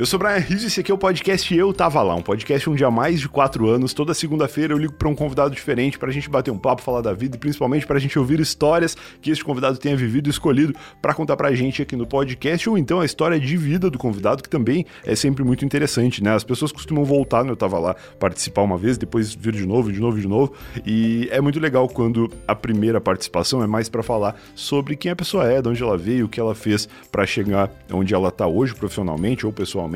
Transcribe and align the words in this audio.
Eu 0.00 0.06
sou 0.06 0.18
o 0.18 0.22
Brian 0.22 0.38
Rizzo 0.38 0.64
e 0.64 0.66
esse 0.68 0.80
aqui 0.80 0.90
é 0.90 0.94
o 0.94 0.96
podcast 0.96 1.54
Eu 1.54 1.74
Tava 1.74 2.00
Lá, 2.02 2.14
um 2.14 2.22
podcast 2.22 2.70
onde 2.70 2.82
há 2.82 2.90
mais 2.90 3.20
de 3.20 3.28
quatro 3.28 3.68
anos, 3.68 3.92
toda 3.92 4.14
segunda-feira 4.14 4.72
eu 4.72 4.78
ligo 4.78 4.94
para 4.94 5.06
um 5.06 5.14
convidado 5.14 5.54
diferente 5.54 5.98
para 5.98 6.08
a 6.08 6.10
gente 6.10 6.26
bater 6.30 6.50
um 6.50 6.56
papo, 6.56 6.80
falar 6.80 7.02
da 7.02 7.12
vida 7.12 7.36
e 7.36 7.38
principalmente 7.38 7.86
para 7.86 7.98
a 7.98 8.00
gente 8.00 8.18
ouvir 8.18 8.40
histórias 8.40 8.96
que 9.20 9.30
esse 9.30 9.44
convidado 9.44 9.76
tenha 9.76 9.94
vivido 9.94 10.28
e 10.28 10.30
escolhido 10.30 10.74
para 11.02 11.12
contar 11.12 11.36
para 11.36 11.48
a 11.48 11.54
gente 11.54 11.82
aqui 11.82 11.96
no 11.96 12.06
podcast 12.06 12.66
ou 12.70 12.78
então 12.78 12.98
a 12.98 13.04
história 13.04 13.38
de 13.38 13.54
vida 13.58 13.90
do 13.90 13.98
convidado, 13.98 14.42
que 14.42 14.48
também 14.48 14.86
é 15.04 15.14
sempre 15.14 15.44
muito 15.44 15.66
interessante, 15.66 16.24
né? 16.24 16.34
As 16.34 16.44
pessoas 16.44 16.72
costumam 16.72 17.04
voltar 17.04 17.44
no 17.44 17.52
Eu 17.52 17.56
Tava 17.56 17.78
Lá, 17.78 17.94
participar 18.18 18.62
uma 18.62 18.78
vez, 18.78 18.96
depois 18.96 19.34
vir 19.34 19.52
de 19.52 19.66
novo, 19.66 19.92
de 19.92 20.00
novo, 20.00 20.18
de 20.18 20.26
novo 20.26 20.54
e 20.86 21.28
é 21.30 21.42
muito 21.42 21.60
legal 21.60 21.86
quando 21.86 22.32
a 22.48 22.54
primeira 22.54 23.02
participação 23.02 23.62
é 23.62 23.66
mais 23.66 23.90
para 23.90 24.02
falar 24.02 24.34
sobre 24.54 24.96
quem 24.96 25.10
a 25.10 25.16
pessoa 25.16 25.46
é, 25.46 25.60
de 25.60 25.68
onde 25.68 25.82
ela 25.82 25.98
veio, 25.98 26.24
o 26.24 26.28
que 26.30 26.40
ela 26.40 26.54
fez 26.54 26.88
para 27.12 27.26
chegar 27.26 27.70
onde 27.92 28.14
ela 28.14 28.30
está 28.30 28.46
hoje 28.46 28.74
profissionalmente 28.74 29.44
ou 29.44 29.52
pessoalmente 29.52 29.89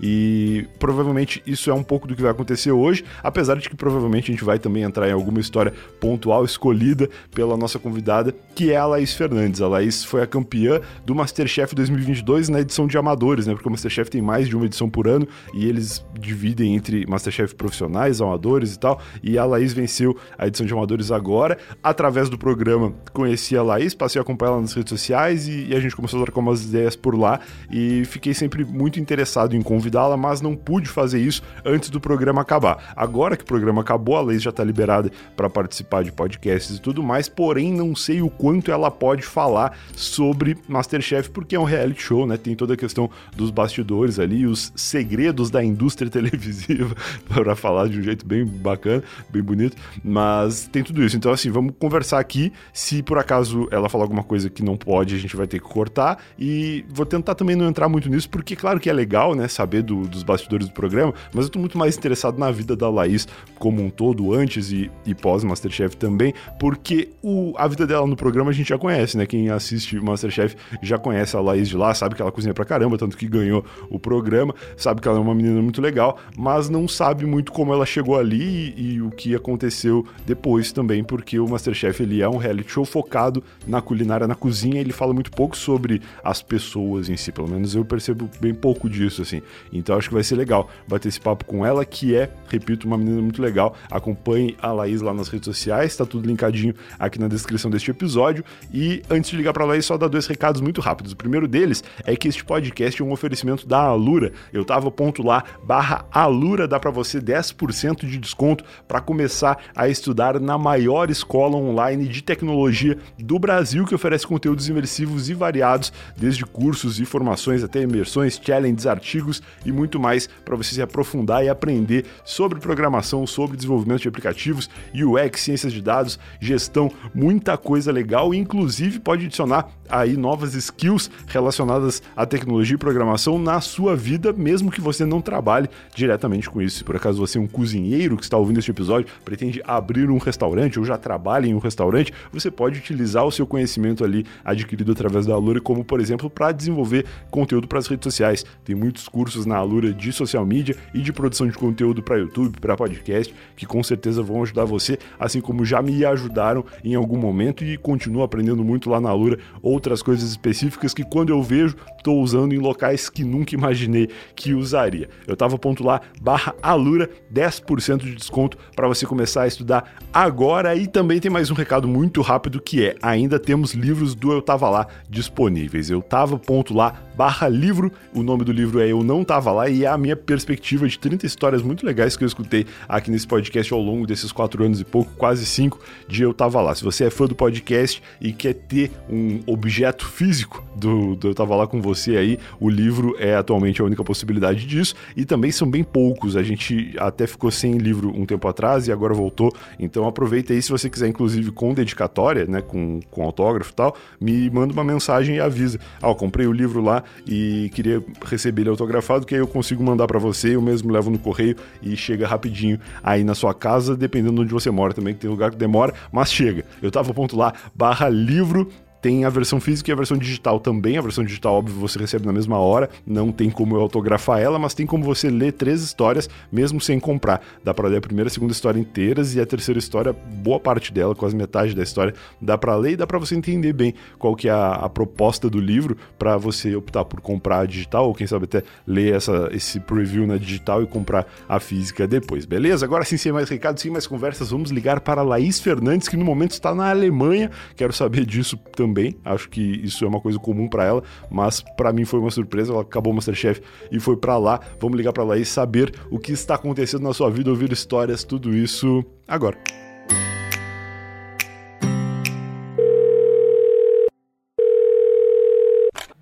e 0.00 0.66
provavelmente 0.78 1.42
isso 1.46 1.70
é 1.70 1.74
um 1.74 1.82
pouco 1.82 2.06
do 2.06 2.14
que 2.14 2.22
vai 2.22 2.30
acontecer 2.30 2.70
hoje, 2.70 3.04
apesar 3.22 3.56
de 3.56 3.68
que 3.68 3.76
provavelmente 3.76 4.30
a 4.30 4.34
gente 4.34 4.44
vai 4.44 4.58
também 4.58 4.82
entrar 4.82 5.08
em 5.08 5.12
alguma 5.12 5.40
história 5.40 5.72
pontual 6.00 6.44
escolhida 6.44 7.08
pela 7.34 7.56
nossa 7.56 7.78
convidada, 7.78 8.34
que 8.54 8.72
é 8.72 8.76
a 8.76 8.86
Laís 8.86 9.14
Fernandes. 9.14 9.60
A 9.60 9.68
Laís 9.68 10.04
foi 10.04 10.22
a 10.22 10.26
campeã 10.26 10.80
do 11.04 11.14
Masterchef 11.14 11.74
2022 11.74 12.48
na 12.48 12.60
edição 12.60 12.86
de 12.86 12.98
amadores, 12.98 13.46
né? 13.46 13.54
Porque 13.54 13.68
o 13.68 13.70
Masterchef 13.70 14.10
tem 14.10 14.20
mais 14.20 14.48
de 14.48 14.56
uma 14.56 14.66
edição 14.66 14.88
por 14.88 15.06
ano 15.06 15.26
e 15.54 15.66
eles 15.66 16.04
dividem 16.18 16.74
entre 16.74 17.06
Masterchef 17.06 17.54
profissionais, 17.54 18.20
amadores 18.20 18.74
e 18.74 18.78
tal. 18.78 19.00
E 19.22 19.38
a 19.38 19.44
Laís 19.44 19.72
venceu 19.72 20.16
a 20.36 20.46
edição 20.46 20.66
de 20.66 20.72
amadores 20.72 21.10
agora. 21.10 21.58
Através 21.82 22.28
do 22.28 22.36
programa, 22.36 22.92
conheci 23.12 23.56
a 23.56 23.62
Laís, 23.62 23.94
passei 23.94 24.18
a 24.18 24.22
acompanhar 24.22 24.48
ela 24.48 24.60
nas 24.60 24.72
redes 24.72 24.90
sociais 24.90 25.46
e, 25.46 25.68
e 25.68 25.74
a 25.74 25.80
gente 25.80 25.94
começou 25.94 26.20
a 26.20 26.24
trocar 26.24 26.40
umas 26.40 26.64
ideias 26.64 26.96
por 26.96 27.16
lá 27.16 27.40
e 27.70 28.04
fiquei 28.04 28.34
sempre 28.34 28.64
muito 28.64 28.98
interessado 28.98 29.37
interessado 29.38 29.54
em 29.54 29.62
convidá-la, 29.62 30.16
mas 30.16 30.40
não 30.40 30.56
pude 30.56 30.88
fazer 30.88 31.20
isso 31.20 31.42
antes 31.64 31.90
do 31.90 32.00
programa 32.00 32.40
acabar. 32.40 32.92
Agora 32.96 33.36
que 33.36 33.44
o 33.44 33.46
programa 33.46 33.82
acabou, 33.82 34.16
a 34.16 34.20
Leis 34.20 34.42
já 34.42 34.50
está 34.50 34.64
liberada 34.64 35.10
para 35.36 35.48
participar 35.48 36.02
de 36.02 36.10
podcasts 36.10 36.76
e 36.76 36.80
tudo 36.80 37.02
mais, 37.02 37.28
porém 37.28 37.72
não 37.72 37.94
sei 37.94 38.20
o 38.20 38.28
quanto 38.28 38.72
ela 38.72 38.90
pode 38.90 39.22
falar 39.22 39.78
sobre 39.94 40.56
Masterchef, 40.66 41.30
porque 41.30 41.54
é 41.54 41.60
um 41.60 41.64
reality 41.64 42.02
show, 42.02 42.26
né? 42.26 42.36
Tem 42.36 42.54
toda 42.56 42.74
a 42.74 42.76
questão 42.76 43.10
dos 43.36 43.50
bastidores 43.50 44.18
ali, 44.18 44.46
os 44.46 44.72
segredos 44.74 45.50
da 45.50 45.62
indústria 45.62 46.10
televisiva, 46.10 46.94
para 47.28 47.54
falar 47.54 47.88
de 47.88 47.98
um 47.98 48.02
jeito 48.02 48.26
bem 48.26 48.44
bacana, 48.44 49.02
bem 49.30 49.42
bonito, 49.42 49.76
mas 50.02 50.68
tem 50.72 50.82
tudo 50.82 51.04
isso. 51.04 51.16
Então, 51.16 51.30
assim, 51.32 51.50
vamos 51.50 51.74
conversar 51.78 52.18
aqui. 52.18 52.52
Se 52.72 53.02
por 53.02 53.18
acaso 53.18 53.68
ela 53.70 53.88
falar 53.88 54.04
alguma 54.04 54.24
coisa 54.24 54.50
que 54.50 54.62
não 54.62 54.76
pode, 54.76 55.14
a 55.14 55.18
gente 55.18 55.36
vai 55.36 55.46
ter 55.46 55.60
que 55.60 55.68
cortar. 55.68 56.18
E 56.38 56.84
vou 56.88 57.06
tentar 57.06 57.34
também 57.34 57.54
não 57.54 57.68
entrar 57.68 57.88
muito 57.88 58.08
nisso, 58.08 58.28
porque, 58.28 58.56
claro 58.56 58.80
que 58.80 58.88
é 58.88 58.92
legal 58.92 59.17
legal, 59.18 59.34
né, 59.34 59.48
saber 59.48 59.82
do, 59.82 60.02
dos 60.06 60.22
bastidores 60.22 60.68
do 60.68 60.72
programa, 60.72 61.12
mas 61.32 61.46
eu 61.46 61.50
tô 61.50 61.58
muito 61.58 61.76
mais 61.76 61.96
interessado 61.96 62.38
na 62.38 62.50
vida 62.50 62.76
da 62.76 62.88
Laís 62.88 63.26
como 63.58 63.82
um 63.82 63.90
todo, 63.90 64.32
antes 64.32 64.70
e, 64.70 64.90
e 65.04 65.14
pós 65.14 65.42
Masterchef 65.42 65.96
também, 65.96 66.32
porque 66.60 67.08
o, 67.22 67.52
a 67.56 67.66
vida 67.66 67.86
dela 67.86 68.06
no 68.06 68.16
programa 68.16 68.50
a 68.50 68.54
gente 68.54 68.68
já 68.68 68.78
conhece, 68.78 69.16
né? 69.16 69.26
Quem 69.26 69.50
assiste 69.50 69.98
Masterchef 69.98 70.56
já 70.80 70.96
conhece 70.96 71.36
a 71.36 71.40
Laís 71.40 71.68
de 71.68 71.76
lá, 71.76 71.92
sabe 71.94 72.14
que 72.14 72.22
ela 72.22 72.30
cozinha 72.30 72.54
pra 72.54 72.64
caramba, 72.64 72.96
tanto 72.96 73.16
que 73.16 73.26
ganhou 73.26 73.64
o 73.90 73.98
programa, 73.98 74.54
sabe 74.76 75.00
que 75.00 75.08
ela 75.08 75.18
é 75.18 75.20
uma 75.20 75.34
menina 75.34 75.60
muito 75.60 75.82
legal, 75.82 76.18
mas 76.36 76.68
não 76.68 76.86
sabe 76.86 77.26
muito 77.26 77.50
como 77.50 77.72
ela 77.72 77.84
chegou 77.84 78.16
ali 78.16 78.74
e, 78.76 78.94
e 78.94 79.02
o 79.02 79.10
que 79.10 79.34
aconteceu 79.34 80.06
depois 80.24 80.70
também, 80.70 81.02
porque 81.02 81.40
o 81.40 81.48
Masterchef 81.48 82.02
ele 82.02 82.22
é 82.22 82.28
um 82.28 82.36
reality 82.36 82.70
show 82.70 82.84
focado 82.84 83.42
na 83.66 83.80
culinária, 83.80 84.28
na 84.28 84.34
cozinha, 84.36 84.80
ele 84.80 84.92
fala 84.92 85.12
muito 85.12 85.30
pouco 85.30 85.56
sobre 85.56 86.00
as 86.22 86.40
pessoas 86.40 87.08
em 87.08 87.16
si, 87.16 87.32
pelo 87.32 87.48
menos 87.48 87.74
eu 87.74 87.84
percebo 87.84 88.30
bem 88.40 88.54
pouco 88.54 88.88
disso 88.88 89.07
disso, 89.08 89.22
assim. 89.22 89.42
Então 89.72 89.96
acho 89.96 90.08
que 90.08 90.14
vai 90.14 90.22
ser 90.22 90.36
legal 90.36 90.70
bater 90.86 91.08
esse 91.08 91.20
papo 91.20 91.44
com 91.44 91.64
ela, 91.64 91.84
que 91.84 92.14
é, 92.14 92.30
repito, 92.48 92.86
uma 92.86 92.96
menina 92.96 93.20
muito 93.20 93.42
legal. 93.42 93.74
Acompanhe 93.90 94.56
a 94.60 94.72
Laís 94.72 95.00
lá 95.00 95.12
nas 95.12 95.28
redes 95.28 95.46
sociais, 95.46 95.96
tá 95.96 96.06
tudo 96.06 96.26
linkadinho 96.26 96.74
aqui 96.98 97.18
na 97.18 97.28
descrição 97.28 97.70
deste 97.70 97.90
episódio. 97.90 98.44
E 98.72 99.02
antes 99.10 99.30
de 99.30 99.36
ligar 99.36 99.52
pra 99.52 99.64
Laís, 99.64 99.84
só 99.84 99.96
dar 99.96 100.08
dois 100.08 100.26
recados 100.26 100.60
muito 100.60 100.80
rápidos. 100.80 101.12
O 101.12 101.16
primeiro 101.16 101.48
deles 101.48 101.82
é 102.04 102.14
que 102.14 102.28
este 102.28 102.44
podcast 102.44 103.00
é 103.00 103.04
um 103.04 103.12
oferecimento 103.12 103.66
da 103.66 103.80
Alura. 103.80 104.32
Eu 104.52 104.64
tava 104.64 104.90
ponto 104.90 105.22
lá, 105.22 105.44
barra 105.64 106.04
Alura, 106.10 106.68
dá 106.68 106.78
para 106.78 106.90
você 106.90 107.20
10% 107.20 108.06
de 108.06 108.18
desconto 108.18 108.64
para 108.86 109.00
começar 109.00 109.58
a 109.74 109.88
estudar 109.88 110.38
na 110.38 110.58
maior 110.58 111.10
escola 111.10 111.56
online 111.56 112.06
de 112.06 112.22
tecnologia 112.22 112.98
do 113.18 113.38
Brasil, 113.38 113.84
que 113.86 113.94
oferece 113.94 114.26
conteúdos 114.26 114.68
imersivos 114.68 115.28
e 115.28 115.34
variados, 115.34 115.92
desde 116.16 116.44
cursos 116.44 117.00
e 117.00 117.04
formações 117.04 117.62
até 117.62 117.82
imersões, 117.82 118.40
challenges, 118.42 118.86
artigos 118.98 119.42
e 119.64 119.72
muito 119.72 119.98
mais 119.98 120.28
para 120.44 120.56
você 120.56 120.74
se 120.74 120.82
aprofundar 120.82 121.44
e 121.44 121.48
aprender 121.48 122.04
sobre 122.24 122.58
programação, 122.58 123.26
sobre 123.26 123.56
desenvolvimento 123.56 124.02
de 124.02 124.08
aplicativos, 124.08 124.68
UX, 124.94 125.40
ciências 125.40 125.72
de 125.72 125.80
dados, 125.80 126.18
gestão, 126.40 126.90
muita 127.14 127.56
coisa 127.56 127.92
legal 127.92 128.34
e 128.34 128.38
inclusive 128.38 128.98
pode 128.98 129.26
adicionar 129.26 129.68
aí 129.88 130.16
novas 130.16 130.54
skills 130.54 131.10
relacionadas 131.26 132.02
à 132.16 132.26
tecnologia 132.26 132.74
e 132.74 132.78
programação 132.78 133.38
na 133.38 133.60
sua 133.60 133.96
vida, 133.96 134.32
mesmo 134.32 134.70
que 134.70 134.80
você 134.80 135.04
não 135.04 135.20
trabalhe 135.20 135.68
diretamente 135.94 136.50
com 136.50 136.60
isso. 136.60 136.78
Se 136.78 136.84
por 136.84 136.96
acaso 136.96 137.18
você 137.18 137.38
é 137.38 137.40
um 137.40 137.46
cozinheiro 137.46 138.16
que 138.16 138.22
está 138.22 138.36
ouvindo 138.36 138.58
este 138.58 138.70
episódio, 138.70 139.08
pretende 139.24 139.62
abrir 139.64 140.10
um 140.10 140.18
restaurante 140.18 140.78
ou 140.78 140.84
já 140.84 140.98
trabalha 140.98 141.46
em 141.46 141.54
um 141.54 141.58
restaurante, 141.58 142.12
você 142.32 142.50
pode 142.50 142.78
utilizar 142.78 143.24
o 143.24 143.32
seu 143.32 143.46
conhecimento 143.46 144.04
ali 144.04 144.26
adquirido 144.44 144.92
através 144.92 145.26
da 145.26 145.34
Alura, 145.34 145.60
como 145.60 145.84
por 145.84 146.00
exemplo, 146.00 146.28
para 146.28 146.52
desenvolver 146.52 147.06
conteúdo 147.30 147.66
para 147.66 147.78
as 147.78 147.86
redes 147.86 148.04
sociais. 148.04 148.44
Tem 148.64 148.74
muitos 148.88 149.06
cursos 149.06 149.44
na 149.44 149.56
Alura 149.56 149.92
de 149.92 150.10
social 150.10 150.46
media 150.46 150.74
e 150.94 151.02
de 151.02 151.12
produção 151.12 151.46
de 151.46 151.52
conteúdo 151.52 152.02
para 152.02 152.16
YouTube, 152.16 152.58
para 152.58 152.74
podcast, 152.74 153.34
que 153.54 153.66
com 153.66 153.82
certeza 153.82 154.22
vão 154.22 154.42
ajudar 154.42 154.64
você, 154.64 154.98
assim 155.20 155.42
como 155.42 155.62
já 155.62 155.82
me 155.82 156.06
ajudaram 156.06 156.64
em 156.82 156.94
algum 156.94 157.18
momento 157.18 157.62
e 157.62 157.76
continuo 157.76 158.22
aprendendo 158.22 158.64
muito 158.64 158.88
lá 158.88 158.98
na 158.98 159.10
Alura 159.10 159.38
outras 159.62 160.00
coisas 160.00 160.30
específicas 160.30 160.94
que 160.94 161.04
quando 161.04 161.28
eu 161.28 161.42
vejo, 161.42 161.76
estou 161.98 162.22
usando 162.22 162.54
em 162.54 162.58
locais 162.58 163.10
que 163.10 163.22
nunca 163.24 163.54
imaginei 163.54 164.08
que 164.34 164.54
usaria. 164.54 165.10
Eu 165.26 165.36
tava 165.36 165.58
ponto 165.58 165.84
lá, 165.84 166.00
barra 166.22 166.54
Alura, 166.62 167.10
10% 167.30 167.98
de 167.98 168.14
desconto 168.14 168.56
para 168.74 168.88
você 168.88 169.04
começar 169.04 169.42
a 169.42 169.46
estudar 169.46 169.98
agora 170.10 170.74
e 170.74 170.86
também 170.86 171.20
tem 171.20 171.30
mais 171.30 171.50
um 171.50 171.54
recado 171.54 171.86
muito 171.86 172.22
rápido 172.22 172.58
que 172.58 172.86
é, 172.86 172.96
ainda 173.02 173.38
temos 173.38 173.74
livros 173.74 174.14
do 174.14 174.32
Eu 174.32 174.40
Tava 174.40 174.70
Lá 174.70 174.86
disponíveis. 175.10 175.90
Eu 175.90 176.00
tava 176.00 176.38
ponto 176.38 176.72
lá, 176.72 176.94
barra 177.18 177.48
livro, 177.48 177.90
o 178.14 178.22
nome 178.22 178.44
do 178.44 178.52
livro 178.52 178.78
é 178.78 178.92
Eu 178.92 179.02
Não 179.02 179.24
Tava 179.24 179.50
Lá 179.50 179.68
e 179.68 179.82
é 179.82 179.88
a 179.88 179.98
minha 179.98 180.14
perspectiva 180.14 180.86
de 180.86 180.96
30 180.96 181.26
histórias 181.26 181.62
muito 181.62 181.84
legais 181.84 182.16
que 182.16 182.22
eu 182.22 182.28
escutei 182.28 182.64
aqui 182.88 183.10
nesse 183.10 183.26
podcast 183.26 183.74
ao 183.74 183.80
longo 183.80 184.06
desses 184.06 184.30
quatro 184.30 184.62
anos 184.62 184.80
e 184.80 184.84
pouco, 184.84 185.10
quase 185.16 185.44
cinco, 185.44 185.80
de 186.06 186.22
Eu 186.22 186.32
Tava 186.32 186.60
Lá. 186.60 186.76
Se 186.76 186.84
você 186.84 187.06
é 187.06 187.10
fã 187.10 187.26
do 187.26 187.34
podcast 187.34 188.00
e 188.20 188.32
quer 188.32 188.54
ter 188.54 188.92
um 189.10 189.40
objeto 189.48 190.06
físico 190.06 190.64
do, 190.76 191.16
do 191.16 191.30
Eu 191.30 191.34
Tava 191.34 191.56
Lá 191.56 191.66
com 191.66 191.82
você 191.82 192.16
aí, 192.16 192.38
o 192.60 192.70
livro 192.70 193.16
é 193.18 193.34
atualmente 193.34 193.82
a 193.82 193.84
única 193.84 194.04
possibilidade 194.04 194.64
disso 194.64 194.94
e 195.16 195.24
também 195.24 195.50
são 195.50 195.68
bem 195.68 195.82
poucos. 195.82 196.36
A 196.36 196.44
gente 196.44 196.94
até 197.00 197.26
ficou 197.26 197.50
sem 197.50 197.78
livro 197.78 198.12
um 198.16 198.24
tempo 198.26 198.46
atrás 198.46 198.86
e 198.86 198.92
agora 198.92 199.12
voltou, 199.12 199.52
então 199.76 200.06
aproveita 200.06 200.52
aí 200.52 200.62
se 200.62 200.70
você 200.70 200.88
quiser, 200.88 201.08
inclusive 201.08 201.50
com 201.50 201.74
dedicatória, 201.74 202.46
né, 202.46 202.62
com, 202.62 203.00
com 203.10 203.24
autógrafo 203.24 203.72
e 203.72 203.74
tal, 203.74 203.96
me 204.20 204.48
manda 204.50 204.72
uma 204.72 204.84
mensagem 204.84 205.34
e 205.34 205.40
avisa. 205.40 205.80
Ah, 206.00 206.14
comprei 206.14 206.46
o 206.46 206.52
livro 206.52 206.80
lá 206.80 207.02
e 207.26 207.70
queria 207.74 208.02
receber 208.24 208.62
ele 208.62 208.70
autografado, 208.70 209.26
que 209.26 209.34
aí 209.34 209.40
eu 209.40 209.46
consigo 209.46 209.82
mandar 209.82 210.06
para 210.06 210.18
você, 210.18 210.56
eu 210.56 210.62
mesmo 210.62 210.92
levo 210.92 211.10
no 211.10 211.18
correio 211.18 211.56
e 211.82 211.96
chega 211.96 212.26
rapidinho 212.26 212.78
aí 213.02 213.22
na 213.24 213.34
sua 213.34 213.54
casa, 213.54 213.96
dependendo 213.96 214.34
de 214.36 214.40
onde 214.42 214.52
você 214.52 214.70
mora 214.70 214.94
também, 214.94 215.14
que 215.14 215.20
tem 215.20 215.30
lugar 215.30 215.50
que 215.50 215.56
demora, 215.56 215.92
mas 216.10 216.32
chega. 216.32 216.64
Eu 216.82 216.90
tava 216.90 217.12
ponto 217.12 217.36
lá, 217.36 217.52
barra 217.74 218.08
livro 218.08 218.68
tem 219.00 219.24
a 219.24 219.30
versão 219.30 219.60
física 219.60 219.90
e 219.90 219.92
a 219.92 219.96
versão 219.96 220.16
digital 220.16 220.58
também. 220.58 220.98
A 220.98 221.00
versão 221.00 221.24
digital, 221.24 221.54
óbvio, 221.54 221.76
você 221.76 221.98
recebe 221.98 222.26
na 222.26 222.32
mesma 222.32 222.58
hora. 222.58 222.90
Não 223.06 223.30
tem 223.30 223.50
como 223.50 223.76
eu 223.76 223.80
autografar 223.80 224.40
ela, 224.40 224.58
mas 224.58 224.74
tem 224.74 224.86
como 224.86 225.04
você 225.04 225.30
ler 225.30 225.52
três 225.52 225.82
histórias, 225.82 226.28
mesmo 226.50 226.80
sem 226.80 226.98
comprar. 226.98 227.40
Dá 227.62 227.72
pra 227.72 227.88
ler 227.88 227.98
a 227.98 228.00
primeira 228.00 228.28
e 228.28 228.30
a 228.30 228.34
segunda 228.34 228.52
história 228.52 228.78
inteiras 228.78 229.34
e 229.34 229.40
a 229.40 229.46
terceira 229.46 229.78
história, 229.78 230.12
boa 230.12 230.58
parte 230.58 230.92
dela, 230.92 231.14
quase 231.14 231.36
metade 231.36 231.74
da 231.74 231.82
história, 231.82 232.14
dá 232.40 232.58
pra 232.58 232.76
ler 232.76 232.92
e 232.92 232.96
dá 232.96 233.06
pra 233.06 233.18
você 233.18 233.34
entender 233.34 233.72
bem 233.72 233.94
qual 234.18 234.34
que 234.34 234.48
é 234.48 234.52
a, 234.52 234.72
a 234.72 234.88
proposta 234.88 235.48
do 235.48 235.60
livro 235.60 235.96
para 236.18 236.36
você 236.36 236.74
optar 236.74 237.04
por 237.04 237.20
comprar 237.20 237.60
a 237.60 237.66
digital 237.66 238.06
ou 238.06 238.14
quem 238.14 238.26
sabe 238.26 238.44
até 238.44 238.62
ler 238.86 239.14
essa, 239.14 239.48
esse 239.52 239.78
preview 239.80 240.26
na 240.26 240.36
digital 240.36 240.82
e 240.82 240.86
comprar 240.86 241.26
a 241.48 241.60
física 241.60 242.06
depois, 242.06 242.44
beleza? 242.44 242.84
Agora 242.84 243.04
sim, 243.04 243.16
sem 243.16 243.32
mais 243.32 243.48
recados, 243.48 243.82
sem 243.82 243.90
mais 243.90 244.06
conversas, 244.06 244.50
vamos 244.50 244.70
ligar 244.70 245.00
para 245.00 245.22
Laís 245.22 245.60
Fernandes, 245.60 246.08
que 246.08 246.16
no 246.16 246.24
momento 246.24 246.52
está 246.52 246.74
na 246.74 246.90
Alemanha. 246.90 247.50
Quero 247.76 247.92
saber 247.92 248.24
disso 248.24 248.56
também 248.74 248.87
também. 248.88 249.16
Acho 249.24 249.48
que 249.48 249.60
isso 249.60 250.04
é 250.04 250.08
uma 250.08 250.20
coisa 250.20 250.38
comum 250.38 250.68
para 250.68 250.84
ela, 250.84 251.02
mas 251.30 251.62
para 251.76 251.92
mim 251.92 252.04
foi 252.04 252.18
uma 252.18 252.30
surpresa. 252.30 252.72
Ela 252.72 252.82
acabou 252.82 253.12
o 253.12 253.16
Masterchef 253.16 253.60
e 253.92 254.00
foi 254.00 254.16
para 254.16 254.36
lá. 254.36 254.60
Vamos 254.80 254.96
ligar 254.96 255.12
para 255.12 255.24
lá 255.24 255.36
e 255.36 255.44
saber 255.44 255.92
o 256.10 256.18
que 256.18 256.32
está 256.32 256.54
acontecendo 256.54 257.02
na 257.02 257.12
sua 257.12 257.30
vida, 257.30 257.50
ouvir 257.50 257.70
histórias, 257.72 258.24
tudo 258.24 258.54
isso 258.54 259.04
agora. 259.26 259.58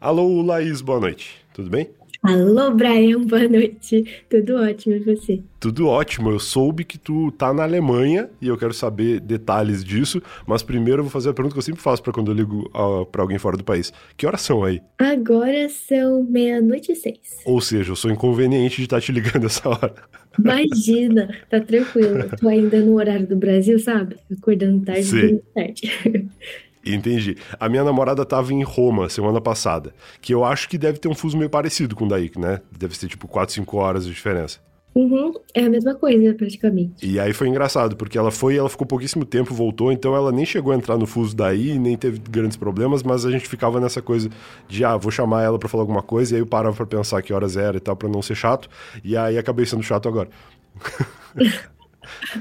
Alô, 0.00 0.42
Laís, 0.42 0.80
boa 0.80 1.00
noite. 1.00 1.44
Tudo 1.52 1.70
bem? 1.70 1.88
Alô, 2.22 2.72
Brian, 2.72 3.20
boa 3.20 3.48
noite. 3.48 4.04
Tudo 4.28 4.56
ótimo 4.56 4.96
e 4.96 5.00
você? 5.00 5.42
Tudo 5.60 5.86
ótimo. 5.86 6.30
Eu 6.30 6.38
soube 6.38 6.84
que 6.84 6.98
tu 6.98 7.30
tá 7.32 7.52
na 7.52 7.62
Alemanha 7.62 8.28
e 8.40 8.48
eu 8.48 8.56
quero 8.56 8.72
saber 8.72 9.20
detalhes 9.20 9.84
disso, 9.84 10.20
mas 10.46 10.62
primeiro 10.62 11.00
eu 11.00 11.04
vou 11.04 11.10
fazer 11.10 11.30
a 11.30 11.34
pergunta 11.34 11.54
que 11.54 11.58
eu 11.58 11.62
sempre 11.62 11.80
faço 11.80 12.02
para 12.02 12.12
quando 12.12 12.30
eu 12.30 12.34
ligo 12.34 12.70
uh, 12.74 13.06
para 13.06 13.22
alguém 13.22 13.38
fora 13.38 13.56
do 13.56 13.64
país. 13.64 13.92
Que 14.16 14.26
horas 14.26 14.40
são 14.40 14.64
aí? 14.64 14.80
Agora 14.98 15.68
são 15.68 16.24
meia-noite 16.24 16.92
e 16.92 16.96
seis. 16.96 17.38
Ou 17.44 17.60
seja, 17.60 17.92
eu 17.92 17.96
sou 17.96 18.10
inconveniente 18.10 18.76
de 18.76 18.84
estar 18.84 18.96
tá 18.96 19.00
te 19.00 19.12
ligando 19.12 19.46
essa 19.46 19.68
hora. 19.68 19.94
Imagina, 20.38 21.28
tá 21.48 21.60
tranquilo. 21.60 22.28
Tô 22.40 22.48
ainda 22.48 22.80
no 22.80 22.94
horário 22.94 23.26
do 23.26 23.36
Brasil, 23.36 23.78
sabe? 23.78 24.16
Acordando 24.36 24.84
tarde, 24.84 25.10
dormindo 25.10 25.42
tarde. 25.54 25.92
Entendi. 26.86 27.36
A 27.58 27.68
minha 27.68 27.82
namorada 27.82 28.24
tava 28.24 28.52
em 28.52 28.62
Roma 28.62 29.08
semana 29.08 29.40
passada, 29.40 29.92
que 30.20 30.32
eu 30.32 30.44
acho 30.44 30.68
que 30.68 30.78
deve 30.78 30.98
ter 30.98 31.08
um 31.08 31.14
fuso 31.14 31.36
meio 31.36 31.50
parecido 31.50 31.96
com 31.96 32.04
o 32.04 32.08
daí, 32.08 32.30
né? 32.36 32.60
Deve 32.76 32.96
ser 32.96 33.08
tipo 33.08 33.26
4, 33.26 33.54
5 33.54 33.76
horas 33.76 34.06
de 34.06 34.12
diferença. 34.12 34.64
Uhum, 34.96 35.34
é 35.52 35.64
a 35.64 35.68
mesma 35.68 35.94
coisa, 35.94 36.32
praticamente. 36.32 37.06
E 37.06 37.20
aí 37.20 37.34
foi 37.34 37.48
engraçado, 37.48 37.94
porque 37.96 38.16
ela 38.16 38.30
foi, 38.30 38.56
ela 38.56 38.70
ficou 38.70 38.86
pouquíssimo 38.86 39.26
tempo, 39.26 39.52
voltou, 39.52 39.92
então 39.92 40.16
ela 40.16 40.32
nem 40.32 40.46
chegou 40.46 40.72
a 40.72 40.74
entrar 40.76 40.96
no 40.96 41.06
fuso 41.06 41.36
daí, 41.36 41.78
nem 41.78 41.98
teve 41.98 42.18
grandes 42.18 42.56
problemas, 42.56 43.02
mas 43.02 43.26
a 43.26 43.30
gente 43.30 43.46
ficava 43.46 43.78
nessa 43.78 44.00
coisa 44.00 44.30
de, 44.66 44.86
ah, 44.86 44.96
vou 44.96 45.12
chamar 45.12 45.42
ela 45.42 45.58
para 45.58 45.68
falar 45.68 45.82
alguma 45.82 46.02
coisa, 46.02 46.32
e 46.32 46.36
aí 46.36 46.40
eu 46.40 46.46
parava 46.46 46.74
pra 46.74 46.86
pensar 46.86 47.20
que 47.20 47.30
horas 47.30 47.58
era 47.58 47.76
e 47.76 47.80
tal, 47.80 47.94
para 47.94 48.08
não 48.08 48.22
ser 48.22 48.36
chato, 48.36 48.70
e 49.04 49.14
aí 49.18 49.36
acabei 49.36 49.66
sendo 49.66 49.82
chato 49.82 50.08
agora. 50.08 50.30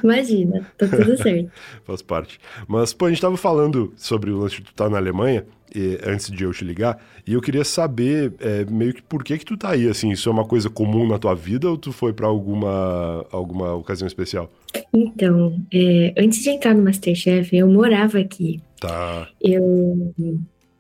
Imagina, 0.04 0.66
tá 0.78 0.88
tudo 0.88 1.18
certo. 1.22 1.52
Faz 1.84 2.02
parte. 2.02 2.40
Mas, 2.68 2.94
pô, 2.94 3.06
a 3.06 3.10
gente 3.10 3.22
tava 3.22 3.38
falando 3.38 3.94
sobre 3.96 4.32
o 4.32 4.40
lance 4.40 4.56
de 4.56 4.64
tu 4.64 4.72
estar 4.72 4.86
tá 4.86 4.90
na 4.90 4.98
Alemanha, 4.98 5.46
e, 5.76 6.00
antes 6.06 6.32
de 6.32 6.44
eu 6.44 6.54
te 6.54 6.64
ligar, 6.64 6.98
e 7.28 7.34
eu 7.34 7.42
queria 7.42 7.64
saber 7.64 8.34
é, 8.40 8.66
meio 8.66 8.94
que 8.94 9.02
por 9.02 9.24
que 9.24 9.38
que 9.38 9.46
tu 9.46 9.58
tá 9.58 9.72
aí, 9.72 9.88
assim, 9.88 10.10
isso 10.12 10.30
é 10.30 10.32
uma 10.32 10.46
coisa 10.46 10.70
comum 10.70 11.08
na 11.08 11.20
tua 11.20 11.36
vida 11.36 11.70
ou 11.70 11.78
tu 11.78 11.92
foi 11.92 12.14
para 12.14 12.28
alguma, 12.28 13.26
alguma 13.32 13.74
ocasião 13.74 14.08
especial? 14.08 14.50
Então, 14.94 15.60
é, 15.74 16.14
antes 16.18 16.42
de 16.42 16.50
entrar 16.50 16.74
no 16.74 16.84
Masterchef, 16.84 17.56
eu 17.56 17.68
morava 17.68 18.20
aqui. 18.20 18.62
Tá. 18.80 19.28
Eu 19.42 20.14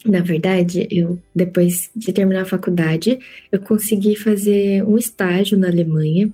na 0.05 0.21
verdade, 0.21 0.87
eu 0.91 1.17
depois 1.33 1.89
de 1.95 2.13
terminar 2.13 2.43
a 2.43 2.45
faculdade, 2.45 3.17
eu 3.51 3.59
consegui 3.59 4.15
fazer 4.15 4.83
um 4.83 4.97
estágio 4.97 5.57
na 5.57 5.67
Alemanha 5.67 6.31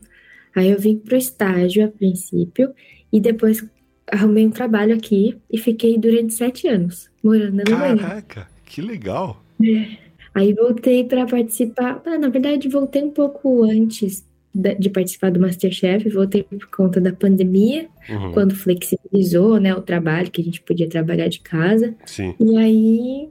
Aí 0.56 0.70
eu 0.70 0.80
vim 0.80 0.98
pro 0.98 1.16
estágio 1.16 1.86
a 1.86 1.88
princípio 1.88 2.74
e 3.12 3.20
depois 3.20 3.66
arrumei 4.12 4.46
um 4.46 4.52
trabalho 4.52 4.96
aqui 4.96 5.38
e 5.50 5.58
fiquei 5.58 5.98
durante 5.98 6.34
sete 6.34 6.68
anos 6.68 7.10
morando 7.24 7.56
na 7.56 7.64
Alemanha. 7.64 7.98
Caraca, 7.98 8.48
que 8.66 8.82
legal! 8.82 9.42
É. 9.64 9.98
Aí 10.34 10.54
voltei 10.54 11.04
para 11.04 11.26
participar. 11.26 12.02
Ah, 12.06 12.18
na 12.18 12.30
verdade, 12.30 12.70
voltei 12.70 13.04
um 13.04 13.12
pouco 13.12 13.64
antes 13.64 14.26
de 14.54 14.90
participar 14.90 15.32
do 15.32 15.40
Masterchef, 15.40 16.10
voltei 16.10 16.44
por 16.44 16.70
conta 16.70 17.00
da 17.00 17.14
pandemia, 17.14 17.88
uhum. 18.10 18.34
quando 18.34 18.54
flexibilizou 18.54 19.60
né, 19.60 19.74
o 19.74 19.82
trabalho, 19.82 20.30
que 20.30 20.42
a 20.42 20.44
gente 20.44 20.62
podia 20.62 20.90
trabalhar 20.90 21.30
de 21.30 21.40
casa. 21.40 21.96
Sim. 22.06 22.36
E 22.40 22.58
aí 22.58 23.30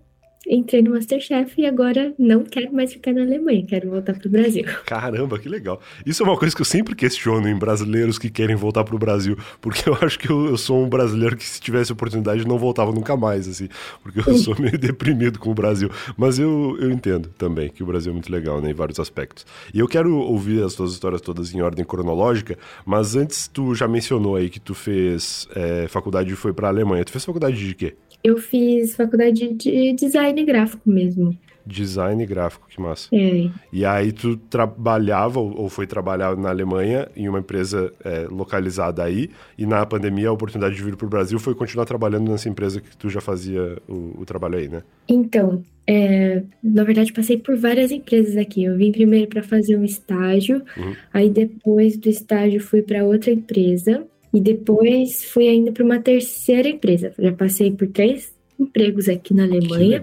entrei 0.50 0.82
no 0.82 0.90
Masterchef 0.90 1.60
e 1.60 1.64
agora 1.64 2.12
não 2.18 2.42
quero 2.42 2.72
mais 2.72 2.92
ficar 2.92 3.12
na 3.12 3.22
Alemanha, 3.22 3.64
quero 3.64 3.88
voltar 3.88 4.14
pro 4.14 4.28
Brasil. 4.28 4.64
Caramba, 4.84 5.38
que 5.38 5.48
legal. 5.48 5.80
Isso 6.04 6.22
é 6.22 6.26
uma 6.26 6.36
coisa 6.36 6.54
que 6.54 6.60
eu 6.60 6.66
sempre 6.66 6.94
questiono 6.96 7.48
em 7.48 7.56
brasileiros 7.56 8.18
que 8.18 8.28
querem 8.28 8.56
voltar 8.56 8.82
pro 8.82 8.98
Brasil, 8.98 9.38
porque 9.60 9.88
eu 9.88 9.96
acho 10.02 10.18
que 10.18 10.28
eu, 10.28 10.46
eu 10.46 10.56
sou 10.56 10.84
um 10.84 10.88
brasileiro 10.88 11.36
que 11.36 11.44
se 11.44 11.60
tivesse 11.60 11.92
oportunidade 11.92 12.46
não 12.46 12.58
voltava 12.58 12.90
nunca 12.90 13.16
mais, 13.16 13.46
assim, 13.46 13.68
porque 14.02 14.28
eu 14.28 14.36
sou 14.36 14.56
meio 14.58 14.76
deprimido 14.76 15.38
com 15.38 15.50
o 15.50 15.54
Brasil. 15.54 15.88
Mas 16.16 16.38
eu, 16.38 16.76
eu 16.80 16.90
entendo 16.90 17.28
também 17.38 17.68
que 17.68 17.82
o 17.82 17.86
Brasil 17.86 18.10
é 18.10 18.12
muito 18.12 18.30
legal, 18.32 18.60
né, 18.60 18.70
em 18.70 18.74
vários 18.74 18.98
aspectos. 18.98 19.46
E 19.72 19.78
eu 19.78 19.86
quero 19.86 20.16
ouvir 20.16 20.64
as 20.64 20.74
tuas 20.74 20.92
histórias 20.92 21.20
todas 21.20 21.54
em 21.54 21.60
ordem 21.60 21.84
cronológica, 21.84 22.58
mas 22.84 23.14
antes 23.14 23.46
tu 23.46 23.74
já 23.74 23.86
mencionou 23.86 24.34
aí 24.34 24.50
que 24.50 24.58
tu 24.58 24.74
fez 24.74 25.46
é, 25.54 25.86
faculdade 25.86 26.32
e 26.32 26.36
foi 26.36 26.52
pra 26.52 26.68
Alemanha. 26.68 27.04
Tu 27.04 27.12
fez 27.12 27.24
faculdade 27.24 27.56
de 27.56 27.74
quê? 27.74 27.94
Eu 28.22 28.36
fiz 28.38 28.94
faculdade 28.94 29.52
de 29.54 29.92
design 29.94 30.44
gráfico 30.44 30.88
mesmo. 30.88 31.36
Design 31.66 32.24
gráfico, 32.26 32.66
que 32.68 32.80
massa. 32.80 33.08
É. 33.12 33.48
E 33.72 33.84
aí 33.84 34.12
tu 34.12 34.36
trabalhava 34.36 35.38
ou 35.38 35.68
foi 35.68 35.86
trabalhar 35.86 36.36
na 36.36 36.48
Alemanha 36.48 37.08
em 37.14 37.28
uma 37.28 37.38
empresa 37.38 37.92
é, 38.04 38.26
localizada 38.28 39.04
aí 39.04 39.30
e 39.56 39.66
na 39.66 39.84
pandemia 39.86 40.28
a 40.28 40.32
oportunidade 40.32 40.74
de 40.74 40.82
vir 40.82 40.96
para 40.96 41.06
o 41.06 41.10
Brasil 41.10 41.38
foi 41.38 41.54
continuar 41.54 41.84
trabalhando 41.84 42.30
nessa 42.30 42.48
empresa 42.48 42.80
que 42.80 42.96
tu 42.96 43.08
já 43.08 43.20
fazia 43.20 43.78
o, 43.88 44.20
o 44.20 44.24
trabalho 44.24 44.58
aí, 44.58 44.68
né? 44.68 44.82
Então, 45.08 45.62
é, 45.86 46.42
na 46.62 46.82
verdade 46.82 47.12
passei 47.12 47.36
por 47.36 47.56
várias 47.56 47.90
empresas 47.90 48.36
aqui. 48.36 48.64
Eu 48.64 48.76
vim 48.76 48.90
primeiro 48.90 49.28
para 49.28 49.42
fazer 49.42 49.76
um 49.76 49.84
estágio, 49.84 50.62
uhum. 50.76 50.94
aí 51.12 51.30
depois 51.30 51.96
do 51.96 52.08
estágio 52.08 52.60
fui 52.60 52.82
para 52.82 53.04
outra 53.04 53.30
empresa 53.30 54.04
e 54.32 54.40
depois 54.40 55.24
fui 55.24 55.48
ainda 55.48 55.72
para 55.72 55.84
uma 55.84 56.00
terceira 56.00 56.68
empresa. 56.68 57.12
Já 57.18 57.32
passei 57.32 57.72
por 57.72 57.88
três 57.88 58.32
empregos 58.58 59.08
aqui 59.08 59.34
na 59.34 59.44
Alemanha. 59.44 60.02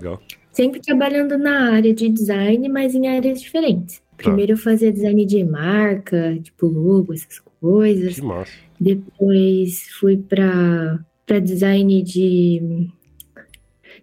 Sempre 0.51 0.79
trabalhando 0.81 1.38
na 1.38 1.71
área 1.71 1.94
de 1.94 2.09
design, 2.09 2.68
mas 2.68 2.95
em 2.95 3.07
áreas 3.07 3.41
diferentes. 3.41 4.00
Tá. 4.00 4.03
Primeiro 4.18 4.53
eu 4.53 4.57
fazia 4.57 4.91
design 4.91 5.24
de 5.25 5.44
marca, 5.44 6.38
tipo 6.41 6.65
logo, 6.65 7.13
essas 7.13 7.39
coisas. 7.62 8.15
Que 8.15 8.21
massa. 8.21 8.51
Depois 8.79 9.88
fui 10.00 10.18
para 10.18 11.00
para 11.25 11.39
design 11.39 12.01
de 12.01 12.89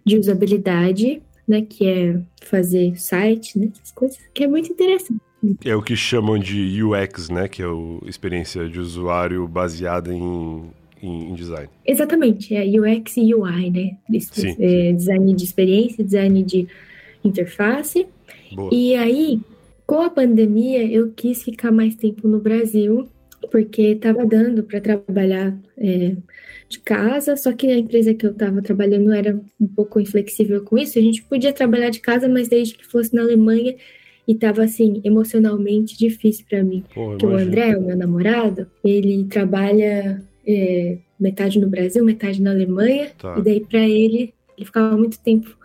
de 0.05 0.17
usabilidade, 0.19 1.21
né, 1.47 1.63
que 1.63 1.87
é 1.87 2.21
fazer 2.43 2.95
site, 2.95 3.57
né, 3.57 3.71
essas 3.75 3.91
coisas, 3.91 4.19
que 4.33 4.43
é 4.43 4.47
muito 4.47 4.71
interessante. 4.71 5.19
É 5.63 5.75
o 5.75 5.81
que 5.81 5.95
chamam 5.95 6.37
de 6.37 6.83
UX, 6.83 7.29
né? 7.29 7.47
Que 7.47 7.61
é 7.61 7.65
a 7.65 8.09
experiência 8.09 8.67
de 8.67 8.79
usuário 8.79 9.47
baseada 9.47 10.13
em, 10.13 10.63
em, 11.01 11.29
em, 11.29 11.33
design. 11.33 11.69
Exatamente, 11.85 12.55
é 12.55 12.63
UX 12.63 13.17
e 13.17 13.33
UI, 13.33 13.69
né? 13.69 13.97
Sim, 14.19 14.55
é, 14.59 14.93
design 14.93 15.33
de 15.33 15.43
experiência, 15.43 16.03
design 16.03 16.43
de 16.43 16.67
interface. 17.23 18.07
Boa. 18.53 18.69
E 18.73 18.95
aí, 18.95 19.39
com 19.85 20.01
a 20.01 20.09
pandemia, 20.09 20.85
eu 20.85 21.11
quis 21.11 21.43
ficar 21.43 21.71
mais 21.71 21.95
tempo 21.95 22.27
no 22.27 22.39
Brasil, 22.39 23.07
porque 23.51 23.81
estava 23.81 24.25
dando 24.25 24.63
para 24.63 24.81
trabalhar 24.81 25.55
é, 25.77 26.15
de 26.67 26.79
casa, 26.79 27.35
só 27.35 27.51
que 27.53 27.67
a 27.67 27.77
empresa 27.77 28.13
que 28.13 28.25
eu 28.25 28.31
estava 28.31 28.61
trabalhando 28.61 29.13
era 29.13 29.39
um 29.59 29.67
pouco 29.67 29.99
inflexível 29.99 30.63
com 30.63 30.77
isso. 30.77 30.97
A 30.97 31.01
gente 31.01 31.23
podia 31.23 31.53
trabalhar 31.53 31.89
de 31.89 31.99
casa, 31.99 32.27
mas 32.27 32.47
desde 32.47 32.75
que 32.75 32.85
fosse 32.85 33.13
na 33.13 33.21
Alemanha 33.21 33.75
e 34.27 34.35
tava 34.35 34.63
assim 34.63 35.01
emocionalmente 35.03 35.97
difícil 35.97 36.45
para 36.49 36.63
mim. 36.63 36.83
Pô, 36.93 37.15
que 37.17 37.25
o 37.25 37.35
André, 37.35 37.77
o 37.77 37.81
meu 37.81 37.95
namorado, 37.95 38.67
ele 38.83 39.23
trabalha 39.25 40.21
é, 40.47 40.97
metade 41.19 41.59
no 41.59 41.69
Brasil, 41.69 42.03
metade 42.03 42.41
na 42.41 42.51
Alemanha, 42.51 43.11
tá. 43.17 43.35
e 43.37 43.41
daí 43.41 43.59
para 43.59 43.87
ele 43.87 44.33
ele 44.57 44.65
ficava 44.65 44.95
muito 44.97 45.19
tempo 45.19 45.55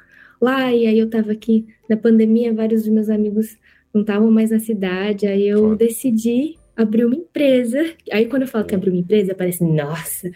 lá. 0.40 0.72
E 0.72 0.86
aí 0.86 0.98
eu 0.98 1.08
tava 1.08 1.32
aqui 1.32 1.66
na 1.88 1.96
pandemia, 1.96 2.52
vários 2.52 2.82
dos 2.82 2.92
meus 2.92 3.08
amigos 3.08 3.56
não 3.92 4.02
estavam 4.02 4.30
mais 4.30 4.50
na 4.50 4.58
cidade, 4.60 5.26
aí 5.26 5.48
eu 5.48 5.74
decidi 5.74 6.56
abrir 6.76 7.04
uma 7.04 7.16
empresa. 7.16 7.94
Aí 8.12 8.26
quando 8.26 8.42
eu 8.42 8.48
falo 8.48 8.64
que 8.64 8.74
abrir 8.74 8.90
uma 8.90 9.00
empresa, 9.00 9.34
parece, 9.34 9.62
nossa, 9.62 10.30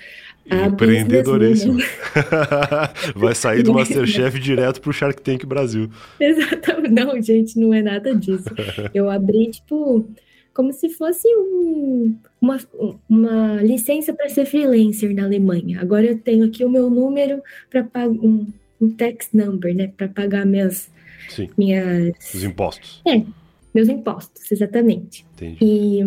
Empreendedoríssimo. 0.47 1.79
Vai 3.17 3.35
sair 3.35 3.63
do 3.63 3.73
Masterchef 3.75 4.39
direto 4.39 4.81
pro 4.81 4.93
Shark 4.93 5.21
Tank 5.23 5.45
Brasil. 5.47 5.89
Exatamente. 6.21 6.91
Não, 6.91 7.21
gente, 7.21 7.59
não 7.59 7.73
é 7.73 7.83
nada 7.83 8.15
disso. 8.15 8.45
Eu 8.93 9.09
abri, 9.09 9.51
tipo, 9.51 10.07
como 10.53 10.73
se 10.73 10.91
fosse 10.91 11.27
um, 11.29 12.15
uma, 12.41 12.59
uma 13.09 13.63
licença 13.63 14.13
para 14.13 14.29
ser 14.29 14.45
freelancer 14.45 15.15
na 15.15 15.25
Alemanha. 15.25 15.81
Agora 15.81 16.07
eu 16.07 16.19
tenho 16.19 16.45
aqui 16.45 16.65
o 16.65 16.71
meu 16.71 16.91
número 16.91 17.43
para 17.71 17.83
pagar 17.83 18.11
um, 18.11 18.47
um 18.81 18.91
tax 18.91 19.31
number, 19.33 19.75
né? 19.75 19.91
Para 19.97 20.09
pagar 20.09 20.45
minhas. 20.45 20.91
Sim. 21.31 21.49
Minhas. 21.57 22.35
Os 22.35 22.45
impostos. 22.45 23.03
É, 23.07 23.23
meus 23.75 23.89
impostos, 23.89 24.51
exatamente. 24.53 25.27
Entendi. 25.35 25.59
E 25.61 26.01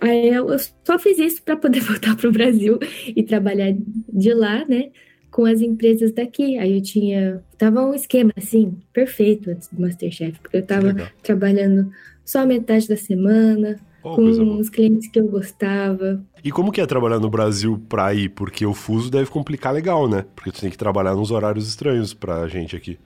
aí 0.00 0.28
eu 0.30 0.46
só 0.84 0.98
fiz 0.98 1.18
isso 1.18 1.42
para 1.42 1.56
poder 1.56 1.80
voltar 1.84 2.16
para 2.16 2.28
o 2.28 2.32
Brasil 2.32 2.78
e 3.06 3.22
trabalhar 3.22 3.74
de 4.08 4.32
lá, 4.32 4.64
né? 4.66 4.90
Com 5.30 5.44
as 5.44 5.60
empresas 5.60 6.12
daqui. 6.12 6.58
Aí 6.58 6.76
eu 6.76 6.82
tinha. 6.82 7.44
Tava 7.58 7.84
um 7.84 7.94
esquema 7.94 8.32
assim, 8.36 8.78
perfeito 8.92 9.50
antes 9.50 9.68
do 9.68 9.80
Masterchef, 9.80 10.40
porque 10.40 10.56
eu 10.56 10.66
tava 10.66 10.94
trabalhando 11.22 11.90
só 12.24 12.46
metade 12.46 12.88
da 12.88 12.96
semana, 12.96 13.78
oh, 14.02 14.14
com 14.14 14.22
os 14.58 14.70
clientes 14.70 15.08
que 15.08 15.20
eu 15.20 15.28
gostava. 15.28 16.24
E 16.42 16.50
como 16.50 16.72
que 16.72 16.80
é 16.80 16.86
trabalhar 16.86 17.20
no 17.20 17.28
Brasil 17.28 17.80
pra 17.88 18.14
ir? 18.14 18.30
Porque 18.30 18.64
o 18.64 18.72
fuso 18.72 19.10
deve 19.10 19.30
complicar 19.30 19.74
legal, 19.74 20.08
né? 20.08 20.24
Porque 20.34 20.50
tu 20.50 20.60
tem 20.60 20.70
que 20.70 20.78
trabalhar 20.78 21.14
nos 21.14 21.30
horários 21.30 21.68
estranhos 21.68 22.14
pra 22.14 22.48
gente 22.48 22.74
aqui. 22.74 22.98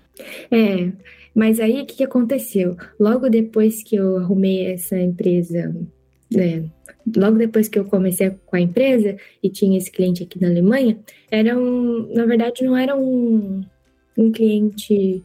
É, 0.50 0.92
mas 1.34 1.58
aí 1.58 1.82
o 1.82 1.86
que, 1.86 1.96
que 1.96 2.04
aconteceu? 2.04 2.76
Logo 2.98 3.28
depois 3.28 3.82
que 3.82 3.96
eu 3.96 4.18
arrumei 4.18 4.66
essa 4.66 4.98
empresa, 4.98 5.74
né, 6.30 6.64
logo 7.16 7.36
depois 7.36 7.68
que 7.68 7.78
eu 7.78 7.84
comecei 7.84 8.30
com 8.46 8.56
a 8.56 8.60
empresa 8.60 9.16
e 9.42 9.50
tinha 9.50 9.76
esse 9.76 9.90
cliente 9.90 10.22
aqui 10.22 10.40
na 10.40 10.48
Alemanha, 10.48 10.98
era 11.30 11.58
um, 11.58 12.12
na 12.14 12.24
verdade 12.24 12.64
não 12.64 12.76
era 12.76 12.96
um, 12.96 13.62
um 14.16 14.30
cliente 14.30 15.22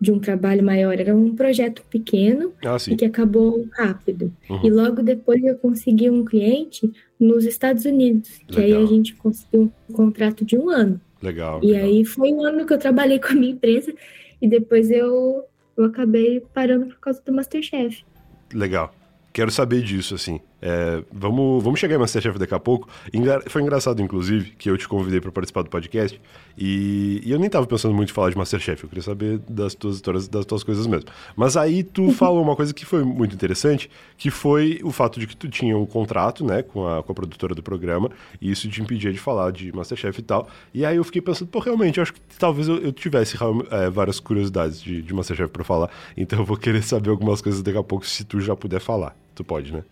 de 0.00 0.10
um 0.10 0.18
trabalho 0.18 0.64
maior, 0.64 0.98
era 0.98 1.14
um 1.14 1.36
projeto 1.36 1.82
pequeno 1.90 2.54
Ah, 2.64 2.76
e 2.88 2.96
que 2.96 3.04
acabou 3.04 3.66
rápido. 3.72 4.32
Uhum. 4.48 4.60
E 4.64 4.70
logo 4.70 5.02
depois 5.02 5.44
eu 5.44 5.56
consegui 5.56 6.08
um 6.08 6.24
cliente 6.24 6.90
nos 7.18 7.44
Estados 7.44 7.84
Unidos, 7.84 8.40
que 8.48 8.58
aí 8.58 8.70
Legal. 8.70 8.82
a 8.82 8.86
gente 8.86 9.14
conseguiu 9.16 9.70
um 9.88 9.92
contrato 9.92 10.42
de 10.42 10.56
um 10.56 10.70
ano. 10.70 10.98
Legal. 11.22 11.60
E 11.62 11.72
legal. 11.72 11.84
aí 11.84 12.04
foi 12.04 12.32
um 12.32 12.42
ano 12.44 12.66
que 12.66 12.72
eu 12.72 12.78
trabalhei 12.78 13.18
com 13.18 13.28
a 13.28 13.34
minha 13.34 13.52
empresa 13.52 13.94
e 14.40 14.48
depois 14.48 14.90
eu, 14.90 15.44
eu 15.76 15.84
acabei 15.84 16.40
parando 16.54 16.86
por 16.86 16.98
causa 17.00 17.22
do 17.24 17.32
Masterchef. 17.32 18.04
Legal. 18.52 18.94
Quero 19.32 19.50
saber 19.50 19.82
disso, 19.82 20.14
assim. 20.14 20.40
É, 20.62 21.02
vamos, 21.12 21.62
vamos 21.64 21.80
chegar 21.80 21.94
em 21.96 21.98
Masterchef 21.98 22.38
daqui 22.38 22.54
a 22.54 22.58
pouco. 22.60 22.88
Engra- 23.12 23.42
Foi 23.48 23.62
engraçado, 23.62 24.02
inclusive, 24.02 24.50
que 24.58 24.68
eu 24.70 24.76
te 24.76 24.86
convidei 24.86 25.20
para 25.20 25.32
participar 25.32 25.62
do 25.62 25.70
podcast 25.70 26.20
e, 26.58 27.22
e 27.24 27.30
eu 27.32 27.38
nem 27.38 27.48
tava 27.48 27.66
pensando 27.66 27.94
muito 27.94 28.10
em 28.10 28.12
falar 28.12 28.30
de 28.30 28.36
Masterchef. 28.36 28.82
Eu 28.82 28.88
queria 28.88 29.02
saber 29.02 29.38
das 29.48 29.74
tuas 29.74 29.96
histórias, 29.96 30.28
das 30.28 30.44
tuas 30.44 30.62
coisas 30.62 30.86
mesmo. 30.86 31.08
Mas 31.34 31.56
aí 31.56 31.82
tu 31.82 32.10
falou 32.12 32.42
uma 32.42 32.54
coisa 32.56 32.74
que 32.74 32.84
foi 32.84 33.02
muito 33.04 33.34
interessante, 33.34 33.90
que 34.18 34.30
foi 34.30 34.80
o 34.84 34.90
fato 34.92 35.18
de 35.18 35.26
que 35.26 35.36
tu 35.36 35.48
tinha 35.48 35.76
um 35.78 35.86
contrato, 35.86 36.44
né, 36.44 36.62
com 36.62 36.86
a, 36.86 37.02
com 37.02 37.12
a 37.12 37.14
produtora 37.14 37.54
do 37.54 37.62
programa 37.62 38.10
e 38.40 38.50
isso 38.50 38.68
te 38.68 38.82
impedia 38.82 39.12
de 39.12 39.18
falar 39.18 39.52
de 39.52 39.74
Masterchef 39.74 40.18
e 40.18 40.22
tal. 40.22 40.48
E 40.74 40.84
aí 40.84 40.96
eu 40.96 41.04
fiquei 41.04 41.22
pensando, 41.22 41.48
pô, 41.48 41.58
realmente, 41.58 41.98
eu 41.98 42.02
acho 42.02 42.12
que 42.12 42.20
talvez 42.38 42.68
eu, 42.68 42.76
eu 42.78 42.92
tivesse 42.92 43.36
é, 43.70 43.88
várias 43.90 44.20
curiosidades 44.20 44.80
de, 44.82 45.00
de 45.02 45.14
Masterchef 45.14 45.50
para 45.50 45.64
falar. 45.64 45.90
Então 46.16 46.38
eu 46.40 46.44
vou 46.44 46.56
querer 46.56 46.82
saber 46.82 47.10
algumas 47.10 47.40
coisas 47.40 47.62
daqui 47.62 47.78
a 47.78 47.82
pouco, 47.82 48.06
se 48.06 48.24
tu 48.24 48.40
já 48.40 48.54
puder 48.54 48.80
falar. 48.80 49.16
Tu 49.34 49.44
pode, 49.44 49.72
né? 49.72 49.82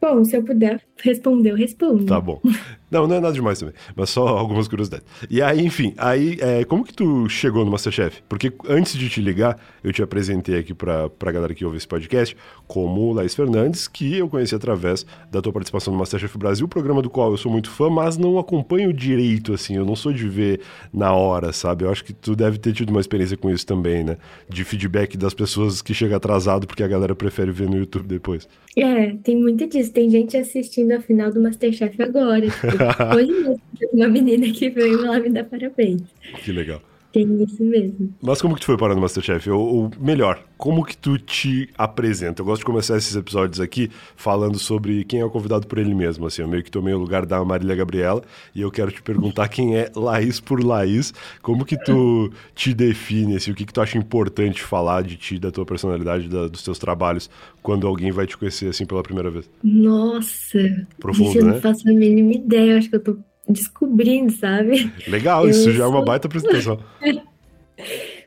Bom, 0.00 0.24
se 0.24 0.36
eu 0.36 0.42
puder 0.42 0.80
responder, 1.02 1.50
eu 1.50 1.56
respondo. 1.56 2.06
Tá 2.06 2.20
bom. 2.20 2.40
Não, 2.90 3.06
não 3.06 3.16
é 3.16 3.20
nada 3.20 3.34
demais 3.34 3.58
também, 3.58 3.74
mas 3.94 4.10
só 4.10 4.26
algumas 4.38 4.68
curiosidades. 4.68 5.06
E 5.28 5.42
aí, 5.42 5.64
enfim, 5.64 5.94
aí, 5.98 6.38
é, 6.40 6.64
como 6.64 6.84
que 6.84 6.92
tu 6.92 7.28
chegou 7.28 7.64
no 7.64 7.70
Masterchef? 7.70 8.22
Porque 8.28 8.52
antes 8.68 8.94
de 8.94 9.08
te 9.08 9.20
ligar, 9.20 9.58
eu 9.82 9.92
te 9.92 10.02
apresentei 10.02 10.58
aqui 10.58 10.74
pra, 10.74 11.08
pra 11.08 11.32
galera 11.32 11.54
que 11.54 11.64
ouve 11.64 11.76
esse 11.76 11.86
podcast 11.86 12.36
como 12.66 13.12
Laís 13.12 13.34
Fernandes, 13.34 13.88
que 13.88 14.16
eu 14.16 14.28
conheci 14.28 14.54
através 14.54 15.04
da 15.30 15.40
tua 15.40 15.52
participação 15.52 15.92
no 15.92 15.98
Masterchef 15.98 16.36
Brasil, 16.38 16.66
programa 16.68 17.02
do 17.02 17.10
qual 17.10 17.30
eu 17.30 17.36
sou 17.36 17.50
muito 17.50 17.70
fã, 17.70 17.90
mas 17.90 18.16
não 18.16 18.38
acompanho 18.38 18.92
direito, 18.92 19.52
assim, 19.52 19.76
eu 19.76 19.84
não 19.84 19.96
sou 19.96 20.12
de 20.12 20.28
ver 20.28 20.60
na 20.92 21.12
hora, 21.12 21.52
sabe? 21.52 21.84
Eu 21.84 21.90
acho 21.90 22.04
que 22.04 22.12
tu 22.12 22.34
deve 22.34 22.58
ter 22.58 22.72
tido 22.72 22.90
uma 22.90 23.00
experiência 23.00 23.36
com 23.36 23.50
isso 23.50 23.66
também, 23.66 24.04
né? 24.04 24.16
De 24.48 24.64
feedback 24.64 25.16
das 25.16 25.34
pessoas 25.34 25.82
que 25.82 25.94
chega 25.94 26.16
atrasado, 26.16 26.66
porque 26.66 26.82
a 26.82 26.88
galera 26.88 27.14
prefere 27.14 27.50
ver 27.50 27.68
no 27.68 27.76
YouTube 27.76 28.06
depois. 28.06 28.48
É, 28.76 29.14
tem 29.24 29.36
muito 29.36 29.66
disso. 29.66 29.92
Tem 29.92 30.08
gente 30.08 30.36
assistindo 30.36 30.92
a 30.92 31.00
final 31.00 31.32
do 31.32 31.42
Masterchef 31.42 32.00
agora. 32.00 32.48
Tipo, 32.48 32.77
teve 33.78 33.92
uma 33.94 34.08
menina 34.08 34.50
que 34.52 34.70
veio 34.70 35.02
lá 35.02 35.18
me 35.18 35.30
dar 35.30 35.44
parabéns. 35.44 36.02
Que 36.44 36.52
legal. 36.52 36.82
Tem 37.12 37.42
isso 37.42 37.64
mesmo. 37.64 38.14
Mas 38.22 38.40
como 38.42 38.54
que 38.54 38.60
tu 38.60 38.66
foi 38.66 38.76
parar 38.76 38.94
no 38.94 39.00
Masterchef? 39.00 39.48
Ou, 39.50 39.60
ou 39.60 39.90
melhor, 39.98 40.44
como 40.58 40.84
que 40.84 40.96
tu 40.96 41.18
te 41.18 41.70
apresenta? 41.76 42.42
Eu 42.42 42.46
gosto 42.46 42.60
de 42.60 42.66
começar 42.66 42.98
esses 42.98 43.16
episódios 43.16 43.60
aqui 43.60 43.90
falando 44.14 44.58
sobre 44.58 45.04
quem 45.04 45.20
é 45.20 45.24
o 45.24 45.30
convidado 45.30 45.66
por 45.66 45.78
ele 45.78 45.94
mesmo, 45.94 46.26
assim. 46.26 46.42
Eu 46.42 46.48
meio 46.48 46.62
que 46.62 46.70
tomei 46.70 46.92
o 46.92 46.98
lugar 46.98 47.24
da 47.24 47.42
Marília 47.44 47.74
Gabriela 47.74 48.22
e 48.54 48.60
eu 48.60 48.70
quero 48.70 48.92
te 48.92 49.00
perguntar 49.02 49.48
quem 49.48 49.76
é 49.76 49.90
Laís 49.96 50.38
por 50.38 50.62
Laís. 50.62 51.14
Como 51.40 51.64
que 51.64 51.78
tu 51.78 52.30
te 52.54 52.74
define, 52.74 53.36
assim, 53.36 53.52
o 53.52 53.54
que 53.54 53.64
que 53.64 53.72
tu 53.72 53.80
acha 53.80 53.96
importante 53.96 54.62
falar 54.62 55.02
de 55.02 55.16
ti, 55.16 55.38
da 55.38 55.50
tua 55.50 55.64
personalidade, 55.64 56.28
da- 56.28 56.46
dos 56.48 56.62
teus 56.62 56.78
trabalhos, 56.78 57.30
quando 57.62 57.86
alguém 57.86 58.10
vai 58.12 58.26
te 58.26 58.36
conhecer, 58.36 58.68
assim, 58.68 58.84
pela 58.84 59.02
primeira 59.02 59.30
vez? 59.30 59.48
Nossa, 59.62 60.58
Profundo, 60.98 61.28
isso 61.30 61.38
eu 61.38 61.44
né? 61.44 61.52
não 61.54 61.60
faço 61.60 61.88
a 61.88 61.92
mínima 61.92 62.32
ideia. 62.34 62.72
Eu 62.72 62.78
acho 62.78 62.90
que 62.90 62.96
eu 62.96 63.02
tô 63.02 63.18
descobrindo, 63.48 64.32
sabe? 64.32 64.92
Legal, 65.08 65.44
Eu 65.44 65.50
isso 65.50 65.72
já 65.72 65.84
é 65.84 65.86
uma 65.86 65.96
sou- 65.98 66.04
baita 66.04 66.26
apresentação. 66.28 66.78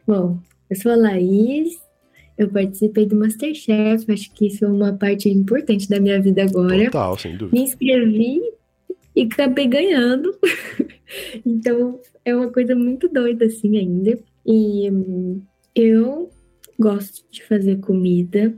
Bom, 0.08 0.40
eu 0.70 0.76
sou 0.76 0.92
a 0.92 0.96
Laís, 0.96 1.80
eu 2.38 2.50
participei 2.50 3.06
do 3.06 3.16
Masterchef, 3.16 4.12
acho 4.12 4.34
que 4.34 4.48
isso 4.48 4.66
é 4.66 4.68
uma 4.68 4.94
parte 4.94 5.30
importante 5.30 5.88
da 5.90 6.00
minha 6.00 6.20
vida 6.22 6.44
agora. 6.44 6.86
Total, 6.86 7.18
sem 7.18 7.38
dúvida. 7.38 7.56
Me 7.58 7.64
inscrevi 7.64 8.40
e 9.16 9.22
acabei 9.24 9.68
ganhando. 9.68 10.34
Então 11.46 12.00
é 12.24 12.34
uma 12.34 12.50
coisa 12.50 12.74
muito 12.74 13.10
doida 13.10 13.44
assim 13.44 13.78
ainda. 13.78 14.18
E 14.46 14.90
hum, 14.90 15.42
eu 15.76 16.32
gosto 16.80 17.26
de 17.30 17.44
fazer 17.44 17.80
comida, 17.82 18.54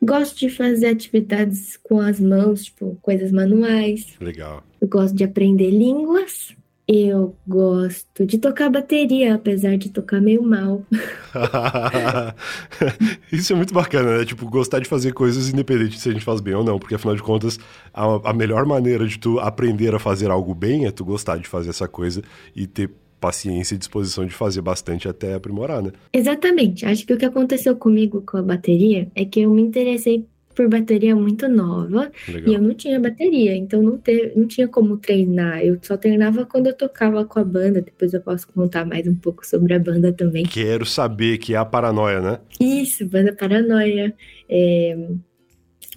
gosto 0.00 0.38
de 0.38 0.48
fazer 0.48 0.86
atividades 0.86 1.76
com 1.82 1.98
as 1.98 2.20
mãos, 2.20 2.66
tipo 2.66 2.96
coisas 3.02 3.32
manuais. 3.32 4.14
Legal. 4.20 4.62
Eu 4.82 4.88
gosto 4.88 5.14
de 5.14 5.22
aprender 5.22 5.70
línguas. 5.70 6.56
Eu 6.88 7.36
gosto 7.46 8.26
de 8.26 8.36
tocar 8.36 8.68
bateria, 8.68 9.36
apesar 9.36 9.78
de 9.78 9.88
tocar 9.88 10.20
meio 10.20 10.42
mal. 10.42 10.84
Isso 13.32 13.52
é 13.52 13.56
muito 13.56 13.72
bacana, 13.72 14.18
né? 14.18 14.24
Tipo, 14.24 14.50
gostar 14.50 14.80
de 14.80 14.88
fazer 14.88 15.12
coisas 15.12 15.48
independente 15.48 16.00
se 16.00 16.08
a 16.08 16.12
gente 16.12 16.24
faz 16.24 16.40
bem 16.40 16.54
ou 16.54 16.64
não, 16.64 16.80
porque 16.80 16.96
afinal 16.96 17.14
de 17.14 17.22
contas, 17.22 17.60
a, 17.94 18.30
a 18.30 18.32
melhor 18.32 18.66
maneira 18.66 19.06
de 19.06 19.16
tu 19.20 19.38
aprender 19.38 19.94
a 19.94 20.00
fazer 20.00 20.32
algo 20.32 20.52
bem 20.52 20.84
é 20.84 20.90
tu 20.90 21.04
gostar 21.04 21.38
de 21.38 21.46
fazer 21.46 21.70
essa 21.70 21.86
coisa 21.86 22.20
e 22.54 22.66
ter 22.66 22.90
paciência 23.20 23.76
e 23.76 23.78
disposição 23.78 24.26
de 24.26 24.34
fazer 24.34 24.60
bastante 24.62 25.08
até 25.08 25.34
aprimorar, 25.34 25.80
né? 25.80 25.92
Exatamente. 26.12 26.84
Acho 26.84 27.06
que 27.06 27.14
o 27.14 27.16
que 27.16 27.24
aconteceu 27.24 27.76
comigo 27.76 28.20
com 28.22 28.38
a 28.38 28.42
bateria 28.42 29.08
é 29.14 29.24
que 29.24 29.42
eu 29.42 29.50
me 29.50 29.62
interessei 29.62 30.26
por 30.54 30.68
bateria 30.68 31.14
muito 31.14 31.48
nova 31.48 32.10
e 32.28 32.32
Legal. 32.32 32.54
eu 32.54 32.62
não 32.62 32.74
tinha 32.74 33.00
bateria, 33.00 33.56
então 33.56 33.82
não, 33.82 33.98
te, 33.98 34.32
não 34.36 34.46
tinha 34.46 34.68
como 34.68 34.96
treinar. 34.96 35.64
Eu 35.64 35.78
só 35.82 35.96
treinava 35.96 36.44
quando 36.46 36.68
eu 36.68 36.74
tocava 36.74 37.24
com 37.24 37.38
a 37.38 37.44
banda. 37.44 37.80
Depois 37.80 38.12
eu 38.12 38.20
posso 38.20 38.46
contar 38.48 38.84
mais 38.84 39.06
um 39.06 39.14
pouco 39.14 39.46
sobre 39.46 39.74
a 39.74 39.78
banda 39.78 40.12
também. 40.12 40.44
Quero 40.44 40.84
saber 40.84 41.38
que 41.38 41.54
é 41.54 41.56
a 41.56 41.64
paranoia, 41.64 42.20
né? 42.20 42.38
Isso, 42.60 43.06
Banda 43.06 43.34
Paranoia. 43.34 44.14
É 44.48 44.96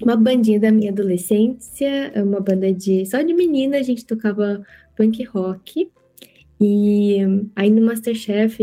uma 0.02 0.16
bandinha 0.16 0.60
da 0.60 0.72
minha 0.72 0.92
adolescência, 0.92 2.12
é 2.14 2.22
uma 2.22 2.40
banda 2.40 2.72
de 2.74 3.06
só 3.06 3.22
de 3.22 3.34
menina, 3.34 3.78
a 3.78 3.84
gente 3.84 4.06
tocava 4.06 4.62
punk 4.96 5.24
rock. 5.24 5.90
E 6.60 7.18
aí 7.56 7.70
no 7.70 7.86
Masterchef 7.86 8.58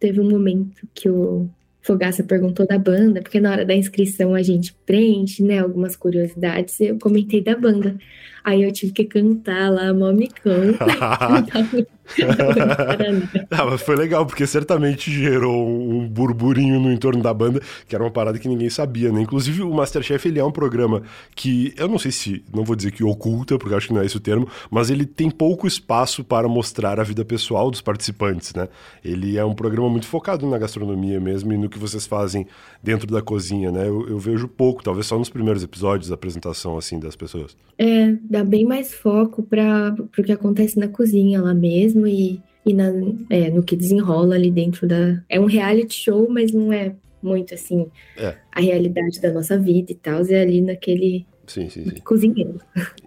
teve 0.00 0.20
um 0.20 0.28
momento 0.28 0.86
que 0.92 1.08
o 1.08 1.48
Fogaça 1.86 2.24
perguntou 2.24 2.66
da 2.66 2.76
banda, 2.76 3.22
porque 3.22 3.38
na 3.38 3.52
hora 3.52 3.64
da 3.64 3.74
inscrição 3.74 4.34
a 4.34 4.42
gente 4.42 4.74
preenche, 4.84 5.40
né, 5.40 5.60
algumas 5.60 5.94
curiosidades, 5.94 6.80
eu 6.80 6.98
comentei 6.98 7.40
da 7.40 7.56
banda. 7.56 7.96
Aí 8.46 8.62
eu 8.62 8.70
tive 8.70 8.92
que 8.92 9.04
cantar 9.04 9.72
lá, 9.72 9.92
mó 9.92 10.12
micão. 10.12 10.54
ah, 13.50 13.64
mas 13.64 13.82
foi 13.82 13.96
legal, 13.96 14.24
porque 14.24 14.46
certamente 14.46 15.10
gerou 15.10 15.66
um 15.66 16.08
burburinho 16.08 16.78
no 16.78 16.92
entorno 16.92 17.22
da 17.22 17.34
banda, 17.34 17.60
que 17.88 17.94
era 17.94 18.04
uma 18.04 18.10
parada 18.10 18.38
que 18.38 18.48
ninguém 18.48 18.70
sabia, 18.70 19.10
né? 19.10 19.20
Inclusive, 19.20 19.62
o 19.62 19.74
Masterchef, 19.74 20.28
ele 20.28 20.38
é 20.38 20.44
um 20.44 20.52
programa 20.52 21.02
que, 21.34 21.74
eu 21.76 21.88
não 21.88 21.98
sei 21.98 22.12
se, 22.12 22.44
não 22.54 22.64
vou 22.64 22.76
dizer 22.76 22.92
que 22.92 23.02
oculta, 23.02 23.58
porque 23.58 23.74
acho 23.74 23.88
que 23.88 23.94
não 23.94 24.00
é 24.00 24.06
esse 24.06 24.16
o 24.16 24.20
termo, 24.20 24.48
mas 24.70 24.90
ele 24.90 25.04
tem 25.04 25.30
pouco 25.30 25.66
espaço 25.66 26.22
para 26.22 26.48
mostrar 26.48 27.00
a 27.00 27.02
vida 27.02 27.24
pessoal 27.24 27.70
dos 27.70 27.80
participantes, 27.80 28.54
né? 28.54 28.68
Ele 29.04 29.36
é 29.36 29.44
um 29.44 29.54
programa 29.54 29.88
muito 29.88 30.06
focado 30.06 30.48
na 30.48 30.58
gastronomia 30.58 31.20
mesmo 31.20 31.52
e 31.52 31.56
no 31.56 31.68
que 31.68 31.78
vocês 31.78 32.06
fazem 32.06 32.46
dentro 32.82 33.06
da 33.08 33.20
cozinha, 33.20 33.72
né? 33.72 33.88
Eu, 33.88 34.08
eu 34.08 34.18
vejo 34.18 34.46
pouco, 34.46 34.82
talvez 34.82 35.06
só 35.06 35.18
nos 35.18 35.28
primeiros 35.28 35.62
episódios 35.62 36.08
da 36.08 36.14
apresentação, 36.14 36.78
assim, 36.78 37.00
das 37.00 37.16
pessoas. 37.16 37.56
É, 37.78 38.12
dá 38.36 38.44
bem 38.44 38.64
mais 38.64 38.92
foco 38.94 39.42
para 39.42 39.94
o 39.98 40.22
que 40.22 40.32
acontece 40.32 40.78
na 40.78 40.88
cozinha 40.88 41.40
lá 41.40 41.54
mesmo 41.54 42.06
e, 42.06 42.40
e 42.64 42.74
na, 42.74 42.90
é, 43.30 43.50
no 43.50 43.62
que 43.62 43.74
desenrola 43.76 44.34
ali 44.34 44.50
dentro 44.50 44.86
da. 44.86 45.22
É 45.28 45.40
um 45.40 45.46
reality 45.46 45.94
show, 45.94 46.28
mas 46.28 46.52
não 46.52 46.72
é 46.72 46.94
muito 47.22 47.54
assim 47.54 47.86
É. 48.16 48.34
a 48.52 48.60
realidade 48.60 49.20
da 49.20 49.32
nossa 49.32 49.58
vida 49.58 49.92
e 49.92 49.94
tal, 49.94 50.20
é 50.26 50.40
ali 50.42 50.60
naquele 50.60 51.26
Sim, 51.46 51.68
sim, 51.68 51.84
sim. 51.84 52.00
cozinheiro. 52.04 52.60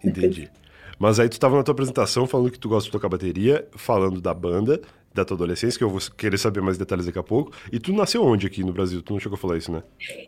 Entendi. 0.04 0.50
Mas 0.98 1.20
aí 1.20 1.30
tu 1.30 1.40
tava 1.40 1.56
na 1.56 1.64
tua 1.64 1.72
apresentação 1.72 2.28
falando 2.28 2.52
que 2.52 2.60
tu 2.60 2.68
gosta 2.68 2.88
de 2.88 2.92
tocar 2.92 3.08
bateria, 3.08 3.66
falando 3.78 4.20
da 4.20 4.34
banda, 4.34 4.82
da 5.14 5.26
tua 5.26 5.36
adolescência, 5.36 5.78
que 5.78 5.84
eu 5.84 5.90
vou 5.90 6.00
querer 6.16 6.38
saber 6.38 6.62
mais 6.62 6.78
detalhes 6.78 7.06
daqui 7.06 7.18
a 7.20 7.24
pouco. 7.24 7.52
E 7.72 7.80
tu 7.80 7.92
nasceu 7.94 8.24
onde 8.24 8.46
aqui 8.46 8.64
no 8.64 8.72
Brasil? 8.72 9.02
Tu 9.02 9.12
não 9.14 9.20
chegou 9.20 9.36
a 9.36 9.40
falar 9.40 9.58
isso, 9.58 9.72
né? 9.72 9.82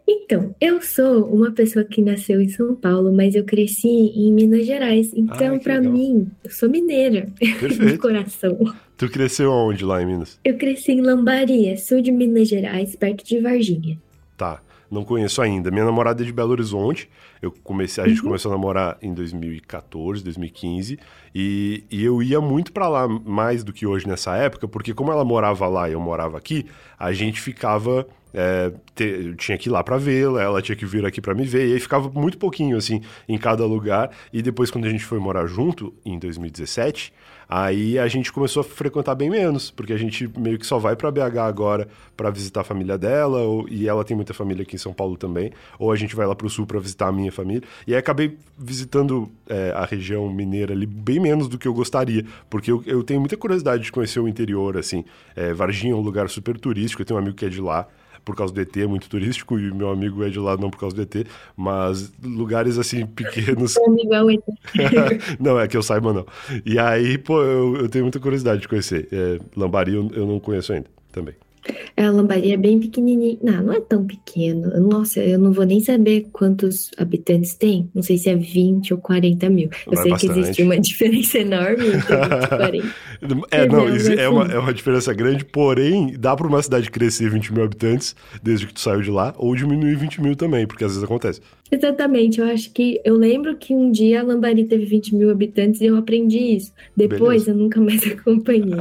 Então, 0.07 0.55
eu 0.59 0.81
sou 0.81 1.25
uma 1.25 1.51
pessoa 1.51 1.85
que 1.85 2.01
nasceu 2.01 2.41
em 2.41 2.49
São 2.49 2.73
Paulo, 2.75 3.13
mas 3.13 3.35
eu 3.35 3.43
cresci 3.43 3.87
em 3.87 4.31
Minas 4.33 4.65
Gerais. 4.65 5.11
Então, 5.13 5.55
Ah, 5.55 5.59
para 5.59 5.79
mim, 5.81 6.27
eu 6.43 6.49
sou 6.49 6.69
mineira 6.69 7.27
de 7.39 7.97
coração. 7.97 8.57
tu 8.97 9.07
cresceu 9.09 9.51
aonde 9.51 9.85
lá 9.85 10.01
em 10.01 10.05
Minas? 10.05 10.39
Eu 10.43 10.57
cresci 10.57 10.93
em 10.93 11.01
Lambaria, 11.01 11.77
sul 11.77 12.01
de 12.01 12.11
Minas 12.11 12.47
Gerais, 12.47 12.95
perto 12.95 13.23
de 13.25 13.39
Varginha. 13.39 13.97
Tá. 14.37 14.61
Não 14.91 15.05
conheço 15.05 15.41
ainda. 15.41 15.71
Minha 15.71 15.85
namorada 15.85 16.21
é 16.21 16.25
de 16.25 16.33
Belo 16.33 16.51
Horizonte. 16.51 17.09
Eu 17.41 17.49
comecei, 17.63 18.03
a 18.03 18.07
gente 18.07 18.21
começou 18.21 18.51
a 18.51 18.55
namorar 18.55 18.97
em 19.01 19.13
2014, 19.13 20.21
2015, 20.21 20.99
e, 21.33 21.85
e 21.89 22.03
eu 22.03 22.21
ia 22.21 22.41
muito 22.41 22.73
pra 22.73 22.89
lá 22.89 23.07
mais 23.07 23.63
do 23.63 23.71
que 23.71 23.87
hoje 23.87 24.05
nessa 24.05 24.35
época, 24.35 24.67
porque 24.67 24.93
como 24.93 25.11
ela 25.11 25.23
morava 25.23 25.65
lá 25.67 25.89
e 25.89 25.93
eu 25.93 25.99
morava 25.99 26.37
aqui, 26.37 26.65
a 26.99 27.13
gente 27.13 27.39
ficava 27.39 28.05
é, 28.33 28.71
te, 28.95 29.03
eu 29.03 29.35
tinha 29.35 29.57
que 29.57 29.69
ir 29.69 29.71
lá 29.71 29.83
para 29.83 29.97
vê-la, 29.97 30.41
ela 30.41 30.61
tinha 30.61 30.75
que 30.75 30.85
vir 30.85 31.05
aqui 31.05 31.21
para 31.21 31.33
me 31.33 31.45
ver, 31.45 31.69
e 31.69 31.73
aí 31.73 31.79
ficava 31.79 32.09
muito 32.09 32.37
pouquinho, 32.37 32.77
assim, 32.77 33.01
em 33.27 33.37
cada 33.37 33.65
lugar. 33.65 34.11
E 34.31 34.41
depois, 34.41 34.71
quando 34.71 34.85
a 34.85 34.89
gente 34.89 35.03
foi 35.03 35.19
morar 35.19 35.45
junto, 35.47 35.93
em 36.05 36.17
2017, 36.17 37.13
Aí 37.53 37.99
a 37.99 38.07
gente 38.07 38.31
começou 38.31 38.61
a 38.61 38.63
frequentar 38.63 39.13
bem 39.13 39.29
menos, 39.29 39.69
porque 39.69 39.91
a 39.91 39.97
gente 39.97 40.25
meio 40.39 40.57
que 40.57 40.65
só 40.65 40.79
vai 40.79 40.95
para 40.95 41.11
BH 41.11 41.37
agora 41.39 41.85
para 42.15 42.29
visitar 42.29 42.61
a 42.61 42.63
família 42.63 42.97
dela, 42.97 43.39
ou, 43.39 43.67
e 43.67 43.89
ela 43.89 44.05
tem 44.05 44.15
muita 44.15 44.33
família 44.33 44.63
aqui 44.63 44.77
em 44.77 44.79
São 44.79 44.93
Paulo 44.93 45.17
também, 45.17 45.51
ou 45.77 45.91
a 45.91 45.97
gente 45.97 46.15
vai 46.15 46.25
lá 46.25 46.33
para 46.33 46.47
o 46.47 46.49
sul 46.49 46.65
para 46.65 46.79
visitar 46.79 47.09
a 47.09 47.11
minha 47.11 47.29
família. 47.29 47.63
E 47.85 47.93
aí 47.93 47.99
acabei 47.99 48.37
visitando 48.57 49.29
é, 49.49 49.73
a 49.75 49.83
região 49.83 50.31
mineira 50.31 50.73
ali 50.73 50.85
bem 50.85 51.19
menos 51.19 51.49
do 51.49 51.57
que 51.57 51.67
eu 51.67 51.73
gostaria, 51.73 52.25
porque 52.49 52.71
eu, 52.71 52.81
eu 52.85 53.03
tenho 53.03 53.19
muita 53.19 53.35
curiosidade 53.35 53.83
de 53.83 53.91
conhecer 53.91 54.21
o 54.21 54.29
interior, 54.29 54.77
assim. 54.77 55.03
É, 55.35 55.51
Varginha 55.51 55.91
é 55.91 55.95
um 55.97 55.99
lugar 55.99 56.29
super 56.29 56.57
turístico, 56.57 57.01
eu 57.01 57.05
tenho 57.05 57.19
um 57.19 57.21
amigo 57.21 57.35
que 57.35 57.43
é 57.43 57.49
de 57.49 57.59
lá 57.59 57.85
por 58.23 58.35
causa 58.35 58.53
do 58.53 58.61
ET, 58.61 58.75
é 58.77 58.87
muito 58.87 59.09
turístico, 59.09 59.59
e 59.59 59.71
meu 59.73 59.89
amigo 59.89 60.23
é 60.23 60.29
de 60.29 60.39
lá 60.39 60.57
não 60.57 60.69
por 60.69 60.79
causa 60.79 60.95
do 60.95 61.01
ET, 61.01 61.27
mas 61.55 62.11
lugares 62.23 62.77
assim 62.77 63.05
pequenos. 63.05 63.75
Meu 63.75 63.85
amigo 63.87 64.13
é 64.13 64.23
o 64.23 64.31
ET. 64.31 64.43
não, 65.39 65.59
é 65.59 65.67
que 65.67 65.77
eu 65.77 65.83
saiba 65.83 66.13
não. 66.13 66.25
E 66.65 66.77
aí, 66.77 67.17
pô, 67.17 67.41
eu, 67.41 67.77
eu 67.77 67.89
tenho 67.89 68.05
muita 68.05 68.19
curiosidade 68.19 68.61
de 68.61 68.67
conhecer. 68.67 69.07
É, 69.11 69.39
Lambari 69.55 69.93
eu, 69.93 70.09
eu 70.13 70.25
não 70.25 70.39
conheço 70.39 70.73
ainda 70.73 70.87
também. 71.11 71.35
É, 71.95 72.05
a 72.05 72.11
Lambari 72.11 72.51
é 72.51 72.57
bem 72.57 72.79
pequenininha. 72.79 73.37
Não, 73.41 73.63
não 73.63 73.73
é 73.73 73.81
tão 73.81 74.05
pequeno. 74.05 74.69
Nossa, 74.79 75.19
eu 75.19 75.37
não 75.37 75.51
vou 75.51 75.65
nem 75.65 75.79
saber 75.79 76.27
quantos 76.31 76.89
habitantes 76.97 77.53
tem. 77.55 77.89
Não 77.93 78.01
sei 78.01 78.17
se 78.17 78.29
é 78.29 78.35
20 78.35 78.93
ou 78.93 78.99
40 78.99 79.49
mil. 79.49 79.69
Eu 79.87 79.97
sei 79.97 80.11
bastante. 80.11 80.33
que 80.33 80.39
existe 80.39 80.63
uma 80.63 80.77
diferença 80.79 81.39
enorme 81.39 81.87
entre 81.87 82.15
20 82.15 82.43
e 82.43 82.47
40. 82.47 82.95
é, 83.51 83.67
não, 83.67 83.95
isso 83.95 84.11
é, 84.11 84.27
uma, 84.27 84.45
é 84.45 84.57
uma 84.57 84.73
diferença 84.73 85.13
grande, 85.13 85.45
porém, 85.45 86.15
dá 86.17 86.35
para 86.35 86.47
uma 86.47 86.61
cidade 86.61 86.89
crescer 86.89 87.29
20 87.29 87.53
mil 87.53 87.63
habitantes 87.63 88.15
desde 88.41 88.67
que 88.67 88.73
tu 88.73 88.79
saiu 88.79 89.01
de 89.01 89.11
lá, 89.11 89.33
ou 89.37 89.55
diminuir 89.55 89.95
20 89.95 90.21
mil 90.21 90.35
também, 90.35 90.65
porque 90.65 90.83
às 90.83 90.91
vezes 90.91 91.03
acontece. 91.03 91.41
Exatamente, 91.71 92.41
eu 92.41 92.45
acho 92.47 92.71
que. 92.73 92.99
Eu 93.05 93.15
lembro 93.15 93.55
que 93.55 93.73
um 93.73 93.89
dia 93.89 94.19
a 94.19 94.23
Lambari 94.23 94.65
teve 94.65 94.85
20 94.85 95.15
mil 95.15 95.31
habitantes 95.31 95.79
e 95.79 95.85
eu 95.85 95.95
aprendi 95.95 96.37
isso. 96.37 96.73
Depois 96.95 97.45
Beleza. 97.45 97.51
eu 97.51 97.55
nunca 97.55 97.79
mais 97.79 98.03
acompanhei. 98.11 98.75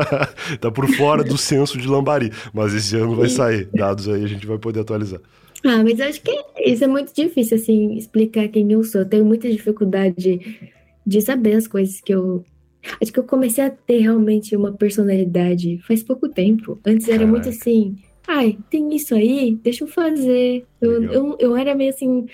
tá 0.60 0.70
por 0.70 0.86
fora 0.88 1.24
do 1.24 1.38
censo 1.38 1.78
de 1.78 1.88
Lambari, 1.88 2.30
mas 2.52 2.74
esse 2.74 2.94
ano 2.94 3.16
vai 3.16 3.30
sair. 3.30 3.68
Dados 3.72 4.06
aí 4.06 4.22
a 4.22 4.26
gente 4.26 4.46
vai 4.46 4.58
poder 4.58 4.80
atualizar. 4.80 5.20
Ah, 5.64 5.82
mas 5.82 5.98
eu 5.98 6.06
acho 6.06 6.20
que 6.20 6.44
isso 6.64 6.84
é 6.84 6.86
muito 6.86 7.14
difícil, 7.14 7.56
assim, 7.56 7.96
explicar 7.96 8.46
quem 8.48 8.70
eu 8.70 8.84
sou. 8.84 9.00
Eu 9.00 9.08
tenho 9.08 9.24
muita 9.24 9.50
dificuldade 9.50 10.40
de 11.06 11.20
saber 11.22 11.54
as 11.54 11.66
coisas 11.66 12.00
que 12.02 12.12
eu. 12.12 12.44
Acho 13.00 13.12
que 13.12 13.18
eu 13.18 13.24
comecei 13.24 13.64
a 13.64 13.70
ter 13.70 13.98
realmente 13.98 14.54
uma 14.54 14.72
personalidade 14.72 15.78
faz 15.88 16.02
pouco 16.02 16.28
tempo. 16.28 16.78
Antes 16.86 17.06
Caraca. 17.06 17.24
era 17.24 17.30
muito 17.30 17.48
assim 17.48 17.96
ai, 18.26 18.58
tem 18.70 18.94
isso 18.94 19.14
aí, 19.14 19.54
deixa 19.56 19.84
eu 19.84 19.88
fazer. 19.88 20.66
Eu, 20.80 21.04
eu, 21.04 21.36
eu 21.40 21.56
era 21.56 21.74
meio 21.74 21.90
assim, 21.90 22.26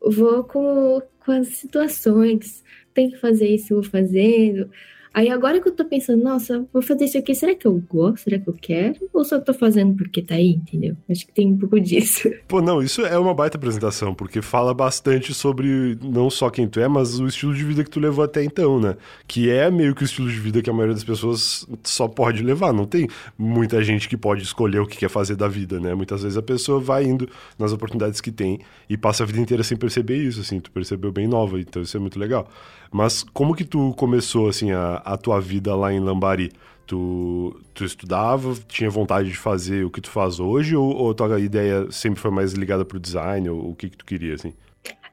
vou 0.00 0.44
com, 0.44 1.02
com 1.24 1.32
as 1.32 1.48
situações, 1.48 2.64
tem 2.94 3.10
que 3.10 3.16
fazer 3.18 3.48
isso, 3.48 3.74
vou 3.74 3.82
fazendo. 3.82 4.70
Aí 5.18 5.30
agora 5.30 5.60
que 5.60 5.68
eu 5.68 5.72
tô 5.72 5.84
pensando, 5.84 6.22
nossa, 6.22 6.64
vou 6.72 6.80
fazer 6.80 7.06
isso 7.06 7.18
aqui, 7.18 7.34
será 7.34 7.52
que 7.52 7.66
eu 7.66 7.82
gosto? 7.88 8.22
Será 8.22 8.38
que 8.38 8.46
eu 8.46 8.54
quero? 8.54 9.10
Ou 9.12 9.24
só 9.24 9.40
tô 9.40 9.52
fazendo 9.52 9.96
porque 9.96 10.22
tá 10.22 10.36
aí, 10.36 10.50
entendeu? 10.50 10.96
Acho 11.10 11.26
que 11.26 11.32
tem 11.32 11.48
um 11.48 11.58
pouco 11.58 11.80
disso. 11.80 12.30
Pô, 12.46 12.62
não, 12.62 12.80
isso 12.80 13.04
é 13.04 13.18
uma 13.18 13.34
baita 13.34 13.56
apresentação, 13.56 14.14
porque 14.14 14.40
fala 14.40 14.72
bastante 14.72 15.34
sobre 15.34 15.98
não 16.00 16.30
só 16.30 16.50
quem 16.50 16.68
tu 16.68 16.78
é, 16.78 16.86
mas 16.86 17.18
o 17.18 17.26
estilo 17.26 17.52
de 17.52 17.64
vida 17.64 17.82
que 17.82 17.90
tu 17.90 17.98
levou 17.98 18.24
até 18.24 18.44
então, 18.44 18.78
né? 18.78 18.96
Que 19.26 19.50
é 19.50 19.68
meio 19.72 19.92
que 19.92 20.02
o 20.02 20.04
estilo 20.04 20.30
de 20.30 20.38
vida 20.38 20.62
que 20.62 20.70
a 20.70 20.72
maioria 20.72 20.94
das 20.94 21.02
pessoas 21.02 21.66
só 21.82 22.06
pode 22.06 22.40
levar. 22.44 22.72
Não 22.72 22.86
tem 22.86 23.08
muita 23.36 23.82
gente 23.82 24.08
que 24.08 24.16
pode 24.16 24.44
escolher 24.44 24.78
o 24.78 24.86
que 24.86 24.98
quer 24.98 25.10
fazer 25.10 25.34
da 25.34 25.48
vida, 25.48 25.80
né? 25.80 25.96
Muitas 25.96 26.22
vezes 26.22 26.38
a 26.38 26.42
pessoa 26.42 26.78
vai 26.78 27.02
indo 27.02 27.28
nas 27.58 27.72
oportunidades 27.72 28.20
que 28.20 28.30
tem 28.30 28.60
e 28.88 28.96
passa 28.96 29.24
a 29.24 29.26
vida 29.26 29.40
inteira 29.40 29.64
sem 29.64 29.76
perceber 29.76 30.18
isso, 30.18 30.42
assim. 30.42 30.60
Tu 30.60 30.70
percebeu 30.70 31.10
bem 31.10 31.26
nova, 31.26 31.58
então 31.58 31.82
isso 31.82 31.96
é 31.96 32.00
muito 32.00 32.20
legal. 32.20 32.48
Mas 32.90 33.22
como 33.22 33.54
que 33.54 33.64
tu 33.64 33.92
começou, 33.94 34.48
assim, 34.48 34.70
a, 34.72 34.96
a 34.96 35.16
tua 35.16 35.40
vida 35.40 35.74
lá 35.74 35.92
em 35.92 36.00
Lambari? 36.00 36.50
Tu, 36.86 37.54
tu 37.74 37.84
estudava, 37.84 38.54
tinha 38.66 38.88
vontade 38.88 39.28
de 39.28 39.36
fazer 39.36 39.84
o 39.84 39.90
que 39.90 40.00
tu 40.00 40.08
faz 40.08 40.40
hoje 40.40 40.74
ou, 40.74 40.90
ou 40.96 41.12
tua 41.12 41.38
ideia 41.38 41.86
sempre 41.90 42.18
foi 42.18 42.30
mais 42.30 42.54
ligada 42.54 42.82
pro 42.82 42.98
design 42.98 43.46
ou 43.50 43.70
o 43.70 43.74
que 43.74 43.90
que 43.90 43.96
tu 43.98 44.06
queria, 44.06 44.34
assim? 44.34 44.54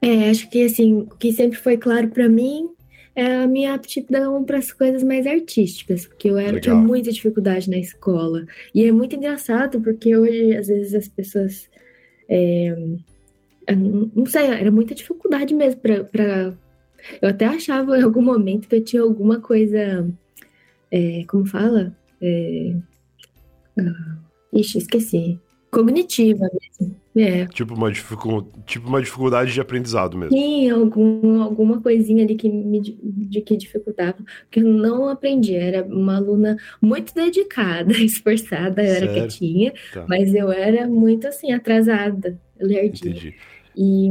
É, 0.02 0.30
acho 0.30 0.50
que, 0.50 0.64
assim, 0.64 1.02
o 1.02 1.16
que 1.18 1.34
sempre 1.34 1.58
foi 1.58 1.78
claro 1.78 2.08
para 2.08 2.30
mim 2.30 2.70
é 3.16 3.38
a 3.38 3.48
minha 3.48 3.74
aptidão 3.74 4.44
para 4.44 4.58
as 4.58 4.72
coisas 4.72 5.02
mais 5.02 5.26
artísticas, 5.26 6.06
porque 6.06 6.30
eu 6.30 6.38
era, 6.38 6.60
tinha 6.60 6.76
muita 6.76 7.12
dificuldade 7.12 7.70
na 7.70 7.78
escola. 7.78 8.46
E 8.74 8.84
é 8.86 8.92
muito 8.92 9.16
engraçado, 9.16 9.80
porque 9.82 10.16
hoje, 10.16 10.56
às 10.56 10.68
vezes, 10.68 10.94
as 10.94 11.08
pessoas. 11.08 11.70
É, 12.28 12.76
não 13.74 14.26
sei, 14.26 14.48
era 14.48 14.70
muita 14.70 14.94
dificuldade 14.94 15.54
mesmo 15.54 15.80
para 15.82 16.54
eu 17.22 17.30
até 17.30 17.46
achava 17.46 17.98
em 17.98 18.04
algum 18.04 18.22
momento 18.22 18.68
que 18.68 18.76
eu 18.76 18.84
tinha 18.84 19.02
alguma 19.02 19.40
coisa. 19.40 20.08
É, 20.92 21.24
como 21.28 21.46
fala? 21.46 21.96
É, 22.22 22.76
ah, 23.80 24.18
ixi, 24.54 24.78
esqueci. 24.78 25.40
Cognitiva 25.72 26.48
mesmo. 26.80 26.96
É. 27.18 27.46
Tipo, 27.48 27.74
uma 27.74 27.92
dificu... 27.92 28.48
tipo 28.66 28.88
uma 28.88 29.02
dificuldade 29.02 29.54
de 29.54 29.62
aprendizado 29.62 30.18
mesmo. 30.18 30.38
Sim, 30.38 30.70
algum, 30.70 31.42
alguma 31.42 31.82
coisinha 31.82 32.24
ali 32.24 32.36
que 32.36 32.50
me 32.50 32.80
de 32.82 33.42
que 33.42 33.56
dificultava, 33.56 34.18
porque 34.44 34.60
eu 34.60 34.66
não 34.66 35.08
aprendi. 35.08 35.56
Era 35.56 35.84
uma 35.84 36.18
aluna 36.18 36.58
muito 36.82 37.14
dedicada, 37.14 37.92
esforçada, 38.00 38.84
eu 38.84 38.96
era 38.96 39.08
quietinha, 39.08 39.74
tá. 39.94 40.06
mas 40.08 40.34
eu 40.34 40.52
era 40.52 40.88
muito 40.88 41.28
assim, 41.28 41.52
atrasada, 41.52 42.38
lerdinha. 42.60 43.12
Entendi. 43.12 43.36
E 43.78 44.10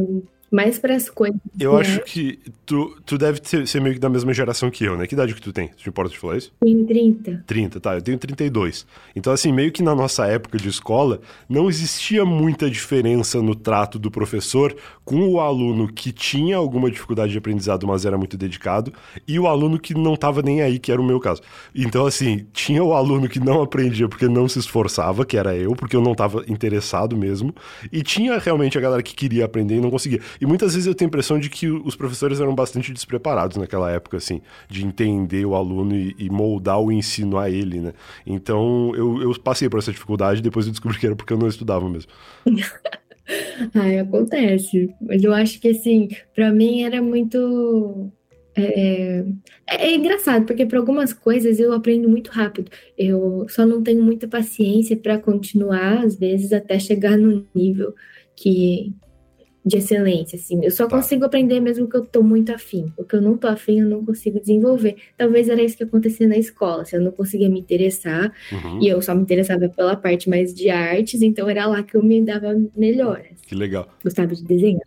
mais 0.55 0.79
para 0.79 0.95
as 0.95 1.11
coisas. 1.11 1.39
Eu 1.59 1.73
né? 1.73 1.81
acho 1.81 2.01
que 2.03 2.39
tu, 2.65 2.97
tu 3.05 3.19
deve 3.19 3.41
ser, 3.43 3.67
ser, 3.67 3.81
meio 3.81 3.97
que 3.97 4.01
da 4.01 4.09
mesma 4.09 4.33
geração 4.33 4.71
que 4.71 4.85
eu, 4.85 4.97
né? 4.97 5.05
Que 5.07 5.15
idade 5.15 5.35
que 5.35 5.43
tu 5.43 5.53
tem? 5.53 5.69
Te 5.77 5.89
importa 5.89 6.13
de 6.13 6.19
falar 6.19 6.37
isso? 6.37 6.53
Tenho 6.61 6.87
30. 6.87 7.43
30, 7.45 7.81
tá. 7.81 7.95
Eu 7.95 8.03
tenho 8.03 8.17
32. 8.17 8.87
Então, 9.17 9.33
assim, 9.33 9.53
meio 9.53 9.73
que 9.73 9.83
na 9.83 9.95
nossa 9.95 10.27
época 10.27 10.57
de 10.57 10.69
escola, 10.69 11.21
não 11.49 11.69
existia 11.69 12.25
muita 12.25 12.71
diferença 12.71 13.43
no 13.43 13.55
trato 13.55 13.99
do 13.99 14.11
professor 14.11 14.77
com 15.05 15.29
o 15.29 15.41
aluno 15.41 15.93
que 15.93 16.13
tinha 16.13 16.57
alguma 16.57 16.91
dificuldade 16.91 17.33
de 17.33 17.39
aprendizado, 17.39 17.87
mas 17.87 18.07
era 18.07 18.17
muito 18.17 18.37
dedicado, 18.37 18.93
e 19.27 19.39
o 19.39 19.47
aluno 19.47 19.79
que 19.79 19.93
não 19.93 20.15
estava 20.15 20.41
nem 20.41 20.63
aí, 20.63 20.79
que 20.79 20.93
era 20.93 21.01
o 21.01 21.05
meu 21.05 21.19
caso. 21.19 21.43
Então, 21.75 22.07
assim, 22.07 22.47
tinha 22.53 22.83
o 22.83 22.95
aluno 22.95 23.29
que 23.29 23.41
não 23.41 23.61
aprendia 23.61 24.09
porque 24.09 24.29
não 24.29 24.49
se 24.49 24.59
esforçava, 24.59 25.27
que 25.27 25.37
era 25.37 25.55
eu, 25.57 25.73
porque 25.75 25.97
eu 25.97 26.01
não 26.01 26.13
estava 26.13 26.45
interessado 26.49 27.17
mesmo, 27.17 27.55
e 27.93 28.03
tinha 28.03 28.39
realmente 28.39 28.79
a 28.79 28.81
galera 28.81 29.03
que 29.03 29.15
queria 29.15 29.45
aprender 29.45 29.77
e 29.77 29.81
não 29.81 29.91
conseguia. 29.91 30.21
E 30.45 30.47
muitas 30.47 30.75
vezes 30.75 30.87
eu 30.87 30.95
tenho 30.95 31.09
a 31.09 31.11
impressão 31.11 31.39
de 31.39 31.49
que 31.49 31.71
os 31.71 31.97
professores 31.97 32.39
eram 32.39 32.55
bastante 32.55 32.93
despreparados 32.93 33.57
naquela 33.57 33.91
época, 33.91 34.19
assim, 34.19 34.43
de 34.69 34.85
entender 34.85 35.47
o 35.47 35.55
aluno 35.55 35.97
e, 35.97 36.15
e 36.19 36.29
moldar 36.29 36.79
o 36.79 36.93
ensino 36.93 37.39
a 37.39 37.49
ele, 37.49 37.81
né? 37.81 37.95
Então 38.27 38.93
eu, 38.95 39.23
eu 39.23 39.41
passei 39.41 39.71
por 39.71 39.79
essa 39.79 39.91
dificuldade 39.91 40.43
depois 40.43 40.67
eu 40.67 40.73
descobri 40.73 40.99
que 40.99 41.07
era 41.07 41.17
porque 41.17 41.33
eu 41.33 41.39
não 41.39 41.49
estudava 41.49 41.89
mesmo. 41.89 42.13
Ai, 43.75 43.99
acontece. 44.01 44.95
Mas 45.01 45.25
eu 45.25 45.33
acho 45.33 45.59
que, 45.59 45.69
assim, 45.69 46.09
para 46.35 46.53
mim 46.53 46.83
era 46.83 47.01
muito. 47.01 48.13
É, 48.55 49.25
é, 49.67 49.87
é, 49.87 49.95
engraçado, 49.95 50.45
porque 50.45 50.67
para 50.67 50.79
algumas 50.79 51.15
coisas 51.15 51.59
eu 51.59 51.73
aprendo 51.73 52.07
muito 52.07 52.31
rápido. 52.31 52.71
Eu 52.99 53.47
só 53.49 53.65
não 53.65 53.83
tenho 53.83 54.03
muita 54.03 54.29
paciência 54.29 54.95
para 54.95 55.19
continuar, 55.19 56.05
às 56.05 56.19
vezes, 56.19 56.53
até 56.53 56.79
chegar 56.79 57.17
no 57.17 57.47
nível 57.55 57.95
que, 58.37 58.93
de 59.65 59.79
excelência, 59.79 60.37
assim. 60.37 60.63
Eu 60.63 60.71
só 60.71 60.87
tá. 60.87 60.97
consigo 60.97 61.25
aprender 61.25 61.59
mesmo 61.61 61.89
que 61.89 61.97
eu 61.97 62.05
tô 62.05 62.23
muito 62.23 62.53
afim. 62.53 62.93
O 62.97 63.05
que 63.05 63.17
eu 63.17 63.23
não 63.23 63.37
tô 63.37 63.47
afim, 63.47 63.81
eu 63.81 63.89
não 63.89 64.05
consigo 64.05 64.39
desenvolver. 64.39 64.97
Talvez 65.17 65.49
era 65.49 65.63
isso 65.63 65.77
que 65.77 65.85
acontecia 65.85 66.29
na 66.29 66.37
escola, 66.37 66.85
se 66.85 66.97
eu 66.97 67.01
não 67.01 67.11
conseguia 67.11 67.49
me 67.49 67.61
interessar, 67.61 68.33
uhum. 68.53 68.83
e 68.83 68.89
eu 68.89 69.01
só 69.01 69.15
me 69.15 69.23
interessava 69.23 69.69
pela 69.69 69.97
parte 69.97 70.29
mais 70.29 70.53
de 70.53 70.69
artes, 70.69 71.23
então 71.23 71.49
era 71.49 71.67
lá 71.67 71.83
que 71.83 71.97
eu 71.97 72.03
me 72.03 72.21
dava 72.21 72.55
melhor. 72.77 73.21
Assim. 73.21 73.47
Que 73.47 73.55
legal. 73.55 73.89
Gostava 74.03 74.35
de 74.35 74.45
desenhar. 74.45 74.81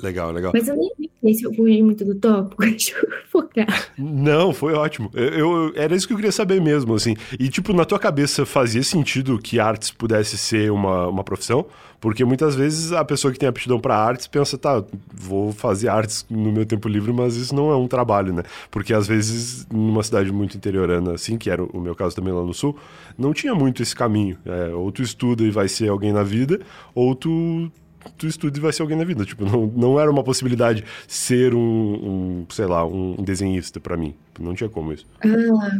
Legal, 0.00 0.30
legal. 0.32 0.52
Mas 0.54 0.68
eu 0.68 0.76
nem 0.76 0.90
sei 1.20 1.34
se 1.34 1.44
eu 1.44 1.54
fugi 1.54 1.82
muito 1.82 2.04
do 2.04 2.14
tópico, 2.14 2.62
deixa 2.66 2.96
eu 2.96 3.08
focar. 3.30 3.92
Não, 3.98 4.52
foi 4.52 4.74
ótimo. 4.74 5.10
Eu, 5.14 5.28
eu, 5.28 5.72
era 5.74 5.94
isso 5.94 6.06
que 6.06 6.12
eu 6.12 6.16
queria 6.16 6.32
saber 6.32 6.60
mesmo, 6.60 6.94
assim. 6.94 7.14
E, 7.38 7.48
tipo, 7.48 7.72
na 7.72 7.84
tua 7.84 7.98
cabeça 7.98 8.44
fazia 8.44 8.82
sentido 8.82 9.38
que 9.38 9.58
artes 9.58 9.90
pudesse 9.90 10.36
ser 10.38 10.70
uma, 10.70 11.08
uma 11.08 11.24
profissão? 11.24 11.66
Porque 12.02 12.24
muitas 12.24 12.56
vezes 12.56 12.90
a 12.92 13.04
pessoa 13.04 13.32
que 13.32 13.38
tem 13.38 13.48
aptidão 13.48 13.80
para 13.80 13.96
artes 13.96 14.26
pensa, 14.26 14.58
tá, 14.58 14.84
vou 15.14 15.52
fazer 15.52 15.88
artes 15.88 16.26
no 16.28 16.50
meu 16.50 16.66
tempo 16.66 16.88
livre, 16.88 17.12
mas 17.12 17.36
isso 17.36 17.54
não 17.54 17.70
é 17.70 17.76
um 17.76 17.86
trabalho, 17.86 18.32
né? 18.32 18.42
Porque 18.72 18.92
às 18.92 19.06
vezes, 19.06 19.64
numa 19.72 20.02
cidade 20.02 20.32
muito 20.32 20.56
interiorana, 20.56 21.12
assim, 21.12 21.38
que 21.38 21.48
era 21.48 21.62
o 21.62 21.80
meu 21.80 21.94
caso 21.94 22.16
também 22.16 22.34
lá 22.34 22.42
no 22.42 22.52
sul, 22.52 22.76
não 23.16 23.32
tinha 23.32 23.54
muito 23.54 23.84
esse 23.84 23.94
caminho. 23.94 24.36
É, 24.44 24.74
ou 24.74 24.90
tu 24.90 25.00
estuda 25.00 25.44
e 25.44 25.50
vai 25.52 25.68
ser 25.68 25.90
alguém 25.90 26.12
na 26.12 26.24
vida, 26.24 26.58
ou 26.92 27.14
tu 27.14 27.70
tu 28.18 28.26
estuda 28.26 28.58
e 28.58 28.60
vai 28.60 28.72
ser 28.72 28.82
alguém 28.82 28.98
na 28.98 29.04
vida. 29.04 29.24
Tipo, 29.24 29.44
não, 29.46 29.66
não 29.66 30.00
era 30.00 30.10
uma 30.10 30.24
possibilidade 30.24 30.84
ser 31.06 31.54
um, 31.54 32.40
um 32.40 32.46
sei 32.50 32.66
lá, 32.66 32.84
um 32.84 33.22
desenhista 33.22 33.78
para 33.78 33.96
mim. 33.96 34.12
Não 34.40 34.54
tinha 34.54 34.68
como 34.68 34.92
isso. 34.92 35.06
Ah, 35.24 35.78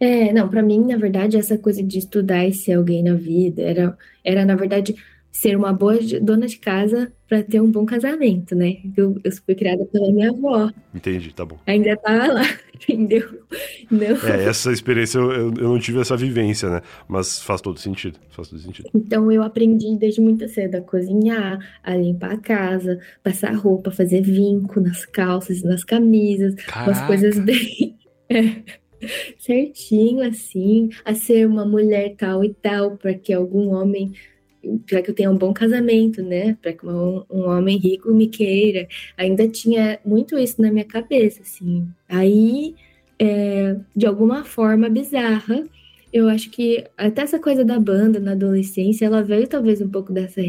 É, 0.00 0.32
não, 0.32 0.48
para 0.48 0.62
mim, 0.62 0.80
na 0.86 0.96
verdade, 0.96 1.36
essa 1.36 1.56
coisa 1.56 1.82
de 1.82 1.98
estudar 1.98 2.44
e 2.46 2.52
ser 2.52 2.72
alguém 2.74 3.02
na 3.02 3.14
vida 3.14 3.62
era, 3.62 3.96
era 4.24 4.44
na 4.44 4.56
verdade, 4.56 4.96
ser 5.36 5.54
uma 5.54 5.70
boa 5.70 5.98
dona 6.22 6.46
de 6.46 6.56
casa 6.56 7.12
para 7.28 7.42
ter 7.42 7.60
um 7.60 7.70
bom 7.70 7.84
casamento, 7.84 8.54
né? 8.54 8.78
Eu, 8.96 9.20
eu 9.22 9.30
fui 9.44 9.54
criada 9.54 9.84
pela 9.84 10.10
minha 10.10 10.30
avó. 10.30 10.72
Entendi, 10.94 11.34
tá 11.34 11.44
bom. 11.44 11.58
Ainda 11.66 11.94
tava 11.98 12.32
lá, 12.32 12.42
entendeu? 12.74 13.42
Não. 13.90 14.16
É, 14.26 14.44
essa 14.44 14.72
experiência 14.72 15.18
eu, 15.18 15.30
eu, 15.30 15.68
não 15.68 15.78
tive 15.78 16.00
essa 16.00 16.16
vivência, 16.16 16.70
né? 16.70 16.80
Mas 17.06 17.38
faz 17.38 17.60
todo 17.60 17.78
sentido, 17.78 18.18
faz 18.30 18.48
todo 18.48 18.58
sentido. 18.58 18.88
Então 18.94 19.30
eu 19.30 19.42
aprendi 19.42 19.94
desde 19.98 20.22
muito 20.22 20.48
cedo 20.48 20.76
a 20.76 20.80
cozinhar, 20.80 21.58
a 21.82 21.94
limpar 21.94 22.32
a 22.32 22.38
casa, 22.38 22.98
passar 23.22 23.54
roupa, 23.54 23.90
fazer 23.90 24.22
vinco 24.22 24.80
nas 24.80 25.04
calças, 25.04 25.62
nas 25.62 25.84
camisas, 25.84 26.54
Caraca. 26.54 26.90
umas 26.90 27.06
coisas 27.06 27.38
bem... 27.38 27.94
É 28.28 28.64
certinho 29.38 30.26
assim, 30.26 30.88
a 31.04 31.14
ser 31.14 31.46
uma 31.46 31.64
mulher 31.64 32.16
tal 32.16 32.42
e 32.42 32.52
tal, 32.54 32.96
para 32.96 33.14
que 33.14 33.32
algum 33.32 33.68
homem 33.68 34.12
para 34.86 35.02
que 35.02 35.10
eu 35.10 35.14
tenha 35.14 35.30
um 35.30 35.36
bom 35.36 35.52
casamento, 35.52 36.22
né? 36.22 36.56
Para 36.60 36.72
que 36.72 36.86
um, 36.86 37.24
um, 37.30 37.48
homem 37.48 37.78
rico 37.78 38.12
me 38.12 38.26
queira. 38.26 38.88
Ainda 39.16 39.48
tinha 39.48 39.98
muito 40.04 40.38
isso 40.38 40.60
na 40.60 40.70
minha 40.70 40.84
cabeça, 40.84 41.42
assim. 41.42 41.86
Aí, 42.08 42.74
é, 43.18 43.76
de 43.94 44.06
alguma 44.06 44.44
forma 44.44 44.88
bizarra, 44.88 45.64
eu 46.12 46.28
acho 46.28 46.50
que 46.50 46.84
até 46.96 47.22
essa 47.22 47.38
coisa 47.38 47.64
da 47.64 47.78
banda 47.78 48.18
na 48.18 48.32
adolescência, 48.32 49.06
ela 49.06 49.22
veio 49.22 49.46
talvez 49.46 49.80
um 49.80 49.88
pouco 49.88 50.12
dessa, 50.12 50.40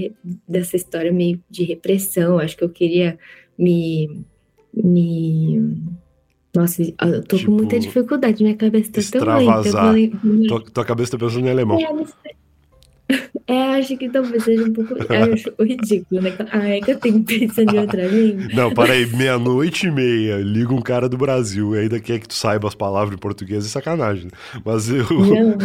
dessa 0.48 0.76
história 0.76 1.12
meio 1.12 1.42
de 1.50 1.64
repressão. 1.64 2.40
Acho 2.40 2.58
que 2.58 2.64
eu 2.64 2.70
queria 2.70 3.18
me. 3.58 4.22
me 4.74 5.76
nossa, 6.56 6.82
eu 6.82 7.24
tô 7.24 7.38
tipo, 7.38 7.52
com 7.52 7.58
muita 7.58 7.80
tipo, 7.80 7.94
dificuldade, 7.94 8.42
minha 8.42 8.56
cabeça 8.56 8.92
tá 8.92 9.02
tão 9.20 9.38
lenta. 9.38 10.48
Tua, 10.48 10.64
tua 10.64 10.86
cabeça 10.86 11.12
tá 11.12 11.18
pensando 11.18 11.46
em 11.46 11.52
alemão. 11.52 11.78
É, 11.80 12.34
é, 13.48 13.76
acho 13.76 13.96
que 13.96 14.10
talvez 14.10 14.44
seja 14.44 14.64
um 14.64 14.74
pouco. 14.74 14.94
acho 15.12 15.54
ridículo, 15.60 16.22
né? 16.22 16.36
Ah, 16.52 16.68
é 16.68 16.82
que 16.82 16.92
eu 16.92 17.00
tenho 17.00 17.24
pensar 17.24 17.64
de 17.64 17.78
outra 17.80 18.06
língua. 18.06 18.48
Não, 18.54 18.74
para 18.74 18.94
aí, 18.94 19.06
meia-noite 19.06 19.88
e 19.88 19.92
meia, 19.92 20.38
liga 20.38 20.74
um 20.74 20.82
cara 20.82 21.08
do 21.08 21.18
Brasil 21.18 21.74
e 21.76 21.80
ainda 21.80 22.00
quer 22.00 22.20
que 22.20 22.28
tu 22.28 22.34
saiba 22.34 22.68
as 22.68 22.76
palavras 22.76 23.16
em 23.16 23.20
português, 23.20 23.66
é 23.66 23.70
sacanagem. 23.70 24.26
Né? 24.26 24.32
Mas 24.66 24.90
eu. 24.90 25.06
Não, 25.10 25.52
não. 25.52 25.58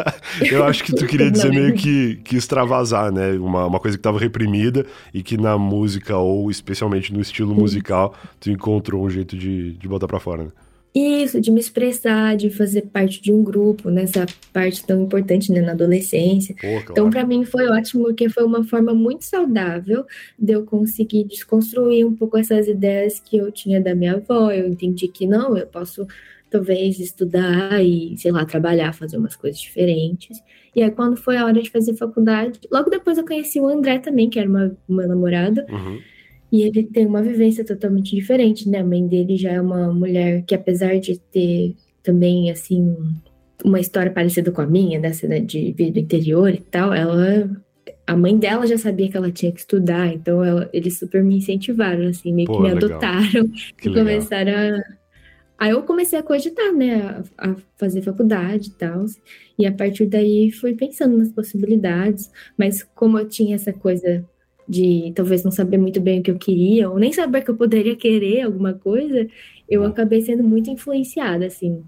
eu 0.50 0.64
acho 0.64 0.82
que 0.82 0.94
tu 0.94 1.06
queria 1.06 1.30
dizer 1.30 1.50
meio 1.50 1.74
que, 1.74 2.16
que 2.24 2.36
extravasar, 2.36 3.12
né? 3.12 3.32
Uma, 3.32 3.66
uma 3.66 3.80
coisa 3.80 3.96
que 3.96 4.00
estava 4.00 4.18
reprimida 4.18 4.86
e 5.12 5.22
que 5.22 5.36
na 5.36 5.58
música, 5.58 6.16
ou 6.16 6.50
especialmente 6.50 7.12
no 7.12 7.20
estilo 7.20 7.54
musical, 7.54 8.14
tu 8.40 8.50
encontrou 8.50 9.04
um 9.04 9.10
jeito 9.10 9.36
de, 9.36 9.72
de 9.72 9.88
botar 9.88 10.06
pra 10.06 10.18
fora, 10.18 10.44
né? 10.44 10.50
Isso, 10.96 11.38
de 11.42 11.50
me 11.50 11.60
expressar, 11.60 12.38
de 12.38 12.48
fazer 12.48 12.86
parte 12.86 13.20
de 13.20 13.30
um 13.30 13.44
grupo, 13.44 13.90
nessa 13.90 14.24
parte 14.50 14.82
tão 14.82 15.02
importante 15.02 15.52
né, 15.52 15.60
na 15.60 15.72
adolescência. 15.72 16.54
Pô, 16.54 16.62
claro. 16.62 16.86
Então, 16.90 17.10
para 17.10 17.26
mim 17.26 17.44
foi 17.44 17.68
ótimo, 17.68 18.04
porque 18.04 18.30
foi 18.30 18.42
uma 18.44 18.64
forma 18.64 18.94
muito 18.94 19.26
saudável 19.26 20.06
de 20.38 20.54
eu 20.54 20.64
conseguir 20.64 21.24
desconstruir 21.24 22.06
um 22.06 22.16
pouco 22.16 22.38
essas 22.38 22.66
ideias 22.66 23.20
que 23.20 23.36
eu 23.36 23.52
tinha 23.52 23.78
da 23.78 23.94
minha 23.94 24.14
avó. 24.14 24.50
Eu 24.50 24.66
entendi 24.68 25.06
que 25.06 25.26
não, 25.26 25.54
eu 25.54 25.66
posso 25.66 26.06
talvez 26.48 26.98
estudar 26.98 27.84
e, 27.84 28.16
sei 28.16 28.32
lá, 28.32 28.46
trabalhar, 28.46 28.94
fazer 28.94 29.18
umas 29.18 29.36
coisas 29.36 29.60
diferentes. 29.60 30.42
E 30.74 30.82
aí, 30.82 30.90
quando 30.90 31.18
foi 31.18 31.36
a 31.36 31.44
hora 31.44 31.60
de 31.60 31.68
fazer 31.68 31.94
faculdade, 31.94 32.58
logo 32.72 32.88
depois 32.88 33.18
eu 33.18 33.26
conheci 33.26 33.60
o 33.60 33.68
André 33.68 33.98
também, 33.98 34.30
que 34.30 34.38
era 34.38 34.48
uma, 34.48 34.74
uma 34.88 35.06
namorada. 35.06 35.66
Uhum. 35.68 36.00
E 36.50 36.62
ele 36.62 36.84
tem 36.84 37.06
uma 37.06 37.22
vivência 37.22 37.64
totalmente 37.64 38.14
diferente, 38.14 38.68
né? 38.68 38.78
A 38.78 38.84
mãe 38.84 39.06
dele 39.06 39.36
já 39.36 39.52
é 39.52 39.60
uma 39.60 39.92
mulher 39.92 40.44
que, 40.46 40.54
apesar 40.54 40.98
de 40.98 41.18
ter 41.18 41.74
também, 42.02 42.50
assim, 42.50 42.96
uma 43.64 43.80
história 43.80 44.12
parecida 44.12 44.52
com 44.52 44.60
a 44.60 44.66
minha, 44.66 45.00
dessa, 45.00 45.26
né, 45.26 45.40
de 45.40 45.72
vida 45.72 45.92
do 45.92 45.98
interior 46.00 46.50
e 46.50 46.60
tal, 46.60 46.92
ela. 46.94 47.50
A 48.06 48.16
mãe 48.16 48.38
dela 48.38 48.64
já 48.68 48.78
sabia 48.78 49.10
que 49.10 49.16
ela 49.16 49.32
tinha 49.32 49.50
que 49.50 49.58
estudar, 49.58 50.06
então 50.14 50.44
ela, 50.44 50.70
eles 50.72 50.96
super 50.96 51.24
me 51.24 51.38
incentivaram, 51.38 52.06
assim, 52.06 52.32
meio 52.32 52.46
Pô, 52.46 52.56
que 52.56 52.62
me 52.62 52.72
legal. 52.72 52.90
adotaram 52.90 53.48
que 53.76 53.88
e 53.88 53.90
legal. 53.90 54.04
começaram 54.04 54.52
a. 54.52 54.80
Aí 55.58 55.70
eu 55.70 55.82
comecei 55.82 56.18
a 56.18 56.22
cogitar, 56.22 56.72
né, 56.72 57.24
a, 57.36 57.50
a 57.50 57.56
fazer 57.76 58.02
faculdade 58.02 58.68
e 58.68 58.72
tal. 58.72 59.06
E 59.58 59.66
a 59.66 59.72
partir 59.72 60.06
daí 60.06 60.52
fui 60.52 60.74
pensando 60.74 61.16
nas 61.16 61.32
possibilidades, 61.32 62.30
mas 62.56 62.82
como 62.82 63.18
eu 63.18 63.26
tinha 63.26 63.56
essa 63.56 63.72
coisa 63.72 64.24
de 64.68 65.12
talvez 65.14 65.42
não 65.44 65.50
saber 65.50 65.78
muito 65.78 66.00
bem 66.00 66.20
o 66.20 66.22
que 66.22 66.30
eu 66.30 66.38
queria, 66.38 66.90
ou 66.90 66.98
nem 66.98 67.12
saber 67.12 67.42
que 67.42 67.50
eu 67.50 67.56
poderia 67.56 67.96
querer 67.96 68.42
alguma 68.42 68.74
coisa, 68.74 69.26
eu 69.68 69.82
uhum. 69.82 69.88
acabei 69.88 70.22
sendo 70.22 70.42
muito 70.42 70.70
influenciada, 70.70 71.46
assim. 71.46 71.82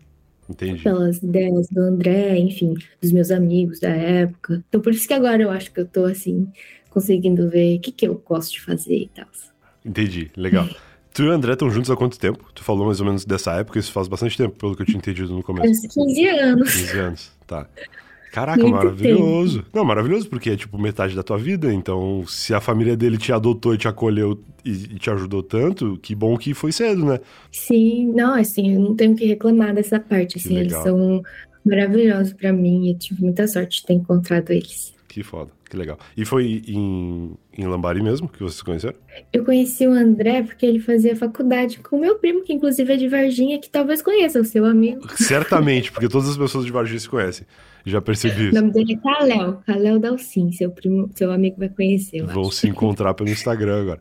Entendi. 0.49 0.83
Pelas 0.83 1.19
ideias 1.19 1.69
do 1.69 1.81
André, 1.81 2.39
enfim, 2.39 2.75
dos 3.01 3.13
meus 3.13 3.31
amigos 3.31 3.81
da 3.81 3.91
época. 3.91 4.65
Então, 4.69 4.81
por 4.81 4.93
isso 4.93 5.07
que 5.07 5.13
agora 5.13 5.43
eu 5.43 5.51
acho 5.51 5.73
que 5.73 5.81
eu 5.81 5.87
tô, 5.87 6.05
assim, 6.05 6.49
conseguindo 6.89 7.49
ver 7.49 7.77
o 7.77 7.81
que, 7.81 7.93
que 7.93 8.09
eu 8.09 8.15
gosto 8.25 8.53
de 8.53 8.63
fazer 8.63 8.97
e 8.97 9.11
tal. 9.15 9.27
Entendi, 9.85 10.31
legal. 10.37 10.69
Tu 11.19 11.25
e 11.25 11.29
o 11.29 11.33
André 11.33 11.55
estão 11.55 11.69
juntos 11.69 11.91
há 11.91 11.97
quanto 11.97 12.17
tempo? 12.17 12.49
Tu 12.55 12.63
falou 12.63 12.87
mais 12.87 13.01
ou 13.01 13.07
menos 13.07 13.25
dessa 13.25 13.53
época, 13.55 13.77
isso 13.77 13.91
faz 13.91 14.07
bastante 14.07 14.37
tempo, 14.37 14.57
pelo 14.57 14.77
que 14.77 14.83
eu 14.83 14.87
tinha 14.87 14.99
entendido 14.99 15.35
no 15.35 15.43
começo. 15.43 15.81
Faz 15.81 15.93
15 15.93 16.29
anos. 16.29 16.73
15 16.73 16.99
anos, 16.99 17.33
tá. 17.45 17.69
Caraca, 18.33 18.61
Muito 18.61 18.75
maravilhoso. 18.75 19.63
Tempo. 19.63 19.71
Não, 19.75 19.85
maravilhoso, 19.85 20.29
porque 20.29 20.51
é 20.51 20.57
tipo 20.57 20.79
metade 20.79 21.15
da 21.15 21.23
tua 21.23 21.39
vida. 21.39 21.73
Então, 21.73 22.25
se 22.27 22.53
a 22.55 22.61
família 22.61 22.97
dele 22.97 23.17
te 23.17 23.33
adotou 23.33 23.75
e 23.75 23.79
te 23.79 23.89
acolheu 23.89 24.39
e, 24.65 24.71
e 24.71 24.99
te 24.99 25.11
ajudou 25.11 25.43
tanto, 25.43 25.99
que 26.03 26.15
bom 26.15 26.37
que 26.37 26.55
foi 26.55 26.73
cedo, 26.73 27.05
né? 27.05 27.21
Sim, 27.51 28.13
não, 28.13 28.35
assim, 28.35 28.75
eu 28.75 28.81
não 28.81 28.95
tenho 28.95 29.15
que 29.15 29.27
reclamar 29.27 29.75
dessa 29.75 29.99
parte. 29.99 30.39
Assim, 30.39 30.57
eles 30.57 30.75
são 30.75 31.23
maravilhosos 31.65 32.33
para 32.33 32.53
mim. 32.53 32.91
Eu 32.91 32.99
tive 32.99 33.23
muita 33.23 33.47
sorte 33.49 33.81
de 33.81 33.87
ter 33.87 33.95
encontrado 33.95 34.51
eles. 34.51 34.95
Que 35.09 35.23
foda, 35.23 35.51
que 35.69 35.77
legal. 35.77 35.99
E 36.17 36.25
foi 36.25 36.63
em, 36.67 37.37
em 37.57 37.67
Lambari 37.67 38.03
mesmo 38.03 38.29
que 38.29 38.41
vocês 38.41 38.63
conheceram? 38.63 38.97
Eu 39.33 39.45
conheci 39.45 39.87
o 39.87 39.93
André 39.93 40.43
porque 40.43 40.65
ele 40.65 40.81
fazia 40.81 41.15
faculdade 41.15 41.79
com 41.79 41.97
o 41.97 42.01
meu 42.01 42.19
primo, 42.19 42.43
que 42.43 42.53
inclusive 42.53 42.93
é 42.93 42.97
de 42.97 43.09
Varginha, 43.09 43.59
que 43.59 43.69
talvez 43.69 44.01
conheça 44.01 44.41
o 44.41 44.45
seu 44.45 44.65
amigo. 44.65 45.03
Certamente, 45.17 45.93
porque 45.93 46.09
todas 46.09 46.29
as 46.29 46.37
pessoas 46.37 46.65
de 46.65 46.73
Varginha 46.73 46.99
se 46.99 47.09
conhecem. 47.09 47.47
Já 47.85 48.01
percebi 48.01 48.49
isso. 48.49 48.59
O 48.59 48.61
nome 48.61 48.73
dele 48.73 48.95
é 48.95 48.97
Kalel, 48.97 49.63
Kalel 49.67 49.99
Dalcin, 49.99 50.53
seu, 50.53 50.71
primo, 50.71 51.11
seu 51.15 51.31
amigo 51.31 51.57
vai 51.59 51.69
conhecer. 51.69 52.23
Vão 52.25 52.43
acho. 52.43 52.53
se 52.53 52.69
encontrar 52.69 53.15
pelo 53.15 53.31
Instagram 53.31 53.83
agora. 53.83 54.01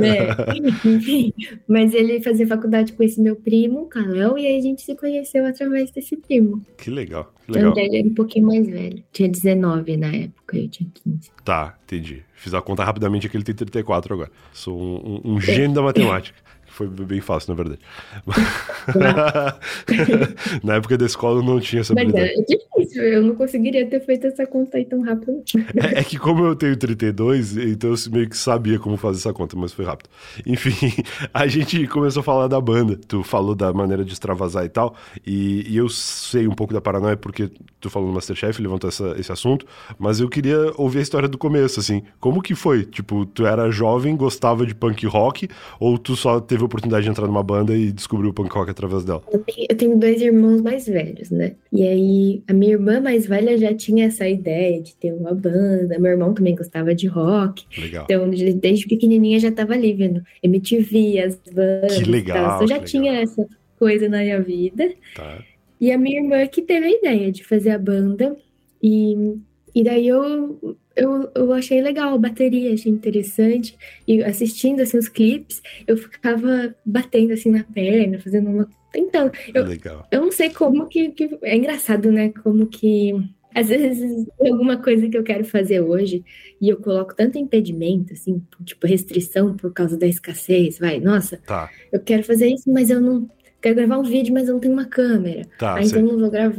É, 0.00 0.56
enfim, 0.88 1.32
mas 1.66 1.94
ele 1.94 2.22
fazia 2.22 2.46
faculdade 2.46 2.92
com 2.92 3.02
esse 3.02 3.20
meu 3.20 3.36
primo, 3.36 3.86
Kalel, 3.86 4.38
e 4.38 4.46
aí 4.46 4.58
a 4.58 4.60
gente 4.60 4.82
se 4.82 4.94
conheceu 4.94 5.46
através 5.46 5.90
desse 5.90 6.16
primo. 6.16 6.64
Que 6.76 6.90
legal, 6.90 7.32
que 7.44 7.52
legal. 7.52 7.72
Então, 7.72 7.82
ele 7.82 7.98
era 7.98 8.08
um 8.08 8.14
pouquinho 8.14 8.46
mais 8.46 8.66
velho. 8.66 9.02
Tinha 9.12 9.28
19 9.28 9.96
na 9.96 10.08
época, 10.08 10.56
eu 10.56 10.68
tinha 10.68 10.88
15. 11.04 11.30
Tá, 11.44 11.76
entendi. 11.84 12.22
Fiz 12.34 12.54
a 12.54 12.60
conta 12.60 12.82
rapidamente 12.82 13.28
que 13.28 13.36
ele 13.36 13.44
tem 13.44 13.54
34 13.54 14.14
agora. 14.14 14.30
Sou 14.52 14.76
um, 14.76 15.20
um, 15.24 15.34
um 15.34 15.40
gênio 15.40 15.74
da 15.74 15.82
matemática. 15.82 16.36
Foi 16.72 16.88
bem 16.88 17.20
fácil, 17.20 17.54
na 17.54 17.62
verdade. 17.62 17.80
na 20.64 20.76
época 20.76 20.96
da 20.96 21.04
escola 21.04 21.42
não 21.42 21.60
tinha 21.60 21.82
essa 21.82 21.92
habilidade. 21.92 22.32
Mas 22.34 22.38
é 22.38 22.56
difícil, 22.56 23.02
eu 23.02 23.22
não 23.22 23.34
conseguiria 23.34 23.86
ter 23.86 24.00
feito 24.00 24.26
essa 24.26 24.46
conta 24.46 24.78
aí 24.78 24.86
tão 24.86 25.02
rápido. 25.02 25.42
é, 25.76 26.00
é, 26.00 26.04
que 26.04 26.18
como 26.18 26.46
eu 26.46 26.56
tenho 26.56 26.74
32, 26.74 27.58
então 27.58 27.90
eu 27.90 27.96
meio 28.10 28.26
que 28.26 28.38
sabia 28.38 28.78
como 28.78 28.96
fazer 28.96 29.18
essa 29.18 29.34
conta, 29.34 29.54
mas 29.54 29.74
foi 29.74 29.84
rápido. 29.84 30.08
Enfim, 30.46 31.04
a 31.34 31.46
gente 31.46 31.86
começou 31.88 32.20
a 32.20 32.24
falar 32.24 32.48
da 32.48 32.58
banda. 32.58 32.98
Tu 33.06 33.22
falou 33.22 33.54
da 33.54 33.70
maneira 33.70 34.02
de 34.02 34.14
extravasar 34.14 34.64
e 34.64 34.70
tal, 34.70 34.94
e, 35.26 35.70
e 35.70 35.76
eu 35.76 35.90
sei 35.90 36.48
um 36.48 36.54
pouco 36.54 36.72
da 36.72 36.80
paranoia 36.80 37.18
porque 37.18 37.50
tu 37.80 37.90
falou 37.90 38.08
no 38.08 38.14
Masterchef, 38.14 38.62
levantou 38.62 38.88
essa, 38.88 39.14
esse 39.18 39.30
assunto, 39.30 39.66
mas 39.98 40.20
eu 40.20 40.28
queria 40.28 40.72
ouvir 40.76 41.00
a 41.00 41.02
história 41.02 41.28
do 41.28 41.36
começo, 41.36 41.80
assim. 41.80 42.02
Como 42.18 42.40
que 42.40 42.54
foi? 42.54 42.86
Tipo, 42.86 43.26
tu 43.26 43.44
era 43.44 43.70
jovem, 43.70 44.16
gostava 44.16 44.64
de 44.64 44.74
punk 44.74 45.06
rock, 45.06 45.48
ou 45.78 45.98
tu 45.98 46.16
só 46.16 46.40
teve 46.40 46.61
teve 46.62 46.64
a 46.64 46.66
oportunidade 46.66 47.04
de 47.04 47.10
entrar 47.10 47.26
numa 47.26 47.42
banda 47.42 47.74
e 47.74 47.92
descobriu 47.92 48.30
o 48.30 48.34
punk 48.34 48.54
rock 48.54 48.70
através 48.70 49.04
dela? 49.04 49.22
Eu 49.30 49.40
tenho, 49.40 49.66
eu 49.68 49.76
tenho 49.76 49.98
dois 49.98 50.20
irmãos 50.20 50.60
mais 50.60 50.86
velhos, 50.86 51.30
né? 51.30 51.54
E 51.72 51.86
aí, 51.86 52.42
a 52.48 52.52
minha 52.52 52.72
irmã 52.72 53.00
mais 53.00 53.26
velha 53.26 53.56
já 53.58 53.74
tinha 53.74 54.06
essa 54.06 54.28
ideia 54.28 54.80
de 54.80 54.94
ter 54.96 55.12
uma 55.12 55.34
banda. 55.34 55.98
Meu 55.98 56.12
irmão 56.12 56.32
também 56.32 56.54
gostava 56.54 56.94
de 56.94 57.06
rock. 57.06 57.64
Legal. 57.78 58.04
Então, 58.04 58.30
desde 58.30 58.86
pequenininha 58.86 59.38
já 59.38 59.50
tava 59.50 59.74
ali 59.74 59.92
vendo 59.92 60.22
MTV, 60.42 61.20
as 61.20 61.38
bandas. 61.52 61.98
Que 61.98 62.04
legal. 62.04 62.38
Então, 62.38 62.62
eu 62.62 62.68
já 62.68 62.78
tinha 62.78 63.20
essa 63.20 63.46
coisa 63.78 64.08
na 64.08 64.18
minha 64.18 64.40
vida. 64.40 64.92
Tá. 65.14 65.38
E 65.80 65.90
a 65.90 65.98
minha 65.98 66.20
irmã 66.20 66.46
que 66.46 66.62
teve 66.62 66.86
a 66.86 66.90
ideia 66.90 67.32
de 67.32 67.44
fazer 67.44 67.70
a 67.70 67.78
banda. 67.78 68.36
E, 68.82 69.36
e 69.74 69.82
daí 69.82 70.08
eu 70.08 70.76
eu, 70.96 71.30
eu 71.34 71.52
achei 71.52 71.80
legal 71.80 72.14
a 72.14 72.18
bateria, 72.18 72.72
achei 72.72 72.90
interessante. 72.92 73.76
E 74.06 74.22
assistindo 74.22 74.80
assim, 74.80 74.98
os 74.98 75.08
clipes, 75.08 75.62
eu 75.86 75.96
ficava 75.96 76.74
batendo 76.84 77.32
assim 77.32 77.50
na 77.50 77.64
perna, 77.64 78.18
fazendo 78.18 78.50
uma. 78.50 78.68
Tentando. 78.92 79.32
Eu, 79.54 79.64
legal. 79.64 80.06
eu 80.10 80.20
não 80.20 80.32
sei 80.32 80.50
como 80.50 80.86
que, 80.86 81.10
que. 81.10 81.38
É 81.42 81.56
engraçado, 81.56 82.10
né? 82.12 82.30
Como 82.42 82.66
que. 82.66 83.12
Às 83.54 83.68
vezes, 83.68 84.26
alguma 84.40 84.78
coisa 84.78 85.08
que 85.10 85.16
eu 85.16 85.22
quero 85.22 85.44
fazer 85.44 85.80
hoje 85.80 86.24
e 86.58 86.70
eu 86.70 86.78
coloco 86.78 87.14
tanto 87.14 87.36
impedimento, 87.36 88.14
assim, 88.14 88.42
tipo 88.64 88.86
restrição 88.86 89.54
por 89.54 89.74
causa 89.74 89.94
da 89.94 90.06
escassez, 90.06 90.78
vai, 90.78 90.98
nossa, 90.98 91.36
tá. 91.36 91.68
eu 91.92 92.00
quero 92.00 92.24
fazer 92.24 92.46
isso, 92.48 92.72
mas 92.72 92.88
eu 92.88 92.98
não, 92.98 93.28
quero 93.60 93.74
gravar 93.74 93.98
um 93.98 94.04
vídeo, 94.04 94.32
mas 94.32 94.48
eu 94.48 94.54
não 94.54 94.60
tenho 94.60 94.72
uma 94.72 94.86
câmera. 94.86 95.46
Tá, 95.58 95.74
aí 95.74 95.84
então 95.84 96.00
eu 96.00 96.06
não 96.06 96.18
vou 96.18 96.30
gravar, 96.30 96.56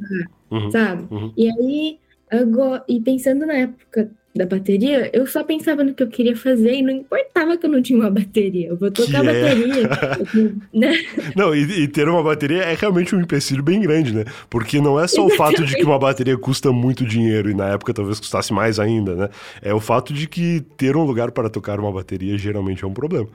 Uhum, 0.51 0.69
sabe? 0.69 1.07
uhum. 1.11 1.33
E 1.35 1.49
aí, 1.49 1.97
agora, 2.41 2.83
e 2.87 2.99
pensando 2.99 3.45
na 3.45 3.53
época 3.53 4.09
da 4.35 4.47
bateria, 4.47 5.11
eu 5.13 5.27
só 5.27 5.43
pensava 5.43 5.83
no 5.83 5.93
que 5.93 6.01
eu 6.01 6.07
queria 6.07 6.35
fazer 6.35 6.73
e 6.73 6.81
não 6.81 6.91
importava 6.91 7.55
que 7.55 7.65
eu 7.67 7.69
não 7.69 7.81
tinha 7.81 7.99
uma 7.99 8.09
bateria. 8.09 8.69
Eu 8.69 8.75
vou 8.75 8.89
tocar 8.89 9.21
Que 9.21 9.27
é. 9.27 9.43
bateria, 9.43 10.55
né? 10.73 10.93
Não, 11.35 11.53
e, 11.53 11.83
e 11.83 11.87
ter 11.87 12.09
uma 12.09 12.23
bateria 12.23 12.63
é 12.63 12.73
realmente 12.73 13.15
um 13.15 13.21
empecilho 13.21 13.61
bem 13.61 13.79
grande, 13.79 14.13
né? 14.13 14.25
Porque 14.49 14.81
não 14.81 14.99
é 14.99 15.07
só 15.07 15.23
o 15.23 15.29
fato 15.29 15.63
de 15.63 15.75
que 15.75 15.83
uma 15.83 15.99
bateria 15.99 16.35
custa 16.35 16.71
muito 16.71 17.05
dinheiro 17.05 17.49
e 17.49 17.53
na 17.53 17.69
época 17.69 17.93
talvez 17.93 18.19
custasse 18.19 18.51
mais 18.51 18.79
ainda, 18.79 19.15
né? 19.15 19.29
É 19.61 19.73
o 19.73 19.79
fato 19.79 20.11
de 20.11 20.27
que 20.27 20.61
ter 20.77 20.97
um 20.97 21.03
lugar 21.03 21.31
para 21.31 21.47
tocar 21.47 21.79
uma 21.79 21.91
bateria 21.91 22.35
geralmente 22.35 22.83
é 22.83 22.87
um 22.87 22.93
problema. 22.93 23.27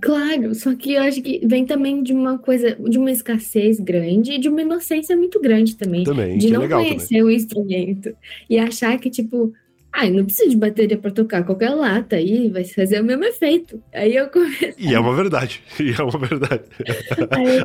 Claro, 0.00 0.54
só 0.54 0.74
que 0.74 0.94
eu 0.94 1.02
acho 1.02 1.22
que 1.22 1.46
vem 1.46 1.64
também 1.64 2.02
de 2.02 2.12
uma 2.12 2.38
coisa, 2.38 2.74
de 2.74 2.98
uma 2.98 3.10
escassez 3.10 3.78
grande 3.78 4.32
e 4.32 4.38
de 4.38 4.48
uma 4.48 4.60
inocência 4.60 5.16
muito 5.16 5.40
grande 5.40 5.76
também. 5.76 6.02
Também, 6.02 6.36
de 6.38 6.48
é 6.48 6.50
não 6.50 6.60
legal 6.60 6.84
conhecer 6.84 7.22
o 7.22 7.30
instrumento 7.30 8.14
e 8.50 8.58
achar 8.58 8.98
que, 8.98 9.08
tipo, 9.08 9.52
ai, 9.96 10.10
não 10.10 10.24
precisa 10.24 10.50
de 10.50 10.56
bateria 10.56 10.98
pra 10.98 11.10
tocar 11.10 11.42
qualquer 11.42 11.70
lata 11.70 12.16
aí, 12.16 12.50
vai 12.50 12.64
fazer 12.64 13.00
o 13.00 13.04
mesmo 13.04 13.24
efeito. 13.24 13.82
Aí 13.94 14.14
eu 14.14 14.28
comecei. 14.28 14.74
E 14.78 14.94
é 14.94 15.00
uma 15.00 15.14
verdade, 15.16 15.62
e 15.80 15.90
é 15.90 16.02
uma 16.02 16.18
verdade. 16.18 16.64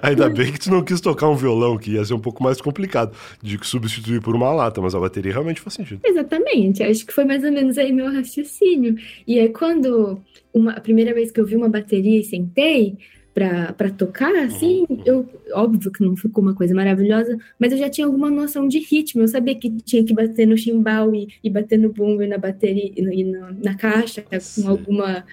Aí 0.02 0.12
Ainda 0.12 0.30
bem 0.30 0.52
que 0.52 0.60
tu 0.60 0.72
não 0.72 0.82
quis 0.82 1.02
tocar 1.02 1.28
um 1.30 1.36
violão, 1.36 1.78
que 1.78 1.92
ia 1.92 2.06
ser 2.06 2.14
um 2.14 2.20
pouco 2.20 2.42
mais 2.42 2.62
complicado 2.62 3.16
de 3.44 3.60
substituir 3.64 4.22
por 4.22 4.34
uma 4.34 4.52
lata, 4.54 4.80
mas 4.80 4.96
a 4.96 5.00
bateria 5.00 5.34
realmente 5.34 5.60
faz 5.60 5.74
sentido. 5.74 6.00
Exatamente, 6.06 6.82
acho 6.82 7.06
que 7.06 7.14
foi 7.14 7.26
mais 7.26 7.44
ou 7.44 7.52
menos 7.52 7.78
aí 7.78 7.92
meu 7.92 8.12
raciocínio. 8.12 8.96
E 9.28 9.38
aí, 9.38 9.50
quando 9.50 10.22
uma, 10.54 10.72
a 10.72 10.80
primeira 10.80 11.14
vez 11.14 11.32
que 11.32 11.40
eu 11.40 11.46
vi 11.46 11.58
uma 11.58 11.70
bateria 11.70 12.20
e 12.20 12.24
sentei 12.24 12.98
pra 13.34 13.90
tocar, 13.98 14.36
assim, 14.44 14.86
eu, 15.06 15.28
óbvio 15.54 15.92
que 15.92 16.04
não 16.04 16.16
ficou 16.18 16.44
uma 16.44 16.54
coisa 16.54 16.74
maravilhosa, 16.74 17.38
mas 17.58 17.72
eu 17.72 17.78
já 17.78 17.90
tinha 17.90 18.06
alguma 18.06 18.30
noção 18.30 18.68
de 18.68 18.80
ritmo. 18.80 19.22
Eu 19.22 19.28
sabia 19.28 19.56
que 19.56 19.70
tinha 19.82 20.04
que 20.04 20.14
bater 20.14 20.46
no 20.46 20.58
chimbal 20.58 21.14
e, 21.16 21.28
e 21.44 21.50
bater 21.50 21.80
no 21.80 21.92
bumbo 21.92 22.22
e 22.22 22.28
na 22.28 22.38
bateria 22.38 22.92
e, 22.96 23.24
na, 23.24 23.52
na 23.52 23.76
caixa 23.76 24.24
Sim. 24.40 24.64
com 24.64 24.70
alguma, 24.70 25.26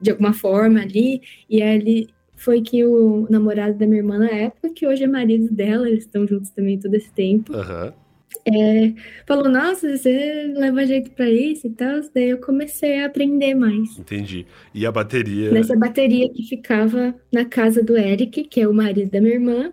de 0.00 0.10
alguma 0.10 0.32
forma 0.32 0.80
ali. 0.80 1.22
E 1.48 1.62
aí 1.62 2.08
foi 2.36 2.60
que 2.60 2.84
o 2.84 3.26
namorado 3.30 3.78
da 3.78 3.86
minha 3.86 4.00
irmã 4.00 4.18
na 4.18 4.30
época, 4.30 4.70
que 4.70 4.86
hoje 4.86 5.04
é 5.04 5.08
marido 5.08 5.52
dela, 5.52 5.88
eles 5.88 6.04
estão 6.04 6.26
juntos 6.26 6.50
também 6.50 6.78
todo 6.78 6.94
esse 6.94 7.12
tempo. 7.12 7.54
Aham. 7.54 7.94
É, 8.44 8.92
falou, 9.26 9.48
nossa, 9.48 9.96
você 9.96 10.52
leva 10.56 10.86
jeito 10.86 11.10
pra 11.10 11.28
isso 11.28 11.66
e 11.66 11.70
tal. 11.70 12.00
Daí 12.14 12.30
eu 12.30 12.38
comecei 12.38 13.02
a 13.02 13.06
aprender 13.06 13.54
mais. 13.54 13.98
Entendi. 13.98 14.46
E 14.74 14.86
a 14.86 14.92
bateria. 14.92 15.50
Nessa 15.50 15.76
bateria 15.76 16.28
que 16.30 16.42
ficava 16.42 17.14
na 17.32 17.44
casa 17.44 17.82
do 17.82 17.96
Eric, 17.96 18.44
que 18.44 18.60
é 18.60 18.68
o 18.68 18.72
marido 18.72 19.10
da 19.10 19.20
minha 19.20 19.34
irmã, 19.34 19.72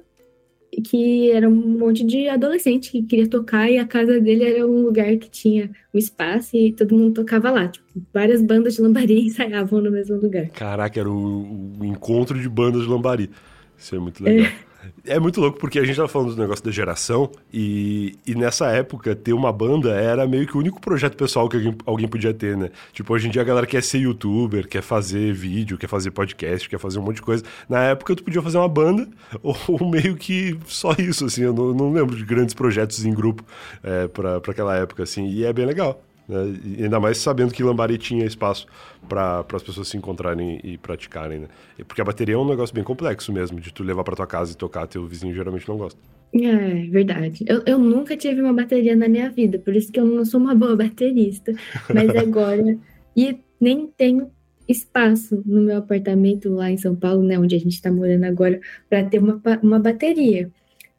que 0.84 1.32
era 1.32 1.48
um 1.48 1.56
monte 1.56 2.04
de 2.04 2.28
adolescente 2.28 2.92
que 2.92 3.04
queria 3.04 3.30
tocar, 3.30 3.70
e 3.70 3.78
a 3.78 3.86
casa 3.86 4.20
dele 4.20 4.44
era 4.44 4.68
um 4.68 4.82
lugar 4.82 5.16
que 5.18 5.30
tinha 5.30 5.70
um 5.94 5.98
espaço 5.98 6.56
e 6.56 6.74
todo 6.74 6.98
mundo 6.98 7.14
tocava 7.14 7.50
lá. 7.52 7.68
Tipo, 7.68 7.86
várias 8.14 8.42
bandas 8.42 8.76
de 8.76 8.82
lambaria 8.82 9.20
ensaiavam 9.24 9.82
no 9.82 9.92
mesmo 9.92 10.18
lugar. 10.18 10.50
Caraca, 10.50 11.00
era 11.00 11.10
o, 11.10 11.80
o 11.80 11.86
encontro 11.86 12.40
de 12.40 12.50
bandas 12.50 12.84
de 12.84 12.90
lambari. 12.90 13.30
Isso 13.78 13.96
é 13.96 14.00
muito 14.00 14.24
legal. 14.24 14.48
É. 14.48 14.75
muito 15.20 15.40
louco 15.40 15.60
porque 15.60 15.80
a 15.80 15.84
gente 15.84 15.96
tava 15.96 16.08
falando 16.08 16.36
do 16.36 16.42
negócio 16.42 16.64
da 16.64 16.72
geração 16.72 17.32
e, 17.54 18.18
e 18.26 18.36
nessa 18.36 18.68
época 18.68 19.16
ter 19.16 19.34
uma 19.34 19.52
banda 19.52 19.92
era 19.92 20.28
meio 20.28 20.48
que 20.48 20.56
o 20.56 20.60
único 20.60 20.80
projeto 20.82 21.16
pessoal 21.16 21.48
que 21.48 21.58
alguém, 21.58 21.76
alguém 21.86 22.08
podia 22.08 22.34
ter, 22.34 22.58
né? 22.58 22.70
Tipo, 22.94 23.14
hoje 23.14 23.28
em 23.28 23.32
dia 23.32 23.42
a 23.42 23.46
galera 23.46 23.66
quer 23.66 23.84
ser 23.84 24.00
youtuber, 24.00 24.68
quer 24.68 24.82
fazer 24.82 25.34
vídeo, 25.34 25.78
quer 25.78 25.88
fazer 25.88 26.12
podcast, 26.12 26.70
quer 26.70 26.80
fazer 26.80 27.00
um 27.00 27.04
monte 27.04 27.18
de 27.18 27.22
coisa. 27.22 27.44
Na 27.70 27.84
época 27.84 28.16
tu 28.16 28.24
podia 28.24 28.42
fazer 28.42 28.58
uma 28.58 28.70
banda 28.70 29.08
ou 29.42 29.90
meio 29.90 30.16
que 30.16 30.58
só 30.66 30.94
isso, 30.98 31.26
assim. 31.26 31.44
Eu 31.44 31.54
não, 31.54 31.74
não 31.74 31.92
lembro 31.92 32.16
de 32.16 32.24
grandes 32.24 32.54
projetos 32.54 33.06
em 33.06 33.14
grupo 33.14 33.44
é, 33.84 34.08
pra 34.08 34.38
aquela 34.38 34.76
época, 34.76 35.04
assim. 35.04 35.28
E 35.28 35.46
é 35.46 35.54
bem 35.54 35.66
legal. 35.66 36.02
Né? 36.28 36.38
Ainda 36.80 37.00
mais 37.00 37.18
sabendo 37.18 37.54
que 37.54 37.64
Lambari 37.64 37.98
tinha 37.98 38.26
espaço 38.26 38.68
para 39.08 39.46
as 39.54 39.64
pessoas 39.64 39.88
se 39.88 39.98
encontrarem 39.98 40.60
e 40.64 40.78
praticarem, 40.78 41.40
né? 41.40 41.48
Porque 41.88 42.02
a 42.02 42.06
bateria 42.06 42.36
é 42.36 42.38
um 42.38 42.48
negócio 42.48 42.74
bem 42.74 42.84
complexo 42.84 43.32
mesmo, 43.32 43.60
de 43.60 43.72
tu 43.72 43.84
levar 43.84 44.04
para 44.04 44.16
tua 44.16 44.28
casa 44.28 44.54
e 44.54 44.56
tocar, 44.56 44.88
teu 44.88 45.06
vizinho 45.06 45.34
geralmente 45.34 45.68
não 45.68 45.78
gosta. 45.78 46.00
É, 46.34 46.88
verdade. 46.90 47.46
Eu, 47.48 47.64
eu 47.66 47.80
nunca 47.80 48.18
tive 48.18 48.42
uma 48.42 48.54
bateria 48.54 48.96
na 48.96 49.08
minha 49.08 49.30
vida, 49.30 49.60
por 49.60 49.76
isso 49.76 49.92
que 49.92 50.00
eu 50.00 50.06
não 50.06 50.26
sou 50.26 50.40
uma 50.40 50.56
boa 50.56 50.76
baterista. 50.76 51.54
Mas 51.94 52.10
agora. 52.16 52.78
E 53.16 53.38
nem 53.62 53.88
tenho 53.88 54.30
espaço 54.68 55.42
no 55.46 55.62
meu 55.62 55.78
apartamento 55.78 56.50
lá 56.50 56.70
em 56.70 56.78
São 56.78 56.96
Paulo, 56.96 57.24
né, 57.24 57.40
onde 57.40 57.56
a 57.56 57.60
gente 57.60 57.82
tá 57.82 57.92
morando 57.92 58.26
agora, 58.26 58.60
para 58.90 59.06
ter 59.06 59.20
uma, 59.20 59.42
uma 59.62 59.80
bateria. 59.80 60.52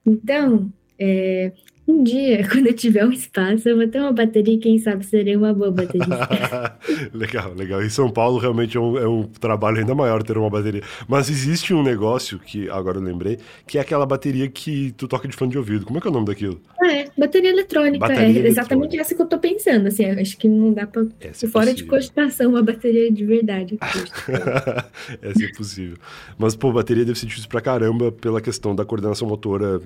Então, 0.07 0.73
é, 0.99 1.53
um 1.87 2.03
dia, 2.03 2.47
quando 2.51 2.67
eu 2.67 2.75
tiver 2.75 3.05
um 3.05 3.13
espaço, 3.13 3.69
eu 3.69 3.77
vou 3.77 3.87
ter 3.87 4.01
uma 4.01 4.13
bateria 4.13 4.55
e 4.55 4.59
quem 4.59 4.79
sabe 4.79 5.07
serei 5.07 5.37
uma 5.37 5.55
boa 5.55 5.71
baterista. 5.71 6.77
legal, 7.15 7.53
legal. 7.55 7.83
Em 7.83 7.89
São 7.89 8.11
Paulo 8.11 8.39
realmente 8.39 8.77
é 8.77 8.81
um, 8.81 8.99
é 8.99 9.07
um 9.07 9.23
trabalho 9.25 9.79
ainda 9.79 9.95
maior 9.95 10.23
ter 10.23 10.37
uma 10.37 10.51
bateria. 10.51 10.83
Mas 11.09 11.31
existe 11.31 11.73
um 11.73 11.83
negócio 11.83 12.39
que 12.39 12.69
agora 12.69 12.99
eu 12.99 13.03
lembrei, 13.03 13.39
que 13.67 13.79
é 13.79 13.81
aquela 13.81 14.05
bateria 14.05 14.49
que 14.49 14.93
tu 14.97 15.07
toca 15.07 15.29
de 15.29 15.37
fone 15.37 15.53
de 15.53 15.59
ouvido. 15.59 15.87
Como 15.87 15.99
é 15.99 16.01
que 16.01 16.09
é 16.09 16.11
o 16.11 16.13
nome 16.13 16.27
daquilo? 16.27 16.61
Ah, 16.81 16.93
é, 16.93 17.09
bateria 17.17 17.51
eletrônica. 17.51 17.99
Bateria 17.99 18.43
é 18.43 18.47
exatamente 18.47 18.97
eletrônica. 18.97 19.01
essa 19.03 19.15
que 19.15 19.23
eu 19.23 19.27
tô 19.27 19.39
pensando. 19.39 19.87
Assim, 19.87 20.05
acho 20.05 20.37
que 20.37 20.49
não 20.49 20.73
dá 20.73 20.87
pra. 20.87 21.05
Essa 21.21 21.47
é 21.47 21.49
Fora 21.49 21.73
de 21.73 21.85
cogitação, 21.85 22.51
uma 22.51 22.63
bateria 22.63 23.11
de 23.11 23.25
verdade. 23.25 23.79
Essa 25.23 25.45
é 25.45 25.49
possível. 25.57 25.97
Mas, 26.39 26.55
pô, 26.57 26.73
bateria 26.73 27.05
deve 27.05 27.19
ser 27.19 27.27
difícil 27.27 27.49
pra 27.49 27.61
caramba 27.61 28.11
pela 28.11 28.41
questão 28.41 28.75
da 28.75 28.85
coordenação 28.85 29.29
motora 29.29 29.81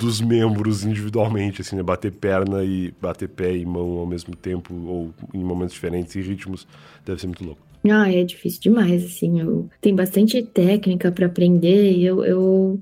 dos 0.00 0.20
membros 0.20 0.82
individualmente, 0.84 1.60
assim, 1.60 1.76
né? 1.76 1.82
Bater 1.82 2.10
perna 2.10 2.64
e 2.64 2.92
bater 3.00 3.28
pé 3.28 3.54
e 3.54 3.66
mão 3.66 3.98
ao 3.98 4.06
mesmo 4.06 4.34
tempo, 4.34 4.74
ou 4.86 5.14
em 5.34 5.44
momentos 5.44 5.74
diferentes 5.74 6.14
e 6.16 6.22
ritmos, 6.22 6.66
deve 7.04 7.20
ser 7.20 7.26
muito 7.26 7.44
louco. 7.44 7.60
Ah, 7.88 8.10
é 8.10 8.24
difícil 8.24 8.60
demais, 8.62 9.04
assim. 9.04 9.40
Eu... 9.40 9.68
Tem 9.80 9.94
bastante 9.94 10.42
técnica 10.42 11.12
para 11.12 11.26
aprender. 11.26 11.98
Eu, 11.98 12.24
eu 12.24 12.80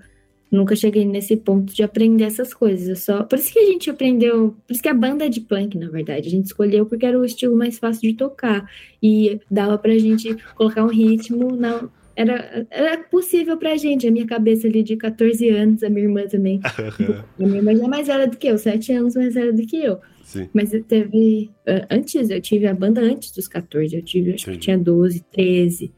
nunca 0.50 0.74
cheguei 0.74 1.04
nesse 1.04 1.36
ponto 1.36 1.72
de 1.72 1.82
aprender 1.82 2.24
essas 2.24 2.54
coisas. 2.54 2.88
Eu 2.88 2.96
só... 2.96 3.22
Por 3.24 3.38
isso 3.38 3.52
que 3.52 3.58
a 3.58 3.66
gente 3.66 3.90
aprendeu. 3.90 4.54
Por 4.66 4.72
isso 4.72 4.82
que 4.82 4.88
a 4.88 4.94
banda 4.94 5.26
é 5.26 5.28
de 5.28 5.40
punk, 5.40 5.76
na 5.76 5.88
verdade. 5.88 6.28
A 6.28 6.30
gente 6.30 6.46
escolheu 6.46 6.86
porque 6.86 7.06
era 7.06 7.18
o 7.18 7.24
estilo 7.24 7.56
mais 7.56 7.78
fácil 7.78 8.02
de 8.02 8.14
tocar. 8.14 8.68
E 9.02 9.40
dava 9.50 9.78
pra 9.78 9.96
gente 9.98 10.36
colocar 10.54 10.84
um 10.84 10.88
ritmo. 10.88 11.54
Na... 11.54 11.88
Era, 12.18 12.66
era 12.70 12.98
possível 13.04 13.56
pra 13.56 13.76
gente. 13.76 14.08
A 14.08 14.10
minha 14.10 14.26
cabeça 14.26 14.66
ali 14.66 14.82
de 14.82 14.96
14 14.96 15.48
anos, 15.50 15.82
a 15.84 15.88
minha 15.88 16.02
irmã 16.06 16.26
também. 16.26 16.60
A 17.38 17.46
minha 17.46 17.58
irmã 17.58 17.76
já 17.76 17.84
é 17.84 17.88
mais 17.88 18.06
velha 18.08 18.26
do 18.26 18.36
que 18.36 18.48
eu, 18.48 18.58
7 18.58 18.92
anos 18.92 19.14
mais 19.14 19.34
velha 19.34 19.52
do 19.52 19.62
que 19.64 19.76
eu. 19.76 19.98
Sim. 20.24 20.48
Mas 20.52 20.74
eu 20.74 20.82
teve. 20.82 21.50
Antes, 21.88 22.28
eu 22.28 22.40
tive 22.40 22.66
a 22.66 22.74
banda 22.74 23.00
antes 23.00 23.30
dos 23.30 23.46
14. 23.46 23.94
Eu 23.96 24.02
tive, 24.02 24.32
acho 24.34 24.44
que 24.46 24.50
Entendi. 24.50 24.64
tinha 24.64 24.76
12, 24.78 25.24
13. 25.32 25.92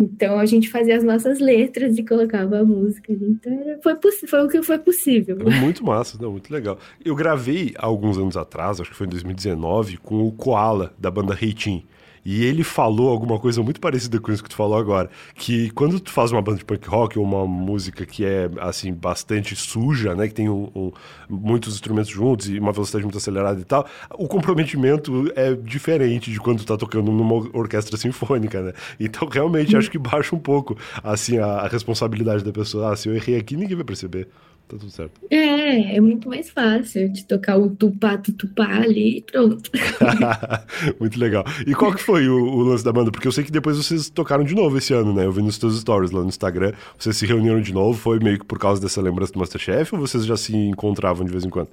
Então 0.00 0.38
a 0.38 0.46
gente 0.46 0.68
fazia 0.70 0.96
as 0.96 1.02
nossas 1.04 1.38
letras 1.40 1.98
e 1.98 2.04
colocava 2.04 2.60
a 2.60 2.64
música. 2.64 3.12
Então 3.12 3.52
era- 3.52 3.78
foi, 3.82 3.94
foi 4.26 4.44
o 4.44 4.48
que 4.48 4.62
foi 4.62 4.78
possível. 4.78 5.36
Muito 5.60 5.84
massa, 5.84 6.16
não, 6.22 6.30
muito 6.32 6.50
legal. 6.52 6.78
Eu 7.04 7.14
gravei 7.14 7.74
há 7.76 7.84
alguns 7.84 8.16
anos 8.16 8.36
atrás, 8.36 8.80
acho 8.80 8.90
que 8.90 8.96
foi 8.96 9.06
em 9.06 9.10
2019, 9.10 9.96
com 9.98 10.22
o 10.26 10.32
Koala, 10.32 10.94
da 10.98 11.10
banda 11.10 11.34
Reitin. 11.34 11.84
E 12.30 12.44
ele 12.44 12.62
falou 12.62 13.08
alguma 13.08 13.38
coisa 13.38 13.62
muito 13.62 13.80
parecida 13.80 14.20
com 14.20 14.30
isso 14.30 14.42
que 14.42 14.50
tu 14.50 14.54
falou 14.54 14.76
agora. 14.76 15.08
Que 15.34 15.70
quando 15.70 15.98
tu 15.98 16.10
faz 16.10 16.30
uma 16.30 16.42
banda 16.42 16.58
de 16.58 16.64
punk 16.66 16.86
rock 16.86 17.18
ou 17.18 17.24
uma 17.24 17.46
música 17.46 18.04
que 18.04 18.22
é, 18.22 18.50
assim, 18.60 18.92
bastante 18.92 19.56
suja, 19.56 20.14
né? 20.14 20.28
Que 20.28 20.34
tem 20.34 20.46
um- 20.46 20.70
um- 20.76 20.92
muitos 21.26 21.72
instrumentos 21.74 22.10
juntos 22.10 22.50
e 22.50 22.58
uma 22.58 22.70
velocidade 22.70 23.02
muito 23.02 23.16
acelerada 23.16 23.58
e 23.58 23.64
tal, 23.64 23.86
o 24.18 24.28
comprometimento 24.28 25.32
é 25.34 25.54
diferente 25.54 26.30
de 26.30 26.38
quando 26.38 26.58
tu 26.58 26.66
tá 26.66 26.76
tocando 26.76 27.10
numa 27.10 27.34
orquestra 27.56 27.96
sinfônica, 27.96 28.60
né? 28.60 28.72
Então, 29.00 29.26
realmente, 29.26 29.74
acho 29.74 29.90
que 29.90 29.98
baixa 29.98 30.36
um 30.36 30.38
pouco, 30.38 30.76
assim, 31.02 31.38
a, 31.38 31.46
a 31.46 31.68
responsabilidade 31.68 32.44
da 32.44 32.52
pessoa. 32.52 32.92
Ah, 32.92 32.96
se 32.96 33.08
eu 33.08 33.14
errei 33.14 33.36
aqui, 33.38 33.56
ninguém 33.56 33.74
vai 33.76 33.86
perceber. 33.86 34.28
Tá 34.68 34.76
tudo 34.76 34.90
certo. 34.90 35.18
É, 35.30 35.96
é 35.96 36.00
muito 36.00 36.28
mais 36.28 36.50
fácil 36.50 37.08
de 37.10 37.24
tocar 37.24 37.56
o 37.56 37.70
tupá, 37.70 38.18
tutupá 38.18 38.66
ali 38.66 39.16
e 39.16 39.22
pronto. 39.22 39.70
Muito 41.00 41.18
legal. 41.18 41.42
E 41.66 41.74
qual 41.74 41.94
que 41.94 42.02
foi 42.02 42.28
o, 42.28 42.36
o 42.36 42.62
lance 42.62 42.84
da 42.84 42.92
banda? 42.92 43.10
Porque 43.10 43.26
eu 43.26 43.32
sei 43.32 43.44
que 43.44 43.50
depois 43.50 43.78
vocês 43.78 44.10
tocaram 44.10 44.44
de 44.44 44.54
novo 44.54 44.76
esse 44.76 44.92
ano, 44.92 45.14
né? 45.14 45.24
Eu 45.24 45.32
vi 45.32 45.40
nos 45.40 45.56
teus 45.56 45.80
stories 45.80 46.10
lá 46.10 46.20
no 46.20 46.28
Instagram. 46.28 46.72
Vocês 46.98 47.16
se 47.16 47.24
reuniram 47.24 47.62
de 47.62 47.72
novo. 47.72 47.98
Foi 47.98 48.18
meio 48.18 48.38
que 48.38 48.44
por 48.44 48.58
causa 48.58 48.78
dessa 48.80 49.00
lembrança 49.00 49.32
do 49.32 49.38
Masterchef 49.38 49.94
ou 49.94 50.00
vocês 50.00 50.26
já 50.26 50.36
se 50.36 50.54
encontravam 50.54 51.24
de 51.24 51.32
vez 51.32 51.44
em 51.44 51.50
quando? 51.50 51.68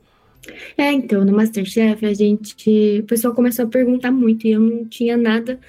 É, 0.77 0.91
então, 0.93 1.25
no 1.25 1.33
Masterchef 1.33 2.05
a 2.05 2.13
gente. 2.13 2.99
O 3.01 3.03
pessoal 3.03 3.33
começou 3.33 3.65
a 3.65 3.67
perguntar 3.67 4.11
muito 4.11 4.47
e 4.47 4.51
eu 4.51 4.59
não 4.61 4.85
tinha 4.85 5.17
nada 5.17 5.59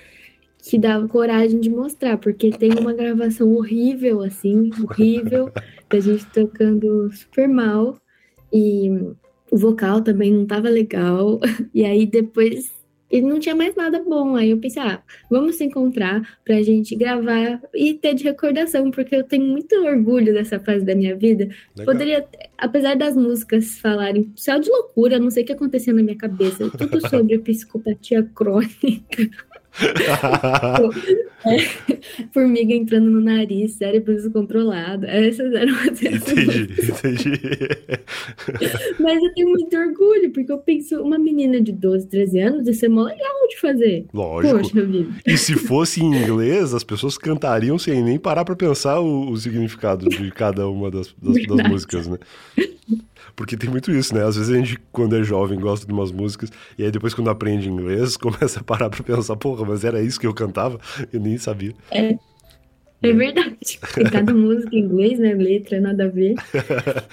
que 0.69 0.79
dava 0.79 1.07
coragem 1.07 1.61
de 1.61 1.71
mostrar, 1.71 2.19
porque 2.19 2.51
tem 2.51 2.73
uma 2.73 2.93
gravação 2.93 3.55
horrível, 3.55 4.23
assim, 4.23 4.71
horrível, 4.83 5.51
da 5.89 6.01
gente 6.01 6.27
tocando 6.27 7.11
super 7.13 7.49
mal 7.49 7.97
e 8.53 8.91
o 9.51 9.57
vocal 9.57 10.03
também 10.03 10.33
não 10.33 10.45
tava 10.45 10.69
legal. 10.69 11.41
E 11.73 11.85
aí 11.85 12.07
depois 12.07 12.75
e 13.11 13.21
não 13.21 13.39
tinha 13.39 13.55
mais 13.55 13.75
nada 13.75 14.03
bom. 14.03 14.35
Aí 14.35 14.51
eu 14.51 14.59
pensei, 14.59 14.83
ah, 14.83 15.01
vamos 15.31 15.57
se 15.57 15.65
encontrar 15.65 16.39
pra 16.45 16.63
gente 16.63 16.97
gravar 16.97 17.61
e 17.75 17.95
ter 17.95 18.15
de 18.15 18.25
recordação, 18.25 18.91
porque 18.91 19.15
eu 19.15 19.25
tenho 19.25 19.47
muito 19.47 19.75
orgulho 19.77 20.33
dessa 20.33 20.59
fase 20.59 20.85
da 20.85 20.95
minha 20.95 21.17
vida. 21.17 21.49
Legal. 21.77 21.95
Poderia, 21.95 22.29
apesar 22.59 22.97
das 22.97 23.17
músicas 23.17 23.79
falarem 23.79 24.33
céu 24.37 24.59
de 24.59 24.69
loucura, 24.69 25.19
não 25.19 25.31
sei 25.31 25.45
o 25.45 25.47
que 25.47 25.53
acontecia 25.53 25.93
na 25.93 26.03
minha 26.03 26.17
cabeça, 26.17 26.69
tudo 26.71 27.01
sobre 27.09 27.39
psicopatia 27.41 28.23
crônica. 28.35 29.31
É, 31.45 31.59
formiga 32.33 32.75
entrando 32.75 33.11
no 33.11 33.21
nariz, 33.21 33.73
cérebro 33.73 34.15
descontrolado. 34.15 35.07
Essas 35.07 35.53
eram 35.53 35.75
as 35.75 36.03
Entendi, 36.03 36.69
entendi. 36.83 37.41
Mas 38.99 39.23
eu 39.23 39.35
tenho 39.35 39.49
muito 39.51 39.77
orgulho, 39.77 40.31
porque 40.33 40.51
eu 40.51 40.59
penso, 40.59 41.03
uma 41.03 41.19
menina 41.19 41.61
de 41.61 41.73
12, 41.73 42.07
13 42.09 42.41
anos, 42.41 42.69
isso 42.69 42.85
é 42.85 42.89
mó 42.89 43.05
legal 43.05 43.49
de 43.49 43.61
fazer. 43.61 44.07
Lógico. 44.13 44.59
Poxa 44.59 44.83
vida. 44.83 45.11
E 45.27 45.37
se 45.37 45.55
fosse 45.55 46.03
em 46.03 46.15
inglês, 46.15 46.75
as 46.75 46.85
pessoas 46.85 47.19
cantariam 47.19 47.79
sem 47.79 48.03
nem 48.03 48.19
parar 48.19 48.45
pra 48.45 48.57
pensar 48.57 49.01
o, 49.01 49.31
o 49.31 49.37
significado 49.37 50.09
de 50.09 50.31
cada 50.31 50.69
uma 50.69 50.91
das, 50.91 51.15
das, 51.23 51.47
das 51.47 51.69
músicas, 51.69 52.09
né? 52.09 52.19
Porque 53.37 53.57
tem 53.57 53.69
muito 53.69 53.93
isso, 53.93 54.15
né? 54.15 54.25
Às 54.25 54.37
vezes 54.37 54.53
a 54.53 54.57
gente, 54.57 54.79
quando 54.91 55.15
é 55.15 55.23
jovem, 55.23 55.61
gosta 55.61 55.87
de 55.87 55.93
umas 55.93 56.11
músicas, 56.11 56.51
e 56.79 56.83
aí 56.83 56.91
depois, 56.91 57.13
quando 57.13 57.29
aprende 57.29 57.69
inglês, 57.69 58.17
começa 58.19 58.61
a 58.61 58.65
parar 58.65 58.89
pra 58.89 59.05
pensar, 59.05 59.37
porra, 59.37 59.65
mas 59.67 59.85
era 59.85 60.01
isso 60.03 60.19
que 60.19 60.27
eu 60.27 60.33
cantava? 60.35 60.81
Eu 61.13 61.21
nem 61.21 61.37
sabia. 61.37 61.75
É. 61.91 62.17
É 63.03 63.13
verdade. 63.13 63.79
Cada 64.11 64.35
música 64.35 64.75
em 64.75 64.81
inglês, 64.81 65.19
né? 65.19 65.35
Letra, 65.35 65.81
nada 65.81 66.05
a 66.05 66.09
ver. 66.09 66.35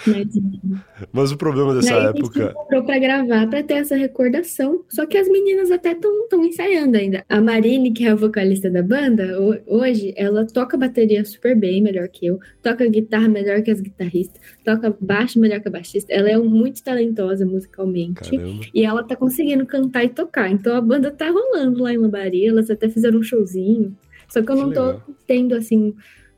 Mas, 0.08 0.28
Mas 1.12 1.32
o 1.32 1.38
problema 1.38 1.76
dessa 1.76 1.93
Daí 1.93 2.06
época. 2.08 2.39
A 2.39 2.43
gente 2.46 2.54
comprou 2.54 2.84
pra 2.84 3.00
gravar, 3.00 3.48
pra 3.48 3.63
ter 3.63 3.76
essa 3.76 3.96
recordação. 3.96 4.84
Só 4.89 5.06
que 5.06 5.17
as 5.17 5.28
meninas 5.28 5.72
até 5.72 5.91
estão 5.91 6.43
ensaiando 6.43 6.98
ainda. 6.98 7.24
A 7.28 7.41
Marine, 7.41 7.91
que 7.91 8.06
é 8.06 8.12
a 8.12 8.15
vocalista 8.15 8.69
da 8.69 8.82
banda, 8.82 9.38
hoje, 9.67 10.13
ela 10.15 10.46
toca 10.46 10.78
bateria 10.78 11.24
super 11.26 11.56
bem, 11.56 11.82
melhor 11.82 12.08
que 12.08 12.26
eu. 12.26 12.39
Toca 12.62 12.88
guitarra 12.88 13.28
melhor 13.28 13.62
que 13.62 13.72
as 13.72 13.82
guitarristas. 13.82 14.41
Toca 14.63 14.96
baixo 15.00 15.39
melhor 15.39 15.60
que 15.60 15.67
a 15.67 15.72
baixista. 15.72 16.13
Ela 16.13 16.30
é 16.30 16.38
muito 16.38 16.82
talentosa 16.84 17.46
musicalmente. 17.46 18.38
Caramba. 18.38 18.63
E 18.74 18.86
ela 18.86 19.04
tá 19.04 19.15
conseguindo 19.15 19.65
cantar 19.65 20.06
e 20.06 20.10
tocar. 20.10 20.50
Então 20.50 20.76
a 20.76 20.82
banda 20.82 21.12
tá 21.12 21.30
rolando 21.30 21.84
lá 21.84 21.93
em 21.93 21.98
Lambari. 21.98 22.46
Elas 22.46 22.69
até 22.69 22.88
fizeram 22.89 23.19
um 23.19 23.24
showzinho. 23.24 23.96
Só 24.34 24.41
que 24.41 24.52
eu 24.52 24.56
não 24.56 24.69
que 24.69 24.76
tô 24.76 25.13
tendo, 25.28 25.54
assim, 25.54 25.93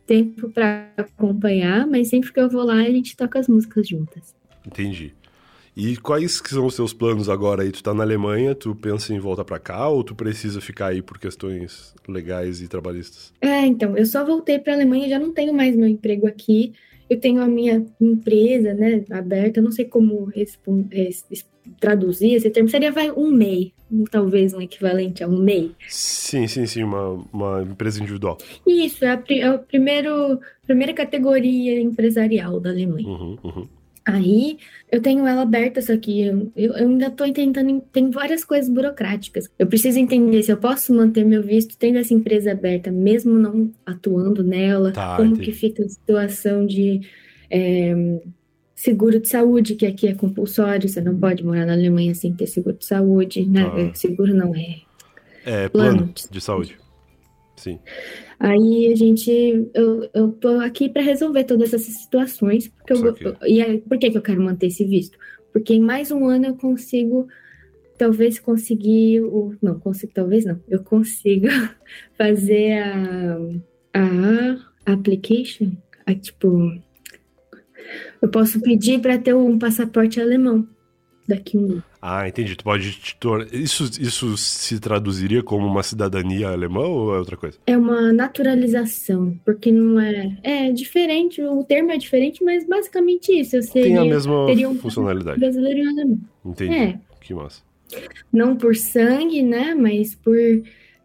tempo 0.05 0.49
para 0.49 0.91
acompanhar, 0.97 1.88
mas 1.88 2.10
sempre 2.10 2.34
que 2.34 2.39
eu 2.41 2.49
vou 2.49 2.65
lá, 2.65 2.75
a 2.75 2.89
gente 2.89 3.15
toca 3.15 3.39
as 3.39 3.47
músicas 3.47 3.88
juntas. 3.88 4.36
Entendi. 4.67 5.13
E 5.77 5.95
quais 5.95 6.41
que 6.41 6.49
são 6.49 6.65
os 6.65 6.75
seus 6.75 6.93
planos 6.93 7.29
agora 7.29 7.63
aí? 7.63 7.71
Tu 7.71 7.81
tá 7.81 7.93
na 7.93 8.03
Alemanha, 8.03 8.53
tu 8.53 8.75
pensa 8.75 9.13
em 9.13 9.19
voltar 9.19 9.45
para 9.45 9.60
cá 9.60 9.88
ou 9.88 10.03
tu 10.03 10.13
precisa 10.13 10.60
ficar 10.60 10.88
aí 10.88 11.01
por 11.01 11.17
questões 11.17 11.95
legais 12.05 12.62
e 12.62 12.67
trabalhistas? 12.67 13.34
É, 13.39 13.65
então, 13.65 13.97
eu 13.97 14.05
só 14.05 14.25
voltei 14.25 14.60
para 14.60 14.73
Alemanha, 14.73 15.08
já 15.08 15.17
não 15.19 15.31
tenho 15.31 15.53
mais 15.53 15.73
meu 15.73 15.88
emprego 15.88 16.27
aqui. 16.27 16.73
Eu 17.10 17.20
tenho 17.20 17.41
a 17.41 17.48
minha 17.48 17.86
empresa, 18.02 18.74
né, 18.74 19.04
aberta, 19.12 19.62
não 19.62 19.72
sei 19.72 19.86
como 19.86 20.32
traduzir 21.80 22.34
esse 22.34 22.50
termo, 22.50 22.70
seria 22.70 22.91
vai, 22.91 23.12
um 23.12 23.32
MEI, 23.32 23.74
talvez 24.12 24.54
um 24.54 24.62
equivalente 24.62 25.24
a 25.24 25.28
um 25.28 25.38
MEI. 25.38 25.72
Sim, 25.88 26.48
sim, 26.48 26.65
sim, 26.65 26.84
uma, 26.84 27.26
uma 27.32 27.63
empresa 27.63 28.02
individual. 28.02 28.38
Isso, 28.65 29.06
é 29.06 29.10
a, 29.10 29.24
é 29.30 29.44
a 29.44 29.58
primeiro, 29.58 30.39
primeira 30.65 30.94
categoria 30.94 31.80
empresarial 31.80 32.60
da 32.60 32.70
Alemanha. 32.70 33.08
Uhum, 33.08 33.38
uhum. 33.44 33.68
Aí 34.06 34.60
eu 34.91 35.02
tenho 35.02 35.26
ela 35.26 35.41
aberta, 35.41 35.82
só 35.82 35.98
que 35.98 36.22
eu, 36.22 36.52
eu 36.56 36.76
ainda 36.76 37.08
estou 37.08 37.32
tentando. 37.34 37.82
Tem 37.91 38.12
várias 38.12 38.46
coisas 38.46 38.70
burocráticas. 38.70 39.50
Eu 39.58 39.65
preciso 39.65 39.98
entender 39.98 40.44
se 40.44 40.52
eu 40.52 40.58
posso 40.58 40.94
manter 40.94 41.26
meu 41.26 41.41
visto 41.41 41.76
tendo 41.76 41.98
essa 41.98 42.13
empresa 42.13 42.52
aberta, 42.52 42.91
mesmo 42.91 43.34
não 43.34 43.72
atuando 43.84 44.44
nela. 44.44 44.91
Tá, 44.91 45.18
como 45.18 45.32
entendi. 45.32 45.46
que 45.46 45.52
fica 45.52 45.84
a 45.84 45.89
situação 45.89 46.68
de 46.68 47.02
é, 47.50 48.22
seguro 48.76 49.20
de 49.20 49.28
saúde, 49.28 49.74
que 49.74 49.88
aqui 49.88 50.08
é 50.08 50.13
compulsório, 50.13 50.88
você 50.88 51.02
não 51.02 51.18
pode 51.18 51.44
morar 51.44 51.65
na 51.65 51.74
Alemanha 51.74 52.13
sem 52.13 52.32
ter 52.32 52.46
seguro 52.46 52.78
de 52.78 52.86
saúde. 52.86 53.44
Né? 53.44 53.63
Ah. 53.63 53.96
Seguro 53.96 54.36
não 54.36 54.56
é. 54.56 54.82
É 55.44 55.70
plano, 55.70 55.98
plano 55.98 56.13
de 56.30 56.41
saúde. 56.41 56.78
Sim. 57.56 57.80
Aí 58.39 58.91
a 58.91 58.96
gente, 58.96 59.32
eu, 59.74 60.10
eu 60.13 60.32
tô 60.34 60.60
aqui 60.60 60.89
para 60.89 61.02
resolver 61.02 61.46
todas 61.46 61.74
essas 61.74 61.94
situações, 61.94 62.68
porque 62.68 62.94
eu, 62.94 63.15
eu, 63.15 63.38
e 63.46 63.62
aí, 63.62 63.80
por 63.80 63.98
que, 63.98 64.12
que 64.12 64.18
eu 64.18 64.22
quero 64.22 64.41
manter 64.41 64.68
esse 64.68 64.84
visto? 64.84 65.18
Porque 65.54 65.74
em 65.74 65.82
mais 65.82 66.12
um 66.12 66.28
ano 66.28 66.48
eu 66.48 66.56
consigo, 66.56 67.28
talvez 67.98 68.39
conseguir, 68.39 69.22
o, 69.22 69.56
não, 69.62 69.80
consigo, 69.80 70.12
talvez 70.13 70.44
não, 70.44 70.62
eu 70.68 70.84
consigo 70.84 71.48
fazer 72.18 72.74
a, 72.74 73.38
a 73.94 74.94
application, 74.94 75.72
a, 76.06 76.13
tipo, 76.13 76.74
eu 78.22 78.30
posso 78.30 78.60
pedir 78.60 79.00
para 79.00 79.18
ter 79.18 79.34
um 79.34 79.58
passaporte 79.58 80.20
alemão 80.20 80.68
daqui 81.28 81.58
um 81.58 81.65
ano. 81.65 81.84
Ah, 82.08 82.30
entendi. 82.30 82.56
Tu 82.56 82.63
pode 82.63 82.91
te 82.91 83.15
tornar. 83.15 83.52
Isso, 83.52 83.84
isso 84.00 84.38
se 84.38 84.80
traduziria 84.80 85.41
como 85.41 85.65
uma 85.65 85.82
cidadania 85.82 86.50
alemã 86.50 86.82
ou 86.82 87.15
é 87.15 87.18
outra 87.18 87.36
coisa? 87.36 87.58
É 87.65 87.76
uma 87.76 88.13
naturalização, 88.13 89.36
porque 89.44 89.72
não 89.72 90.00
é. 90.00 90.38
É 90.44 90.72
diferente, 90.72 91.41
o 91.41 91.63
termo 91.63 91.91
é 91.91 91.98
diferente, 91.98 92.44
mas 92.44 92.63
basicamente 92.68 93.32
isso. 93.32 93.56
Eu 93.56 93.63
seria, 93.63 93.84
Tem 93.88 93.98
a 93.98 94.06
mesma 94.06 94.46
teria 94.46 94.70
um 94.70 94.76
funcionalidade. 94.76 95.39
Brasileiro 95.39 95.80
e 95.80 95.88
alemão. 95.88 96.20
Entendi. 96.46 96.76
É. 96.76 97.00
Que 97.20 97.34
massa. 97.34 97.63
Não 98.32 98.56
por 98.56 98.76
sangue, 98.76 99.41
né? 99.41 99.74
Mas 99.74 100.13
por 100.13 100.38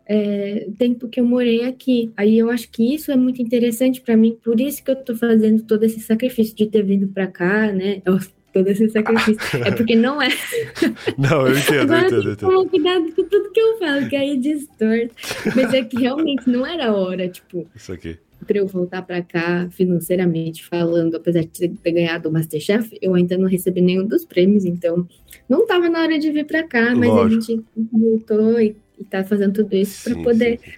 é, 0.05 0.67
tempo 0.77 1.09
que 1.09 1.19
eu 1.19 1.25
morei 1.25 1.65
aqui. 1.65 2.13
Aí 2.15 2.39
eu 2.39 2.51
acho 2.51 2.71
que 2.71 2.95
isso 2.95 3.11
é 3.11 3.17
muito 3.17 3.41
interessante 3.41 4.03
para 4.03 4.19
mim, 4.19 4.37
por 4.45 4.61
isso 4.61 4.85
que 4.85 4.91
eu 4.91 4.97
tô 4.97 5.17
fazendo 5.17 5.63
todo 5.63 5.83
esse 5.85 6.01
sacrifício 6.01 6.55
de 6.55 6.67
ter 6.67 6.83
vindo 6.83 7.09
para 7.09 7.27
cá, 7.27 7.73
né? 7.73 8.03
Eu 8.05 8.19
todo 8.53 8.69
esse 8.69 8.89
sacrifício. 8.91 9.41
é 9.65 9.71
porque 9.71 9.97
não 9.97 10.21
é. 10.21 10.29
Não, 11.19 11.47
eu 11.47 11.57
entendo, 11.57 11.93
Agora 11.93 12.03
eu 12.03 12.07
entendo. 12.07 12.27
Eu 12.27 12.33
entendo. 12.33 12.69
cuidado 12.69 13.13
com 13.13 13.25
tudo 13.25 13.51
que 13.51 13.61
eu 13.61 13.79
falo, 13.79 14.09
que 14.09 14.17
aí 14.17 14.37
distorce. 14.37 15.11
Mas 15.55 15.75
é 15.75 15.85
que 15.85 15.99
realmente 15.99 16.49
não 16.49 16.67
era 16.67 16.89
a 16.89 16.95
hora, 16.95 17.29
tipo. 17.29 17.67
Isso 17.75 17.93
aqui. 17.93 18.19
Pra 18.47 18.59
eu 18.59 18.67
voltar 18.67 19.03
pra 19.03 19.23
cá, 19.23 19.69
financeiramente 19.71 20.65
falando, 20.65 21.15
apesar 21.17 21.41
de 21.43 21.69
ter 21.69 21.93
ganhado 21.93 22.29
o 22.29 22.33
Masterchef, 22.33 22.97
eu 23.03 23.15
ainda 23.15 23.37
não 23.37 23.47
recebi 23.47 23.83
nenhum 23.83 24.07
dos 24.07 24.25
prêmios, 24.25 24.65
então 24.65 25.07
não 25.49 25.67
tava 25.67 25.91
na 25.91 26.01
hora 26.01 26.19
de 26.19 26.31
vir 26.31 26.47
pra 26.47 26.63
cá, 26.63 26.95
mas 26.95 27.11
Lógico. 27.11 27.27
a 27.27 27.29
gente 27.29 27.65
voltou 27.93 28.61
e, 28.61 28.75
e 28.99 29.05
tá 29.05 29.23
fazendo 29.23 29.53
tudo 29.53 29.77
isso 29.77 30.09
sim, 30.09 30.15
pra 30.15 30.23
poder. 30.23 30.59
Sim. 30.59 30.71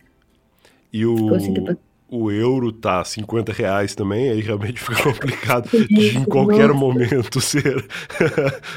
E 0.92 1.06
o 1.06 1.30
o 2.12 2.30
euro 2.30 2.70
tá 2.70 3.02
50 3.02 3.54
reais 3.54 3.94
também, 3.94 4.28
aí 4.28 4.40
realmente 4.42 4.78
fica 4.78 5.00
complicado 5.02 5.70
de 5.70 6.18
em 6.18 6.24
qualquer 6.24 6.68
Nossa. 6.68 6.78
momento 6.78 7.40
ser 7.40 7.82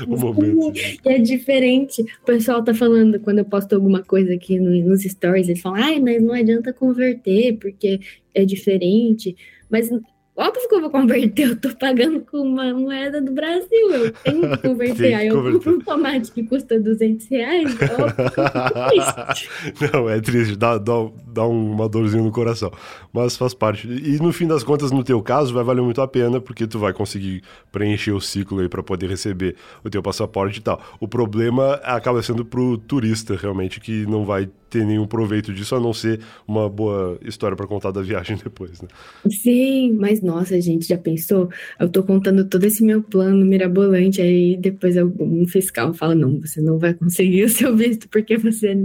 o 0.08 0.18
momento. 0.18 0.74
E 0.78 1.00
é 1.04 1.18
diferente. 1.20 2.02
O 2.02 2.26
pessoal 2.26 2.64
tá 2.64 2.74
falando, 2.74 3.20
quando 3.20 3.40
eu 3.40 3.46
posto 3.46 3.76
alguma 3.76 4.02
coisa 4.02 4.34
aqui 4.34 4.58
no, 4.58 4.72
nos 4.88 5.04
stories, 5.04 5.50
eles 5.50 5.62
falam, 5.62 5.84
ai, 5.84 6.00
mas 6.00 6.24
não 6.24 6.34
adianta 6.34 6.72
converter, 6.72 7.58
porque 7.58 8.00
é 8.34 8.46
diferente. 8.46 9.36
Mas 9.70 9.90
Óbvio 10.38 10.68
que 10.68 10.76
eu 10.76 10.82
vou 10.82 10.90
converter, 10.90 11.48
eu 11.48 11.56
tô 11.56 11.74
pagando 11.78 12.20
com 12.20 12.40
uma 12.40 12.74
moeda 12.74 13.22
do 13.22 13.32
Brasil, 13.32 13.90
eu 13.90 14.12
tenho 14.12 14.50
que 14.50 14.58
converter. 14.68 15.14
Aí 15.14 15.28
eu 15.28 15.42
compro 15.42 15.78
um 15.78 15.80
tomate 15.80 16.30
que 16.30 16.44
custa 16.44 16.78
200 16.78 17.26
reais, 17.28 17.74
é 17.80 17.88
Não, 19.94 20.10
é 20.10 20.20
triste, 20.20 20.58
dá, 20.58 20.78
dá, 20.78 20.92
dá 21.28 21.46
uma 21.46 21.88
dorzinha 21.88 22.22
no 22.22 22.32
coração, 22.32 22.70
mas 23.14 23.38
faz 23.38 23.54
parte. 23.54 23.88
E 23.88 24.22
no 24.22 24.34
fim 24.34 24.46
das 24.46 24.62
contas, 24.62 24.92
no 24.92 25.06
teu 25.06 25.22
caso, 25.22 25.54
vai 25.54 25.64
valer 25.64 25.82
muito 25.82 26.02
a 26.02 26.08
pena, 26.08 26.42
porque 26.42 26.68
tu 26.68 26.80
vai 26.80 26.92
conseguir 26.92 27.42
preencher 27.72 28.12
o 28.12 28.20
ciclo 28.20 28.60
aí 28.60 28.68
para 28.68 28.84
poder 28.84 29.10
receber 29.10 29.56
o 29.86 29.90
teu 29.90 30.04
passaporte 30.04 30.60
e 30.60 30.62
tal. 30.62 30.82
O 31.00 31.08
problema 31.08 31.76
acaba 31.76 32.22
sendo 32.22 32.44
pro 32.44 32.78
turista, 32.78 33.38
realmente, 33.38 33.80
que 33.80 34.06
não 34.06 34.26
vai 34.26 34.50
ter 34.76 34.86
nenhum 34.86 35.08
proveito 35.08 35.54
disso, 35.54 35.74
a 35.74 35.80
não 35.80 35.94
ser 35.94 36.20
uma 36.46 36.70
boa 36.70 37.18
história 37.24 37.56
para 37.56 37.66
contar 37.66 37.92
da 37.92 38.02
viagem 38.02 38.36
depois, 38.44 38.82
né? 38.82 38.90
Sim, 39.30 39.94
mas 39.94 40.22
nossa, 40.22 40.60
gente, 40.60 40.86
já 40.86 40.98
pensou? 40.98 41.50
Eu 41.80 41.88
tô 41.88 42.04
contando 42.04 42.44
todo 42.44 42.66
esse 42.66 42.84
meu 42.84 43.02
plano 43.02 43.46
mirabolante, 43.46 44.22
aí 44.22 44.58
depois 44.58 44.98
um 44.98 45.48
fiscal 45.48 45.94
fala, 45.94 46.14
não, 46.14 46.42
você 46.42 46.60
não 46.60 46.78
vai 46.78 46.94
conseguir 46.94 47.46
o 47.46 47.50
seu 47.50 47.74
visto, 47.76 48.10
porque 48.10 48.38
você... 48.38 48.76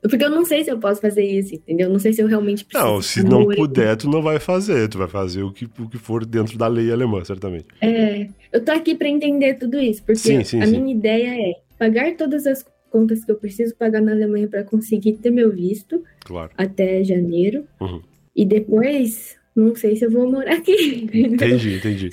Porque 0.00 0.24
eu 0.24 0.30
não 0.30 0.44
sei 0.44 0.62
se 0.62 0.70
eu 0.70 0.78
posso 0.78 1.00
fazer 1.00 1.24
isso, 1.24 1.56
entendeu? 1.56 1.88
Eu 1.88 1.92
não 1.92 1.98
sei 1.98 2.12
se 2.12 2.22
eu 2.22 2.28
realmente 2.28 2.64
preciso. 2.64 2.92
Não, 2.92 3.02
se 3.02 3.22
não 3.24 3.48
puder, 3.48 3.96
tu 3.96 4.08
não 4.08 4.22
vai 4.22 4.38
fazer, 4.38 4.88
tu 4.88 4.98
vai 4.98 5.08
fazer 5.08 5.42
o 5.42 5.52
que, 5.52 5.64
o 5.64 5.88
que 5.88 5.98
for 5.98 6.24
dentro 6.24 6.56
da 6.56 6.68
lei 6.68 6.92
alemã, 6.92 7.24
certamente. 7.24 7.66
É, 7.80 8.28
eu 8.52 8.64
tô 8.64 8.70
aqui 8.70 8.94
para 8.94 9.08
entender 9.08 9.54
tudo 9.54 9.80
isso, 9.80 10.02
porque 10.02 10.20
sim, 10.20 10.44
sim, 10.44 10.60
a 10.60 10.66
sim. 10.66 10.80
minha 10.80 10.94
ideia 10.94 11.50
é 11.50 11.54
pagar 11.76 12.14
todas 12.16 12.46
as 12.46 12.64
contas 12.92 13.24
que 13.24 13.32
eu 13.32 13.36
preciso 13.36 13.74
pagar 13.74 14.02
na 14.02 14.12
Alemanha 14.12 14.46
para 14.46 14.62
conseguir 14.62 15.14
ter 15.14 15.30
meu 15.30 15.50
visto 15.50 16.04
claro. 16.20 16.52
até 16.56 17.02
janeiro. 17.02 17.64
Uhum. 17.80 18.02
E 18.36 18.44
depois, 18.44 19.36
não 19.56 19.74
sei 19.74 19.96
se 19.96 20.04
eu 20.04 20.10
vou 20.10 20.30
morar 20.30 20.54
aqui. 20.54 21.08
Entendi, 21.12 21.76
entendi. 21.76 22.10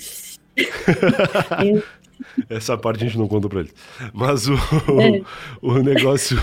eu, 1.66 1.82
Essa 2.48 2.76
parte 2.76 3.04
a 3.04 3.06
gente 3.06 3.18
não 3.18 3.28
conta 3.28 3.48
pra 3.48 3.60
eles. 3.60 3.74
Mas 4.12 4.48
o, 4.48 4.54
é. 4.54 5.22
o, 5.62 5.72
o, 5.74 5.82
negócio. 5.82 6.38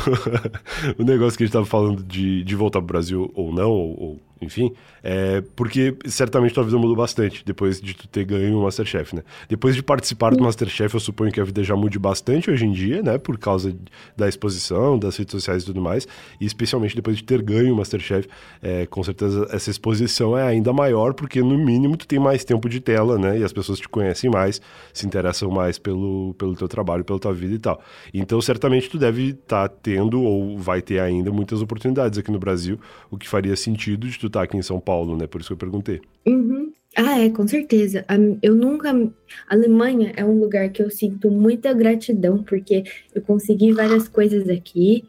o 0.97 1.03
negócio 1.03 1.37
que 1.37 1.43
a 1.43 1.47
gente 1.47 1.53
tava 1.53 1.65
falando 1.65 2.03
de, 2.03 2.43
de 2.43 2.55
voltar 2.55 2.79
pro 2.79 2.87
Brasil 2.87 3.31
ou 3.33 3.51
não, 3.51 3.71
ou, 3.71 3.99
ou 3.99 4.19
enfim, 4.41 4.73
é 5.03 5.41
porque 5.55 5.95
certamente 6.05 6.53
tua 6.53 6.63
vida 6.63 6.77
mudou 6.77 6.95
bastante 6.95 7.43
depois 7.45 7.81
de 7.81 7.93
tu 7.93 8.07
ter 8.07 8.25
ganho 8.25 8.59
o 8.59 8.63
Masterchef, 8.63 9.15
né? 9.15 9.23
Depois 9.49 9.75
de 9.75 9.83
participar 9.83 10.35
do 10.35 10.43
Masterchef, 10.43 10.93
eu 10.93 10.99
suponho 10.99 11.31
que 11.31 11.39
a 11.39 11.43
vida 11.43 11.63
já 11.63 11.75
mude 11.75 11.97
bastante 11.97 12.49
hoje 12.49 12.65
em 12.65 12.71
dia, 12.71 13.01
né? 13.01 13.17
Por 13.17 13.37
causa 13.37 13.75
da 14.15 14.27
exposição, 14.27 14.97
das 14.97 15.17
redes 15.17 15.31
sociais 15.31 15.63
e 15.63 15.65
tudo 15.65 15.81
mais, 15.81 16.07
e 16.39 16.45
especialmente 16.45 16.95
depois 16.95 17.17
de 17.17 17.23
ter 17.23 17.41
ganho 17.41 17.73
o 17.73 17.77
Masterchef, 17.77 18.27
é, 18.61 18.85
com 18.85 19.03
certeza 19.03 19.47
essa 19.51 19.69
exposição 19.69 20.37
é 20.37 20.43
ainda 20.43 20.71
maior, 20.73 21.13
porque 21.13 21.41
no 21.41 21.57
mínimo 21.57 21.97
tu 21.97 22.07
tem 22.07 22.19
mais 22.19 22.43
tempo 22.43 22.69
de 22.69 22.79
tela, 22.79 23.17
né? 23.17 23.39
E 23.39 23.43
as 23.43 23.53
pessoas 23.53 23.79
te 23.79 23.89
conhecem 23.89 24.29
mais, 24.29 24.61
se 24.93 25.05
interessam 25.05 25.49
mais 25.49 25.77
pelo, 25.79 26.35
pelo 26.37 26.55
teu 26.55 26.67
trabalho, 26.67 27.03
pela 27.03 27.19
tua 27.19 27.33
vida 27.33 27.55
e 27.55 27.59
tal. 27.59 27.81
Então, 28.13 28.41
certamente 28.41 28.89
tu 28.89 28.97
deve 28.97 29.29
estar 29.29 29.69
tá 29.69 29.75
tendo, 29.81 30.21
ou 30.21 30.57
vai 30.57 30.81
ter 30.81 30.99
ainda, 30.99 31.31
muitas 31.31 31.61
oportunidades 31.61 32.17
aqui 32.19 32.31
no 32.31 32.39
Brasil, 32.39 32.79
o 33.09 33.17
que 33.17 33.27
faria 33.27 33.55
sentido 33.55 34.07
de 34.07 34.17
tu 34.17 34.26
tá 34.29 34.43
aqui 34.43 34.57
em 34.57 34.61
São 34.61 34.79
Paulo, 34.79 35.17
né? 35.17 35.27
Por 35.27 35.41
isso 35.41 35.49
que 35.49 35.53
eu 35.53 35.57
perguntei. 35.57 36.01
Uhum. 36.25 36.71
Ah, 36.95 37.19
é, 37.19 37.29
com 37.29 37.47
certeza. 37.47 38.05
Eu 38.41 38.55
nunca. 38.55 38.91
A 38.91 39.53
Alemanha 39.53 40.13
é 40.15 40.25
um 40.25 40.39
lugar 40.39 40.69
que 40.69 40.81
eu 40.81 40.89
sinto 40.89 41.29
muita 41.29 41.73
gratidão, 41.73 42.43
porque 42.43 42.83
eu 43.13 43.21
consegui 43.21 43.71
várias 43.71 44.07
coisas 44.07 44.49
aqui 44.49 45.05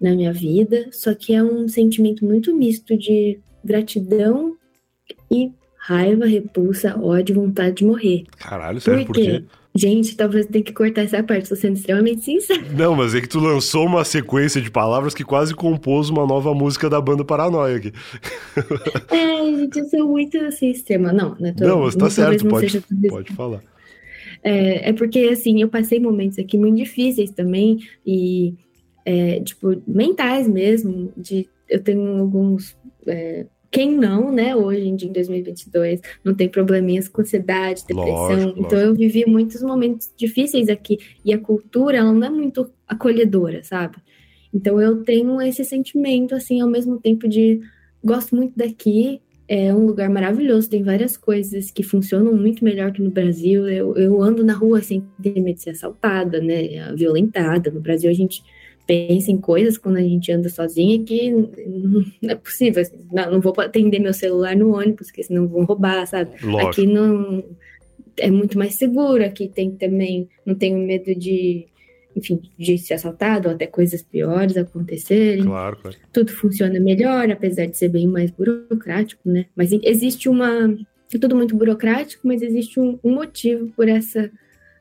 na 0.00 0.14
minha 0.14 0.32
vida, 0.32 0.88
só 0.92 1.14
que 1.14 1.34
é 1.34 1.42
um 1.42 1.66
sentimento 1.68 2.24
muito 2.24 2.54
misto 2.54 2.96
de 2.96 3.40
gratidão 3.64 4.56
e 5.30 5.50
raiva, 5.76 6.26
repulsa, 6.26 6.98
ódio, 7.00 7.34
vontade 7.34 7.76
de 7.76 7.84
morrer. 7.84 8.24
Caralho, 8.38 8.80
sério, 8.80 9.06
por 9.06 9.14
quê? 9.14 9.22
Por 9.22 9.40
quê? 9.40 9.44
Gente, 9.76 10.16
talvez 10.16 10.46
tenha 10.46 10.64
que 10.64 10.72
cortar 10.72 11.02
essa 11.02 11.22
parte, 11.22 11.48
tô 11.48 11.56
sendo 11.56 11.76
extremamente 11.76 12.24
sincera. 12.24 12.62
Não, 12.72 12.96
mas 12.96 13.14
é 13.14 13.20
que 13.20 13.28
tu 13.28 13.38
lançou 13.38 13.84
uma 13.84 14.04
sequência 14.04 14.60
de 14.60 14.70
palavras 14.70 15.14
que 15.14 15.22
quase 15.22 15.54
compôs 15.54 16.08
uma 16.08 16.26
nova 16.26 16.54
música 16.54 16.88
da 16.88 17.00
banda 17.00 17.24
Paranoia 17.24 17.76
aqui. 17.76 17.92
É, 19.10 19.56
gente, 19.56 19.78
eu 19.78 19.84
sou 19.86 20.08
muito 20.08 20.38
assim, 20.38 20.70
extrema. 20.70 21.12
Não, 21.12 21.36
né? 21.38 21.54
Tô, 21.56 21.64
não, 21.64 21.80
você 21.80 21.96
tá 21.96 22.10
certo, 22.10 22.46
pode, 22.48 22.80
pode 23.08 23.32
falar. 23.34 23.62
É, 24.42 24.90
é, 24.90 24.92
porque, 24.92 25.20
assim, 25.32 25.60
eu 25.60 25.68
passei 25.68 26.00
momentos 26.00 26.38
aqui 26.38 26.58
muito 26.58 26.76
difíceis 26.76 27.30
também, 27.30 27.78
e, 28.04 28.54
é, 29.04 29.40
tipo, 29.40 29.82
mentais 29.86 30.48
mesmo, 30.48 31.12
de 31.16 31.48
eu 31.68 31.82
tenho 31.82 32.18
alguns 32.18 32.76
é, 33.06 33.46
quem 33.70 33.96
não, 33.96 34.32
né, 34.32 34.54
hoje 34.54 34.86
em 34.86 34.96
dia, 34.96 35.08
em 35.08 35.12
2022, 35.12 36.00
não 36.24 36.34
tem 36.34 36.48
probleminhas 36.48 37.08
com 37.08 37.20
ansiedade, 37.20 37.82
depressão. 37.86 38.12
Lógico, 38.12 38.60
então, 38.60 38.62
lógico. 38.62 38.76
eu 38.76 38.94
vivi 38.94 39.24
muitos 39.26 39.62
momentos 39.62 40.10
difíceis 40.16 40.68
aqui. 40.68 40.98
E 41.24 41.32
a 41.32 41.38
cultura, 41.38 41.98
ela 41.98 42.12
não 42.12 42.26
é 42.26 42.30
muito 42.30 42.70
acolhedora, 42.86 43.62
sabe? 43.62 43.96
Então, 44.52 44.80
eu 44.80 45.02
tenho 45.02 45.40
esse 45.42 45.64
sentimento, 45.64 46.34
assim, 46.34 46.60
ao 46.60 46.68
mesmo 46.68 46.98
tempo 46.98 47.28
de... 47.28 47.60
Gosto 48.02 48.36
muito 48.36 48.52
daqui, 48.56 49.20
é 49.48 49.72
um 49.72 49.86
lugar 49.86 50.10
maravilhoso, 50.10 50.68
tem 50.68 50.82
várias 50.82 51.16
coisas 51.16 51.70
que 51.70 51.82
funcionam 51.82 52.32
muito 52.34 52.64
melhor 52.64 52.92
que 52.92 53.02
no 53.02 53.10
Brasil. 53.10 53.68
Eu, 53.68 53.96
eu 53.96 54.22
ando 54.22 54.44
na 54.44 54.54
rua 54.54 54.80
sem 54.82 55.04
ter 55.22 55.40
medo 55.40 55.56
de 55.56 55.62
ser 55.62 55.70
assaltada, 55.70 56.40
né, 56.40 56.92
violentada. 56.94 57.70
No 57.70 57.80
Brasil, 57.80 58.10
a 58.10 58.14
gente 58.14 58.42
pensa 58.86 59.30
em 59.30 59.38
coisas 59.38 59.76
quando 59.76 59.96
a 59.96 60.02
gente 60.02 60.30
anda 60.30 60.48
sozinha 60.48 61.02
que 61.02 61.30
não 61.30 62.30
é 62.30 62.34
possível. 62.36 62.82
Assim, 62.82 62.96
não, 63.12 63.32
não, 63.32 63.40
vou 63.40 63.52
atender 63.58 63.98
meu 63.98 64.14
celular 64.14 64.54
no 64.54 64.74
ônibus, 64.74 65.08
porque 65.08 65.24
senão 65.24 65.48
vão 65.48 65.64
roubar, 65.64 66.06
sabe? 66.06 66.30
Lógico. 66.42 66.70
Aqui 66.70 66.86
não 66.86 67.44
é 68.18 68.30
muito 68.30 68.56
mais 68.58 68.76
seguro, 68.76 69.24
aqui 69.24 69.48
tem 69.48 69.72
também, 69.72 70.28
não 70.44 70.54
tenho 70.54 70.78
medo 70.78 71.14
de, 71.14 71.66
enfim, 72.14 72.40
de 72.56 72.78
ser 72.78 72.94
assaltado 72.94 73.48
ou 73.48 73.54
até 73.54 73.66
coisas 73.66 74.02
piores 74.02 74.56
acontecerem. 74.56 75.44
Claro, 75.44 75.76
claro. 75.76 75.96
Tudo 76.12 76.32
funciona 76.32 76.78
melhor, 76.80 77.30
apesar 77.30 77.66
de 77.66 77.76
ser 77.76 77.88
bem 77.88 78.06
mais 78.06 78.30
burocrático, 78.30 79.28
né? 79.28 79.46
Mas 79.54 79.72
existe 79.72 80.28
uma. 80.28 80.76
É 81.12 81.18
tudo 81.18 81.36
muito 81.36 81.56
burocrático, 81.56 82.26
mas 82.26 82.42
existe 82.42 82.80
um, 82.80 82.98
um 83.02 83.14
motivo 83.14 83.68
por 83.76 83.88
essa 83.88 84.30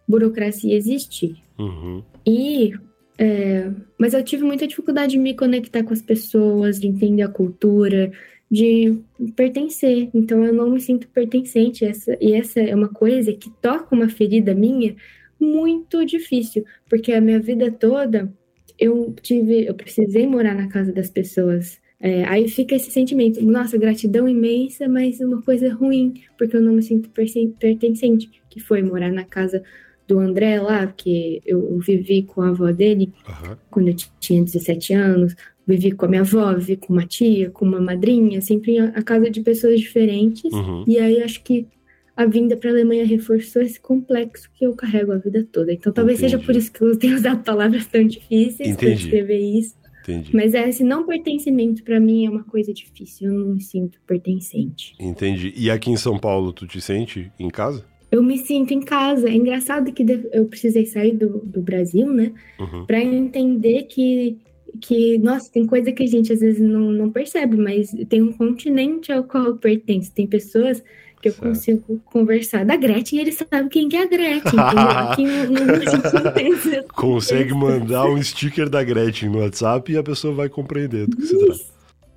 burocracia 0.07 0.75
existir. 0.75 1.35
Uhum. 1.57 2.03
E 2.25 2.73
é, 3.17 3.71
mas 3.97 4.13
eu 4.13 4.23
tive 4.23 4.43
muita 4.43 4.67
dificuldade 4.67 5.13
de 5.13 5.19
me 5.19 5.33
conectar 5.33 5.83
com 5.83 5.93
as 5.93 6.01
pessoas, 6.01 6.79
de 6.79 6.87
entender 6.87 7.21
a 7.21 7.29
cultura, 7.29 8.11
de 8.49 8.97
pertencer. 9.35 10.09
Então 10.13 10.43
eu 10.43 10.53
não 10.53 10.69
me 10.69 10.81
sinto 10.81 11.07
pertencente. 11.07 11.85
Essa, 11.85 12.17
e 12.21 12.33
essa 12.33 12.59
é 12.59 12.75
uma 12.75 12.89
coisa 12.89 13.33
que 13.33 13.49
toca 13.61 13.95
uma 13.95 14.09
ferida 14.09 14.53
minha 14.53 14.95
muito 15.39 16.05
difícil, 16.05 16.65
porque 16.89 17.11
a 17.13 17.21
minha 17.21 17.39
vida 17.39 17.71
toda 17.71 18.31
eu 18.77 19.13
tive, 19.21 19.65
eu 19.65 19.73
precisei 19.73 20.27
morar 20.27 20.53
na 20.53 20.67
casa 20.67 20.91
das 20.91 21.09
pessoas. 21.09 21.79
É, 21.99 22.25
aí 22.25 22.47
fica 22.47 22.75
esse 22.75 22.91
sentimento, 22.91 23.41
nossa, 23.41 23.77
gratidão 23.77 24.27
imensa, 24.27 24.87
mas 24.87 25.19
uma 25.21 25.41
coisa 25.41 25.73
ruim, 25.73 26.21
porque 26.37 26.55
eu 26.55 26.61
não 26.61 26.73
me 26.73 26.83
sinto 26.83 27.09
pertencente, 27.09 28.29
que 28.49 28.59
foi 28.59 28.83
morar 28.83 29.11
na 29.11 29.23
casa 29.23 29.63
do 30.07 30.19
André 30.19 30.59
lá, 30.59 30.87
que 30.87 31.41
eu 31.45 31.77
vivi 31.79 32.23
com 32.23 32.41
a 32.41 32.49
avó 32.49 32.71
dele 32.71 33.11
uhum. 33.27 33.55
quando 33.69 33.87
eu 33.89 33.95
tinha 34.19 34.43
17 34.43 34.93
anos, 34.93 35.35
vivi 35.65 35.91
com 35.91 36.05
a 36.05 36.07
minha 36.07 36.21
avó, 36.21 36.53
vivi 36.53 36.77
com 36.77 36.93
uma 36.93 37.05
tia, 37.05 37.49
com 37.49 37.65
uma 37.65 37.81
madrinha, 37.81 38.41
sempre 38.41 38.79
a 38.79 39.01
casa 39.01 39.29
de 39.29 39.41
pessoas 39.41 39.79
diferentes. 39.79 40.51
Uhum. 40.53 40.83
E 40.87 40.99
aí 40.99 41.21
acho 41.21 41.43
que 41.43 41.67
a 42.15 42.25
vinda 42.25 42.55
para 42.55 42.69
a 42.69 42.73
Alemanha 42.73 43.05
reforçou 43.05 43.61
esse 43.61 43.79
complexo 43.79 44.49
que 44.53 44.65
eu 44.65 44.73
carrego 44.73 45.11
a 45.11 45.17
vida 45.17 45.45
toda. 45.51 45.73
Então 45.73 45.91
talvez 45.91 46.19
Entendi. 46.19 46.31
seja 46.33 46.45
por 46.45 46.55
isso 46.55 46.71
que 46.71 46.81
eu 46.81 46.97
tenho 46.97 47.15
usado 47.17 47.43
palavras 47.43 47.85
tão 47.87 48.05
difíceis 48.05 48.75
para 48.75 48.89
escrever 48.89 49.39
isso. 49.39 49.75
Entendi. 50.03 50.35
Mas 50.35 50.53
é, 50.53 50.69
esse 50.69 50.83
não 50.83 51.05
pertencimento 51.05 51.83
para 51.83 51.99
mim 51.99 52.27
é 52.27 52.29
uma 52.29 52.43
coisa 52.43 52.71
difícil, 52.71 53.27
eu 53.27 53.39
não 53.39 53.55
me 53.55 53.61
sinto 53.61 53.99
pertencente. 54.05 54.93
Entendi. 54.99 55.51
E 55.57 55.71
aqui 55.71 55.89
em 55.89 55.97
São 55.97 56.19
Paulo, 56.19 56.53
tu 56.53 56.67
te 56.67 56.79
sente 56.79 57.31
em 57.39 57.49
casa? 57.49 57.83
Eu 58.15 58.23
me 58.23 58.37
sinto 58.37 58.73
em 58.73 58.79
casa. 58.79 59.27
É 59.27 59.33
engraçado 59.33 59.91
que 59.91 60.05
eu 60.31 60.45
precisei 60.45 60.85
sair 60.85 61.11
do, 61.11 61.41
do 61.43 61.61
Brasil, 61.61 62.07
né? 62.07 62.31
Uhum. 62.59 62.85
Para 62.85 63.01
entender 63.03 63.83
que, 63.83 64.37
que, 64.81 65.17
nossa, 65.17 65.51
tem 65.51 65.65
coisa 65.65 65.91
que 65.91 66.03
a 66.03 66.07
gente 66.07 66.31
às 66.31 66.39
vezes 66.39 66.61
não, 66.61 66.91
não 66.91 67.11
percebe, 67.11 67.57
mas 67.57 67.93
tem 68.07 68.21
um 68.21 68.31
continente 68.31 69.11
ao 69.11 69.23
qual 69.23 69.45
eu 69.45 69.57
pertenço. 69.57 70.13
Tem 70.13 70.25
pessoas 70.25 70.81
que 71.21 71.27
eu 71.27 71.33
certo. 71.33 71.47
consigo 71.47 72.01
conversar 72.05 72.65
da 72.65 72.77
Gretchen 72.77 73.19
e 73.19 73.21
eles 73.21 73.35
sabem 73.35 73.67
quem 73.67 73.89
que 73.89 73.97
é 73.97 74.03
a 74.03 74.07
Gretchen. 74.07 74.59
Aqui 74.59 75.25
gente 75.25 76.13
não 76.13 76.31
tem 76.31 76.83
Consegue 76.95 77.53
mandar 77.53 78.05
um 78.05 78.21
sticker 78.21 78.69
da 78.69 78.83
Gretchen 78.83 79.29
no 79.29 79.39
WhatsApp 79.39 79.91
e 79.91 79.97
a 79.97 80.03
pessoa 80.03 80.33
vai 80.33 80.47
compreender 80.47 81.07
do 81.07 81.17
que 81.17 81.25
se 81.25 81.37
trata. 81.37 81.59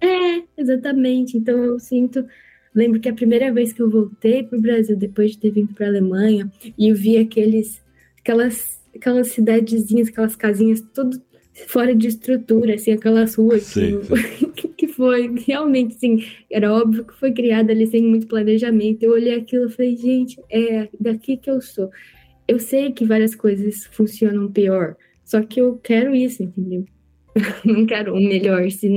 É, 0.01 0.43
exatamente. 0.57 1.37
Então 1.37 1.57
eu 1.57 1.79
sinto 1.81 2.25
Lembro 2.75 3.01
que 3.01 3.09
a 3.09 3.15
primeira 3.15 3.53
vez 3.53 3.73
que 3.73 3.83
eu 3.83 3.91
voltei 3.91 4.43
para 4.43 4.59
o 4.59 4.63
Brasil, 4.63 4.97
depois 4.97 5.33
de 5.33 5.39
ter 5.39 5.51
vindo 5.51 5.75
para 5.75 5.87
a 5.87 5.89
Alemanha, 5.89 6.51
e 6.77 6.89
eu 6.89 6.95
vi 6.95 7.17
aqueles, 7.17 7.83
aquelas, 8.21 8.81
aquelas 8.95 9.29
cidadezinhas, 9.29 10.09
aquelas 10.09 10.37
casinhas, 10.37 10.81
tudo 10.95 11.21
fora 11.67 11.95
de 11.95 12.07
estrutura, 12.07 12.75
assim, 12.75 12.93
aquelas 12.93 13.35
ruas 13.35 13.63
sim, 13.63 13.99
que, 14.01 14.17
sim. 14.17 14.73
que 14.77 14.89
foi 14.89 15.35
realmente, 15.47 15.97
assim, 15.97 16.25
era 16.51 16.73
óbvio 16.73 17.05
que 17.05 17.15
foi 17.15 17.33
criada 17.33 17.73
ali 17.73 17.87
sem 17.87 18.03
muito 18.03 18.27
planejamento. 18.27 19.03
Eu 19.03 19.13
olhei 19.13 19.35
aquilo 19.35 19.67
e 19.67 19.73
falei, 19.73 19.97
gente, 19.97 20.41
é 20.51 20.89
daqui 21.01 21.37
que 21.37 21.51
eu 21.51 21.61
sou. 21.61 21.91
Eu 22.47 22.59
sei 22.59 22.93
que 22.93 23.05
várias 23.05 23.35
coisas 23.35 23.87
funcionam 23.87 24.51
pior, 24.51 24.97
só 25.25 25.43
que 25.43 25.61
eu 25.61 25.77
quero 25.83 26.15
isso, 26.15 26.43
entendeu? 26.43 26.85
Não 27.65 27.85
quero 27.87 28.15
o 28.15 28.17
melhor, 28.17 28.71
se 28.71 28.89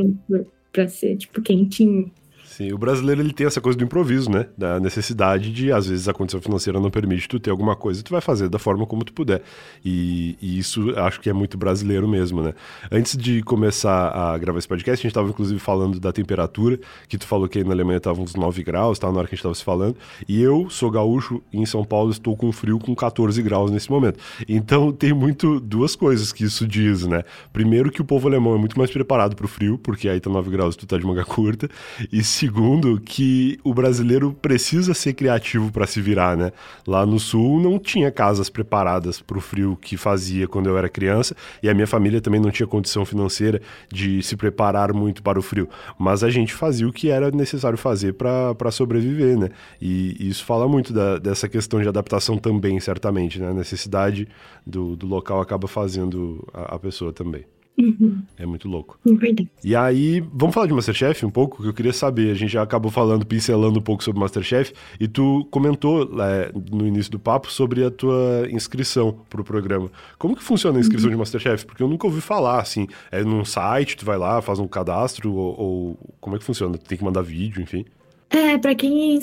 para 0.72 0.88
ser, 0.88 1.18
tipo, 1.18 1.42
quentinho. 1.42 2.12
Sim, 2.52 2.74
o 2.74 2.78
brasileiro 2.78 3.22
ele 3.22 3.32
tem 3.32 3.48
essa 3.48 3.62
coisa 3.62 3.78
do 3.78 3.86
improviso, 3.86 4.30
né? 4.30 4.46
Da 4.58 4.78
necessidade 4.78 5.54
de, 5.54 5.72
às 5.72 5.88
vezes, 5.88 6.10
a 6.10 6.14
condição 6.14 6.42
financeira 6.42 6.82
não 6.82 6.92
permite 6.92 7.26
tu 7.30 7.40
ter 7.40 7.50
alguma 7.50 7.78
coisa, 7.78 8.04
tu 8.04 8.12
vai 8.12 8.20
fazer 8.20 8.50
da 8.50 8.60
forma 8.60 8.86
como 8.86 9.06
tu 9.06 9.14
puder. 9.14 9.42
E, 9.86 10.36
e 10.42 10.60
isso 10.60 10.94
acho 11.00 11.22
que 11.22 11.30
é 11.30 11.34
muito 11.34 11.58
brasileiro 11.58 12.10
mesmo, 12.10 12.42
né? 12.42 12.54
Antes 12.92 13.16
de 13.16 13.42
começar 13.42 14.10
a 14.10 14.38
gravar 14.38 14.60
esse 14.60 14.68
podcast, 14.68 15.00
a 15.00 15.04
gente 15.04 15.12
estava 15.12 15.30
inclusive 15.30 15.62
falando 15.62 15.98
da 15.98 16.12
temperatura, 16.12 16.78
que 17.08 17.18
tu 17.18 17.26
falou 17.26 17.48
que 17.48 17.58
aí 17.58 17.64
na 17.64 17.72
Alemanha 17.72 18.00
estava 18.00 18.22
uns 18.22 18.36
9 18.36 18.64
graus, 18.64 19.00
tá? 19.00 19.10
Na 19.10 19.20
hora 19.20 19.30
que 19.30 19.34
a 19.34 19.38
gente 19.38 19.40
estava 19.40 19.56
se 19.56 19.64
falando. 19.64 19.96
E 20.28 20.42
eu 20.42 20.70
sou 20.70 20.92
gaúcho 20.92 21.42
e 21.54 21.58
em 21.58 21.66
São 21.66 21.86
Paulo 21.86 22.12
estou 22.12 22.36
com 22.36 22.52
frio 22.52 22.78
com 22.80 22.94
14 22.94 23.42
graus 23.42 23.72
nesse 23.72 23.90
momento. 23.90 24.20
Então 24.46 24.92
tem 24.92 25.14
muito 25.14 25.58
duas 25.62 25.96
coisas 25.96 26.34
que 26.34 26.44
isso 26.44 26.68
diz, 26.68 27.08
né? 27.08 27.24
Primeiro 27.54 27.90
que 27.90 28.02
o 28.02 28.06
povo 28.06 28.28
alemão 28.28 28.56
é 28.56 28.58
muito 28.58 28.78
mais 28.78 28.92
preparado 28.92 29.38
para 29.38 29.46
o 29.46 29.50
frio, 29.50 29.78
porque 29.78 30.10
aí 30.10 30.20
tá 30.20 30.30
9 30.30 30.52
graus 30.52 30.76
tu 30.76 30.86
tá 30.86 30.98
de 30.98 31.06
manga 31.06 31.24
curta. 31.24 31.70
E 32.12 32.22
segundo 32.42 33.00
que 33.00 33.60
o 33.64 33.72
brasileiro 33.72 34.36
precisa 34.42 34.96
ser 34.96 35.14
criativo 35.14 35.72
para 35.72 35.86
se 35.86 36.02
virar, 36.02 36.36
né? 36.36 36.52
Lá 36.88 37.06
no 37.06 37.20
sul 37.20 37.62
não 37.62 37.78
tinha 37.78 38.12
casas 38.12 38.50
preparadas 38.50 39.22
para 39.22 39.38
o 39.38 39.42
frio 39.42 39.78
que 39.80 39.96
fazia 39.96 40.48
quando 40.48 40.68
eu 40.68 40.76
era 40.76 40.90
criança 40.90 41.36
e 41.62 41.70
a 41.70 41.74
minha 41.76 41.86
família 41.86 42.20
também 42.20 42.40
não 42.42 42.50
tinha 42.50 42.66
condição 42.66 43.06
financeira 43.06 43.62
de 43.94 44.24
se 44.24 44.36
preparar 44.36 44.92
muito 44.92 45.22
para 45.22 45.38
o 45.38 45.42
frio. 45.44 45.70
Mas 46.00 46.24
a 46.24 46.32
gente 46.32 46.52
fazia 46.52 46.88
o 46.88 46.92
que 46.92 47.12
era 47.12 47.30
necessário 47.30 47.78
fazer 47.78 48.14
para 48.14 48.72
sobreviver, 48.72 49.38
né? 49.38 49.50
E, 49.80 50.28
isso 50.28 50.44
fala 50.44 50.68
muito 50.68 50.92
da, 50.92 51.20
dessa 51.20 51.48
questão 51.48 51.80
de 51.80 51.88
adaptação 51.88 52.40
também, 52.40 52.80
certamente, 52.80 53.40
né? 53.40 53.50
A 53.50 53.54
necessidade 53.54 54.28
do, 54.66 54.96
do 54.96 55.06
local 55.06 55.42
acaba 55.42 55.68
fazendo 55.68 56.44
a, 56.52 56.76
a 56.76 56.80
pessoa 56.80 57.14
também. 57.14 57.46
Uhum. 57.78 58.22
É 58.38 58.46
muito 58.46 58.68
louco. 58.68 59.00
É 59.06 59.14
verdade. 59.14 59.50
E 59.64 59.76
aí, 59.76 60.20
vamos 60.34 60.54
falar 60.54 60.68
de 60.68 60.74
Masterchef 60.74 61.26
um 61.26 61.30
pouco, 61.30 61.62
que 61.62 61.68
eu 61.68 61.74
queria 61.74 61.94
saber. 61.94 62.32
A 62.32 62.36
gente 62.36 62.52
já 62.52 62.62
acabou 62.62 62.92
falando, 62.92 63.26
pincelando 63.26 63.80
um 63.80 63.82
pouco 63.82 64.04
sobre 64.04 64.20
Masterchef, 64.20 64.74
e 65.00 65.08
tu 65.08 65.48
comentou 65.50 66.04
é, 66.22 66.52
no 66.72 66.88
início 66.88 67.12
do 67.12 67.20
papo 67.20 67.52
sobre 67.52 67.84
a 67.84 67.92
tua 67.92 68.48
inscrição 68.52 69.18
pro 69.30 69.44
programa. 69.44 69.90
Como 70.18 70.36
que 70.36 70.44
funciona 70.44 70.78
a 70.78 70.82
inscrição 70.82 71.08
uhum. 71.08 71.16
de 71.16 71.20
Masterchef? 71.20 71.66
Porque 71.66 71.82
eu 71.82 71.88
nunca 71.88 72.06
ouvi 72.06 72.22
falar, 72.22 72.60
assim. 72.60 72.88
É 73.12 73.24
num 73.24 73.44
site, 73.46 73.98
tu 73.98 74.06
vai 74.06 74.18
lá, 74.18 74.42
faz 74.42 74.60
um 74.60 74.68
cadastro, 74.68 75.34
ou, 75.34 75.60
ou 75.60 76.16
como 76.20 76.36
é 76.36 76.40
que 76.40 76.46
funciona? 76.46 76.78
Tu 76.78 76.86
tem 76.86 76.98
que 76.98 77.04
mandar 77.04 77.22
vídeo, 77.22 77.62
enfim. 77.62 77.86
É, 78.30 78.58
para 78.58 78.74
quem 78.74 79.20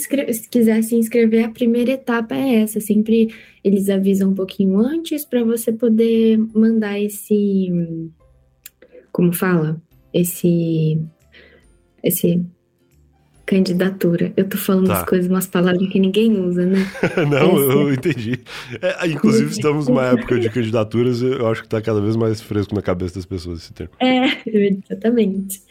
quiser 0.51 0.83
se 0.83 0.95
inscrever, 0.95 1.47
a 1.47 1.49
primeira 1.49 1.93
etapa 1.93 2.35
é 2.35 2.57
essa. 2.57 2.79
Sempre 2.79 3.35
eles 3.65 3.89
avisam 3.89 4.31
um 4.31 4.35
pouquinho 4.35 4.79
antes 4.79 5.25
para 5.25 5.43
você 5.43 5.73
poder 5.73 6.39
mandar 6.55 7.01
esse 7.01 7.73
como 9.13 9.33
fala, 9.33 9.81
esse 10.13 11.01
esse 12.03 12.45
candidatura. 13.49 14.31
Eu 14.37 14.47
tô 14.47 14.59
falando 14.59 14.89
tá. 14.89 15.01
as 15.01 15.09
coisas, 15.09 15.31
umas 15.31 15.47
palavras 15.47 15.89
que 15.89 15.99
ninguém 15.99 16.39
usa, 16.39 16.67
né? 16.67 16.79
Não, 17.31 17.57
Essa... 17.57 17.73
eu 17.73 17.95
entendi. 17.95 18.39
É, 18.83 19.07
inclusive, 19.07 19.51
estamos 19.51 19.89
numa 19.89 20.05
época 20.05 20.39
de 20.39 20.51
candidaturas, 20.51 21.23
eu 21.23 21.47
acho 21.47 21.63
que 21.63 21.69
tá 21.69 21.81
cada 21.81 21.99
vez 21.99 22.15
mais 22.15 22.43
fresco 22.43 22.75
na 22.75 22.83
cabeça 22.83 23.15
das 23.15 23.25
pessoas 23.25 23.61
esse 23.61 23.73
termo. 23.73 23.95
É, 23.99 24.27
exatamente. 24.47 25.63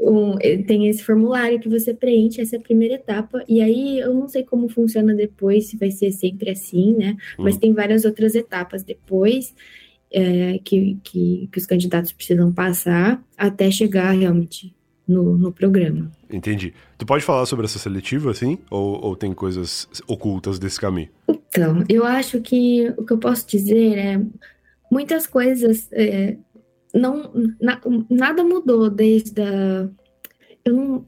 Um, 0.00 0.36
tem 0.66 0.88
esse 0.88 1.02
formulário 1.04 1.60
que 1.60 1.68
você 1.68 1.92
preenche, 1.92 2.40
essa 2.40 2.56
é 2.56 2.58
a 2.58 2.62
primeira 2.62 2.94
etapa, 2.94 3.44
e 3.46 3.60
aí 3.60 3.98
eu 3.98 4.14
não 4.14 4.26
sei 4.26 4.42
como 4.42 4.68
funciona 4.68 5.12
depois, 5.12 5.66
se 5.66 5.76
vai 5.76 5.90
ser 5.90 6.10
sempre 6.12 6.50
assim, 6.50 6.94
né? 6.94 7.16
Mas 7.36 7.56
hum. 7.56 7.58
tem 7.58 7.74
várias 7.74 8.06
outras 8.06 8.34
etapas 8.34 8.82
depois 8.82 9.52
é, 10.12 10.58
que, 10.64 10.98
que, 11.02 11.48
que, 11.50 11.58
os 11.58 11.66
candidatos 11.66 12.12
precisam 12.12 12.52
passar 12.52 13.22
até 13.36 13.70
chegar 13.70 14.12
realmente 14.12 14.74
no, 15.06 15.36
no 15.36 15.52
programa. 15.52 16.10
Entendi. 16.30 16.74
Tu 16.96 17.06
pode 17.06 17.24
falar 17.24 17.46
sobre 17.46 17.64
essa 17.64 17.78
seletiva, 17.78 18.30
assim? 18.30 18.58
Ou, 18.70 19.04
ou 19.04 19.16
tem 19.16 19.32
coisas 19.32 19.88
ocultas 20.06 20.58
desse 20.58 20.80
caminho? 20.80 21.08
Então, 21.28 21.82
eu 21.88 22.04
acho 22.04 22.40
que 22.40 22.92
o 22.96 23.04
que 23.04 23.12
eu 23.12 23.18
posso 23.18 23.46
dizer 23.46 23.98
é 23.98 24.20
muitas 24.90 25.26
coisas. 25.26 25.88
É, 25.92 26.36
não, 26.94 27.32
na, 27.60 27.80
nada 28.10 28.44
mudou 28.44 28.90
desde 28.90 29.40
a. 29.40 29.88
Eu 30.64 30.74
não, 30.74 31.06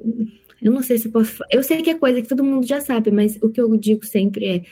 eu 0.63 0.73
não 0.73 0.83
sei 0.83 0.99
se 0.99 1.09
eu 1.09 1.13
posso. 1.13 1.43
Eu 1.51 1.63
sei 1.63 1.83
que 1.83 1.91
é 1.91 1.95
coisa 1.95 2.23
que 2.23 2.29
todo 2.29 2.45
mundo 2.45 2.67
já 2.67 2.81
sabe, 2.81 3.11
mas 3.11 3.39
o 3.43 3.51
que 3.51 3.61
eu 3.61 3.77
digo 3.77 4.05
sempre 4.05 4.47
é 4.47 4.63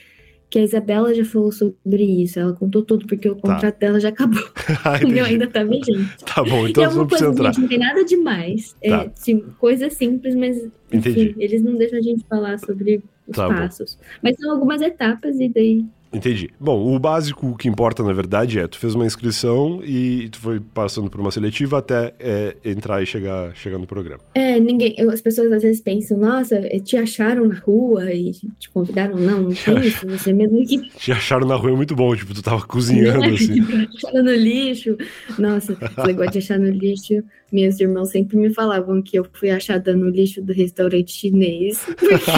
que 0.51 0.59
a 0.59 0.63
Isabela 0.63 1.15
já 1.15 1.25
falou 1.25 1.53
sobre 1.53 2.05
isso, 2.05 2.41
ela 2.41 2.53
contou 2.53 2.83
tudo, 2.83 3.07
porque 3.07 3.29
o 3.29 3.35
tá. 3.35 3.41
contrato 3.41 3.75
tá. 3.75 3.87
dela 3.87 4.01
já 4.01 4.09
acabou. 4.09 4.43
ah, 4.85 4.99
o 5.05 5.09
meu 5.09 5.25
ainda 5.25 5.47
tá 5.47 5.63
vigente. 5.65 6.17
Tá 6.25 6.43
bom, 6.43 6.69
então 6.69 6.85
é 6.85 6.89
uma 6.89 7.07
coisa, 7.07 7.27
entrar. 7.27 7.53
Gente, 7.53 7.61
não 7.63 7.69
tem 7.69 7.79
nada 7.79 8.05
demais. 8.05 8.77
É, 8.83 8.91
tá. 8.91 9.05
É 9.05 9.11
sim, 9.15 9.45
coisa 9.59 9.91
simples, 9.91 10.35
mas 10.35 10.69
enfim, 10.93 11.35
eles 11.39 11.63
não 11.63 11.77
deixam 11.77 11.99
a 11.99 12.03
gente 12.03 12.25
falar 12.29 12.59
sobre 12.59 13.03
os 13.27 13.37
tá 13.37 13.49
passos. 13.49 13.97
Bom. 13.97 14.07
Mas 14.23 14.37
são 14.39 14.53
algumas 14.53 14.81
etapas 14.81 15.39
e 15.39 15.49
daí 15.49 15.85
Entendi. 16.13 16.51
Bom, 16.59 16.95
o 16.95 16.99
básico 16.99 17.57
que 17.57 17.69
importa, 17.69 18.03
na 18.03 18.13
verdade, 18.13 18.59
é 18.59 18.67
tu 18.67 18.79
fez 18.79 18.95
uma 18.95 19.05
inscrição 19.05 19.81
e 19.85 20.29
tu 20.31 20.39
foi 20.39 20.61
passando 20.61 21.11
por 21.11 21.21
uma 21.21 21.31
seletiva 21.31 21.79
até 21.79 22.15
é, 22.19 22.57
entrar 22.65 23.03
e 23.03 23.07
chegar, 23.07 23.55
chegar 23.55 23.79
no 23.79 23.87
programa. 23.87 24.21
É, 24.35 24.59
ninguém. 24.59 24.97
As 25.13 25.21
pessoas 25.21 25.53
às 25.53 25.63
vezes 25.63 25.81
pensam, 25.81 26.19
nossa, 26.19 26.57
é, 26.57 26.79
te 26.79 26.97
acharam 26.97 27.47
na 27.47 27.57
rua 27.57 28.11
e 28.13 28.33
te 28.59 28.71
convidaram. 28.73 29.17
Não, 29.17 29.43
não 29.43 29.53
tem 29.53 29.79
isso. 29.87 30.07
Você 30.09 30.33
mesmo 30.33 30.65
que. 30.67 30.79
Te 30.97 31.13
acharam 31.13 31.47
na 31.47 31.57
rua 31.57 31.73
é 31.73 31.77
muito 31.77 31.95
bom, 31.95 32.15
tipo, 32.17 32.33
tu 32.33 32.43
tava 32.43 32.63
cozinhando, 32.67 33.25
é, 33.25 33.29
assim. 33.29 33.63
Tipo, 33.63 33.97
acharam 33.97 34.25
no 34.25 34.35
lixo. 34.35 34.97
Nossa, 35.39 35.73
esse 35.73 36.07
negócio 36.07 36.33
de 36.33 36.39
achar 36.39 36.59
no 36.59 36.71
lixo. 36.71 37.23
Meus 37.51 37.81
irmãos 37.81 38.11
sempre 38.11 38.37
me 38.37 38.53
falavam 38.53 39.01
que 39.01 39.19
eu 39.19 39.27
fui 39.33 39.51
achada 39.51 39.95
no 39.97 40.11
lixo 40.11 40.43
do 40.43 40.53
restaurante 40.53 41.13
chinês. 41.13 41.85
Porque 41.97 42.31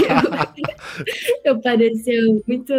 eu, 1.44 1.54
eu 1.54 1.60
parecia 1.60 2.20
muito 2.46 2.72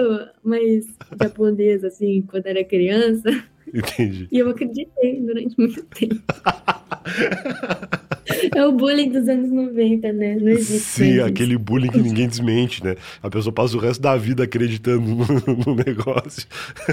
mais 0.43 0.85
japonesa, 1.21 1.87
assim, 1.87 2.21
quando 2.23 2.45
era 2.47 2.63
criança. 2.63 3.29
Entendi. 3.73 4.27
E 4.31 4.39
eu 4.39 4.49
acreditei 4.49 5.21
durante 5.21 5.57
muito 5.57 5.83
tempo. 5.85 6.21
É 8.55 8.65
o 8.65 8.71
bullying 8.71 9.09
dos 9.09 9.27
anos 9.27 9.51
90, 9.51 10.11
né? 10.13 10.35
Não 10.35 10.49
existe. 10.49 10.79
Sim, 10.79 11.19
aquele 11.19 11.57
bullying 11.57 11.89
que 11.89 11.99
ninguém 11.99 12.27
desmente, 12.27 12.83
né? 12.83 12.95
A 13.21 13.29
pessoa 13.29 13.53
passa 13.53 13.77
o 13.77 13.79
resto 13.79 14.01
da 14.01 14.15
vida 14.17 14.43
acreditando 14.43 15.01
no, 15.01 15.25
no 15.65 15.75
negócio. 15.75 16.47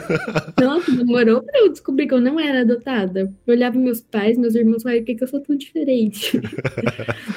Nossa, 0.61 0.93
demorou 0.93 1.43
pra 1.43 1.61
eu 1.61 1.71
descobrir 1.71 2.07
que 2.07 2.15
eu 2.15 2.21
não 2.21 2.39
era 2.39 2.61
adotada. 2.61 3.33
Eu 3.47 3.55
olhava 3.55 3.79
meus 3.79 4.01
pais, 4.01 4.39
meus 4.39 4.55
irmãos, 4.55 4.83
falei, 4.83 5.01
por 5.01 5.07
que, 5.07 5.15
que 5.17 5.25
eu 5.25 5.29
sou 5.29 5.41
tão 5.41 5.57
diferente? 5.57 6.41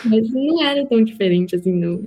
Mas 0.05 0.29
não 0.31 0.63
era 0.63 0.85
tão 0.85 1.03
diferente 1.03 1.55
assim, 1.55 1.71
não. 1.71 2.01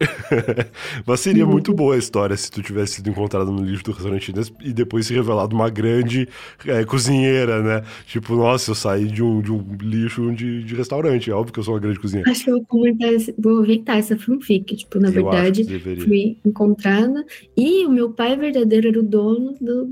Mas 1.06 1.20
seria 1.20 1.44
uhum. 1.44 1.52
muito 1.52 1.74
boa 1.74 1.94
a 1.94 1.98
história 1.98 2.36
se 2.36 2.50
tu 2.50 2.62
tivesse 2.62 2.94
sido 2.94 3.10
encontrada 3.10 3.50
no 3.50 3.62
lixo 3.62 3.84
do 3.84 3.92
restaurante 3.92 4.32
e 4.62 4.72
depois 4.72 5.06
se 5.06 5.14
revelado 5.14 5.54
uma 5.54 5.68
grande 5.68 6.28
é, 6.66 6.84
cozinheira, 6.84 7.62
né? 7.62 7.82
Tipo, 8.06 8.34
nossa, 8.34 8.70
eu 8.70 8.74
saí 8.74 9.06
de 9.06 9.22
um, 9.22 9.40
de 9.40 9.52
um 9.52 9.76
lixo 9.80 10.32
de, 10.32 10.64
de 10.64 10.74
restaurante. 10.74 11.30
É 11.30 11.34
óbvio 11.34 11.52
que 11.52 11.58
eu 11.58 11.64
sou 11.64 11.74
uma 11.74 11.80
grande 11.80 12.00
cozinheira. 12.00 12.30
Acho 12.30 12.44
que 12.44 12.50
eu 12.50 12.56
vou 12.56 12.66
comentar, 12.66 13.10
vou 13.38 13.62
inventar 13.62 13.98
essa 13.98 14.16
fanfic. 14.16 14.76
Tipo, 14.76 14.98
na 14.98 15.08
eu 15.08 15.12
verdade, 15.12 15.64
fui 16.04 16.38
encontrada 16.44 17.24
e 17.56 17.84
o 17.84 17.90
meu 17.90 18.10
pai 18.10 18.36
verdadeiro 18.36 18.88
era 18.88 19.00
o 19.00 19.02
dono 19.02 19.54
do, 19.60 19.86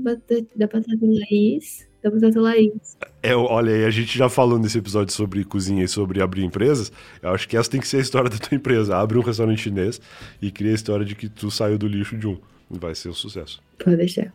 da 0.55 0.67
Batata 0.67 0.97
Laís 1.01 1.88
Batata 2.03 2.39
Laís. 2.39 2.97
É, 3.21 3.35
olha 3.35 3.73
aí, 3.73 3.85
a 3.85 3.89
gente 3.89 4.17
já 4.17 4.29
falou 4.29 4.57
nesse 4.57 4.77
episódio 4.77 5.13
sobre 5.13 5.43
cozinha 5.43 5.83
e 5.83 5.87
sobre 5.87 6.21
abrir 6.21 6.43
empresas. 6.43 6.91
Eu 7.21 7.31
acho 7.31 7.47
que 7.47 7.57
essa 7.57 7.69
tem 7.69 7.81
que 7.81 7.87
ser 7.87 7.97
a 7.97 8.01
história 8.01 8.29
da 8.31 8.37
tua 8.37 8.55
empresa. 8.55 8.95
Abre 8.95 9.17
um 9.17 9.21
restaurante 9.21 9.61
chinês 9.61 9.99
e 10.41 10.49
cria 10.49 10.71
a 10.71 10.75
história 10.75 11.05
de 11.05 11.15
que 11.15 11.27
tu 11.27 11.51
saiu 11.51 11.77
do 11.77 11.87
lixo 11.87 12.17
de 12.17 12.27
um. 12.27 12.37
Vai 12.69 12.93
ser 12.93 13.09
um 13.09 13.13
sucesso. 13.13 13.61
Pode 13.83 13.97
deixar. 13.97 14.31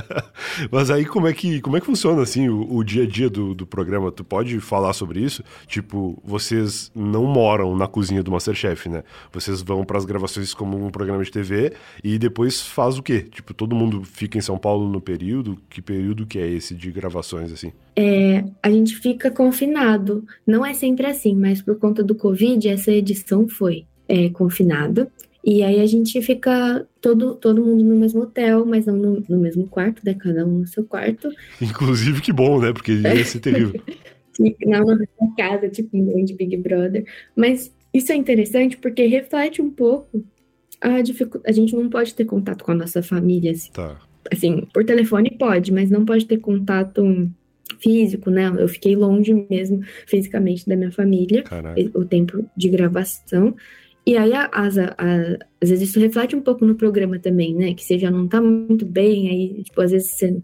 Mas 0.70 0.90
aí 0.90 1.06
como 1.06 1.26
é 1.26 1.32
que, 1.32 1.60
como 1.60 1.76
é 1.76 1.80
que 1.80 1.86
funciona 1.86 2.20
assim 2.20 2.48
o, 2.48 2.74
o, 2.74 2.84
dia 2.84 3.04
a 3.04 3.06
dia 3.06 3.30
do, 3.30 3.54
do 3.54 3.66
programa? 3.66 4.12
Tu 4.12 4.24
pode 4.24 4.60
falar 4.60 4.92
sobre 4.92 5.20
isso? 5.20 5.42
Tipo, 5.66 6.20
vocês 6.22 6.90
não 6.94 7.24
moram 7.24 7.76
na 7.76 7.86
cozinha 7.86 8.22
do 8.22 8.30
Masterchef, 8.30 8.88
né? 8.88 9.04
Vocês 9.32 9.62
vão 9.62 9.84
para 9.84 9.96
as 9.96 10.04
gravações 10.04 10.52
como 10.52 10.84
um 10.84 10.90
programa 10.90 11.24
de 11.24 11.30
TV 11.30 11.72
e 12.02 12.18
depois 12.18 12.60
faz 12.60 12.98
o 12.98 13.02
quê? 13.02 13.22
Tipo, 13.30 13.54
todo 13.54 13.74
mundo 13.74 14.04
fica 14.04 14.36
em 14.36 14.42
São 14.42 14.58
Paulo 14.58 14.88
no 14.88 15.00
período? 15.00 15.56
Que 15.70 15.80
período 15.80 16.26
que 16.26 16.38
é 16.38 16.46
esse 16.46 16.74
de 16.74 16.90
gravações 16.90 17.52
assim? 17.52 17.72
É, 17.96 18.44
a 18.62 18.70
gente 18.70 18.96
fica 18.96 19.30
confinado. 19.30 20.24
Não 20.46 20.66
é 20.66 20.74
sempre 20.74 21.06
assim, 21.06 21.34
mas 21.34 21.62
por 21.62 21.78
conta 21.78 22.02
do 22.02 22.14
Covid, 22.14 22.68
essa 22.68 22.90
edição 22.90 23.48
foi 23.48 23.86
é, 24.08 24.28
confinado. 24.28 25.08
E 25.44 25.62
aí 25.62 25.80
a 25.80 25.86
gente 25.86 26.20
fica 26.22 26.86
todo, 27.00 27.34
todo 27.34 27.64
mundo 27.64 27.82
no 27.82 27.96
mesmo 27.96 28.22
hotel, 28.22 28.64
mas 28.64 28.86
não 28.86 28.96
no, 28.96 29.24
no 29.28 29.38
mesmo 29.38 29.66
quarto, 29.66 30.00
né? 30.04 30.14
Cada 30.14 30.46
um 30.46 30.60
no 30.60 30.66
seu 30.66 30.84
quarto. 30.84 31.28
Inclusive, 31.60 32.20
que 32.20 32.32
bom, 32.32 32.60
né? 32.60 32.72
Porque 32.72 32.92
ia 32.92 33.24
ser 33.24 33.40
terrível. 33.40 33.80
na 34.38 35.34
casa, 35.36 35.68
tipo, 35.68 35.90
de 36.24 36.34
Big 36.34 36.56
Brother. 36.56 37.04
Mas 37.36 37.74
isso 37.92 38.12
é 38.12 38.16
interessante 38.16 38.76
porque 38.76 39.06
reflete 39.06 39.60
um 39.60 39.70
pouco 39.70 40.24
a 40.80 41.00
dificuldade. 41.02 41.50
A 41.50 41.52
gente 41.52 41.74
não 41.74 41.88
pode 41.88 42.14
ter 42.14 42.24
contato 42.24 42.64
com 42.64 42.72
a 42.72 42.76
nossa 42.76 43.02
família. 43.02 43.50
Assim. 43.52 43.72
Tá. 43.72 43.98
assim, 44.30 44.66
por 44.72 44.84
telefone 44.84 45.36
pode, 45.38 45.72
mas 45.72 45.90
não 45.90 46.04
pode 46.04 46.26
ter 46.26 46.38
contato 46.38 47.02
físico, 47.80 48.30
né? 48.30 48.52
Eu 48.58 48.68
fiquei 48.68 48.94
longe 48.94 49.46
mesmo 49.50 49.82
fisicamente 50.06 50.68
da 50.68 50.76
minha 50.76 50.92
família, 50.92 51.42
Caraca. 51.42 51.80
o 51.94 52.04
tempo 52.04 52.44
de 52.56 52.68
gravação. 52.68 53.54
E 54.04 54.16
aí, 54.16 54.32
às 54.50 54.74
vezes, 55.60 55.88
isso 55.88 56.00
reflete 56.00 56.34
um 56.34 56.40
pouco 56.40 56.64
no 56.64 56.74
programa 56.74 57.18
também, 57.18 57.54
né? 57.54 57.72
Que 57.74 57.84
você 57.84 57.98
já 57.98 58.10
não 58.10 58.26
tá 58.26 58.40
muito 58.40 58.84
bem, 58.84 59.28
aí, 59.28 59.62
tipo, 59.62 59.80
às 59.80 59.92
vezes 59.92 60.10
você, 60.10 60.36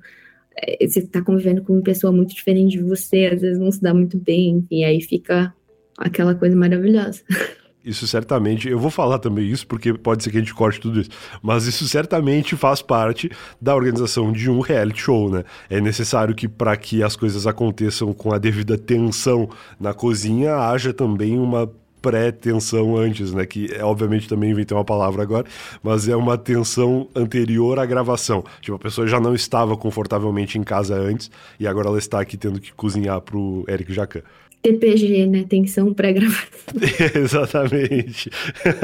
é, 0.57 0.87
você 0.87 1.07
tá 1.07 1.21
convivendo 1.23 1.63
com 1.63 1.73
uma 1.73 1.83
pessoa 1.83 2.13
muito 2.13 2.35
diferente 2.35 2.79
de 2.79 2.85
você, 2.85 3.27
às 3.27 3.41
vezes 3.41 3.59
não 3.59 3.73
se 3.73 3.83
dá 3.83 3.93
muito 3.93 4.17
bem, 4.17 4.65
e 4.71 4.85
aí 4.85 5.01
fica 5.01 5.53
aquela 5.99 6.35
coisa 6.35 6.57
maravilhosa. 6.57 7.23
Isso 7.85 8.07
certamente, 8.07 8.69
eu 8.69 8.79
vou 8.79 8.91
falar 8.91 9.19
também 9.19 9.47
isso 9.47 9.67
porque 9.67 9.95
pode 9.95 10.23
ser 10.23 10.31
que 10.31 10.37
a 10.37 10.41
gente 10.41 10.53
corte 10.53 10.79
tudo 10.79 11.01
isso, 11.01 11.09
mas 11.41 11.65
isso 11.65 11.89
certamente 11.89 12.55
faz 12.55 12.83
parte 12.83 13.31
da 13.63 13.75
organização 13.75 14.31
de 14.31 14.51
um 14.51 14.61
reality 14.61 15.01
show, 15.01 15.31
né? 15.31 15.45
É 15.71 15.81
necessário 15.81 16.35
que 16.35 16.47
para 16.47 16.77
que 16.77 17.03
as 17.03 17.17
coisas 17.17 17.47
aconteçam 17.47 18.13
com 18.13 18.35
a 18.35 18.37
devida 18.37 18.77
tensão 18.77 19.49
na 19.81 19.95
cozinha, 19.95 20.57
haja 20.57 20.93
também 20.93 21.39
uma 21.39 21.73
pré-tensão 22.01 22.97
antes, 22.97 23.33
né? 23.33 23.45
Que 23.47 23.73
é, 23.73 23.85
obviamente 23.85 24.29
também 24.29 24.51
inventei 24.51 24.77
uma 24.77 24.85
palavra 24.85 25.23
agora, 25.23 25.47
mas 25.83 26.09
é 26.09 26.17
uma 26.17 26.37
tensão 26.37 27.09
anterior 27.15 27.79
à 27.79 27.87
gravação. 27.87 28.45
Tipo, 28.61 28.77
a 28.77 28.79
pessoa 28.79 29.07
já 29.07 29.21
não 29.21 29.35
estava 29.35 29.77
confortavelmente 29.77 30.59
em 30.59 30.63
casa 30.63 30.95
antes 30.95 31.31
e 31.59 31.67
agora 31.67 31.89
ela 31.89 31.99
está 31.99 32.21
aqui 32.21 32.37
tendo 32.37 32.61
que 32.61 32.73
cozinhar 32.73 33.21
pro 33.21 33.65
Eric 33.69 33.93
Jacan. 33.93 34.23
TPG, 34.63 35.27
né? 35.27 35.45
Tensão 35.49 35.95
pré-gravação. 35.95 36.49
Exatamente. 37.15 38.31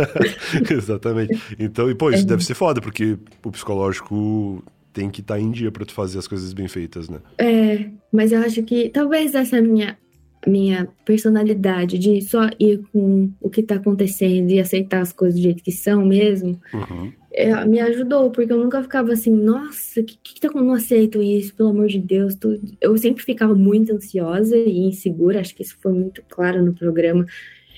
Exatamente. 0.70 1.40
Então, 1.58 1.90
e 1.90 1.94
pô, 1.94 2.10
isso 2.10 2.22
é. 2.22 2.26
deve 2.26 2.44
ser 2.44 2.54
foda, 2.54 2.80
porque 2.80 3.18
o 3.44 3.50
psicológico 3.50 4.62
tem 4.92 5.10
que 5.10 5.20
estar 5.20 5.34
tá 5.34 5.40
em 5.40 5.50
dia 5.50 5.72
para 5.72 5.84
tu 5.84 5.92
fazer 5.92 6.18
as 6.18 6.28
coisas 6.28 6.52
bem 6.52 6.68
feitas, 6.68 7.08
né? 7.08 7.18
É, 7.38 7.86
mas 8.12 8.30
eu 8.30 8.40
acho 8.40 8.62
que 8.62 8.88
talvez 8.88 9.34
essa 9.34 9.60
minha 9.60 9.98
minha 10.46 10.88
personalidade 11.04 11.98
de 11.98 12.20
só 12.22 12.48
ir 12.58 12.82
com 12.92 13.30
o 13.40 13.50
que 13.50 13.62
tá 13.62 13.76
acontecendo 13.76 14.50
e 14.50 14.60
aceitar 14.60 15.00
as 15.00 15.12
coisas 15.12 15.38
do 15.38 15.42
jeito 15.42 15.62
que 15.62 15.72
são 15.72 16.04
mesmo, 16.04 16.60
uhum. 16.72 17.12
é, 17.32 17.64
me 17.64 17.80
ajudou, 17.80 18.30
porque 18.30 18.52
eu 18.52 18.58
nunca 18.58 18.82
ficava 18.82 19.12
assim, 19.12 19.30
nossa, 19.30 20.02
que 20.02 20.18
que 20.22 20.40
tá 20.40 20.48
com 20.48 20.60
não 20.60 20.74
aceito 20.74 21.22
isso, 21.22 21.54
pelo 21.54 21.70
amor 21.70 21.88
de 21.88 21.98
Deus. 21.98 22.34
Tu... 22.34 22.60
Eu 22.80 22.96
sempre 22.96 23.22
ficava 23.22 23.54
muito 23.54 23.92
ansiosa 23.92 24.56
e 24.56 24.78
insegura, 24.80 25.40
acho 25.40 25.54
que 25.54 25.62
isso 25.62 25.76
foi 25.80 25.92
muito 25.92 26.22
claro 26.28 26.64
no 26.64 26.74
programa. 26.74 27.26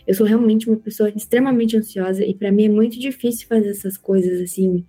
Eu 0.06 0.14
sou 0.14 0.26
realmente 0.26 0.68
uma 0.68 0.78
pessoa 0.78 1.10
extremamente 1.10 1.76
ansiosa 1.76 2.24
e 2.24 2.32
para 2.34 2.52
mim 2.52 2.66
é 2.66 2.68
muito 2.68 2.98
difícil 2.98 3.48
fazer 3.48 3.70
essas 3.70 3.96
coisas 3.96 4.40
assim, 4.40 4.84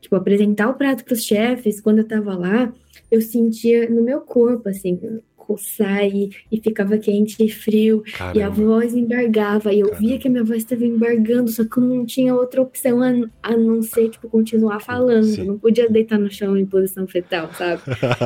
tipo 0.00 0.14
apresentar 0.16 0.68
o 0.68 0.74
prato 0.74 1.04
para 1.04 1.14
os 1.14 1.24
chefes. 1.24 1.80
Quando 1.80 1.98
eu 1.98 2.04
tava 2.06 2.36
lá, 2.36 2.72
eu 3.10 3.20
sentia 3.22 3.88
no 3.88 4.02
meu 4.02 4.20
corpo 4.20 4.68
assim, 4.68 5.00
coçar 5.50 6.04
e, 6.04 6.30
e 6.50 6.60
ficava 6.60 6.96
quente 6.96 7.42
e 7.44 7.48
frio, 7.50 8.04
Caramba. 8.16 8.38
e 8.38 8.42
a 8.42 8.48
voz 8.48 8.94
embargava, 8.94 9.72
e 9.72 9.80
eu 9.80 9.88
Caramba. 9.88 10.06
via 10.06 10.18
que 10.18 10.28
a 10.28 10.30
minha 10.30 10.44
voz 10.44 10.58
estava 10.58 10.84
embargando, 10.84 11.50
só 11.50 11.64
que 11.64 11.76
eu 11.76 11.82
não 11.82 12.06
tinha 12.06 12.32
outra 12.32 12.62
opção 12.62 13.02
a, 13.02 13.10
a 13.42 13.56
não 13.56 13.82
ser, 13.82 14.10
tipo, 14.10 14.28
continuar 14.28 14.78
falando. 14.78 15.24
Sim. 15.24 15.40
Eu 15.40 15.46
não 15.46 15.58
podia 15.58 15.90
deitar 15.90 16.20
no 16.20 16.30
chão 16.30 16.56
em 16.56 16.64
posição 16.64 17.06
fetal, 17.08 17.50
sabe? 17.54 17.82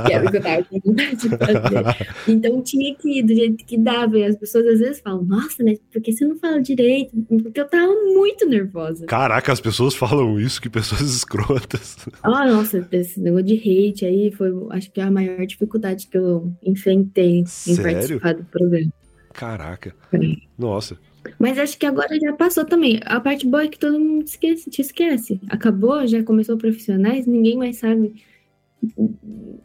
que 0.06 0.12
era 0.12 0.26
o 0.26 0.30
que 0.30 0.36
eu 0.36 0.42
tava 0.42 0.64
com 0.64 0.80
vontade 0.84 1.16
de 1.16 1.28
fazer. 1.30 2.04
Então 2.28 2.62
tinha 2.62 2.94
que 2.94 3.20
ir 3.20 3.22
do 3.22 3.34
jeito 3.34 3.64
que 3.64 3.78
dava, 3.78 4.18
e 4.18 4.24
as 4.24 4.36
pessoas 4.36 4.66
às 4.66 4.78
vezes 4.80 5.00
falam, 5.00 5.24
nossa, 5.24 5.62
né, 5.62 5.76
por 5.92 6.02
que 6.02 6.12
você 6.12 6.24
não 6.26 6.36
fala 6.36 6.60
direito? 6.60 7.16
Porque 7.42 7.60
eu 7.60 7.68
tava 7.68 7.92
muito 7.92 8.46
nervosa. 8.46 9.06
Caraca, 9.06 9.52
as 9.52 9.60
pessoas 9.60 9.94
falam 9.94 10.38
isso, 10.38 10.60
que 10.60 10.68
pessoas 10.68 11.00
escrotas. 11.14 11.96
Ah, 12.22 12.46
nossa, 12.46 12.86
esse 12.92 13.20
negócio 13.20 13.46
de 13.46 13.54
hate 13.54 14.04
aí 14.04 14.30
foi, 14.32 14.50
acho 14.70 14.90
que 14.90 15.00
é 15.00 15.04
a 15.04 15.10
maior 15.10 15.46
dificuldade 15.46 16.06
que 16.08 16.18
eu 16.18 16.52
enfrentei 16.62 17.13
tem 17.14 17.40
em 17.40 17.46
Sério? 17.46 17.82
participar 17.82 18.34
do 18.34 18.44
programa. 18.44 18.92
Caraca. 19.32 19.94
É. 20.12 20.18
Nossa. 20.58 20.98
Mas 21.38 21.58
acho 21.58 21.78
que 21.78 21.86
agora 21.86 22.18
já 22.20 22.32
passou 22.34 22.64
também. 22.64 23.00
A 23.04 23.20
parte 23.20 23.46
boa 23.46 23.64
é 23.64 23.68
que 23.68 23.78
todo 23.78 23.98
mundo 23.98 24.24
esquece, 24.24 24.68
te 24.70 24.82
esquece. 24.82 25.40
Acabou, 25.48 26.06
já 26.06 26.22
começou 26.22 26.56
profissionais, 26.56 27.26
ninguém 27.26 27.56
mais 27.56 27.78
sabe. 27.78 28.22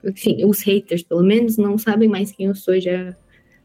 Enfim, 0.03 0.45
os 0.45 0.61
haters, 0.61 1.03
pelo 1.03 1.23
menos, 1.23 1.57
não 1.57 1.77
sabem 1.77 2.07
mais 2.07 2.31
quem 2.31 2.45
eu 2.45 2.55
sou. 2.55 2.79
Já 2.79 3.15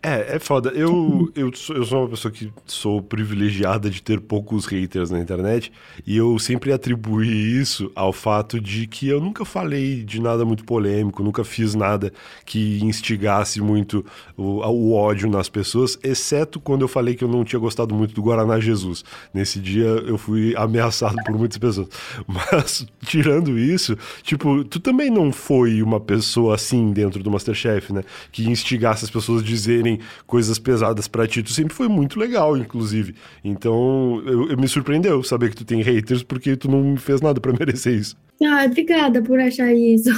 é, 0.04 0.36
é 0.36 0.38
foda. 0.38 0.70
Eu, 0.74 1.32
eu, 1.34 1.50
sou, 1.54 1.74
eu 1.74 1.84
sou 1.84 2.00
uma 2.00 2.08
pessoa 2.10 2.30
que 2.30 2.52
sou 2.66 3.00
privilegiada 3.00 3.88
de 3.88 4.02
ter 4.02 4.20
poucos 4.20 4.66
haters 4.66 5.10
na 5.10 5.18
internet 5.18 5.72
e 6.06 6.14
eu 6.14 6.38
sempre 6.38 6.72
atribuí 6.74 7.58
isso 7.58 7.90
ao 7.94 8.12
fato 8.12 8.60
de 8.60 8.86
que 8.86 9.08
eu 9.08 9.18
nunca 9.18 9.46
falei 9.46 10.04
de 10.04 10.20
nada 10.20 10.44
muito 10.44 10.62
polêmico, 10.62 11.22
nunca 11.22 11.42
fiz 11.42 11.74
nada 11.74 12.12
que 12.44 12.84
instigasse 12.84 13.62
muito 13.62 14.04
o, 14.36 14.60
o 14.60 14.92
ódio 14.92 15.30
nas 15.30 15.48
pessoas, 15.48 15.98
exceto 16.02 16.60
quando 16.60 16.82
eu 16.82 16.88
falei 16.88 17.14
que 17.14 17.24
eu 17.24 17.28
não 17.28 17.42
tinha 17.42 17.58
gostado 17.58 17.94
muito 17.94 18.14
do 18.14 18.22
Guaraná 18.22 18.60
Jesus. 18.60 19.02
Nesse 19.32 19.58
dia 19.58 19.86
eu 19.86 20.18
fui 20.18 20.54
ameaçado 20.54 21.16
por 21.24 21.38
muitas 21.38 21.56
pessoas. 21.56 21.88
Mas, 22.28 22.86
tirando 23.06 23.58
isso, 23.58 23.96
tipo, 24.22 24.64
tu 24.64 24.78
também 24.80 25.08
não 25.08 25.32
foi 25.32 25.82
uma 25.82 25.98
pessoa 25.98 26.56
assim 26.56 26.92
dentro 26.92 27.22
do 27.22 27.30
Masterchef, 27.30 27.90
né? 27.90 28.02
Que 28.30 28.50
instigasse 28.50 29.06
as 29.06 29.10
pessoas 29.10 29.40
a 29.40 29.44
dizerem 29.44 29.93
coisas 30.26 30.58
pesadas 30.58 31.08
para 31.08 31.26
ti. 31.26 31.42
Tu 31.42 31.52
sempre 31.52 31.74
foi 31.74 31.88
muito 31.88 32.18
legal, 32.18 32.56
inclusive. 32.56 33.14
Então, 33.42 34.22
eu, 34.26 34.50
eu, 34.50 34.56
me 34.56 34.68
surpreendeu 34.68 35.22
saber 35.22 35.50
que 35.50 35.56
tu 35.56 35.64
tem 35.64 35.82
haters, 35.82 36.22
porque 36.22 36.56
tu 36.56 36.70
não 36.70 36.96
fez 36.96 37.20
nada 37.20 37.40
para 37.40 37.52
merecer 37.58 37.94
isso. 37.94 38.16
Ah, 38.42 38.64
obrigada 38.66 39.22
por 39.22 39.38
achar 39.38 39.72
isso. 39.72 40.10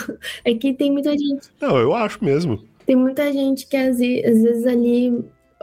É 0.45 0.55
que 0.55 0.73
tem 0.73 0.91
muita 0.91 1.11
gente. 1.11 1.49
Não, 1.61 1.77
eu 1.79 1.95
acho 1.95 2.25
mesmo. 2.25 2.63
Tem 2.87 2.97
muita 2.97 3.33
gente 3.33 3.67
que 3.67 3.77
às, 3.77 3.97
às 3.97 3.99
vezes 4.01 4.67
ali 4.67 5.13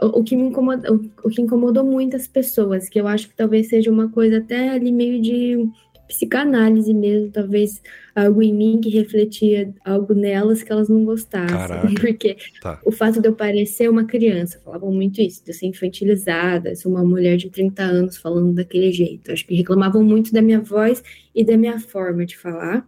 o, 0.00 0.20
o 0.20 0.24
que 0.24 0.36
me 0.36 0.44
incomoda, 0.44 0.92
o, 0.92 1.00
o, 1.24 1.30
que 1.30 1.42
incomodou 1.42 1.84
muitas 1.84 2.26
pessoas, 2.26 2.88
que 2.88 3.00
eu 3.00 3.06
acho 3.06 3.28
que 3.28 3.34
talvez 3.34 3.68
seja 3.68 3.90
uma 3.90 4.08
coisa 4.08 4.38
até 4.38 4.70
ali 4.70 4.92
meio 4.92 5.20
de 5.20 5.68
psicanálise 6.06 6.92
mesmo, 6.92 7.30
talvez 7.30 7.82
algo 8.14 8.42
em 8.42 8.52
mim 8.52 8.80
que 8.80 8.90
refletia 8.90 9.72
algo 9.84 10.14
nelas 10.14 10.62
que 10.62 10.70
elas 10.70 10.88
não 10.88 11.04
gostassem. 11.04 11.56
Caraca. 11.56 11.88
Porque 12.00 12.36
tá. 12.60 12.80
o 12.84 12.92
fato 12.92 13.20
de 13.20 13.28
eu 13.28 13.34
parecer 13.34 13.88
uma 13.88 14.04
criança, 14.04 14.60
falavam 14.64 14.92
muito 14.92 15.20
isso, 15.20 15.44
de 15.44 15.50
eu 15.50 15.54
ser 15.54 15.66
infantilizada, 15.66 16.74
ser 16.74 16.88
uma 16.88 17.04
mulher 17.04 17.36
de 17.36 17.50
30 17.50 17.82
anos 17.82 18.16
falando 18.16 18.52
daquele 18.52 18.92
jeito. 18.92 19.32
Acho 19.32 19.46
que 19.46 19.54
reclamavam 19.54 20.02
muito 20.02 20.32
da 20.32 20.42
minha 20.42 20.60
voz 20.60 21.02
e 21.34 21.44
da 21.44 21.56
minha 21.56 21.78
forma 21.78 22.24
de 22.24 22.36
falar 22.36 22.86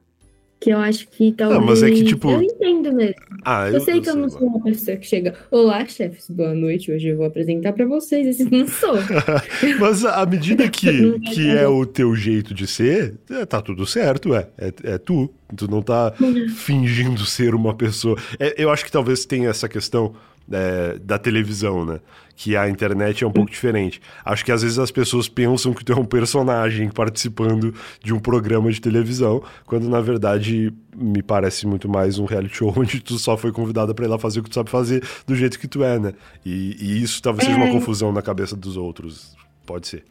que 0.59 0.71
eu 0.71 0.79
acho 0.79 1.07
que 1.09 1.33
talvez. 1.33 1.61
Não, 1.61 1.67
mas 1.67 1.83
é 1.83 1.91
que, 1.91 2.05
tipo. 2.05 2.31
Eu 2.31 2.43
entendo 2.43 2.93
mesmo. 2.93 3.15
Ah, 3.45 3.69
eu, 3.69 3.75
eu 3.75 3.81
sei 3.81 4.01
que 4.01 4.09
eu 4.09 4.17
não 4.17 4.29
sou 4.29 4.47
uma 4.47 4.63
pessoa 4.63 4.97
que 4.97 5.07
chega. 5.07 5.35
Olá, 5.51 5.87
chefes, 5.87 6.29
boa 6.31 6.55
noite. 6.55 6.91
Hoje 6.91 7.09
eu 7.09 7.17
vou 7.17 7.27
apresentar 7.27 7.73
para 7.73 7.85
vocês. 7.87 8.27
Esse 8.27 8.51
não 8.51 8.67
sou. 8.67 8.97
mas 9.79 10.05
à 10.05 10.25
medida 10.25 10.69
que, 10.71 11.19
que 11.21 11.51
é 11.51 11.69
o 11.69 11.85
teu 11.85 12.15
jeito 12.15 12.55
de 12.55 12.67
ser, 12.67 13.15
é, 13.31 13.45
tá 13.45 13.61
tudo 13.61 13.87
certo, 13.87 14.35
é. 14.35 14.49
É, 14.59 14.73
é 14.85 14.99
tu. 14.99 15.33
Tu 15.55 15.71
não 15.71 15.81
tá 15.81 16.13
uhum. 16.21 16.49
fingindo 16.49 17.25
ser 17.25 17.55
uma 17.55 17.73
pessoa. 17.73 18.19
É, 18.39 18.55
eu 18.59 18.69
acho 18.69 18.85
que 18.85 18.91
talvez 18.91 19.25
tenha 19.25 19.49
essa 19.49 19.69
questão 19.69 20.15
é, 20.51 20.99
da 20.99 21.19
televisão, 21.19 21.85
né? 21.85 22.01
Que 22.35 22.57
a 22.57 22.69
internet 22.69 23.25
é 23.25 23.27
um 23.27 23.33
pouco 23.33 23.51
diferente. 23.51 24.01
Acho 24.25 24.45
que 24.45 24.53
às 24.53 24.63
vezes 24.63 24.79
as 24.79 24.91
pessoas 24.91 25.29
pensam 25.29 25.73
que 25.73 25.85
tu 25.85 25.93
é 25.93 25.97
um 25.97 26.05
personagem 26.05 26.91
participando 26.91 27.75
de 28.03 28.13
um 28.13 28.19
programa 28.19 28.71
de 28.71 28.81
televisão, 28.81 29.43
quando 29.65 29.89
na 29.89 30.01
verdade 30.01 30.73
me 30.95 31.23
parece 31.23 31.67
muito 31.67 31.89
mais 31.89 32.19
um 32.19 32.25
reality 32.25 32.57
show 32.57 32.73
onde 32.77 33.01
tu 33.01 33.19
só 33.19 33.37
foi 33.37 33.53
convidada 33.53 33.95
para 33.95 34.05
ir 34.05 34.09
lá 34.09 34.19
fazer 34.19 34.41
o 34.41 34.43
que 34.43 34.51
tu 34.51 34.55
sabe 34.55 34.71
fazer 34.71 35.03
do 35.27 35.35
jeito 35.35 35.59
que 35.59 35.69
tu 35.69 35.83
é, 35.83 35.99
né? 35.99 36.13
E, 36.45 36.77
e 36.79 37.03
isso 37.03 37.23
talvez 37.23 37.47
seja 37.47 37.57
uma 37.57 37.69
é. 37.69 37.73
confusão 37.73 38.13
na 38.13 38.23
cabeça 38.23 38.55
dos 38.55 38.77
outros. 38.77 39.35
Pode 39.65 39.89
ser. 39.89 40.05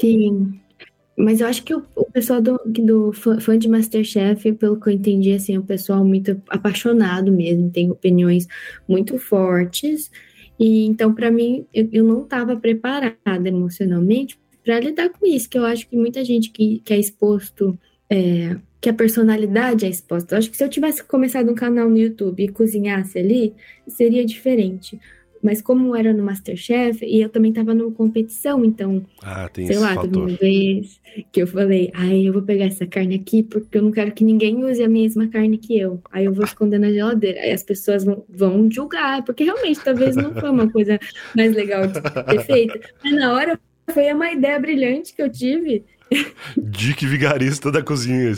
Sim. 0.00 0.60
Mas 1.16 1.40
eu 1.40 1.46
acho 1.46 1.62
que 1.62 1.74
o, 1.74 1.82
o 1.94 2.10
pessoal 2.10 2.40
do, 2.40 2.60
do 2.66 3.12
fã 3.12 3.56
de 3.56 3.68
Masterchef, 3.68 4.52
pelo 4.54 4.80
que 4.80 4.88
eu 4.88 4.92
entendi, 4.92 5.32
assim, 5.32 5.54
é 5.54 5.60
um 5.60 5.64
pessoal 5.64 6.04
muito 6.04 6.40
apaixonado 6.48 7.30
mesmo, 7.30 7.70
tem 7.70 7.90
opiniões 7.90 8.46
muito 8.88 9.16
fortes. 9.18 10.10
E 10.58 10.84
então, 10.86 11.14
para 11.14 11.30
mim, 11.30 11.66
eu, 11.72 11.88
eu 11.92 12.04
não 12.04 12.22
estava 12.22 12.56
preparada 12.56 13.48
emocionalmente 13.48 14.38
para 14.64 14.80
lidar 14.80 15.10
com 15.10 15.26
isso, 15.26 15.48
que 15.48 15.58
eu 15.58 15.64
acho 15.64 15.86
que 15.88 15.96
muita 15.96 16.24
gente 16.24 16.50
que, 16.50 16.80
que 16.84 16.92
é 16.94 16.98
exposto, 16.98 17.78
é, 18.08 18.56
que 18.80 18.88
a 18.88 18.94
personalidade 18.94 19.84
é 19.84 19.88
exposta. 19.88 20.34
Eu 20.34 20.38
acho 20.38 20.50
que 20.50 20.56
se 20.56 20.64
eu 20.64 20.68
tivesse 20.68 21.04
começado 21.04 21.50
um 21.50 21.54
canal 21.54 21.88
no 21.88 21.98
YouTube 21.98 22.42
e 22.42 22.48
cozinhasse 22.48 23.18
ali, 23.18 23.54
seria 23.86 24.24
diferente. 24.24 24.98
Mas 25.44 25.60
como 25.60 25.94
era 25.94 26.10
no 26.14 26.24
Masterchef, 26.24 27.04
e 27.04 27.20
eu 27.20 27.28
também 27.28 27.52
tava 27.52 27.74
numa 27.74 27.92
competição, 27.92 28.64
então, 28.64 29.04
ah, 29.22 29.46
sei 29.54 29.78
lá, 29.78 29.94
teve 29.94 30.16
uma 30.16 30.28
vez 30.28 30.98
que 31.30 31.42
eu 31.42 31.46
falei, 31.46 31.90
ai, 31.92 32.26
eu 32.26 32.32
vou 32.32 32.40
pegar 32.40 32.64
essa 32.64 32.86
carne 32.86 33.16
aqui 33.16 33.42
porque 33.42 33.76
eu 33.76 33.82
não 33.82 33.92
quero 33.92 34.10
que 34.12 34.24
ninguém 34.24 34.64
use 34.64 34.82
a 34.82 34.88
mesma 34.88 35.28
carne 35.28 35.58
que 35.58 35.78
eu. 35.78 36.00
Aí 36.10 36.24
eu 36.24 36.32
vou 36.32 36.46
esconder 36.46 36.78
na 36.78 36.90
geladeira. 36.90 37.40
Aí 37.40 37.52
as 37.52 37.62
pessoas 37.62 38.04
vão, 38.04 38.24
vão 38.26 38.70
julgar, 38.70 39.22
porque 39.22 39.44
realmente 39.44 39.84
talvez 39.84 40.16
não 40.16 40.32
foi 40.34 40.48
uma 40.48 40.72
coisa 40.72 40.98
mais 41.36 41.52
legal 41.52 41.86
de 41.88 42.00
ter 42.00 42.40
feito. 42.46 42.80
Mas 43.04 43.14
na 43.14 43.34
hora 43.34 43.60
foi 43.92 44.12
uma 44.12 44.32
ideia 44.32 44.58
brilhante 44.58 45.14
que 45.14 45.22
eu 45.22 45.30
tive. 45.30 45.84
Dick 46.56 47.06
vigarista 47.06 47.72
da 47.72 47.82
cozinha, 47.82 48.32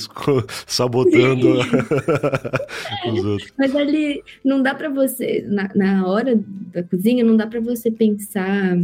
sabotando 0.67 1.59
os 3.13 3.25
outros. 3.25 3.53
Mas 3.59 3.75
ali 3.75 4.23
não 4.45 4.63
dá 4.63 4.75
para 4.75 4.89
você, 4.89 5.45
na, 5.47 5.71
na 5.75 6.07
hora 6.07 6.39
da 6.73 6.83
cozinha, 6.83 7.25
não 7.25 7.37
dá 7.37 7.47
para 7.47 7.61
você 7.61 7.91
pensar. 7.91 8.79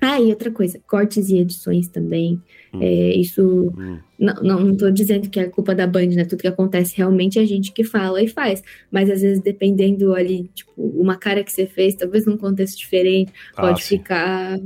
Ah, 0.00 0.20
e 0.20 0.30
outra 0.30 0.50
coisa, 0.50 0.80
cortes 0.86 1.28
e 1.28 1.38
edições 1.38 1.88
também. 1.88 2.40
Hum. 2.72 2.78
É, 2.80 3.14
isso 3.16 3.74
hum. 3.76 3.98
Não, 4.18 4.76
tô 4.76 4.90
dizendo 4.90 5.30
que 5.30 5.38
é 5.38 5.44
culpa 5.44 5.74
da 5.74 5.86
Band, 5.86 6.06
né? 6.08 6.24
Tudo 6.24 6.40
que 6.40 6.48
acontece 6.48 6.96
realmente 6.96 7.38
é 7.38 7.42
a 7.42 7.46
gente 7.46 7.70
que 7.72 7.84
fala 7.84 8.20
e 8.20 8.26
faz. 8.26 8.62
Mas 8.90 9.08
às 9.08 9.22
vezes, 9.22 9.40
dependendo 9.40 10.12
ali, 10.12 10.50
tipo, 10.52 10.72
uma 10.76 11.16
cara 11.16 11.44
que 11.44 11.52
você 11.52 11.66
fez, 11.66 11.94
talvez 11.94 12.26
num 12.26 12.36
contexto 12.36 12.76
diferente, 12.76 13.32
ah, 13.56 13.62
pode 13.62 13.82
sim. 13.82 13.98
ficar 13.98 14.58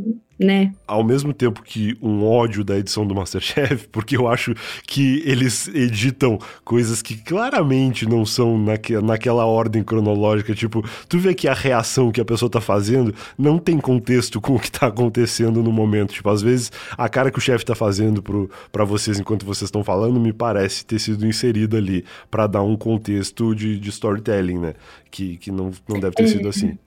né? 0.42 0.72
Ao 0.86 1.02
mesmo 1.04 1.32
tempo 1.32 1.62
que 1.62 1.96
um 2.02 2.24
ódio 2.24 2.64
da 2.64 2.78
edição 2.78 3.06
do 3.06 3.14
Masterchef, 3.14 3.88
porque 3.92 4.16
eu 4.16 4.28
acho 4.28 4.54
que 4.86 5.22
eles 5.24 5.68
editam 5.68 6.38
coisas 6.64 7.00
que 7.00 7.16
claramente 7.16 8.06
não 8.06 8.26
são 8.26 8.58
naque, 8.58 8.98
naquela 9.00 9.46
ordem 9.46 9.82
cronológica, 9.82 10.54
tipo, 10.54 10.84
tu 11.08 11.18
vê 11.18 11.34
que 11.34 11.48
a 11.48 11.54
reação 11.54 12.10
que 12.10 12.20
a 12.20 12.24
pessoa 12.24 12.50
tá 12.50 12.60
fazendo 12.60 13.14
não 13.38 13.58
tem 13.58 13.78
contexto 13.78 14.40
com 14.40 14.56
o 14.56 14.60
que 14.60 14.70
tá 14.70 14.88
acontecendo 14.88 15.62
no 15.62 15.72
momento. 15.72 16.12
Tipo, 16.12 16.30
às 16.30 16.42
vezes 16.42 16.72
a 16.96 17.08
cara 17.08 17.30
que 17.30 17.38
o 17.38 17.42
chefe 17.42 17.64
tá 17.64 17.74
fazendo 17.74 18.22
para 18.70 18.84
vocês 18.84 19.18
enquanto 19.18 19.41
vocês 19.44 19.68
estão 19.68 19.82
falando 19.82 20.18
me 20.18 20.32
parece 20.32 20.84
ter 20.84 20.98
sido 20.98 21.26
inserida 21.26 21.76
ali 21.76 22.04
para 22.30 22.46
dar 22.46 22.62
um 22.62 22.76
contexto 22.76 23.54
de, 23.54 23.78
de 23.78 23.88
storytelling, 23.90 24.58
né? 24.58 24.74
Que, 25.10 25.36
que 25.36 25.50
não, 25.50 25.70
não 25.88 26.00
deve 26.00 26.14
ter 26.14 26.24
é. 26.24 26.26
sido 26.26 26.48
assim. 26.48 26.78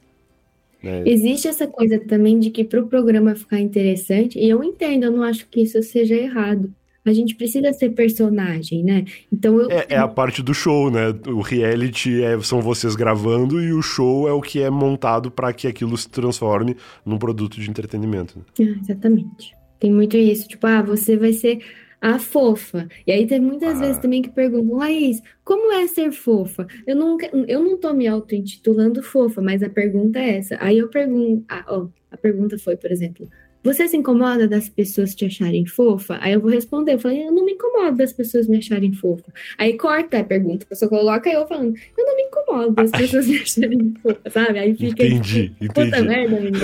É. 0.83 1.03
Existe 1.09 1.47
essa 1.47 1.65
coisa 1.65 1.99
também 1.99 2.39
de 2.39 2.51
que 2.51 2.63
para 2.63 2.79
o 2.79 2.87
programa 2.87 3.35
ficar 3.35 3.59
interessante, 3.59 4.37
e 4.37 4.47
eu 4.47 4.63
entendo, 4.63 5.05
eu 5.05 5.11
não 5.11 5.23
acho 5.23 5.47
que 5.47 5.61
isso 5.61 5.81
seja 5.81 6.15
errado. 6.15 6.71
A 7.03 7.13
gente 7.13 7.35
precisa 7.35 7.71
ser 7.71 7.89
personagem, 7.91 8.83
né? 8.83 9.05
Então 9.31 9.61
eu... 9.61 9.69
é, 9.69 9.85
é, 9.89 9.97
a 9.97 10.07
parte 10.07 10.41
do 10.41 10.55
show, 10.55 10.89
né? 10.89 11.13
O 11.27 11.41
reality 11.41 12.23
é, 12.23 12.39
são 12.41 12.61
vocês 12.61 12.95
gravando 12.95 13.61
e 13.61 13.71
o 13.71 13.81
show 13.81 14.27
é 14.27 14.33
o 14.33 14.41
que 14.41 14.59
é 14.59 14.71
montado 14.71 15.29
para 15.29 15.53
que 15.53 15.67
aquilo 15.67 15.95
se 15.95 16.09
transforme 16.09 16.75
num 17.05 17.19
produto 17.19 17.59
de 17.59 17.69
entretenimento. 17.69 18.39
Né? 18.39 18.45
Ah, 18.59 18.79
exatamente. 18.81 19.55
Tem 19.79 19.91
muito 19.91 20.17
isso, 20.17 20.47
tipo, 20.47 20.65
ah, 20.65 20.81
você 20.81 21.15
vai 21.15 21.31
ser 21.31 21.59
a 22.05 22.19
fofa. 22.19 22.87
E 23.07 23.11
aí 23.11 23.25
tem 23.25 23.39
muitas 23.39 23.77
ah. 23.77 23.79
vezes 23.79 23.97
também 23.97 24.21
que 24.21 24.29
perguntam, 24.29 24.77
Laís, 24.77 25.23
como 25.43 25.73
é 25.73 25.87
ser 25.87 26.11
fofa? 26.11 26.67
Eu 26.85 26.95
não, 26.95 27.17
eu 27.47 27.63
não 27.63 27.77
tô 27.79 27.91
me 27.93 28.07
auto-intitulando 28.07 29.01
fofa, 29.01 29.41
mas 29.41 29.63
a 29.63 29.69
pergunta 29.69 30.19
é 30.19 30.37
essa. 30.37 30.55
Aí 30.59 30.77
eu 30.77 30.87
pergunto, 30.87 31.43
ah, 31.49 31.65
ó, 31.67 31.87
a 32.11 32.15
pergunta 32.17 32.59
foi, 32.59 32.77
por 32.77 32.91
exemplo, 32.91 33.27
você 33.63 33.87
se 33.87 33.97
incomoda 33.97 34.47
das 34.47 34.69
pessoas 34.69 35.15
te 35.15 35.25
acharem 35.25 35.65
fofa? 35.65 36.19
Aí 36.21 36.33
eu 36.33 36.39
vou 36.39 36.51
responder, 36.51 36.93
eu 36.93 36.99
falei, 36.99 37.27
eu 37.27 37.31
não 37.31 37.43
me 37.43 37.53
incomodo 37.53 37.97
das 37.97 38.13
pessoas 38.13 38.47
me 38.47 38.57
acharem 38.57 38.93
fofa. 38.93 39.33
Aí 39.57 39.75
corta 39.75 40.19
a 40.19 40.23
pergunta, 40.23 40.63
a 40.63 40.69
pessoa 40.69 40.87
coloca 40.87 41.27
eu 41.27 41.47
falando, 41.47 41.73
incomodo 42.27 42.73
das 42.73 42.91
pessoas 42.91 43.27
me 43.27 43.37
acharem 43.37 43.93
fofa, 44.01 44.29
sabe? 44.29 44.59
Aí 44.59 44.75
fica 44.75 45.05
entendi, 45.05 45.49
tipo, 45.49 45.65
entendi. 45.65 45.91
puta 45.91 46.03
merda, 46.03 46.35
menino. 46.39 46.59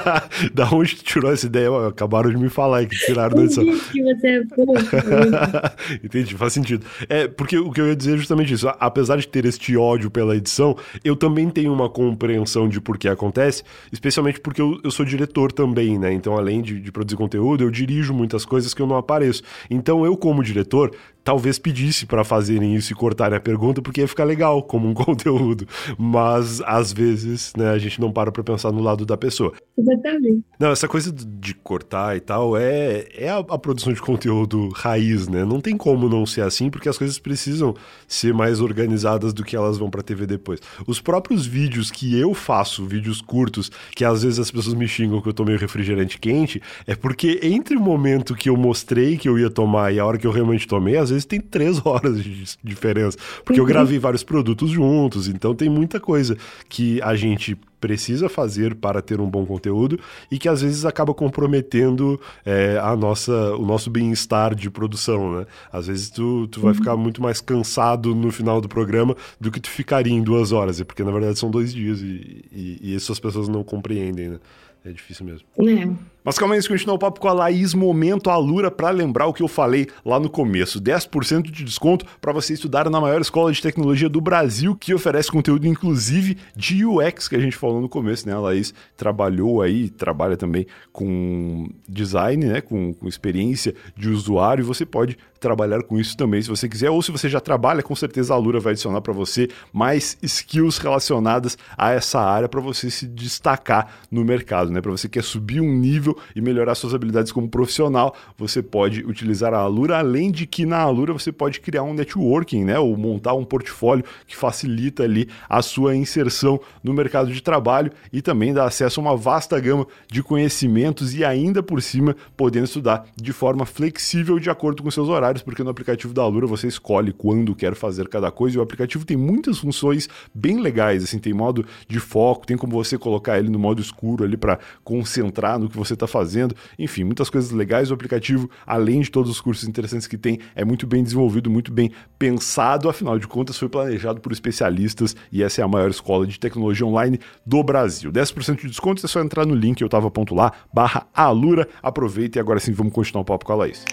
da 0.54 0.68
onde 0.70 0.96
tirou 0.96 1.32
essa 1.32 1.46
ideia? 1.46 1.68
Acabaram 1.88 2.30
de 2.30 2.36
me 2.36 2.48
falar 2.48 2.86
que 2.86 2.96
tiraram 2.96 3.42
edição. 3.42 3.64
que 3.64 4.02
você 4.02 4.28
é 4.28 4.44
fofa. 4.46 5.74
entendi, 6.02 6.34
faz 6.34 6.52
sentido. 6.52 6.84
É, 7.08 7.28
porque 7.28 7.58
o 7.58 7.70
que 7.70 7.80
eu 7.80 7.88
ia 7.88 7.96
dizer 7.96 8.14
é 8.14 8.16
justamente 8.16 8.52
isso. 8.52 8.68
Apesar 8.80 9.16
de 9.16 9.28
ter 9.28 9.44
este 9.44 9.76
ódio 9.76 10.10
pela 10.10 10.36
edição, 10.36 10.76
eu 11.04 11.16
também 11.16 11.48
tenho 11.50 11.72
uma 11.72 11.88
compreensão 11.88 12.68
de 12.68 12.80
por 12.80 12.98
que 12.98 13.08
acontece, 13.08 13.62
especialmente 13.92 14.40
porque 14.40 14.60
eu, 14.60 14.80
eu 14.82 14.90
sou 14.90 15.04
diretor 15.04 15.52
também, 15.52 15.98
né? 15.98 16.12
Então, 16.12 16.36
além 16.36 16.60
de, 16.62 16.80
de 16.80 16.92
produzir 16.92 17.16
conteúdo, 17.16 17.64
eu 17.64 17.70
dirijo 17.70 18.12
muitas 18.12 18.44
coisas 18.44 18.72
que 18.72 18.82
eu 18.82 18.86
não 18.86 18.96
apareço. 18.96 19.42
Então 19.70 20.04
eu, 20.04 20.16
como 20.16 20.42
diretor, 20.42 20.94
talvez 21.26 21.58
pedisse 21.58 22.06
para 22.06 22.22
fazerem 22.22 22.76
isso 22.76 22.92
e 22.92 22.94
cortarem 22.94 23.36
a 23.36 23.40
pergunta, 23.40 23.82
porque 23.82 24.00
ia 24.00 24.06
ficar 24.06 24.22
legal 24.22 24.62
como 24.62 24.88
um 24.88 24.94
conteúdo. 24.94 25.66
Mas 25.98 26.60
às 26.60 26.92
vezes, 26.92 27.52
né, 27.56 27.70
a 27.70 27.78
gente 27.78 28.00
não 28.00 28.12
para 28.12 28.30
pra 28.30 28.44
pensar 28.44 28.70
no 28.70 28.80
lado 28.80 29.04
da 29.04 29.16
pessoa. 29.16 29.52
Exatamente. 29.76 30.44
Não, 30.56 30.70
essa 30.70 30.86
coisa 30.86 31.12
de 31.12 31.52
cortar 31.52 32.16
e 32.16 32.20
tal 32.20 32.56
é, 32.56 33.08
é 33.12 33.28
a, 33.28 33.38
a, 33.38 33.58
produção 33.58 33.92
de 33.92 34.00
conteúdo 34.00 34.68
raiz, 34.68 35.26
né? 35.26 35.44
Não 35.44 35.60
tem 35.60 35.76
como 35.76 36.08
não 36.08 36.24
ser 36.24 36.42
assim, 36.42 36.70
porque 36.70 36.88
as 36.88 36.96
coisas 36.96 37.18
precisam 37.18 37.74
ser 38.06 38.32
mais 38.32 38.60
organizadas 38.60 39.32
do 39.32 39.42
que 39.42 39.56
elas 39.56 39.76
vão 39.76 39.90
pra 39.90 40.02
TV 40.02 40.26
depois. 40.26 40.60
Os 40.86 41.00
próprios 41.00 41.44
vídeos 41.44 41.90
que 41.90 42.16
eu 42.16 42.34
faço, 42.34 42.86
vídeos 42.86 43.20
curtos, 43.20 43.68
que 43.96 44.04
às 44.04 44.22
vezes 44.22 44.38
as 44.38 44.50
pessoas 44.52 44.74
me 44.74 44.86
xingam 44.86 45.20
que 45.20 45.28
eu 45.28 45.34
tomei 45.34 45.56
refrigerante 45.56 46.20
quente, 46.20 46.62
é 46.86 46.94
porque 46.94 47.40
entre 47.42 47.76
o 47.76 47.80
momento 47.80 48.36
que 48.36 48.48
eu 48.48 48.56
mostrei 48.56 49.18
que 49.18 49.28
eu 49.28 49.36
ia 49.36 49.50
tomar 49.50 49.92
e 49.92 49.98
a 49.98 50.06
hora 50.06 50.18
que 50.18 50.26
eu 50.26 50.30
realmente 50.30 50.68
tomei, 50.68 50.96
às 50.96 51.10
vezes 51.10 51.15
vezes 51.16 51.26
tem 51.26 51.40
três 51.40 51.80
horas 51.84 52.22
de 52.22 52.44
diferença. 52.62 53.18
Porque 53.44 53.60
eu 53.60 53.64
uhum. 53.64 53.68
gravei 53.68 53.98
vários 53.98 54.22
produtos 54.22 54.70
juntos, 54.70 55.28
então 55.28 55.54
tem 55.54 55.68
muita 55.68 55.98
coisa 55.98 56.36
que 56.68 57.00
a 57.02 57.14
gente 57.14 57.56
precisa 57.80 58.28
fazer 58.28 58.74
para 58.74 59.02
ter 59.02 59.20
um 59.20 59.28
bom 59.28 59.44
conteúdo 59.44 60.00
e 60.30 60.38
que 60.38 60.48
às 60.48 60.62
vezes 60.62 60.84
acaba 60.84 61.12
comprometendo 61.14 62.20
é, 62.44 62.78
a 62.82 62.96
nossa, 62.96 63.54
o 63.54 63.64
nosso 63.64 63.90
bem-estar 63.90 64.54
de 64.54 64.70
produção, 64.70 65.40
né? 65.40 65.46
Às 65.70 65.86
vezes 65.86 66.10
tu, 66.10 66.48
tu 66.48 66.60
vai 66.60 66.72
uhum. 66.72 66.78
ficar 66.78 66.96
muito 66.96 67.22
mais 67.22 67.40
cansado 67.40 68.14
no 68.14 68.32
final 68.32 68.60
do 68.60 68.68
programa 68.68 69.16
do 69.40 69.50
que 69.50 69.60
tu 69.60 69.70
ficaria 69.70 70.12
em 70.12 70.22
duas 70.22 70.52
horas, 70.52 70.82
porque 70.82 71.04
na 71.04 71.12
verdade 71.12 71.38
são 71.38 71.50
dois 71.50 71.72
dias 71.72 72.00
e, 72.00 72.44
e, 72.50 72.78
e 72.80 72.94
isso 72.94 73.12
as 73.12 73.20
pessoas 73.20 73.46
não 73.46 73.62
compreendem, 73.62 74.30
né? 74.30 74.38
É 74.84 74.92
difícil 74.92 75.26
mesmo. 75.26 75.46
É. 75.58 76.15
Mas 76.26 76.36
calma 76.36 76.54
aí, 76.54 76.58
antes 76.58 76.64
de 76.64 76.74
continuar 76.74 76.96
o 76.96 76.98
papo 76.98 77.20
com 77.20 77.28
a 77.28 77.32
Laís, 77.32 77.72
momento 77.72 78.30
Alura 78.30 78.68
para 78.68 78.90
lembrar 78.90 79.26
o 79.28 79.32
que 79.32 79.44
eu 79.44 79.46
falei 79.46 79.86
lá 80.04 80.18
no 80.18 80.28
começo. 80.28 80.80
10% 80.80 81.52
de 81.52 81.62
desconto 81.62 82.04
para 82.20 82.32
você 82.32 82.52
estudar 82.52 82.90
na 82.90 83.00
maior 83.00 83.20
escola 83.20 83.52
de 83.52 83.62
tecnologia 83.62 84.08
do 84.08 84.20
Brasil, 84.20 84.74
que 84.74 84.92
oferece 84.92 85.30
conteúdo 85.30 85.68
inclusive 85.68 86.36
de 86.56 86.84
UX, 86.84 87.28
que 87.28 87.36
a 87.36 87.38
gente 87.38 87.56
falou 87.56 87.80
no 87.80 87.88
começo, 87.88 88.28
né? 88.28 88.34
A 88.34 88.40
Laís 88.40 88.74
trabalhou 88.96 89.62
aí, 89.62 89.88
trabalha 89.88 90.36
também 90.36 90.66
com 90.92 91.68
design, 91.88 92.44
né? 92.44 92.60
Com, 92.60 92.92
com 92.92 93.06
experiência 93.06 93.72
de 93.96 94.08
usuário, 94.08 94.62
e 94.62 94.66
você 94.66 94.84
pode 94.84 95.16
trabalhar 95.38 95.82
com 95.82 96.00
isso 96.00 96.16
também 96.16 96.42
se 96.42 96.48
você 96.48 96.68
quiser, 96.68 96.90
ou 96.90 97.00
se 97.02 97.12
você 97.12 97.28
já 97.28 97.40
trabalha, 97.40 97.82
com 97.82 97.94
certeza 97.94 98.32
a 98.32 98.36
Alura 98.36 98.58
vai 98.58 98.72
adicionar 98.72 99.00
para 99.00 99.12
você 99.12 99.48
mais 99.72 100.18
skills 100.22 100.78
relacionadas 100.78 101.56
a 101.76 101.92
essa 101.92 102.20
área 102.20 102.48
para 102.48 102.60
você 102.60 102.90
se 102.90 103.06
destacar 103.06 103.94
no 104.10 104.24
mercado, 104.24 104.72
né? 104.72 104.80
Para 104.80 104.90
você 104.90 105.08
que 105.08 105.20
quer 105.20 105.22
subir 105.22 105.60
um 105.60 105.72
nível 105.72 106.15
e 106.34 106.40
melhorar 106.40 106.74
suas 106.74 106.94
habilidades 106.94 107.32
como 107.32 107.48
profissional, 107.48 108.14
você 108.36 108.62
pode 108.62 109.04
utilizar 109.04 109.54
a 109.54 109.58
Alura, 109.58 109.98
além 109.98 110.30
de 110.30 110.46
que 110.46 110.66
na 110.66 110.78
Alura 110.78 111.12
você 111.12 111.32
pode 111.32 111.60
criar 111.60 111.82
um 111.82 111.94
networking, 111.94 112.64
né, 112.64 112.78
ou 112.78 112.96
montar 112.96 113.34
um 113.34 113.44
portfólio 113.44 114.04
que 114.26 114.36
facilita 114.36 115.02
ali 115.02 115.28
a 115.48 115.62
sua 115.62 115.94
inserção 115.96 116.60
no 116.82 116.92
mercado 116.92 117.32
de 117.32 117.40
trabalho 117.42 117.90
e 118.12 118.20
também 118.22 118.52
dá 118.52 118.64
acesso 118.64 119.00
a 119.00 119.02
uma 119.02 119.16
vasta 119.16 119.58
gama 119.58 119.86
de 120.10 120.22
conhecimentos 120.22 121.14
e 121.14 121.24
ainda 121.24 121.62
por 121.62 121.80
cima 121.82 122.16
podendo 122.36 122.64
estudar 122.64 123.06
de 123.16 123.32
forma 123.32 123.64
flexível 123.66 124.38
de 124.38 124.50
acordo 124.50 124.82
com 124.82 124.90
seus 124.90 125.08
horários, 125.08 125.42
porque 125.42 125.62
no 125.62 125.70
aplicativo 125.70 126.12
da 126.12 126.22
Alura 126.22 126.46
você 126.46 126.66
escolhe 126.66 127.12
quando 127.12 127.54
quer 127.54 127.74
fazer 127.74 128.08
cada 128.08 128.30
coisa 128.30 128.56
e 128.56 128.58
o 128.58 128.62
aplicativo 128.62 129.04
tem 129.04 129.16
muitas 129.16 129.58
funções 129.58 130.08
bem 130.34 130.60
legais, 130.60 131.04
assim, 131.04 131.18
tem 131.18 131.32
modo 131.32 131.64
de 131.88 132.00
foco, 132.00 132.46
tem 132.46 132.56
como 132.56 132.72
você 132.72 132.98
colocar 132.98 133.38
ele 133.38 133.48
no 133.48 133.58
modo 133.58 133.80
escuro 133.80 134.24
ali 134.24 134.36
para 134.36 134.58
concentrar 134.84 135.58
no 135.58 135.68
que 135.68 135.76
você 135.76 135.94
está 135.94 136.05
está 136.06 136.18
fazendo. 136.18 136.54
Enfim, 136.78 137.04
muitas 137.04 137.28
coisas 137.28 137.50
legais. 137.50 137.90
O 137.90 137.94
aplicativo, 137.94 138.48
além 138.66 139.00
de 139.00 139.10
todos 139.10 139.30
os 139.30 139.40
cursos 139.40 139.68
interessantes 139.68 140.06
que 140.06 140.16
tem, 140.16 140.38
é 140.54 140.64
muito 140.64 140.86
bem 140.86 141.02
desenvolvido, 141.02 141.50
muito 141.50 141.72
bem 141.72 141.90
pensado. 142.18 142.88
Afinal 142.88 143.18
de 143.18 143.26
contas, 143.26 143.58
foi 143.58 143.68
planejado 143.68 144.20
por 144.20 144.32
especialistas 144.32 145.14
e 145.30 145.42
essa 145.42 145.60
é 145.60 145.64
a 145.64 145.68
maior 145.68 145.90
escola 145.90 146.26
de 146.26 146.38
tecnologia 146.38 146.86
online 146.86 147.20
do 147.44 147.62
Brasil. 147.62 148.10
10% 148.10 148.60
de 148.60 148.68
desconto, 148.68 149.04
é 149.04 149.08
só 149.08 149.20
entrar 149.20 149.44
no 149.44 149.54
link 149.54 149.80
eu 149.80 149.88
tava 149.88 150.10
ponto 150.10 150.34
lá, 150.34 150.52
barra 150.72 151.06
Alura. 151.14 151.68
Aproveita 151.82 152.38
e 152.38 152.40
agora 152.40 152.60
sim 152.60 152.72
vamos 152.72 152.92
continuar 152.92 153.22
o 153.22 153.24
papo 153.24 153.44
com 153.44 153.52
a 153.52 153.56
Laís. 153.56 153.84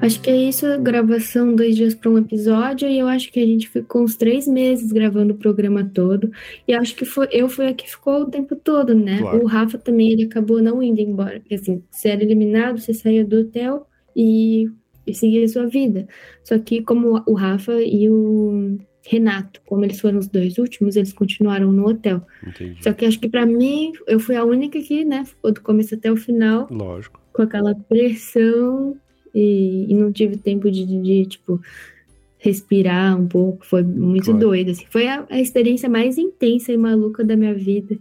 Acho 0.00 0.20
que 0.20 0.30
é 0.30 0.36
isso, 0.36 0.66
gravação 0.82 1.54
dois 1.54 1.74
dias 1.74 1.94
para 1.94 2.10
um 2.10 2.18
episódio, 2.18 2.88
e 2.88 2.98
eu 2.98 3.08
acho 3.08 3.32
que 3.32 3.40
a 3.40 3.46
gente 3.46 3.68
ficou 3.68 4.02
uns 4.02 4.14
três 4.14 4.46
meses 4.46 4.92
gravando 4.92 5.32
o 5.32 5.36
programa 5.36 5.84
todo. 5.84 6.30
E 6.68 6.74
acho 6.74 6.94
que 6.94 7.04
foi, 7.04 7.26
eu 7.32 7.48
fui 7.48 7.66
a 7.66 7.74
que 7.74 7.90
ficou 7.90 8.22
o 8.22 8.30
tempo 8.30 8.54
todo, 8.54 8.94
né? 8.94 9.18
Claro. 9.18 9.42
O 9.42 9.46
Rafa 9.46 9.78
também 9.78 10.12
ele 10.12 10.24
acabou 10.24 10.62
não 10.62 10.82
indo 10.82 11.00
embora. 11.00 11.40
Porque 11.40 11.54
assim, 11.54 11.82
você 11.90 12.10
era 12.10 12.22
eliminado, 12.22 12.78
você 12.78 12.92
saía 12.92 13.24
do 13.24 13.40
hotel 13.40 13.86
e, 14.14 14.70
e 15.06 15.14
seguia 15.14 15.44
a 15.44 15.48
sua 15.48 15.66
vida. 15.66 16.06
Só 16.44 16.58
que 16.58 16.82
como 16.82 17.22
o 17.26 17.32
Rafa 17.32 17.80
e 17.82 18.08
o 18.08 18.78
Renato, 19.02 19.60
como 19.66 19.84
eles 19.84 19.98
foram 19.98 20.18
os 20.18 20.28
dois 20.28 20.58
últimos, 20.58 20.94
eles 20.94 21.12
continuaram 21.12 21.72
no 21.72 21.88
hotel. 21.88 22.22
Entendi. 22.46 22.82
Só 22.82 22.92
que 22.92 23.06
acho 23.06 23.18
que 23.18 23.28
para 23.28 23.46
mim, 23.46 23.92
eu 24.06 24.20
fui 24.20 24.36
a 24.36 24.44
única 24.44 24.80
que, 24.80 25.04
né, 25.04 25.24
ficou 25.24 25.52
do 25.52 25.62
começo 25.62 25.94
até 25.94 26.12
o 26.12 26.16
final. 26.16 26.68
Lógico. 26.70 27.20
Com 27.32 27.42
aquela 27.42 27.74
pressão 27.74 28.96
e, 29.36 29.86
e 29.90 29.94
não 29.94 30.10
tive 30.10 30.38
tempo 30.38 30.70
de, 30.70 30.86
de, 30.86 31.02
de, 31.02 31.26
tipo, 31.26 31.60
respirar 32.38 33.20
um 33.20 33.28
pouco. 33.28 33.66
Foi 33.66 33.82
muito 33.82 34.24
claro. 34.24 34.40
doido, 34.40 34.70
assim. 34.70 34.86
Foi 34.88 35.06
a, 35.06 35.26
a, 35.28 35.38
experiência 35.38 35.90
mais 35.90 36.16
intensa 36.16 36.72
e 36.72 36.76
maluca 36.76 37.22
da 37.22 37.36
minha 37.36 37.54
vida. 37.54 37.98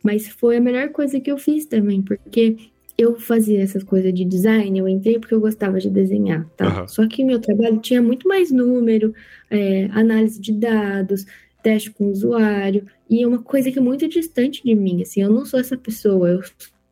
Mas 0.00 0.28
foi 0.28 0.58
a 0.58 0.60
melhor 0.60 0.90
coisa 0.90 1.18
que 1.18 1.30
eu 1.30 1.36
fiz 1.36 1.66
também, 1.66 2.00
porque 2.00 2.56
eu 2.96 3.18
fazia 3.18 3.60
essas 3.60 3.82
coisas 3.82 4.14
de 4.14 4.24
design, 4.24 4.78
eu 4.78 4.88
entrei 4.88 5.18
porque 5.18 5.34
eu 5.34 5.40
gostava 5.40 5.80
de 5.80 5.90
desenhar, 5.90 6.48
tá? 6.56 6.82
Uhum. 6.82 6.88
Só 6.88 7.06
que 7.08 7.24
meu 7.24 7.40
trabalho 7.40 7.78
tinha 7.78 8.00
muito 8.00 8.28
mais 8.28 8.52
número, 8.52 9.12
é, 9.50 9.86
análise 9.90 10.40
de 10.40 10.52
dados, 10.52 11.26
teste 11.62 11.90
com 11.90 12.04
o 12.04 12.10
usuário, 12.10 12.86
e 13.10 13.22
é 13.22 13.26
uma 13.26 13.42
coisa 13.42 13.70
que 13.72 13.78
é 13.78 13.82
muito 13.82 14.08
distante 14.08 14.62
de 14.64 14.74
mim, 14.74 15.02
assim, 15.02 15.20
eu 15.20 15.30
não 15.30 15.44
sou 15.44 15.60
essa 15.60 15.76
pessoa, 15.76 16.28
eu 16.28 16.40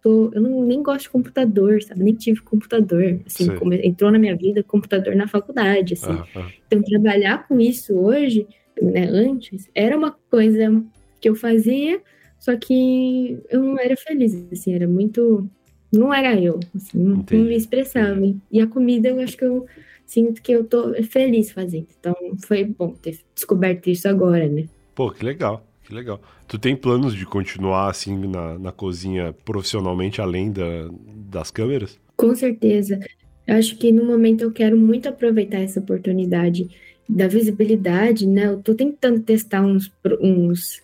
tô, 0.05 0.30
eu 0.34 0.40
não, 0.42 0.62
nem 0.62 0.82
gosto 0.82 1.05
de 1.05 1.11
computador, 1.11 1.82
sabe? 1.82 2.05
Nem 2.05 2.14
tive 2.14 2.42
computador, 2.42 3.20
assim, 3.24 3.57
come, 3.57 3.80
entrou 3.82 4.12
na 4.12 4.18
minha 4.18 4.36
vida 4.36 4.62
computador 4.62 5.16
na 5.16 5.26
faculdade, 5.26 5.94
assim. 5.94 6.18
Então, 6.66 6.82
trabalhar 6.82 7.48
com 7.48 7.59
isso 7.59 7.94
hoje, 7.94 8.46
né, 8.80 9.09
antes, 9.09 9.66
era 9.74 9.96
uma 9.96 10.14
coisa 10.30 10.84
que 11.22 11.28
eu 11.30 11.34
fazia, 11.34 12.02
só 12.38 12.55
que 12.55 13.38
eu 13.48 13.62
não 13.62 13.78
era 13.78 13.96
feliz, 13.96 14.46
assim, 14.52 14.74
era 14.74 14.86
muito, 14.86 15.48
não 15.90 16.12
era 16.12 16.38
eu, 16.38 16.61
assim, 16.76 16.98
não, 16.98 17.24
não 17.32 17.44
me 17.44 17.57
expressava. 17.57 18.20
E 18.52 18.61
a 18.61 18.66
comida, 18.66 19.09
eu 19.09 19.20
acho 19.20 19.38
que 19.38 19.44
eu 19.46 19.64
sinto 20.05 20.42
que 20.42 20.52
eu 20.52 20.64
tô 20.64 20.92
feliz 21.05 21.50
fazendo. 21.50 21.86
Então, 21.98 22.14
foi 22.46 22.62
bom 22.62 22.90
ter 22.90 23.18
descoberto 23.34 23.88
isso 23.88 24.07
agora, 24.07 24.46
né? 24.46 24.66
Pô, 24.94 25.11
que 25.11 25.24
legal. 25.24 25.66
Que 25.85 25.95
legal. 25.95 26.20
Tu 26.49 26.59
tem 26.59 26.74
planos 26.74 27.14
de 27.14 27.26
continuar 27.26 27.91
assim 27.91 28.16
na, 28.26 28.59
na 28.59 28.72
cozinha 28.72 29.35
profissionalmente 29.45 30.20
além 30.20 30.51
da, 30.51 30.89
das 31.30 31.51
câmeras? 31.51 31.99
Com 32.16 32.35
certeza. 32.35 32.99
Eu 33.47 33.57
acho 33.57 33.76
que 33.76 33.93
no 33.93 34.05
momento 34.05 34.43
eu 34.43 34.51
quero 34.51 34.76
muito 34.76 35.09
aproveitar 35.09 35.59
essa 35.59 35.80
oportunidade 35.80 36.68
da 37.07 37.28
visibilidade, 37.28 38.26
né? 38.26 38.47
Eu 38.47 38.62
tô 38.62 38.74
tentando 38.74 39.20
testar 39.20 39.62
uns, 39.62 39.93
uns 40.20 40.82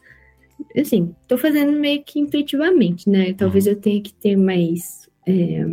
assim, 0.77 1.15
tô 1.27 1.39
fazendo 1.39 1.73
meio 1.73 2.03
que 2.05 2.21
intuitivamente, 2.21 3.09
né? 3.09 3.33
Talvez 3.33 3.67
uhum. 3.67 3.73
eu 3.73 3.77
tenha 3.77 4.03
que 4.03 4.13
ter 4.13 4.37
mais 4.37 5.09
é, 5.27 5.67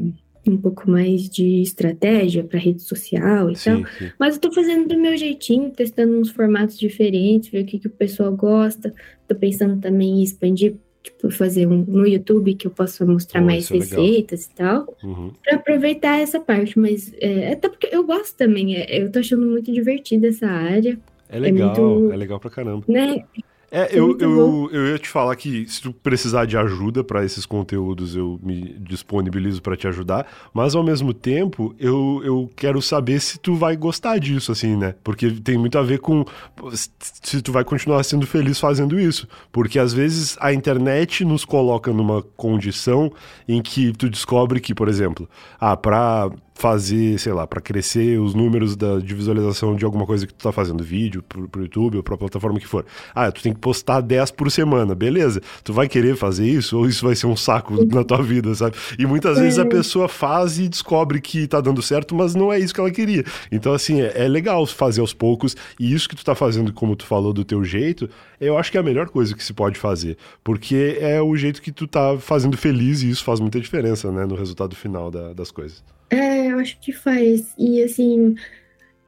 um 0.50 0.58
pouco 0.58 0.90
mais 0.90 1.30
de 1.30 1.62
estratégia 1.62 2.44
para 2.44 2.60
rede 2.60 2.82
social 2.82 3.50
e 3.50 3.56
sim, 3.56 3.84
tal. 3.84 3.92
Sim. 3.98 4.12
Mas 4.20 4.36
eu 4.36 4.42
tô 4.42 4.52
fazendo 4.52 4.88
do 4.88 5.00
meu 5.00 5.16
jeitinho, 5.18 5.72
testando 5.72 6.18
uns 6.18 6.30
formatos 6.30 6.78
diferentes, 6.78 7.50
ver 7.50 7.64
o 7.64 7.66
que, 7.66 7.80
que 7.80 7.88
o 7.88 7.92
pessoal 7.92 8.32
gosta. 8.36 8.94
Tô 9.28 9.36
pensando 9.36 9.80
também 9.80 10.20
em 10.20 10.24
expandir, 10.24 10.76
tipo, 11.04 11.30
fazer 11.30 11.68
um 11.68 11.84
no 11.86 12.08
YouTube 12.08 12.56
que 12.56 12.68
eu 12.68 12.72
possa 12.72 13.06
mostrar 13.06 13.42
mais 13.42 13.70
é 13.72 13.76
receitas 13.76 14.48
é 14.48 14.52
e 14.52 14.56
tal. 14.56 14.98
Uhum. 15.04 15.32
para 15.44 15.56
aproveitar 15.56 16.20
essa 16.20 16.40
parte. 16.40 16.78
Mas 16.78 17.14
é, 17.20 17.54
até 17.54 17.70
porque 17.70 17.90
eu 17.92 18.04
gosto 18.06 18.36
também, 18.38 18.76
é, 18.76 19.02
eu 19.02 19.12
tô 19.12 19.20
achando 19.20 19.46
muito 19.46 19.72
divertida 19.72 20.28
essa 20.28 20.48
área. 20.48 20.98
É 21.30 21.40
legal, 21.40 21.76
é, 21.76 21.80
muito, 21.80 22.14
é 22.14 22.16
legal 22.16 22.40
pra 22.40 22.50
caramba. 22.50 22.86
Né? 22.88 23.24
É, 23.70 23.90
eu, 23.92 24.18
eu, 24.20 24.70
eu 24.72 24.88
ia 24.88 24.98
te 24.98 25.10
falar 25.10 25.36
que 25.36 25.68
se 25.68 25.82
tu 25.82 25.92
precisar 25.92 26.46
de 26.46 26.58
ajuda 26.58 27.04
para 27.04 27.26
esses 27.26 27.46
conteúdos, 27.46 28.16
eu 28.16 28.40
me 28.42 28.76
disponibilizo 28.80 29.62
para 29.62 29.76
te 29.76 29.88
ajudar, 29.90 30.26
mas 30.54 30.74
ao 30.74 30.84
mesmo 30.84 31.14
tempo 31.14 31.76
eu, 31.78 32.22
eu 32.24 32.50
quero 32.56 32.82
saber 32.82 33.20
se 33.20 33.38
tu 33.38 33.56
vai 33.56 33.76
gostar 33.76 34.20
disso, 34.20 34.54
assim, 34.54 34.78
né? 34.78 34.96
Porque 35.04 35.30
tem 35.32 35.58
muito 35.58 35.78
a 35.78 35.84
ver 35.84 36.00
com 36.00 36.24
se 36.72 37.42
tu 37.42 37.52
vai 37.52 37.66
continuar 37.66 38.04
sendo 38.04 38.26
feliz 38.26 38.58
fazendo 38.58 38.98
isso. 38.98 39.28
Porque 39.52 39.80
às 39.80 39.92
vezes 39.92 40.38
a 40.40 40.54
internet 40.54 41.26
nos 41.26 41.44
coloca 41.44 41.92
numa 41.92 42.22
condição 42.22 43.12
em 43.48 43.62
que 43.62 43.92
tu 43.92 44.10
descobre 44.10 44.62
que, 44.62 44.74
por 44.74 44.88
exemplo, 44.88 45.30
ah, 45.60 45.76
pra 45.76 46.32
fazer, 46.58 47.20
sei 47.20 47.34
lá, 47.34 47.46
para 47.46 47.62
crescer 47.62 48.20
os 48.20 48.34
números 48.34 48.76
da, 48.76 48.98
de 48.98 49.14
visualização 49.14 49.76
de 49.76 49.86
alguma 49.86 50.08
coisa 50.08 50.26
que 50.26 50.34
tu 50.34 50.44
tá 50.44 50.52
fazendo, 50.52 50.84
vídeo 50.84 51.22
pro, 51.22 51.48
pro 51.48 51.62
YouTube 51.62 51.98
ou 51.98 52.04
pra 52.04 52.18
plataforma 52.18 52.60
que 52.60 52.68
for. 52.68 52.84
Ah, 53.14 53.32
tu 53.32 53.44
tem 53.44 53.54
que 53.54 53.60
postar 53.60 54.02
10 54.02 54.32
por 54.32 54.50
semana, 54.50 54.96
beleza. 54.96 55.40
Tu 55.64 55.72
vai 55.72 55.88
querer 55.88 56.16
fazer 56.16 56.50
isso 56.50 56.78
ou 56.78 56.88
isso 56.88 57.06
vai 57.06 57.16
ser 57.16 57.28
um 57.28 57.36
saco 57.36 57.86
na 57.86 58.04
tua 58.04 58.24
vida, 58.24 58.54
sabe? 58.56 58.76
E 58.98 59.06
muitas 59.06 59.38
vezes 59.38 59.60
a 59.60 59.66
pessoa 59.66 60.08
faz 60.08 60.58
e 60.58 60.68
descobre 60.68 61.22
que 61.22 61.48
tá 61.48 61.62
dando 61.62 61.82
certo, 61.82 62.16
mas 62.16 62.34
não 62.34 62.52
é 62.52 62.60
isso 62.60 62.74
que 62.74 62.80
ela 62.80 62.90
queria. 62.90 63.24
Então, 63.52 63.74
assim, 63.74 64.02
é, 64.02 64.26
é 64.26 64.28
legal 64.28 64.66
fazer 64.66 65.02
aos 65.02 65.14
poucos 65.14 65.56
e 65.80 65.94
isso 65.94 66.10
que 66.10 66.16
tu 66.16 66.26
tá 66.26 66.34
fazendo, 66.34 66.74
como 66.74 66.96
tu 66.96 67.06
falou, 67.06 67.32
do 67.34 67.46
teu 67.46 67.64
jeito, 67.64 68.10
eu 68.42 68.58
acho 68.58 68.72
que 68.72 68.78
é 68.78 68.80
a 68.80 68.84
melhor 68.84 69.10
coisa 69.10 69.36
que 69.36 69.44
se 69.44 69.54
pode 69.54 69.78
fazer, 69.78 70.18
porque 70.44 70.98
é 71.00 71.22
o 71.22 71.36
jeito 71.36 71.62
que 71.62 71.72
tu 71.72 71.88
tá 71.88 72.18
fazendo 72.18 72.58
feliz 72.58 73.04
e 73.04 73.10
isso 73.12 73.24
faz 73.24 73.40
muita 73.40 73.60
diferença, 73.60 74.12
né, 74.12 74.26
no 74.26 74.36
resultado 74.36 74.76
final 74.76 75.12
da, 75.12 75.34
das 75.34 75.52
coisas. 75.52 75.84
É, 76.10 76.52
eu 76.52 76.60
acho 76.60 76.80
que 76.80 76.92
faz. 76.92 77.54
E 77.58 77.82
assim, 77.84 78.36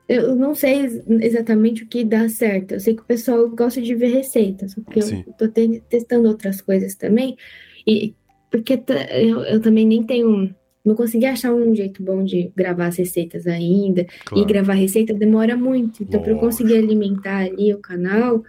eu 0.07 0.35
não 0.35 0.55
sei 0.55 1.03
exatamente 1.21 1.83
o 1.83 1.87
que 1.87 2.03
dá 2.03 2.27
certo. 2.27 2.73
Eu 2.73 2.79
sei 2.79 2.95
que 2.95 3.01
o 3.01 3.05
pessoal 3.05 3.47
gosta 3.49 3.81
de 3.81 3.93
ver 3.95 4.07
receitas, 4.07 4.73
porque 4.73 5.01
Sim. 5.01 5.23
eu 5.27 5.33
tô 5.33 5.47
te 5.47 5.81
testando 5.87 6.27
outras 6.27 6.61
coisas 6.61 6.95
também. 6.95 7.37
E 7.85 8.15
porque 8.49 8.81
eu, 9.11 9.43
eu 9.43 9.61
também 9.61 9.85
nem 9.85 10.03
tenho. 10.03 10.53
Não 10.83 10.95
consegui 10.95 11.25
achar 11.25 11.53
um 11.53 11.75
jeito 11.75 12.01
bom 12.01 12.23
de 12.23 12.51
gravar 12.55 12.87
as 12.87 12.97
receitas 12.97 13.45
ainda. 13.45 14.07
Claro. 14.25 14.43
E 14.43 14.47
gravar 14.47 14.73
receita 14.73 15.13
demora 15.13 15.55
muito. 15.55 16.01
Então, 16.01 16.21
para 16.21 16.31
eu 16.31 16.39
conseguir 16.39 16.77
alimentar 16.77 17.45
ali 17.45 17.73
o 17.73 17.79
canal, 17.79 18.43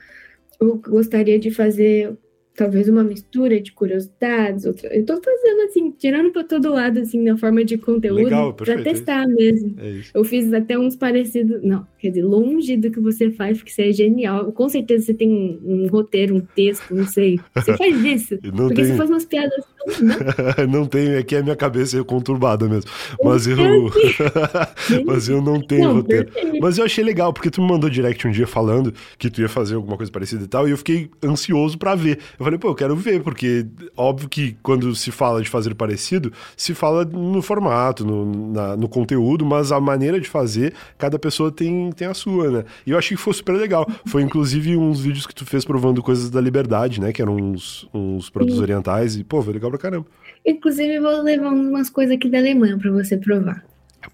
eu 0.60 0.76
gostaria 0.78 1.38
de 1.38 1.50
fazer 1.50 2.16
talvez 2.60 2.90
uma 2.90 3.02
mistura 3.02 3.58
de 3.58 3.72
curiosidades, 3.72 4.66
outra... 4.66 4.94
eu 4.94 5.02
tô 5.06 5.14
fazendo 5.14 5.62
assim, 5.62 5.90
tirando 5.92 6.30
para 6.30 6.44
todo 6.44 6.70
lado 6.70 7.00
assim 7.00 7.22
na 7.22 7.34
forma 7.38 7.64
de 7.64 7.78
conteúdo 7.78 8.52
para 8.52 8.82
testar 8.82 9.26
mesmo. 9.26 9.76
É 9.78 10.00
eu 10.12 10.22
fiz 10.24 10.52
até 10.52 10.78
uns 10.78 10.94
parecidos, 10.94 11.62
não, 11.62 11.86
quer 11.98 12.10
dizer, 12.10 12.22
longe 12.22 12.76
do 12.76 12.90
que 12.90 13.00
você 13.00 13.30
faz, 13.30 13.56
porque 13.56 13.72
você 13.72 13.88
é 13.88 13.92
genial. 13.92 14.52
Com 14.52 14.68
certeza 14.68 15.06
você 15.06 15.14
tem 15.14 15.30
um, 15.30 15.84
um 15.84 15.88
roteiro, 15.88 16.36
um 16.36 16.40
texto, 16.40 16.94
não 16.94 17.06
sei. 17.06 17.40
Você 17.54 17.72
faz 17.78 18.04
isso. 18.04 18.38
porque 18.38 18.74
tem... 18.74 18.84
você 18.84 18.94
faz 18.94 19.08
umas 19.08 19.24
piadas 19.24 19.64
não, 20.68 20.86
tenho, 20.86 21.16
é 21.16 21.22
que 21.22 21.36
a 21.36 21.42
minha 21.42 21.56
cabeça 21.56 21.98
é 21.98 22.04
conturbada 22.04 22.68
mesmo. 22.68 22.90
Mas 23.22 23.46
eu 23.46 23.56
Mas 25.06 25.28
eu 25.28 25.40
não 25.40 25.60
tenho 25.60 25.92
roteiro. 25.92 26.30
Mas 26.60 26.78
eu 26.78 26.84
achei 26.84 27.02
legal 27.02 27.32
porque 27.32 27.50
tu 27.50 27.62
me 27.62 27.68
mandou 27.68 27.88
direct 27.88 28.26
um 28.26 28.30
dia 28.30 28.46
falando 28.46 28.92
que 29.18 29.30
tu 29.30 29.40
ia 29.40 29.48
fazer 29.48 29.74
alguma 29.74 29.96
coisa 29.96 30.10
parecida 30.10 30.44
e 30.44 30.46
tal, 30.46 30.68
e 30.68 30.70
eu 30.70 30.78
fiquei 30.78 31.10
ansioso 31.22 31.78
para 31.78 31.94
ver. 31.94 32.18
Eu 32.38 32.44
falei, 32.44 32.58
pô, 32.58 32.68
eu 32.68 32.74
quero 32.74 32.96
ver, 32.96 33.22
porque 33.22 33.66
óbvio 33.96 34.28
que 34.28 34.56
quando 34.62 34.94
se 34.94 35.10
fala 35.10 35.42
de 35.42 35.48
fazer 35.48 35.74
parecido, 35.74 36.32
se 36.56 36.74
fala 36.74 37.04
no 37.04 37.40
formato, 37.42 38.04
no, 38.04 38.52
na, 38.52 38.76
no 38.76 38.88
conteúdo, 38.88 39.44
mas 39.44 39.72
a 39.72 39.80
maneira 39.80 40.20
de 40.20 40.28
fazer, 40.28 40.74
cada 40.98 41.18
pessoa 41.18 41.50
tem, 41.50 41.90
tem 41.92 42.08
a 42.08 42.14
sua, 42.14 42.50
né? 42.50 42.64
E 42.86 42.90
eu 42.90 42.98
achei 42.98 43.16
que 43.16 43.22
foi 43.22 43.32
super 43.32 43.52
legal. 43.52 43.86
Foi 44.06 44.22
inclusive 44.22 44.76
uns 44.76 45.00
vídeos 45.00 45.26
que 45.26 45.34
tu 45.34 45.44
fez 45.46 45.64
provando 45.64 46.02
coisas 46.02 46.30
da 46.30 46.40
liberdade, 46.40 47.00
né? 47.00 47.12
Que 47.12 47.22
eram 47.22 47.36
uns, 47.36 47.88
uns 47.92 48.30
produtos 48.30 48.60
orientais, 48.60 49.16
e, 49.16 49.24
pô, 49.24 49.42
foi 49.42 49.54
legal 49.54 49.69
pra 49.70 49.78
caramba. 49.78 50.06
Inclusive, 50.44 51.00
vou 51.00 51.22
levar 51.22 51.50
umas 51.50 51.88
coisas 51.90 52.14
aqui 52.14 52.28
da 52.28 52.38
Alemanha 52.38 52.78
para 52.78 52.90
você 52.90 53.16
provar. 53.16 53.64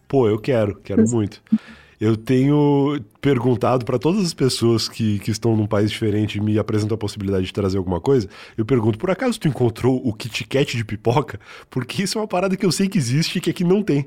Pô, 0.09 0.29
eu 0.29 0.39
quero, 0.39 0.77
quero 0.83 1.09
muito. 1.09 1.43
Eu 2.01 2.17
tenho 2.17 3.01
perguntado 3.23 3.85
para 3.85 3.99
todas 3.99 4.23
as 4.23 4.35
pessoas 4.35 4.89
que, 4.89 5.19
que 5.21 5.31
estão 5.31 5.57
num 5.57 5.67
país 5.67 5.91
diferente 5.91 6.37
e 6.37 6.41
me 6.41 6.59
apresentam 6.59 6.95
a 6.95 6.99
possibilidade 6.99 7.47
de 7.47 7.53
trazer 7.53 7.79
alguma 7.79 8.01
coisa. 8.01 8.29
Eu 8.57 8.67
pergunto, 8.67 8.99
por 8.99 9.11
acaso 9.11 9.41
tu 9.41 9.49
encontrou 9.49 10.01
o 10.05 10.13
Kit 10.13 10.45
Kat 10.45 10.77
de 10.77 10.85
pipoca? 10.85 11.41
Porque 11.71 12.03
isso 12.03 12.19
é 12.19 12.21
uma 12.21 12.29
parada 12.29 12.57
que 12.57 12.67
eu 12.67 12.73
sei 12.73 12.89
que 12.89 12.99
existe 12.99 13.39
e 13.39 13.41
que 13.41 13.51
aqui 13.51 13.65
não 13.65 13.83
tem. 13.83 14.07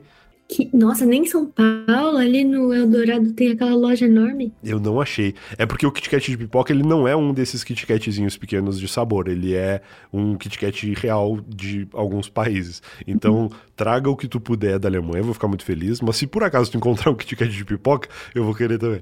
Que, 0.50 0.68
nossa, 0.76 1.06
nem 1.06 1.22
em 1.22 1.28
São 1.28 1.46
Paulo, 1.46 2.18
ali 2.18 2.44
no 2.44 2.74
Eldorado 2.74 3.32
tem 3.34 3.52
aquela 3.52 3.76
loja 3.76 4.08
enorme. 4.08 4.52
Eu 4.64 4.80
não 4.80 5.00
achei. 5.00 5.36
É 5.60 5.66
porque 5.66 5.86
o 5.86 5.92
Kit 5.92 6.10
Kat 6.10 6.32
de 6.32 6.36
pipoca, 6.36 6.74
ele 6.74 6.82
não 6.82 7.08
é 7.08 7.16
um 7.16 7.32
desses 7.32 7.64
Kit 7.64 7.86
Katzinhos 7.86 8.36
pequenos 8.36 8.80
de 8.80 8.88
sabor. 8.88 9.28
Ele 9.28 9.54
é 9.54 9.80
um 10.12 10.36
Kit 10.36 10.58
Kat 10.58 10.94
real 10.96 11.40
de 11.48 11.88
alguns 11.94 12.28
países. 12.30 12.82
Então, 13.06 13.44
uhum. 13.44 13.50
traga 13.76 14.10
o 14.10 14.18
que 14.18 14.28
tu 14.28 14.40
puder 14.42 14.80
da 14.80 14.90
Alemanha, 14.90 15.20
eu 15.20 15.26
vou 15.26 15.36
ficar 15.36 15.48
muito 15.48 15.64
feliz. 15.64 16.02
Mas 16.02 16.16
se 16.16 16.26
por 16.26 16.44
acaso 16.44 16.72
tu 16.72 16.78
encontrar 16.78 17.12
um 17.12 17.16
Kit 17.16 17.36
Kat 17.36 17.52
de 17.52 17.64
pipoca, 17.64 18.10
eu 18.34 18.44
vou 18.44 18.56
querer 18.56 18.80
também. 18.80 19.02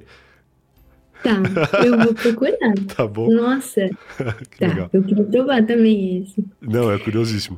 Tá, 1.23 1.41
eu 1.85 1.97
vou 1.97 2.13
procurar. 2.13 2.73
tá 2.93 3.07
bom. 3.07 3.29
Nossa. 3.31 3.89
tá, 4.19 4.67
legal. 4.67 4.89
eu 4.91 5.01
queria 5.01 5.23
provar 5.23 5.65
também 5.65 6.23
esse. 6.23 6.45
Não, 6.61 6.91
é 6.91 6.99
curiosíssimo. 6.99 7.57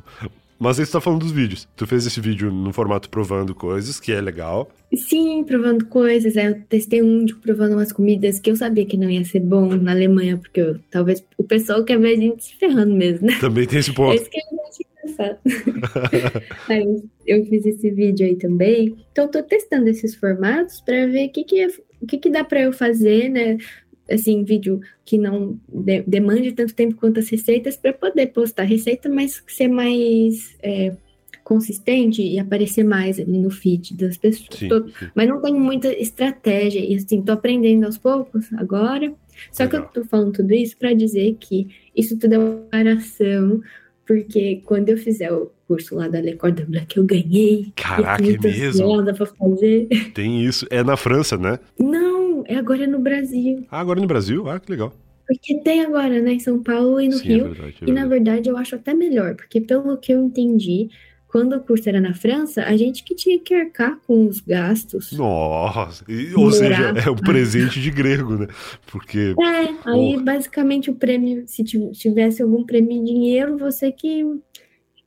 Mas 0.60 0.78
aí 0.78 0.84
você 0.84 0.92
tá 0.92 1.00
falando 1.00 1.20
dos 1.22 1.32
vídeos. 1.32 1.66
Tu 1.74 1.86
fez 1.86 2.06
esse 2.06 2.20
vídeo 2.20 2.52
no 2.52 2.70
formato 2.70 3.08
provando 3.08 3.54
coisas, 3.54 3.98
que 3.98 4.12
é 4.12 4.20
legal. 4.20 4.70
Sim, 4.94 5.42
provando 5.42 5.86
coisas. 5.86 6.36
Aí 6.36 6.44
eu 6.44 6.60
testei 6.68 7.02
um 7.02 7.24
de 7.24 7.34
provando 7.34 7.72
umas 7.72 7.90
comidas 7.90 8.38
que 8.38 8.50
eu 8.50 8.56
sabia 8.56 8.84
que 8.84 8.98
não 8.98 9.08
ia 9.08 9.24
ser 9.24 9.40
bom 9.40 9.74
na 9.74 9.92
Alemanha, 9.92 10.36
porque 10.36 10.60
eu, 10.60 10.78
talvez 10.90 11.24
o 11.38 11.44
pessoal 11.44 11.82
quer 11.82 11.98
ver 11.98 12.12
a 12.12 12.16
gente 12.16 12.44
se 12.44 12.56
ferrando 12.56 12.94
mesmo, 12.94 13.28
né? 13.28 13.38
Também 13.40 13.66
tem 13.66 13.78
esse 13.78 13.90
ponto. 13.94 14.12
É 14.12 14.16
isso 14.16 14.28
que 14.28 14.38
eu 14.38 14.66
acho 14.68 14.82
engraçado. 15.02 15.38
aí 16.68 17.02
eu 17.26 17.46
fiz 17.46 17.64
esse 17.64 17.90
vídeo 17.90 18.26
aí 18.26 18.36
também. 18.36 18.94
Então 19.12 19.24
eu 19.24 19.30
tô 19.30 19.42
testando 19.42 19.88
esses 19.88 20.14
formatos 20.14 20.82
para 20.82 21.06
ver 21.06 21.28
o 21.28 21.32
que 21.32 21.42
que, 21.42 21.60
é, 21.62 21.68
o 22.02 22.06
que 22.06 22.18
que 22.18 22.28
dá 22.28 22.44
para 22.44 22.60
eu 22.60 22.72
fazer, 22.74 23.30
né? 23.30 23.56
Assim, 24.10 24.44
vídeo 24.44 24.80
que 25.04 25.16
não 25.16 25.58
de, 25.68 26.02
demande 26.02 26.52
tanto 26.52 26.74
tempo 26.74 26.96
quanto 26.96 27.20
as 27.20 27.28
receitas 27.28 27.76
para 27.76 27.92
poder 27.92 28.26
postar 28.28 28.64
receita, 28.64 29.08
mas 29.08 29.42
ser 29.46 29.68
mais 29.68 30.56
é, 30.62 30.94
consistente 31.44 32.22
e 32.22 32.38
aparecer 32.38 32.84
mais 32.84 33.18
ali 33.18 33.38
no 33.38 33.50
feed 33.50 33.96
das 33.96 34.16
pessoas. 34.16 34.50
Sim, 34.58 34.68
sim. 34.98 35.08
Mas 35.14 35.28
não 35.28 35.40
tenho 35.40 35.58
muita 35.58 35.92
estratégia 35.92 36.80
e 36.80 36.94
assim, 36.94 37.22
tô 37.22 37.32
aprendendo 37.32 37.86
aos 37.86 37.98
poucos 37.98 38.52
agora. 38.54 39.12
Só 39.50 39.64
Legal. 39.64 39.88
que 39.88 39.98
eu 39.98 40.02
tô 40.02 40.08
falando 40.08 40.32
tudo 40.32 40.52
isso 40.52 40.76
para 40.76 40.92
dizer 40.92 41.36
que 41.40 41.68
isso 41.96 42.18
tudo 42.18 42.34
é 42.34 42.38
uma 42.38 42.56
preparação, 42.56 43.60
porque 44.06 44.62
quando 44.64 44.90
eu 44.90 44.98
fizer 44.98 45.32
o 45.32 45.50
curso 45.70 45.94
lá 45.94 46.08
da 46.08 46.20
Le 46.20 46.34
Cordon 46.36 46.64
Bleu 46.66 46.82
eu 46.96 47.04
ganhei. 47.04 47.72
Caraca, 47.76 48.22
é 48.24 48.36
mesmo? 48.38 49.04
Pra 49.14 49.26
fazer. 49.26 49.88
Tem 50.12 50.42
isso. 50.44 50.66
É 50.70 50.82
na 50.82 50.96
França, 50.96 51.36
né? 51.36 51.58
Não, 51.78 52.42
é 52.46 52.56
agora 52.56 52.86
no 52.86 52.98
Brasil. 52.98 53.64
Ah, 53.70 53.80
agora 53.80 54.00
no 54.00 54.06
Brasil? 54.06 54.48
Ah, 54.50 54.58
que 54.58 54.70
legal. 54.72 54.92
porque 55.26 55.60
tem 55.60 55.80
agora, 55.82 56.20
né, 56.20 56.32
em 56.32 56.40
São 56.40 56.60
Paulo 56.60 57.00
e 57.00 57.06
no 57.08 57.18
Sim, 57.18 57.28
é 57.28 57.34
Rio. 57.34 57.44
verdade, 57.44 57.76
é 57.82 57.88
E 57.88 57.92
na 57.92 58.00
verdade. 58.06 58.08
verdade 58.08 58.48
eu 58.50 58.56
acho 58.56 58.74
até 58.74 58.92
melhor, 58.92 59.36
porque 59.36 59.60
pelo 59.60 59.96
que 59.96 60.12
eu 60.12 60.20
entendi, 60.24 60.88
quando 61.28 61.54
o 61.54 61.60
curso 61.60 61.88
era 61.88 62.00
na 62.00 62.12
França, 62.14 62.64
a 62.64 62.76
gente 62.76 63.04
que 63.04 63.14
tinha 63.14 63.38
que 63.38 63.54
arcar 63.54 63.96
com 64.04 64.26
os 64.26 64.40
gastos. 64.40 65.12
Nossa, 65.12 66.04
e- 66.08 66.34
ou 66.34 66.50
seja, 66.50 66.92
é 67.06 67.08
um 67.08 67.14
presente 67.14 67.80
de 67.80 67.90
grego, 67.92 68.36
né? 68.38 68.48
Porque 68.90 69.36
É, 69.38 69.88
aí 69.88 70.20
basicamente 70.20 70.90
o 70.90 70.94
prêmio, 70.96 71.44
se 71.46 71.62
ti- 71.62 71.92
tivesse 71.92 72.42
algum 72.42 72.64
prêmio 72.64 72.90
em 72.90 73.04
dinheiro, 73.04 73.56
você 73.56 73.92
que, 73.92 74.24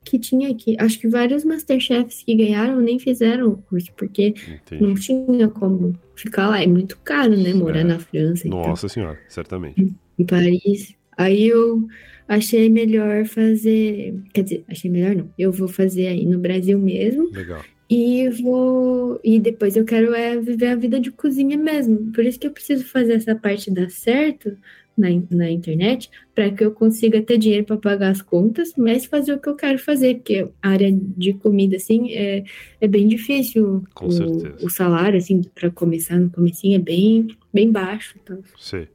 que 0.04 0.18
tinha 0.18 0.50
aqui. 0.50 0.76
Acho 0.78 0.98
que 1.00 1.08
vários 1.08 1.44
Masterchefs 1.44 2.22
que 2.22 2.34
ganharam 2.34 2.80
nem 2.80 2.98
fizeram 2.98 3.48
o 3.48 3.56
curso, 3.56 3.90
porque 3.96 4.34
entendi. 4.66 4.82
não 4.82 4.94
tinha 4.94 5.48
como 5.48 5.94
ficar 6.14 6.48
lá. 6.48 6.62
É 6.62 6.66
muito 6.66 6.98
caro, 7.02 7.36
né? 7.36 7.52
Morar 7.54 7.80
É. 7.80 7.84
na 7.84 7.98
França 7.98 8.46
e 8.46 8.50
tal. 8.50 8.68
Nossa 8.68 8.88
senhora, 8.88 9.18
certamente. 9.28 9.92
em 10.18 10.24
Paris. 10.24 10.94
Aí 11.16 11.46
eu 11.48 11.86
achei 12.28 12.68
melhor 12.68 13.24
fazer. 13.24 14.14
Quer 14.32 14.42
dizer, 14.42 14.64
achei 14.68 14.90
melhor 14.90 15.14
não. 15.16 15.30
Eu 15.38 15.50
vou 15.52 15.68
fazer 15.68 16.08
aí 16.08 16.26
no 16.26 16.38
Brasil 16.38 16.78
mesmo. 16.78 17.30
Legal. 17.32 17.62
E 17.88 18.28
vou. 18.42 19.20
E 19.22 19.38
depois 19.38 19.76
eu 19.76 19.84
quero 19.84 20.14
é 20.14 20.36
viver 20.40 20.68
a 20.68 20.74
vida 20.76 20.98
de 20.98 21.10
cozinha 21.10 21.56
mesmo. 21.56 22.12
Por 22.12 22.24
isso 22.24 22.38
que 22.40 22.46
eu 22.46 22.50
preciso 22.50 22.84
fazer 22.84 23.14
essa 23.14 23.34
parte 23.34 23.70
dar 23.70 23.90
certo 23.90 24.56
na, 24.96 25.08
na 25.30 25.50
internet, 25.50 26.10
para 26.34 26.50
que 26.50 26.64
eu 26.64 26.70
consiga 26.70 27.20
ter 27.22 27.38
dinheiro 27.38 27.64
para 27.64 27.76
pagar 27.76 28.10
as 28.10 28.22
contas, 28.22 28.72
mas 28.76 29.04
fazer 29.04 29.32
o 29.32 29.38
que 29.38 29.48
eu 29.48 29.56
quero 29.56 29.78
fazer, 29.78 30.16
porque 30.16 30.48
a 30.62 30.68
área 30.68 30.90
de 30.92 31.34
comida, 31.34 31.76
assim, 31.76 32.12
é, 32.12 32.44
é 32.80 32.88
bem 32.88 33.08
difícil. 33.08 33.84
Com 33.94 34.06
o, 34.06 34.12
certeza. 34.12 34.56
o 34.62 34.70
salário, 34.70 35.18
assim, 35.18 35.42
para 35.54 35.70
começar 35.70 36.18
no 36.18 36.30
comecinho 36.30 36.76
é 36.76 36.78
bem, 36.78 37.28
bem 37.52 37.70
baixo. 37.70 38.16
Então. 38.22 38.38
Sei. 38.58 38.88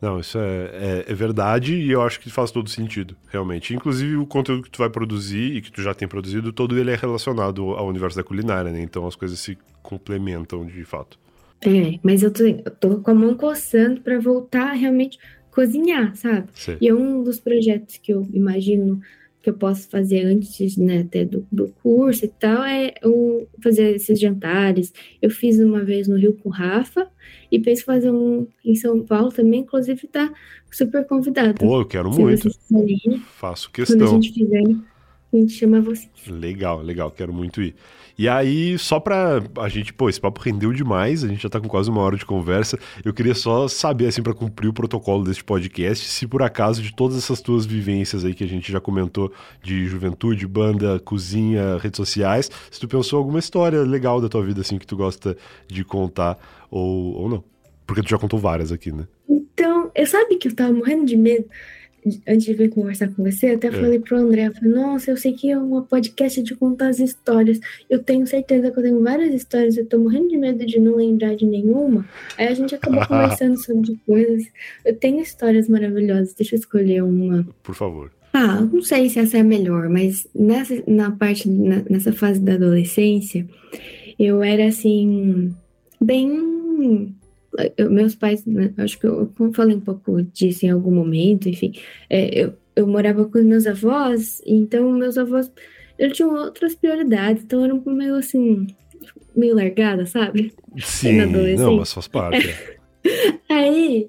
Não, 0.00 0.18
isso 0.18 0.38
é, 0.38 0.70
é, 0.72 1.04
é 1.08 1.14
verdade 1.14 1.74
e 1.74 1.90
eu 1.90 2.00
acho 2.00 2.20
que 2.20 2.30
faz 2.30 2.50
todo 2.50 2.70
sentido, 2.70 3.14
realmente. 3.28 3.74
Inclusive, 3.74 4.16
o 4.16 4.26
conteúdo 4.26 4.62
que 4.62 4.70
tu 4.70 4.78
vai 4.78 4.88
produzir 4.88 5.56
e 5.56 5.60
que 5.60 5.70
tu 5.70 5.82
já 5.82 5.92
tem 5.92 6.08
produzido, 6.08 6.52
todo 6.52 6.78
ele 6.78 6.90
é 6.90 6.96
relacionado 6.96 7.72
ao 7.72 7.86
universo 7.86 8.16
da 8.16 8.24
culinária, 8.24 8.72
né? 8.72 8.80
Então 8.80 9.06
as 9.06 9.14
coisas 9.14 9.38
se 9.38 9.58
complementam 9.82 10.64
de 10.64 10.84
fato. 10.84 11.18
É, 11.62 11.98
mas 12.02 12.22
eu 12.22 12.32
tô, 12.32 12.44
eu 12.44 12.70
tô 12.80 13.00
com 13.00 13.10
a 13.10 13.14
mão 13.14 13.34
coçando 13.34 14.00
para 14.00 14.18
voltar 14.18 14.72
realmente 14.72 15.18
cozinhar, 15.50 16.14
sabe? 16.16 16.48
Sei. 16.54 16.78
E 16.80 16.88
é 16.88 16.94
um 16.94 17.22
dos 17.22 17.38
projetos 17.38 17.96
que 17.98 18.12
eu 18.12 18.26
imagino 18.32 19.00
que 19.42 19.48
eu 19.48 19.54
posso 19.54 19.88
fazer 19.88 20.26
antes, 20.26 20.76
né, 20.76 21.00
até 21.00 21.24
do, 21.24 21.46
do 21.50 21.68
curso 21.82 22.26
e 22.26 22.28
tal, 22.28 22.62
é 22.62 22.92
o, 23.02 23.46
fazer 23.62 23.94
esses 23.94 24.20
jantares. 24.20 24.92
Eu 25.20 25.30
fiz 25.30 25.58
uma 25.58 25.82
vez 25.82 26.06
no 26.06 26.16
Rio 26.16 26.34
com 26.34 26.50
o 26.50 26.52
Rafa 26.52 27.08
e 27.50 27.58
penso 27.58 27.84
fazer 27.84 28.10
um 28.10 28.46
em 28.64 28.74
São 28.74 29.02
Paulo 29.04 29.30
também, 29.30 29.60
inclusive 29.60 30.06
tá 30.08 30.30
super 30.70 31.06
convidado. 31.06 31.54
Pô, 31.54 31.80
eu 31.80 31.86
quero 31.86 32.12
Se 32.12 32.20
muito. 32.20 32.50
Faço 33.38 33.70
quando 33.70 33.82
a 33.82 33.86
questão. 33.86 34.22
gente 34.22 34.32
fizer, 34.34 34.62
a 35.32 35.36
gente 35.36 35.52
chama 35.52 35.80
vocês. 35.80 36.10
Legal, 36.26 36.82
legal, 36.82 37.10
quero 37.10 37.32
muito 37.32 37.62
ir. 37.62 37.74
E 38.18 38.28
aí, 38.28 38.76
só 38.78 39.00
pra 39.00 39.42
a 39.58 39.68
gente, 39.68 39.94
pô, 39.94 40.08
esse 40.08 40.20
papo 40.20 40.42
rendeu 40.42 40.72
demais, 40.72 41.24
a 41.24 41.28
gente 41.28 41.42
já 41.42 41.48
tá 41.48 41.58
com 41.58 41.68
quase 41.68 41.88
uma 41.88 42.02
hora 42.02 42.16
de 42.16 42.26
conversa. 42.26 42.78
Eu 43.02 43.14
queria 43.14 43.34
só 43.34 43.66
saber, 43.66 44.08
assim, 44.08 44.22
pra 44.22 44.34
cumprir 44.34 44.68
o 44.68 44.74
protocolo 44.74 45.24
deste 45.24 45.42
podcast, 45.42 46.06
se 46.06 46.26
por 46.26 46.42
acaso 46.42 46.82
de 46.82 46.94
todas 46.94 47.16
essas 47.16 47.40
tuas 47.40 47.64
vivências 47.64 48.24
aí 48.24 48.34
que 48.34 48.44
a 48.44 48.46
gente 48.46 48.70
já 48.70 48.78
comentou 48.78 49.32
de 49.62 49.86
juventude, 49.86 50.46
banda, 50.46 51.00
cozinha, 51.00 51.78
redes 51.78 51.96
sociais, 51.96 52.50
se 52.70 52.78
tu 52.78 52.86
pensou 52.86 53.18
alguma 53.18 53.38
história 53.38 53.80
legal 53.80 54.20
da 54.20 54.28
tua 54.28 54.44
vida, 54.44 54.60
assim, 54.60 54.76
que 54.76 54.86
tu 54.86 54.96
gosta 54.96 55.34
de 55.66 55.82
contar 55.82 56.38
ou, 56.70 57.14
ou 57.14 57.28
não. 57.28 57.44
Porque 57.86 58.02
tu 58.02 58.10
já 58.10 58.18
contou 58.18 58.38
várias 58.38 58.70
aqui, 58.70 58.92
né? 58.92 59.06
Então, 59.26 59.90
eu 59.94 60.06
sabe 60.06 60.36
que 60.36 60.48
eu 60.48 60.54
tava 60.54 60.72
morrendo 60.72 61.06
de 61.06 61.16
medo 61.16 61.46
antes 62.26 62.44
de 62.44 62.54
vir 62.54 62.70
conversar 62.70 63.08
com 63.08 63.22
você. 63.22 63.50
Eu 63.50 63.56
até 63.56 63.68
É. 63.68 63.72
falei 63.72 63.98
pro 63.98 64.16
André, 64.16 64.46
eu 64.48 64.54
falei, 64.54 64.70
nossa, 64.72 65.10
eu 65.10 65.16
sei 65.16 65.32
que 65.32 65.50
é 65.50 65.58
uma 65.58 65.82
podcast 65.82 66.42
de 66.42 66.54
contar 66.54 66.88
as 66.88 66.98
histórias. 66.98 67.60
Eu 67.88 68.02
tenho 68.02 68.26
certeza 68.26 68.70
que 68.70 68.78
eu 68.78 68.82
tenho 68.82 69.02
várias 69.02 69.34
histórias, 69.34 69.76
eu 69.76 69.86
tô 69.86 69.98
morrendo 69.98 70.28
de 70.28 70.38
medo 70.38 70.64
de 70.64 70.78
não 70.80 70.96
lembrar 70.96 71.34
de 71.36 71.46
nenhuma. 71.46 72.06
Aí 72.38 72.48
a 72.48 72.54
gente 72.54 72.74
acabou 72.74 73.00
conversando 73.06 73.56
sobre 73.62 73.98
coisas. 74.06 74.44
Eu 74.84 74.94
tenho 74.96 75.20
histórias 75.20 75.68
maravilhosas, 75.68 76.34
deixa 76.34 76.54
eu 76.54 76.58
escolher 76.60 77.02
uma. 77.02 77.46
Por 77.62 77.74
favor. 77.74 78.10
Ah, 78.32 78.60
não 78.60 78.80
sei 78.80 79.08
se 79.08 79.18
essa 79.18 79.38
é 79.38 79.40
a 79.40 79.44
melhor, 79.44 79.88
mas 79.88 80.26
nessa 80.34 80.80
na 80.86 81.10
parte 81.10 81.48
na- 81.48 81.82
nessa 81.90 82.12
fase 82.12 82.38
da 82.40 82.54
adolescência, 82.54 83.44
eu 84.18 84.40
era 84.42 84.66
assim 84.68 85.52
bem 86.00 87.14
eu- 87.76 87.90
meus 87.90 88.14
pais, 88.14 88.44
né, 88.46 88.72
acho 88.78 88.98
que 88.98 89.06
eu, 89.06 89.30
eu 89.38 89.52
falei 89.52 89.76
um 89.76 89.80
pouco 89.80 90.22
disso 90.22 90.66
em 90.66 90.70
algum 90.70 90.90
momento, 90.90 91.48
enfim, 91.48 91.72
é, 92.08 92.44
eu, 92.44 92.54
eu 92.76 92.86
morava 92.86 93.24
com 93.24 93.38
meus 93.42 93.66
avós, 93.66 94.40
então 94.46 94.90
meus 94.92 95.16
avós 95.18 95.50
eles 95.98 96.16
tinham 96.16 96.34
outras 96.34 96.74
prioridades, 96.74 97.42
então 97.44 97.64
eram 97.64 97.82
meio 97.86 98.14
assim, 98.14 98.66
meio 99.36 99.54
largada, 99.54 100.06
sabe? 100.06 100.52
Sim, 100.78 101.26
não, 101.56 101.76
mas 101.76 101.92
faz 101.92 102.08
parte. 102.08 102.48
é. 102.48 102.80
Aí, 103.48 104.08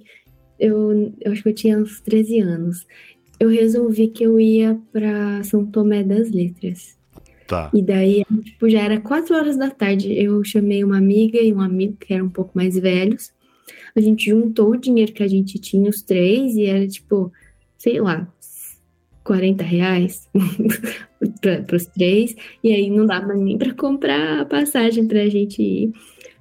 eu, 0.60 1.14
eu 1.20 1.32
acho 1.32 1.44
que 1.44 1.50
eu 1.50 1.54
tinha 1.54 1.78
uns 1.78 2.00
13 2.02 2.40
anos. 2.40 2.86
Eu 3.40 3.50
resolvi 3.50 4.08
que 4.08 4.24
eu 4.24 4.40
ia 4.40 4.80
pra 4.92 5.42
São 5.44 5.66
Tomé 5.66 6.04
das 6.04 6.30
Letras. 6.32 6.96
Tá. 7.48 7.70
E 7.74 7.82
daí, 7.82 8.24
tipo, 8.44 8.70
já 8.70 8.82
era 8.82 9.02
4 9.02 9.36
horas 9.36 9.58
da 9.58 9.70
tarde. 9.70 10.14
Eu 10.14 10.44
chamei 10.44 10.84
uma 10.84 10.98
amiga 10.98 11.40
e 11.40 11.52
um 11.52 11.60
amigo 11.60 11.98
que 11.98 12.14
eram 12.14 12.28
um 12.28 12.30
pouco 12.30 12.52
mais 12.54 12.78
velhos. 12.78 13.34
A 13.96 14.02
gente 14.02 14.30
juntou 14.30 14.72
o 14.72 14.78
dinheiro 14.78 15.14
que 15.14 15.24
a 15.24 15.28
gente 15.28 15.60
tinha, 15.60 15.90
os 15.90 16.02
três, 16.02 16.56
e 16.56 16.66
era 16.66 16.88
tipo, 16.88 17.32
sei 17.78 18.00
lá, 18.00 18.28
40 19.24 19.64
reais 19.64 20.30
para 21.42 21.76
os 21.76 21.86
três. 21.88 22.36
E 22.64 22.74
aí 22.74 22.90
não 22.90 23.06
dava 23.06 23.34
nem 23.34 23.58
para 23.58 23.74
comprar 23.74 24.42
a 24.42 24.46
passagem 24.46 25.08
pra 25.08 25.28
gente 25.30 25.62
ir. 25.62 25.94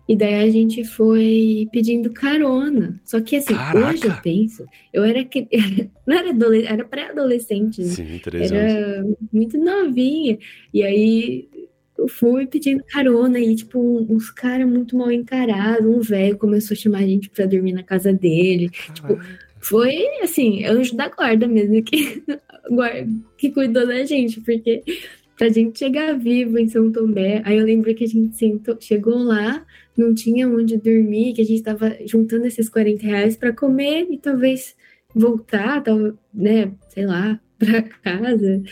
E 0.08 0.16
daí 0.16 0.42
a 0.42 0.50
gente 0.50 0.82
foi 0.82 1.68
pedindo 1.70 2.10
carona. 2.12 3.00
Só 3.04 3.20
que 3.20 3.36
assim, 3.36 3.54
Caraca! 3.54 3.90
hoje 3.90 4.06
eu 4.06 4.14
penso, 4.20 4.66
eu 4.92 5.04
era 5.04 5.24
que 5.24 5.46
não 6.04 6.18
era 6.18 6.30
adolescente, 6.30 6.72
era 6.72 6.84
pré-adolescente, 6.84 7.80
né? 7.80 7.88
Sim, 7.88 8.18
13 8.18 8.56
anos. 8.56 8.74
Era 8.74 9.06
muito 9.32 9.56
novinha. 9.56 10.36
E 10.74 10.82
aí 10.82 11.48
eu 12.00 12.08
fui 12.08 12.46
pedindo 12.46 12.82
carona 12.84 13.38
e, 13.38 13.54
tipo, 13.54 13.78
uns 14.10 14.30
caras 14.30 14.66
muito 14.66 14.96
mal 14.96 15.12
encarados. 15.12 15.86
Um 15.86 16.00
velho 16.00 16.38
começou 16.38 16.74
a 16.74 16.78
chamar 16.78 16.98
a 16.98 17.06
gente 17.06 17.28
pra 17.28 17.44
dormir 17.44 17.72
na 17.72 17.82
casa 17.82 18.10
dele. 18.12 18.70
Tipo, 18.70 19.18
foi, 19.60 20.06
assim, 20.22 20.64
anjo 20.64 20.96
da 20.96 21.08
guarda 21.08 21.46
mesmo 21.46 21.82
que, 21.82 22.22
que 23.36 23.50
cuidou 23.50 23.86
da 23.86 24.02
gente, 24.04 24.40
porque 24.40 24.82
pra 25.36 25.50
gente 25.50 25.78
chegar 25.78 26.18
vivo 26.18 26.58
em 26.58 26.68
São 26.68 26.90
Tomé, 26.90 27.42
aí 27.44 27.58
eu 27.58 27.64
lembro 27.64 27.94
que 27.94 28.04
a 28.04 28.08
gente 28.08 28.36
sentou, 28.36 28.76
chegou 28.80 29.18
lá, 29.18 29.64
não 29.96 30.14
tinha 30.14 30.48
onde 30.48 30.78
dormir, 30.78 31.34
que 31.34 31.42
a 31.42 31.44
gente 31.44 31.62
tava 31.62 31.96
juntando 32.06 32.46
esses 32.46 32.68
40 32.68 33.06
reais 33.06 33.36
pra 33.36 33.52
comer 33.52 34.06
e 34.10 34.18
talvez 34.18 34.74
voltar, 35.14 35.82
tal, 35.82 36.18
né, 36.32 36.72
sei 36.88 37.04
lá, 37.06 37.38
pra 37.60 37.82
casa. 37.82 38.62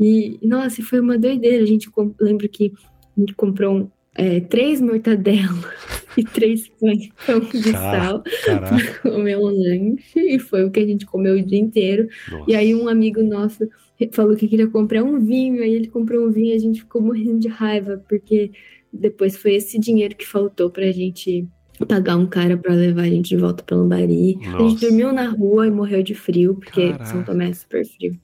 E, 0.00 0.38
nossa, 0.42 0.82
foi 0.82 1.00
uma 1.00 1.18
doideira. 1.18 1.62
A 1.62 1.66
gente 1.66 1.88
lembro 2.18 2.48
que 2.48 2.72
a 3.16 3.20
gente 3.20 3.34
comprou 3.34 3.76
um, 3.76 3.90
é, 4.14 4.40
três 4.40 4.80
mortadelas 4.80 5.64
e 6.16 6.24
três 6.24 6.68
pães 6.80 7.08
pão 7.24 7.38
de 7.38 7.70
sal 7.70 8.24
Caraca. 8.44 9.00
comeu 9.02 9.40
um 9.40 9.50
lanche 9.50 10.16
e 10.16 10.38
foi 10.38 10.64
o 10.64 10.70
que 10.70 10.80
a 10.80 10.86
gente 10.86 11.06
comeu 11.06 11.36
o 11.36 11.42
dia 11.42 11.58
inteiro. 11.58 12.08
Nossa. 12.30 12.50
E 12.50 12.56
aí 12.56 12.74
um 12.74 12.88
amigo 12.88 13.22
nosso 13.22 13.68
falou 14.12 14.36
que 14.36 14.48
queria 14.48 14.68
comprar 14.68 15.02
um 15.02 15.20
vinho, 15.20 15.62
aí 15.62 15.72
ele 15.72 15.88
comprou 15.88 16.26
um 16.26 16.30
vinho 16.30 16.52
e 16.52 16.56
a 16.56 16.58
gente 16.58 16.80
ficou 16.80 17.02
morrendo 17.02 17.38
de 17.38 17.48
raiva, 17.48 18.02
porque 18.08 18.50
depois 18.92 19.36
foi 19.36 19.54
esse 19.54 19.78
dinheiro 19.78 20.16
que 20.16 20.26
faltou 20.26 20.70
pra 20.70 20.90
gente 20.90 21.46
pagar 21.86 22.16
um 22.16 22.26
cara 22.26 22.56
pra 22.56 22.74
levar 22.74 23.02
a 23.02 23.08
gente 23.08 23.28
de 23.28 23.36
volta 23.36 23.62
pra 23.62 23.76
Lambari. 23.76 24.38
A 24.46 24.50
Nossa. 24.50 24.68
gente 24.68 24.80
dormiu 24.80 25.12
na 25.12 25.28
rua 25.28 25.66
e 25.66 25.70
morreu 25.70 26.02
de 26.02 26.14
frio, 26.14 26.54
porque 26.54 26.90
Caraca. 26.90 27.04
São 27.04 27.22
Tomé 27.24 27.50
é 27.50 27.54
super 27.54 27.84
frio. 27.84 28.18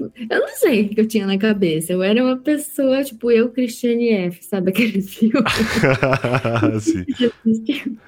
Eu 0.00 0.40
não 0.40 0.48
sei 0.48 0.82
o 0.82 0.88
que 0.88 1.00
eu 1.00 1.06
tinha 1.06 1.26
na 1.26 1.38
cabeça. 1.38 1.92
Eu 1.92 2.02
era 2.02 2.22
uma 2.22 2.36
pessoa, 2.36 3.02
tipo, 3.04 3.30
eu, 3.30 3.48
Cristiane 3.50 4.10
F, 4.10 4.44
sabe 4.44 4.70
aquele 4.70 5.00
filme? 5.02 5.34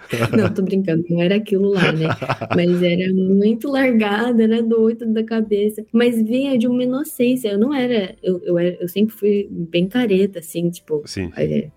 Não, 0.36 0.52
tô 0.52 0.62
brincando, 0.62 1.04
não 1.10 1.20
era 1.20 1.36
aquilo 1.36 1.70
lá, 1.70 1.92
né? 1.92 2.08
Mas 2.54 2.82
era 2.82 3.12
muito 3.12 3.68
largada, 3.68 4.42
era 4.42 4.62
doida 4.62 5.06
da 5.06 5.24
cabeça. 5.24 5.84
Mas 5.92 6.22
vinha 6.22 6.56
de 6.56 6.66
uma 6.66 6.82
inocência. 6.82 7.48
Eu 7.48 7.58
não 7.58 7.74
era. 7.74 8.14
Eu, 8.22 8.40
eu, 8.44 8.58
era, 8.58 8.76
eu 8.80 8.88
sempre 8.88 9.14
fui 9.14 9.48
bem 9.50 9.88
careta, 9.88 10.38
assim, 10.38 10.70
tipo. 10.70 11.02
Sim. 11.06 11.30
é, 11.36 11.68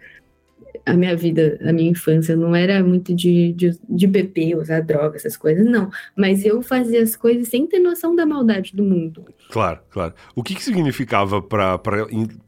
a 0.85 0.93
minha 0.93 1.15
vida, 1.15 1.59
a 1.63 1.71
minha 1.71 1.89
infância, 1.89 2.35
não 2.35 2.55
era 2.55 2.83
muito 2.83 3.13
de, 3.13 3.53
de, 3.53 3.79
de 3.89 4.07
beber, 4.07 4.55
usar 4.57 4.81
droga, 4.81 5.15
essas 5.15 5.37
coisas, 5.37 5.65
não. 5.65 5.89
Mas 6.15 6.45
eu 6.45 6.61
fazia 6.61 7.01
as 7.01 7.15
coisas 7.15 7.47
sem 7.47 7.67
ter 7.67 7.79
noção 7.79 8.15
da 8.15 8.25
maldade 8.25 8.75
do 8.75 8.83
mundo. 8.83 9.25
Claro, 9.51 9.79
claro. 9.89 10.13
O 10.35 10.43
que, 10.43 10.55
que 10.55 10.63
significava 10.63 11.41
para 11.41 11.79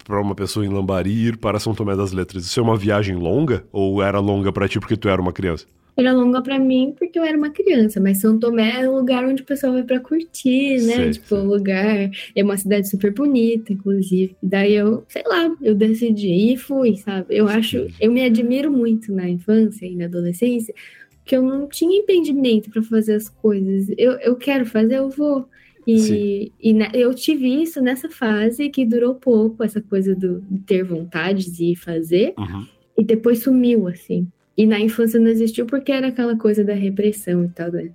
uma 0.09 0.35
pessoa 0.35 0.65
em 0.65 0.69
Lambari 0.69 1.11
ir 1.11 1.37
para 1.37 1.59
São 1.59 1.73
Tomé 1.73 1.95
das 1.95 2.11
Letras? 2.11 2.45
Isso 2.45 2.59
é 2.59 2.63
uma 2.63 2.77
viagem 2.77 3.15
longa? 3.15 3.63
Ou 3.71 4.01
era 4.01 4.19
longa 4.19 4.51
para 4.51 4.67
ti 4.67 4.79
porque 4.79 4.97
tu 4.97 5.09
era 5.09 5.21
uma 5.21 5.33
criança? 5.33 5.65
Era 5.95 6.13
longa 6.13 6.41
para 6.41 6.57
mim 6.57 6.93
porque 6.97 7.17
eu 7.17 7.23
era 7.23 7.37
uma 7.37 7.49
criança, 7.49 7.99
mas 7.99 8.19
São 8.19 8.39
Tomé 8.39 8.81
é 8.81 8.89
um 8.89 8.95
lugar 8.95 9.25
onde 9.25 9.41
o 9.41 9.45
pessoal 9.45 9.73
vai 9.73 9.83
para 9.83 9.99
curtir, 9.99 10.81
né? 10.81 10.95
Sei, 10.95 11.11
tipo, 11.11 11.35
sei. 11.35 11.45
lugar 11.45 12.11
é 12.35 12.43
uma 12.43 12.57
cidade 12.57 12.89
super 12.89 13.13
bonita, 13.13 13.73
inclusive. 13.73 14.35
E 14.41 14.47
daí 14.47 14.73
eu, 14.73 15.03
sei 15.07 15.23
lá, 15.25 15.55
eu 15.61 15.75
decidi 15.75 16.53
e 16.53 16.57
fui, 16.57 16.97
sabe? 16.97 17.35
Eu 17.35 17.47
acho, 17.47 17.87
eu 17.99 18.11
me 18.11 18.23
admiro 18.23 18.71
muito 18.71 19.11
na 19.13 19.29
infância 19.29 19.85
e 19.85 19.95
na 19.95 20.05
adolescência, 20.05 20.73
que 21.25 21.35
eu 21.35 21.41
não 21.41 21.67
tinha 21.67 21.99
impedimento 21.99 22.69
para 22.69 22.81
fazer 22.81 23.15
as 23.15 23.29
coisas. 23.29 23.87
Eu, 23.97 24.13
eu 24.13 24.35
quero 24.35 24.65
fazer, 24.65 24.97
eu 24.97 25.09
vou. 25.09 25.47
E, 25.85 26.51
e 26.61 26.77
eu 26.93 27.13
tive 27.13 27.47
isso 27.61 27.81
nessa 27.81 28.09
fase 28.09 28.69
que 28.69 28.85
durou 28.85 29.15
pouco, 29.15 29.63
essa 29.63 29.81
coisa 29.81 30.15
do 30.15 30.41
de 30.41 30.59
ter 30.59 30.83
vontade 30.83 31.51
de 31.51 31.75
fazer, 31.75 32.33
uhum. 32.37 32.65
e 32.97 33.03
depois 33.03 33.39
sumiu, 33.39 33.87
assim. 33.87 34.27
E 34.57 34.65
na 34.65 34.79
infância 34.79 35.19
não 35.19 35.27
existiu 35.27 35.65
porque 35.65 35.91
era 35.91 36.07
aquela 36.07 36.37
coisa 36.37 36.63
da 36.63 36.73
repressão 36.73 37.45
e 37.45 37.49
tal. 37.49 37.71
Né? 37.71 37.91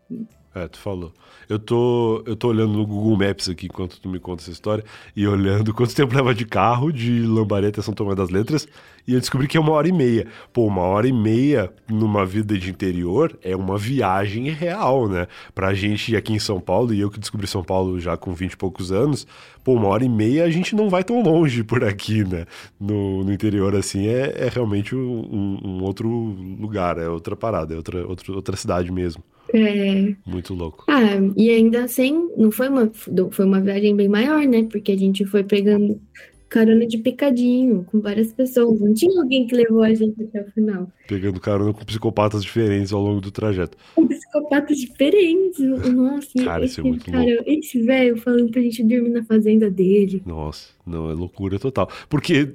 É, 0.54 0.66
tu 0.68 0.78
falou. 0.78 1.12
Eu 1.48 1.58
tô, 1.58 2.22
eu 2.26 2.34
tô 2.34 2.48
olhando 2.48 2.72
no 2.72 2.86
Google 2.86 3.16
Maps 3.16 3.48
aqui 3.48 3.66
enquanto 3.66 4.00
tu 4.00 4.08
me 4.08 4.18
conta 4.18 4.42
essa 4.42 4.50
história 4.50 4.84
e 5.14 5.26
olhando 5.26 5.72
quanto 5.72 5.94
tempo 5.94 6.14
leva 6.14 6.34
de 6.34 6.44
carro 6.44 6.92
de 6.92 7.22
Lambaré 7.22 7.68
até 7.68 7.80
São 7.80 7.94
Tomé 7.94 8.14
das 8.14 8.30
Letras 8.30 8.66
e 9.06 9.14
eu 9.14 9.20
descobri 9.20 9.46
que 9.46 9.56
é 9.56 9.60
uma 9.60 9.70
hora 9.70 9.86
e 9.86 9.92
meia. 9.92 10.26
Pô, 10.52 10.66
uma 10.66 10.82
hora 10.82 11.06
e 11.06 11.12
meia 11.12 11.72
numa 11.88 12.26
vida 12.26 12.58
de 12.58 12.68
interior 12.68 13.38
é 13.40 13.54
uma 13.54 13.78
viagem 13.78 14.50
real, 14.50 15.08
né? 15.08 15.28
Pra 15.54 15.72
gente 15.74 16.16
aqui 16.16 16.32
em 16.32 16.40
São 16.40 16.60
Paulo, 16.60 16.92
e 16.92 17.00
eu 17.00 17.08
que 17.08 17.20
descobri 17.20 17.46
São 17.46 17.62
Paulo 17.62 18.00
já 18.00 18.16
com 18.16 18.34
20 18.34 18.52
e 18.52 18.56
poucos 18.56 18.90
anos, 18.90 19.24
pô, 19.62 19.74
uma 19.74 19.86
hora 19.88 20.04
e 20.04 20.08
meia 20.08 20.44
a 20.44 20.50
gente 20.50 20.74
não 20.74 20.90
vai 20.90 21.04
tão 21.04 21.22
longe 21.22 21.62
por 21.62 21.84
aqui, 21.84 22.24
né? 22.24 22.46
No, 22.80 23.22
no 23.22 23.32
interior, 23.32 23.76
assim, 23.76 24.08
é, 24.08 24.46
é 24.46 24.48
realmente 24.48 24.96
um, 24.96 25.60
um 25.64 25.84
outro 25.84 26.08
lugar, 26.08 26.98
é 26.98 27.08
outra 27.08 27.36
parada, 27.36 27.74
é 27.74 27.76
outra, 27.76 28.04
outra, 28.04 28.32
outra 28.32 28.56
cidade 28.56 28.90
mesmo. 28.90 29.22
É. 29.54 30.14
Muito 30.26 30.54
louco. 30.54 30.84
Ah, 30.88 31.14
e 31.36 31.50
ainda 31.50 31.84
assim, 31.84 32.30
não 32.36 32.50
foi 32.50 32.68
uma, 32.68 32.90
foi 33.30 33.44
uma 33.44 33.60
viagem 33.60 33.94
bem 33.94 34.08
maior, 34.08 34.44
né? 34.46 34.64
Porque 34.70 34.92
a 34.92 34.98
gente 34.98 35.24
foi 35.24 35.44
pegando 35.44 36.00
carona 36.48 36.86
de 36.86 36.98
picadinho 36.98 37.84
com 37.90 38.00
várias 38.00 38.32
pessoas. 38.32 38.80
Não 38.80 38.94
tinha 38.94 39.20
alguém 39.20 39.46
que 39.46 39.54
levou 39.54 39.82
a 39.82 39.92
gente 39.92 40.22
até 40.22 40.42
o 40.42 40.50
final. 40.52 40.90
Pegando 41.08 41.40
carona 41.40 41.72
com 41.72 41.84
psicopatas 41.84 42.42
diferentes 42.42 42.92
ao 42.92 43.02
longo 43.02 43.20
do 43.20 43.30
trajeto. 43.30 43.76
Com 43.94 44.06
psicopatas 44.06 44.78
diferentes. 44.78 45.58
Nossa, 45.58 46.44
cara, 46.44 46.64
esse, 46.64 46.80
é 46.80 46.82
muito 46.82 47.10
cara, 47.10 47.24
louco. 47.24 47.44
esse 47.46 47.82
velho 47.82 48.16
falando 48.16 48.50
pra 48.50 48.62
gente 48.62 48.82
dormir 48.82 49.10
na 49.10 49.24
fazenda 49.24 49.70
dele. 49.70 50.22
Nossa, 50.24 50.70
não, 50.86 51.10
é 51.10 51.14
loucura 51.14 51.58
total. 51.58 51.90
Porque 52.08 52.54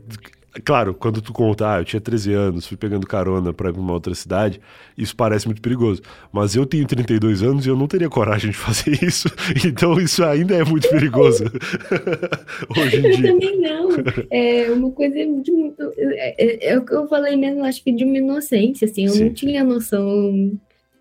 Claro, 0.65 0.93
quando 0.93 1.21
tu 1.21 1.31
conta, 1.31 1.75
ah, 1.75 1.79
eu 1.79 1.85
tinha 1.85 2.01
13 2.01 2.33
anos, 2.33 2.67
fui 2.67 2.75
pegando 2.75 3.07
carona 3.07 3.53
para 3.53 3.69
ir 3.69 3.73
pra 3.73 3.81
uma 3.81 3.93
outra 3.93 4.13
cidade, 4.13 4.59
isso 4.97 5.15
parece 5.15 5.45
muito 5.45 5.61
perigoso. 5.61 6.01
Mas 6.31 6.55
eu 6.55 6.65
tenho 6.65 6.85
32 6.85 7.41
anos 7.41 7.65
e 7.65 7.69
eu 7.69 7.77
não 7.77 7.87
teria 7.87 8.09
coragem 8.09 8.51
de 8.51 8.57
fazer 8.57 8.91
isso. 9.01 9.29
Então 9.65 9.99
isso 9.99 10.23
ainda 10.25 10.55
é 10.55 10.63
muito 10.63 10.89
perigoso. 10.89 11.45
Hoje 12.77 12.97
em 12.97 13.11
dia. 13.11 13.29
Eu 13.29 13.39
também 13.39 13.61
não. 13.61 13.89
É 14.29 14.71
uma 14.71 14.91
coisa 14.91 15.15
de 15.15 15.51
muito. 15.51 15.93
É, 15.97 16.35
é, 16.37 16.73
é, 16.73 16.77
o 16.77 16.83
que 16.83 16.93
eu 16.93 17.07
falei 17.07 17.37
mesmo, 17.37 17.63
acho 17.63 17.81
que 17.81 17.91
de 17.93 18.03
uma 18.03 18.17
inocência, 18.17 18.85
assim. 18.85 19.05
Eu 19.05 19.13
Sim. 19.13 19.23
não 19.25 19.33
tinha 19.33 19.63
noção 19.63 20.51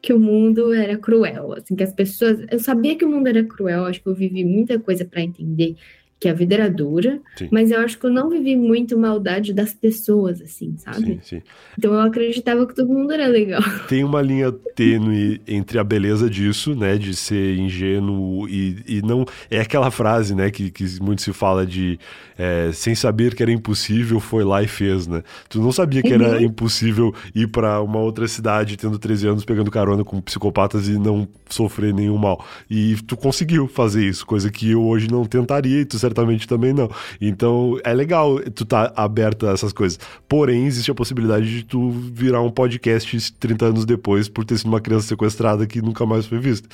que 0.01 0.13
o 0.13 0.19
mundo 0.19 0.73
era 0.73 0.97
cruel, 0.97 1.55
assim, 1.55 1.75
que 1.75 1.83
as 1.83 1.93
pessoas. 1.93 2.39
Eu 2.51 2.61
sabia 2.61 2.95
que 2.97 3.05
o 3.05 3.09
mundo 3.09 3.27
era 3.27 3.43
cruel, 3.43 3.85
acho 3.85 4.01
que 4.01 4.09
eu 4.09 4.15
vivi 4.15 4.45
muita 4.45 4.79
coisa 4.79 5.05
para 5.05 5.23
entender 5.23 5.75
que 6.21 6.29
a 6.29 6.35
vida 6.35 6.55
era 6.55 6.69
dura, 6.69 7.19
sim. 7.35 7.49
mas 7.51 7.71
eu 7.71 7.81
acho 7.81 7.99
que 7.99 8.05
eu 8.05 8.11
não 8.11 8.29
vivi 8.29 8.55
muito 8.55 8.99
maldade 8.99 9.55
das 9.55 9.73
pessoas, 9.73 10.43
assim, 10.43 10.77
sabe? 10.77 10.99
Sim, 10.99 11.21
sim. 11.23 11.43
Então 11.79 11.95
eu 11.95 12.01
acreditava 12.01 12.67
que 12.67 12.75
todo 12.75 12.89
mundo 12.93 13.11
era 13.11 13.27
legal. 13.27 13.63
Tem 13.89 14.05
uma 14.05 14.21
linha 14.21 14.53
tênue 14.53 15.41
entre 15.49 15.79
a 15.79 15.85
beleza 15.85 16.29
disso, 16.29 16.75
né, 16.75 16.99
de 16.99 17.17
ser 17.17 17.57
ingênuo 17.57 18.47
e, 18.47 18.83
e 18.87 19.03
não... 19.03 19.25
É 19.51 19.61
aquela 19.61 19.91
frase, 19.91 20.35
né, 20.35 20.51
que, 20.51 20.71
que 20.71 20.85
muito 21.01 21.23
se 21.23 21.33
fala 21.33 21.65
de 21.65 21.99
é, 22.41 22.71
sem 22.73 22.95
saber 22.95 23.35
que 23.35 23.43
era 23.43 23.53
impossível, 23.53 24.19
foi 24.19 24.45
lá 24.45 24.63
e 24.63 24.67
fez, 24.67 25.07
né? 25.07 25.23
Tu 25.47 25.61
não 25.61 25.71
sabia 25.71 26.03
que 26.03 26.11
era 26.11 26.39
uhum. 26.39 26.45
impossível 26.45 27.15
ir 27.35 27.49
para 27.49 27.83
uma 27.83 27.99
outra 27.99 28.27
cidade 28.27 28.79
tendo 28.79 28.99
13 28.99 29.29
anos, 29.29 29.45
pegando 29.45 29.71
carona 29.71 30.03
com 30.03 30.23
psicopatas 30.23 30.89
e 30.89 30.99
não 30.99 31.29
sofrer 31.51 31.93
nenhum 31.93 32.17
mal. 32.17 32.43
E 32.71 32.97
tu 33.07 33.15
conseguiu 33.15 33.69
fazer 33.69 34.09
isso, 34.09 34.25
coisa 34.25 34.51
que 34.51 34.71
eu 34.71 34.83
hoje 34.83 35.07
não 35.11 35.27
tentaria 35.27 35.83
e 35.83 35.85
tu 35.85 35.99
certamente 36.11 36.49
também 36.49 36.73
não. 36.73 36.91
Então 37.21 37.79
é 37.85 37.95
legal 37.95 38.41
tu 38.55 38.65
tá 38.65 38.93
aberto 38.97 39.47
a 39.47 39.53
essas 39.53 39.73
coisas. 39.73 39.99
Porém, 40.29 40.67
existe 40.67 40.91
a 40.91 40.95
possibilidade 40.95 41.49
de 41.49 41.65
tu 41.65 41.91
virar 41.91 42.43
um 42.43 42.51
podcast 42.51 43.33
30 43.35 43.67
anos 43.67 43.85
depois 43.85 44.29
por 44.29 44.45
ter 44.45 44.59
sido 44.59 44.67
uma 44.67 44.81
criança 44.81 45.07
sequestrada 45.09 45.67
que 45.67 45.81
nunca 45.81 46.05
mais 46.05 46.27
foi 46.27 46.39
vista. 46.39 46.69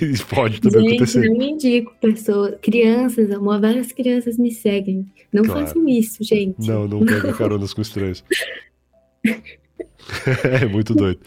Isso 0.00 0.26
pode 0.30 0.60
também 0.60 0.82
Gente, 0.82 0.94
acontecer. 0.94 1.26
Eu 1.26 1.36
me 1.36 1.50
indico, 1.50 1.92
pessoas, 2.00 2.54
crianças, 2.62 3.30
amor, 3.30 3.60
várias 3.60 3.90
crianças 3.92 4.38
me 4.38 4.52
seguem. 4.52 5.06
Não 5.32 5.42
claro. 5.42 5.66
façam 5.66 5.88
isso, 5.88 6.22
gente. 6.22 6.66
Não, 6.66 6.86
não 6.86 7.00
peguem 7.04 7.32
caronas 7.32 7.74
com 7.74 7.82
estranhos. 7.82 8.24
é 10.44 10.64
muito 10.66 10.94
doido. 10.94 11.20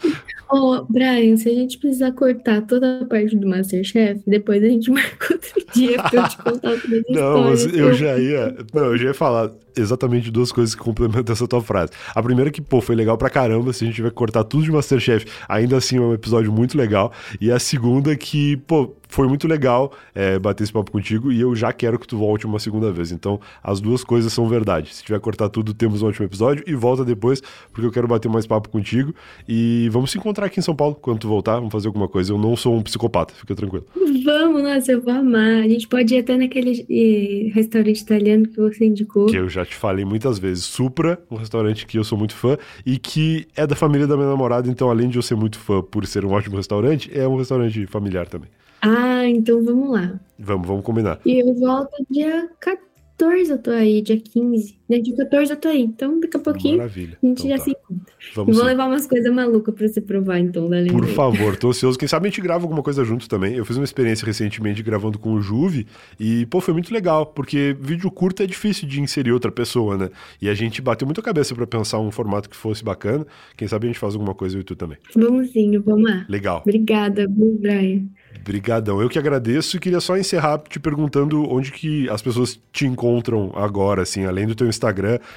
Ô, 0.50 0.74
oh, 0.74 0.86
Brian, 0.88 1.36
se 1.36 1.48
a 1.48 1.54
gente 1.54 1.78
precisar 1.78 2.10
cortar 2.10 2.62
toda 2.62 3.00
a 3.00 3.04
parte 3.04 3.36
do 3.36 3.46
Masterchef, 3.48 4.20
depois 4.26 4.62
a 4.62 4.66
gente 4.66 4.90
marca 4.92 5.34
outro 5.34 5.64
dia 5.72 6.02
pra 6.02 6.22
eu 6.22 6.28
te 6.28 6.36
contar 6.38 6.80
todas 6.80 7.04
as 7.08 7.16
Não, 7.16 7.44
mas 7.44 7.74
eu 7.74 7.94
já 7.94 8.18
ia. 8.18 8.56
Não, 8.74 8.86
eu 8.86 8.98
já 8.98 9.04
ia 9.04 9.14
falar 9.14 9.52
exatamente 9.76 10.28
duas 10.30 10.50
coisas 10.50 10.74
que 10.74 10.82
complementam 10.82 11.32
essa 11.32 11.46
tua 11.46 11.62
frase. 11.62 11.92
A 12.14 12.20
primeira 12.20 12.50
é 12.50 12.52
que, 12.52 12.60
pô, 12.60 12.80
foi 12.80 12.96
legal 12.96 13.16
pra 13.16 13.30
caramba. 13.30 13.72
Se 13.72 13.84
a 13.84 13.86
gente 13.86 14.02
vai 14.02 14.10
cortar 14.10 14.42
tudo 14.42 14.64
de 14.64 14.72
Masterchef, 14.72 15.24
ainda 15.48 15.76
assim 15.76 15.98
é 15.98 16.00
um 16.00 16.12
episódio 16.12 16.52
muito 16.52 16.76
legal. 16.76 17.12
E 17.40 17.52
a 17.52 17.58
segunda 17.60 18.12
é 18.12 18.16
que, 18.16 18.56
pô, 18.56 18.92
foi 19.10 19.28
muito 19.28 19.46
legal 19.46 19.92
é, 20.14 20.38
bater 20.38 20.62
esse 20.62 20.72
papo 20.72 20.90
contigo 20.90 21.30
e 21.30 21.40
eu 21.40 21.54
já 21.54 21.72
quero 21.72 21.98
que 21.98 22.06
tu 22.06 22.16
volte 22.16 22.46
uma 22.46 22.58
segunda 22.58 22.90
vez. 22.90 23.12
Então, 23.12 23.40
as 23.62 23.80
duas 23.80 24.04
coisas 24.04 24.32
são 24.32 24.48
verdade. 24.48 24.94
Se 24.94 25.04
tiver 25.04 25.18
cortar 25.20 25.48
tudo, 25.48 25.74
temos 25.74 26.02
um 26.02 26.06
ótimo 26.06 26.24
episódio 26.24 26.64
e 26.66 26.74
volta 26.74 27.04
depois, 27.04 27.42
porque 27.72 27.86
eu 27.86 27.92
quero 27.92 28.06
bater 28.06 28.30
mais 28.30 28.46
papo 28.46 28.68
contigo. 28.68 29.14
E 29.48 29.88
vamos 29.90 30.10
se 30.10 30.18
encontrar 30.18 30.46
aqui 30.46 30.60
em 30.60 30.62
São 30.62 30.74
Paulo 30.74 30.94
quando 30.94 31.18
tu 31.18 31.28
voltar, 31.28 31.56
vamos 31.56 31.72
fazer 31.72 31.88
alguma 31.88 32.08
coisa. 32.08 32.32
Eu 32.32 32.38
não 32.38 32.56
sou 32.56 32.76
um 32.76 32.82
psicopata, 32.82 33.34
fica 33.34 33.54
tranquilo. 33.54 33.84
Vamos, 34.24 34.62
nossa, 34.62 34.92
eu 34.92 35.02
vou 35.02 35.12
amar. 35.12 35.62
A 35.62 35.68
gente 35.68 35.88
pode 35.88 36.14
ir 36.14 36.18
até 36.18 36.36
naquele 36.36 36.86
eh, 36.88 37.50
restaurante 37.52 38.00
italiano 38.00 38.46
que 38.46 38.56
você 38.56 38.86
indicou. 38.86 39.26
Que 39.26 39.36
eu 39.36 39.48
já 39.48 39.64
te 39.64 39.74
falei 39.74 40.04
muitas 40.04 40.38
vezes. 40.38 40.64
Supra, 40.64 41.20
um 41.30 41.36
restaurante 41.36 41.86
que 41.86 41.98
eu 41.98 42.04
sou 42.04 42.16
muito 42.16 42.34
fã 42.34 42.56
e 42.86 42.98
que 42.98 43.46
é 43.56 43.66
da 43.66 43.74
família 43.74 44.06
da 44.06 44.16
minha 44.16 44.28
namorada, 44.28 44.68
então 44.68 44.88
além 44.88 45.08
de 45.08 45.16
eu 45.16 45.22
ser 45.22 45.34
muito 45.34 45.58
fã 45.58 45.82
por 45.82 46.06
ser 46.06 46.24
um 46.24 46.30
ótimo 46.32 46.56
restaurante, 46.56 47.10
é 47.12 47.26
um 47.26 47.36
restaurante 47.36 47.86
familiar 47.86 48.26
também. 48.26 48.48
Ah, 48.80 49.26
então 49.26 49.62
vamos 49.64 49.90
lá. 49.90 50.18
Vamos, 50.38 50.66
vamos 50.66 50.84
combinar. 50.84 51.20
E 51.24 51.38
eu 51.38 51.54
volto 51.54 52.04
dia 52.10 52.48
14 52.58 53.50
eu 53.50 53.58
tô 53.58 53.70
aí, 53.70 54.00
dia 54.00 54.18
15. 54.18 54.79
Né? 54.90 54.98
Dia 54.98 55.14
14 55.14 55.52
eu 55.52 55.56
tô 55.56 55.68
aí. 55.68 55.82
Então, 55.82 56.18
daqui 56.18 56.36
a 56.36 56.40
pouquinho 56.40 56.78
Maravilha. 56.78 57.16
a 57.22 57.26
gente 57.26 57.46
então, 57.46 57.50
já 57.50 57.58
tá. 57.58 57.64
se 57.64 57.70
encontra. 57.70 58.14
Vamos 58.34 58.56
vou 58.56 58.64
sim. 58.64 58.70
levar 58.70 58.86
umas 58.88 59.06
coisas 59.06 59.32
malucas 59.32 59.72
pra 59.72 59.86
você 59.86 60.00
provar, 60.00 60.40
então, 60.40 60.68
da 60.68 60.78
Por 60.90 61.06
favor, 61.06 61.56
tô 61.56 61.68
ansioso. 61.68 61.96
Quem 61.96 62.08
sabe 62.08 62.26
a 62.26 62.30
gente 62.30 62.40
grava 62.40 62.64
alguma 62.64 62.82
coisa 62.82 63.04
junto 63.04 63.28
também. 63.28 63.54
Eu 63.54 63.64
fiz 63.64 63.76
uma 63.76 63.84
experiência 63.84 64.26
recentemente 64.26 64.82
gravando 64.82 65.16
com 65.16 65.34
o 65.34 65.40
Juve 65.40 65.86
e, 66.18 66.44
pô, 66.46 66.60
foi 66.60 66.74
muito 66.74 66.92
legal, 66.92 67.24
porque 67.24 67.76
vídeo 67.80 68.10
curto 68.10 68.42
é 68.42 68.46
difícil 68.46 68.88
de 68.88 69.00
inserir 69.00 69.30
outra 69.30 69.52
pessoa, 69.52 69.96
né? 69.96 70.10
E 70.42 70.48
a 70.48 70.54
gente 70.54 70.82
bateu 70.82 71.06
muito 71.06 71.20
a 71.20 71.22
cabeça 71.22 71.54
para 71.54 71.68
pensar 71.68 72.00
um 72.00 72.10
formato 72.10 72.50
que 72.50 72.56
fosse 72.56 72.82
bacana. 72.82 73.24
Quem 73.56 73.68
sabe 73.68 73.86
a 73.86 73.88
gente 73.90 73.98
faz 74.00 74.14
alguma 74.14 74.34
coisa 74.34 74.58
e 74.58 74.64
tu 74.64 74.74
também. 74.74 74.98
Vamos 75.14 75.50
sim, 75.50 75.78
vamos 75.78 76.10
lá. 76.10 76.26
Legal. 76.28 76.62
Obrigada, 76.62 77.26
Brian. 77.28 78.06
Brigadão. 78.44 79.00
Eu 79.00 79.08
que 79.08 79.18
agradeço 79.18 79.76
e 79.76 79.80
queria 79.80 80.00
só 80.00 80.16
encerrar 80.16 80.58
te 80.58 80.80
perguntando 80.80 81.48
onde 81.48 81.70
que 81.70 82.08
as 82.08 82.22
pessoas 82.22 82.58
te 82.72 82.86
encontram 82.86 83.52
agora, 83.54 84.02
assim, 84.02 84.24
além 84.24 84.46
do 84.46 84.54
teu 84.54 84.66
Instagram 84.66 84.79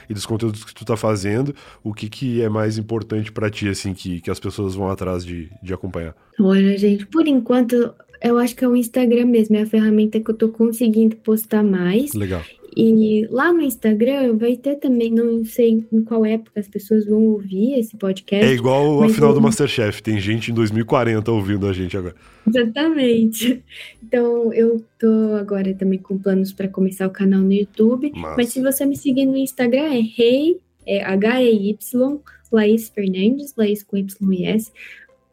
e 0.09 0.13
dos 0.13 0.25
conteúdos 0.25 0.63
que 0.63 0.73
tu 0.73 0.85
tá 0.85 0.95
fazendo, 0.95 1.53
o 1.83 1.93
que 1.93 2.09
que 2.09 2.41
é 2.41 2.49
mais 2.49 2.77
importante 2.77 3.31
para 3.31 3.49
ti, 3.49 3.67
assim, 3.67 3.93
que, 3.93 4.21
que 4.21 4.31
as 4.31 4.39
pessoas 4.39 4.75
vão 4.75 4.89
atrás 4.89 5.25
de, 5.25 5.49
de 5.61 5.73
acompanhar? 5.73 6.15
Olha, 6.39 6.77
gente, 6.77 7.05
por 7.05 7.27
enquanto 7.27 7.93
eu 8.21 8.37
acho 8.37 8.55
que 8.55 8.63
é 8.63 8.67
o 8.67 8.75
Instagram 8.75 9.25
mesmo, 9.25 9.55
é 9.57 9.63
a 9.63 9.65
ferramenta 9.65 10.19
que 10.19 10.31
eu 10.31 10.35
tô 10.35 10.49
conseguindo 10.49 11.15
postar 11.17 11.63
mais. 11.63 12.13
Legal. 12.13 12.41
E 12.75 13.27
lá 13.29 13.53
no 13.53 13.61
Instagram 13.61 14.37
vai 14.37 14.55
ter 14.55 14.75
também, 14.75 15.11
não 15.11 15.43
sei 15.45 15.85
em 15.91 16.03
qual 16.03 16.25
época 16.25 16.59
as 16.59 16.67
pessoas 16.67 17.05
vão 17.05 17.23
ouvir 17.27 17.79
esse 17.79 17.95
podcast. 17.97 18.45
É 18.45 18.53
igual 18.53 19.03
a 19.03 19.09
final 19.09 19.29
eu... 19.29 19.35
do 19.35 19.41
Masterchef, 19.41 20.01
tem 20.01 20.19
gente 20.19 20.51
em 20.51 20.53
2040 20.53 21.31
ouvindo 21.31 21.67
a 21.67 21.73
gente 21.73 21.95
agora. 21.95 22.15
Exatamente. 22.47 23.63
Então 24.01 24.53
eu 24.53 24.83
tô 24.99 25.35
agora 25.39 25.73
também 25.73 25.99
com 25.99 26.17
planos 26.17 26.53
para 26.53 26.67
começar 26.67 27.07
o 27.07 27.11
canal 27.11 27.41
no 27.41 27.53
YouTube. 27.53 28.11
Mas... 28.15 28.37
mas 28.37 28.49
se 28.49 28.61
você 28.61 28.85
me 28.85 28.95
seguir 28.95 29.25
no 29.25 29.37
Instagram 29.37 29.85
é 29.85 29.99
Rei, 29.99 30.51
hey, 30.51 30.59
é 30.85 31.03
H-E-Y, 31.03 32.19
Laís 32.51 32.89
Fernandes, 32.89 33.53
Laís 33.57 33.83
com 33.83 33.97
Y 33.97 34.33
e 34.33 34.45
S. 34.45 34.71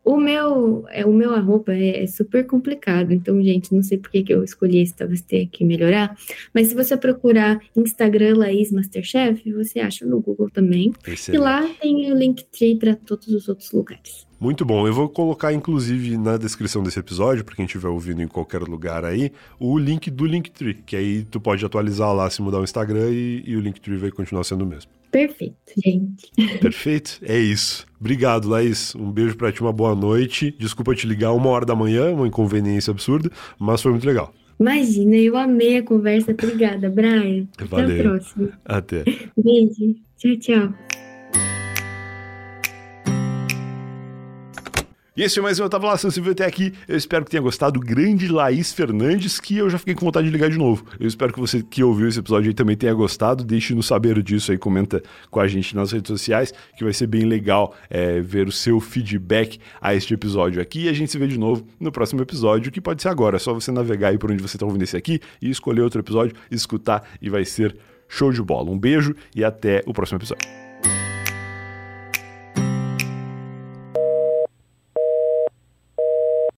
O 0.03 0.17
meu, 0.19 0.87
é, 0.89 1.05
o 1.05 1.13
meu 1.13 1.35
arroba 1.35 1.75
é, 1.75 2.03
é, 2.03 2.07
super 2.07 2.47
complicado, 2.47 3.13
então, 3.13 3.41
gente, 3.43 3.75
não 3.75 3.83
sei 3.83 3.99
por 3.99 4.11
que, 4.11 4.23
que 4.23 4.33
eu 4.33 4.43
escolhi 4.43 4.81
esse, 4.81 4.95
talvez 4.95 5.21
tenha 5.21 5.47
que 5.47 5.65
melhorar. 5.65 6.17
Mas 6.55 6.69
se 6.69 6.75
você 6.75 6.97
procurar 6.97 7.61
Instagram 7.77 8.39
Laís 8.39 8.73
Masterchef, 8.73 9.53
você 9.53 9.79
acha 9.79 10.07
no 10.07 10.21
Google 10.21 10.49
também. 10.49 10.93
Excelente. 11.07 11.35
E 11.35 11.39
lá 11.39 11.69
tem 11.81 12.13
o 12.13 12.17
Linktree 12.17 12.77
para 12.77 12.97
todos 12.97 13.29
os 13.29 13.49
outros 13.49 13.71
lugares. 13.73 14.27
Muito 14.41 14.65
bom. 14.65 14.87
Eu 14.87 14.95
vou 14.95 15.07
colocar, 15.07 15.53
inclusive, 15.53 16.17
na 16.17 16.39
descrição 16.39 16.83
desse 16.83 16.99
episódio, 16.99 17.45
para 17.45 17.55
quem 17.55 17.67
estiver 17.67 17.89
ouvindo 17.89 18.23
em 18.23 18.29
qualquer 18.29 18.63
lugar 18.63 19.05
aí, 19.05 19.31
o 19.59 19.79
link 19.79 20.11
do 20.11 20.25
Linktree, 20.25 20.83
que 20.87 20.97
aí 20.97 21.25
tu 21.25 21.39
pode 21.39 21.63
atualizar 21.63 22.15
lá 22.15 22.29
se 22.31 22.41
mudar 22.41 22.59
o 22.59 22.65
Instagram 22.65 23.11
e, 23.11 23.43
e 23.47 23.55
o 23.55 23.61
Linktree 23.61 23.99
vai 23.99 24.11
continuar 24.11 24.45
sendo 24.45 24.65
o 24.65 24.67
mesmo. 24.67 24.91
Perfeito, 25.11 25.57
gente. 25.83 26.31
Perfeito, 26.61 27.19
é 27.23 27.39
isso. 27.39 27.87
Obrigado, 27.99 28.49
Laís. 28.49 28.95
Um 28.95 29.11
beijo 29.11 29.37
para 29.37 29.51
ti, 29.53 29.61
uma 29.61 29.73
boa 29.73 29.95
noite. 29.95 30.55
Desculpa 30.59 30.95
te 30.95 31.07
ligar 31.07 31.33
uma 31.33 31.49
hora 31.49 31.67
da 31.67 31.75
manhã, 31.75 32.13
uma 32.13 32.27
inconveniência 32.27 32.91
absurda, 32.91 33.31
mas 33.59 33.83
foi 33.83 33.91
muito 33.91 34.07
legal. 34.07 34.33
Imagina, 34.59 35.17
eu 35.17 35.37
amei 35.37 35.79
a 35.79 35.83
conversa. 35.83 36.33
Obrigada, 36.33 36.91
Brian. 36.91 37.49
Valeu. 37.59 37.87
Até 37.87 38.01
a 38.01 38.03
próxima. 38.03 38.61
Até. 38.65 39.05
Beijo. 39.37 39.97
Tchau, 40.19 40.37
tchau. 40.39 40.75
E 45.21 45.23
esse 45.23 45.35
foi 45.35 45.43
mais 45.43 45.61
um 45.61 45.65
Eu 45.65 45.69
Tava 45.69 45.87
Lá, 45.87 45.99
se 45.99 46.05
você 46.05 46.19
viu 46.19 46.33
até 46.33 46.47
aqui, 46.47 46.73
eu 46.89 46.97
espero 46.97 47.27
que 47.27 47.31
tenha 47.31 47.43
gostado. 47.43 47.79
Grande 47.79 48.27
Laís 48.27 48.73
Fernandes, 48.73 49.39
que 49.39 49.59
eu 49.59 49.69
já 49.69 49.77
fiquei 49.77 49.95
com 49.95 50.07
vontade 50.07 50.27
de 50.27 50.33
ligar 50.33 50.49
de 50.49 50.57
novo. 50.57 50.83
Eu 50.99 51.07
espero 51.07 51.31
que 51.31 51.39
você 51.39 51.63
que 51.63 51.85
ouviu 51.85 52.09
esse 52.09 52.19
episódio 52.19 52.49
aí 52.49 52.55
também 52.55 52.75
tenha 52.75 52.95
gostado. 52.95 53.45
Deixe-nos 53.45 53.85
saber 53.85 54.23
disso 54.23 54.51
aí, 54.51 54.57
comenta 54.57 55.03
com 55.31 55.39
a 55.39 55.47
gente 55.47 55.77
nas 55.77 55.93
redes 55.93 56.09
sociais, 56.09 56.55
que 56.75 56.83
vai 56.83 56.95
ser 56.95 57.07
bem 57.07 57.27
legal 57.27 57.77
é, 57.91 58.23
ver 58.23 58.49
o 58.49 58.51
seu 58.51 58.81
feedback 58.81 59.61
a 59.79 59.95
este 59.95 60.15
episódio 60.15 60.59
aqui. 60.63 60.85
E 60.85 60.89
a 60.89 60.95
gente 60.95 61.13
se 61.13 61.19
vê 61.19 61.27
de 61.27 61.39
novo 61.39 61.67
no 61.79 61.93
próximo 61.93 62.23
episódio, 62.23 62.73
que 62.73 62.81
pode 62.81 63.03
ser 63.03 63.09
agora. 63.09 63.37
É 63.37 63.39
só 63.39 63.53
você 63.53 63.71
navegar 63.71 64.09
aí 64.09 64.17
por 64.17 64.33
onde 64.33 64.43
você 64.43 64.57
está 64.57 64.65
ouvindo 64.65 64.85
esse 64.85 64.97
aqui 64.97 65.21
e 65.43 65.51
escolher 65.51 65.83
outro 65.83 66.01
episódio, 66.01 66.35
escutar 66.51 67.07
e 67.21 67.29
vai 67.29 67.45
ser 67.45 67.77
show 68.09 68.33
de 68.33 68.41
bola. 68.41 68.71
Um 68.71 68.79
beijo 68.79 69.15
e 69.37 69.45
até 69.45 69.83
o 69.85 69.93
próximo 69.93 70.17
episódio. 70.17 70.70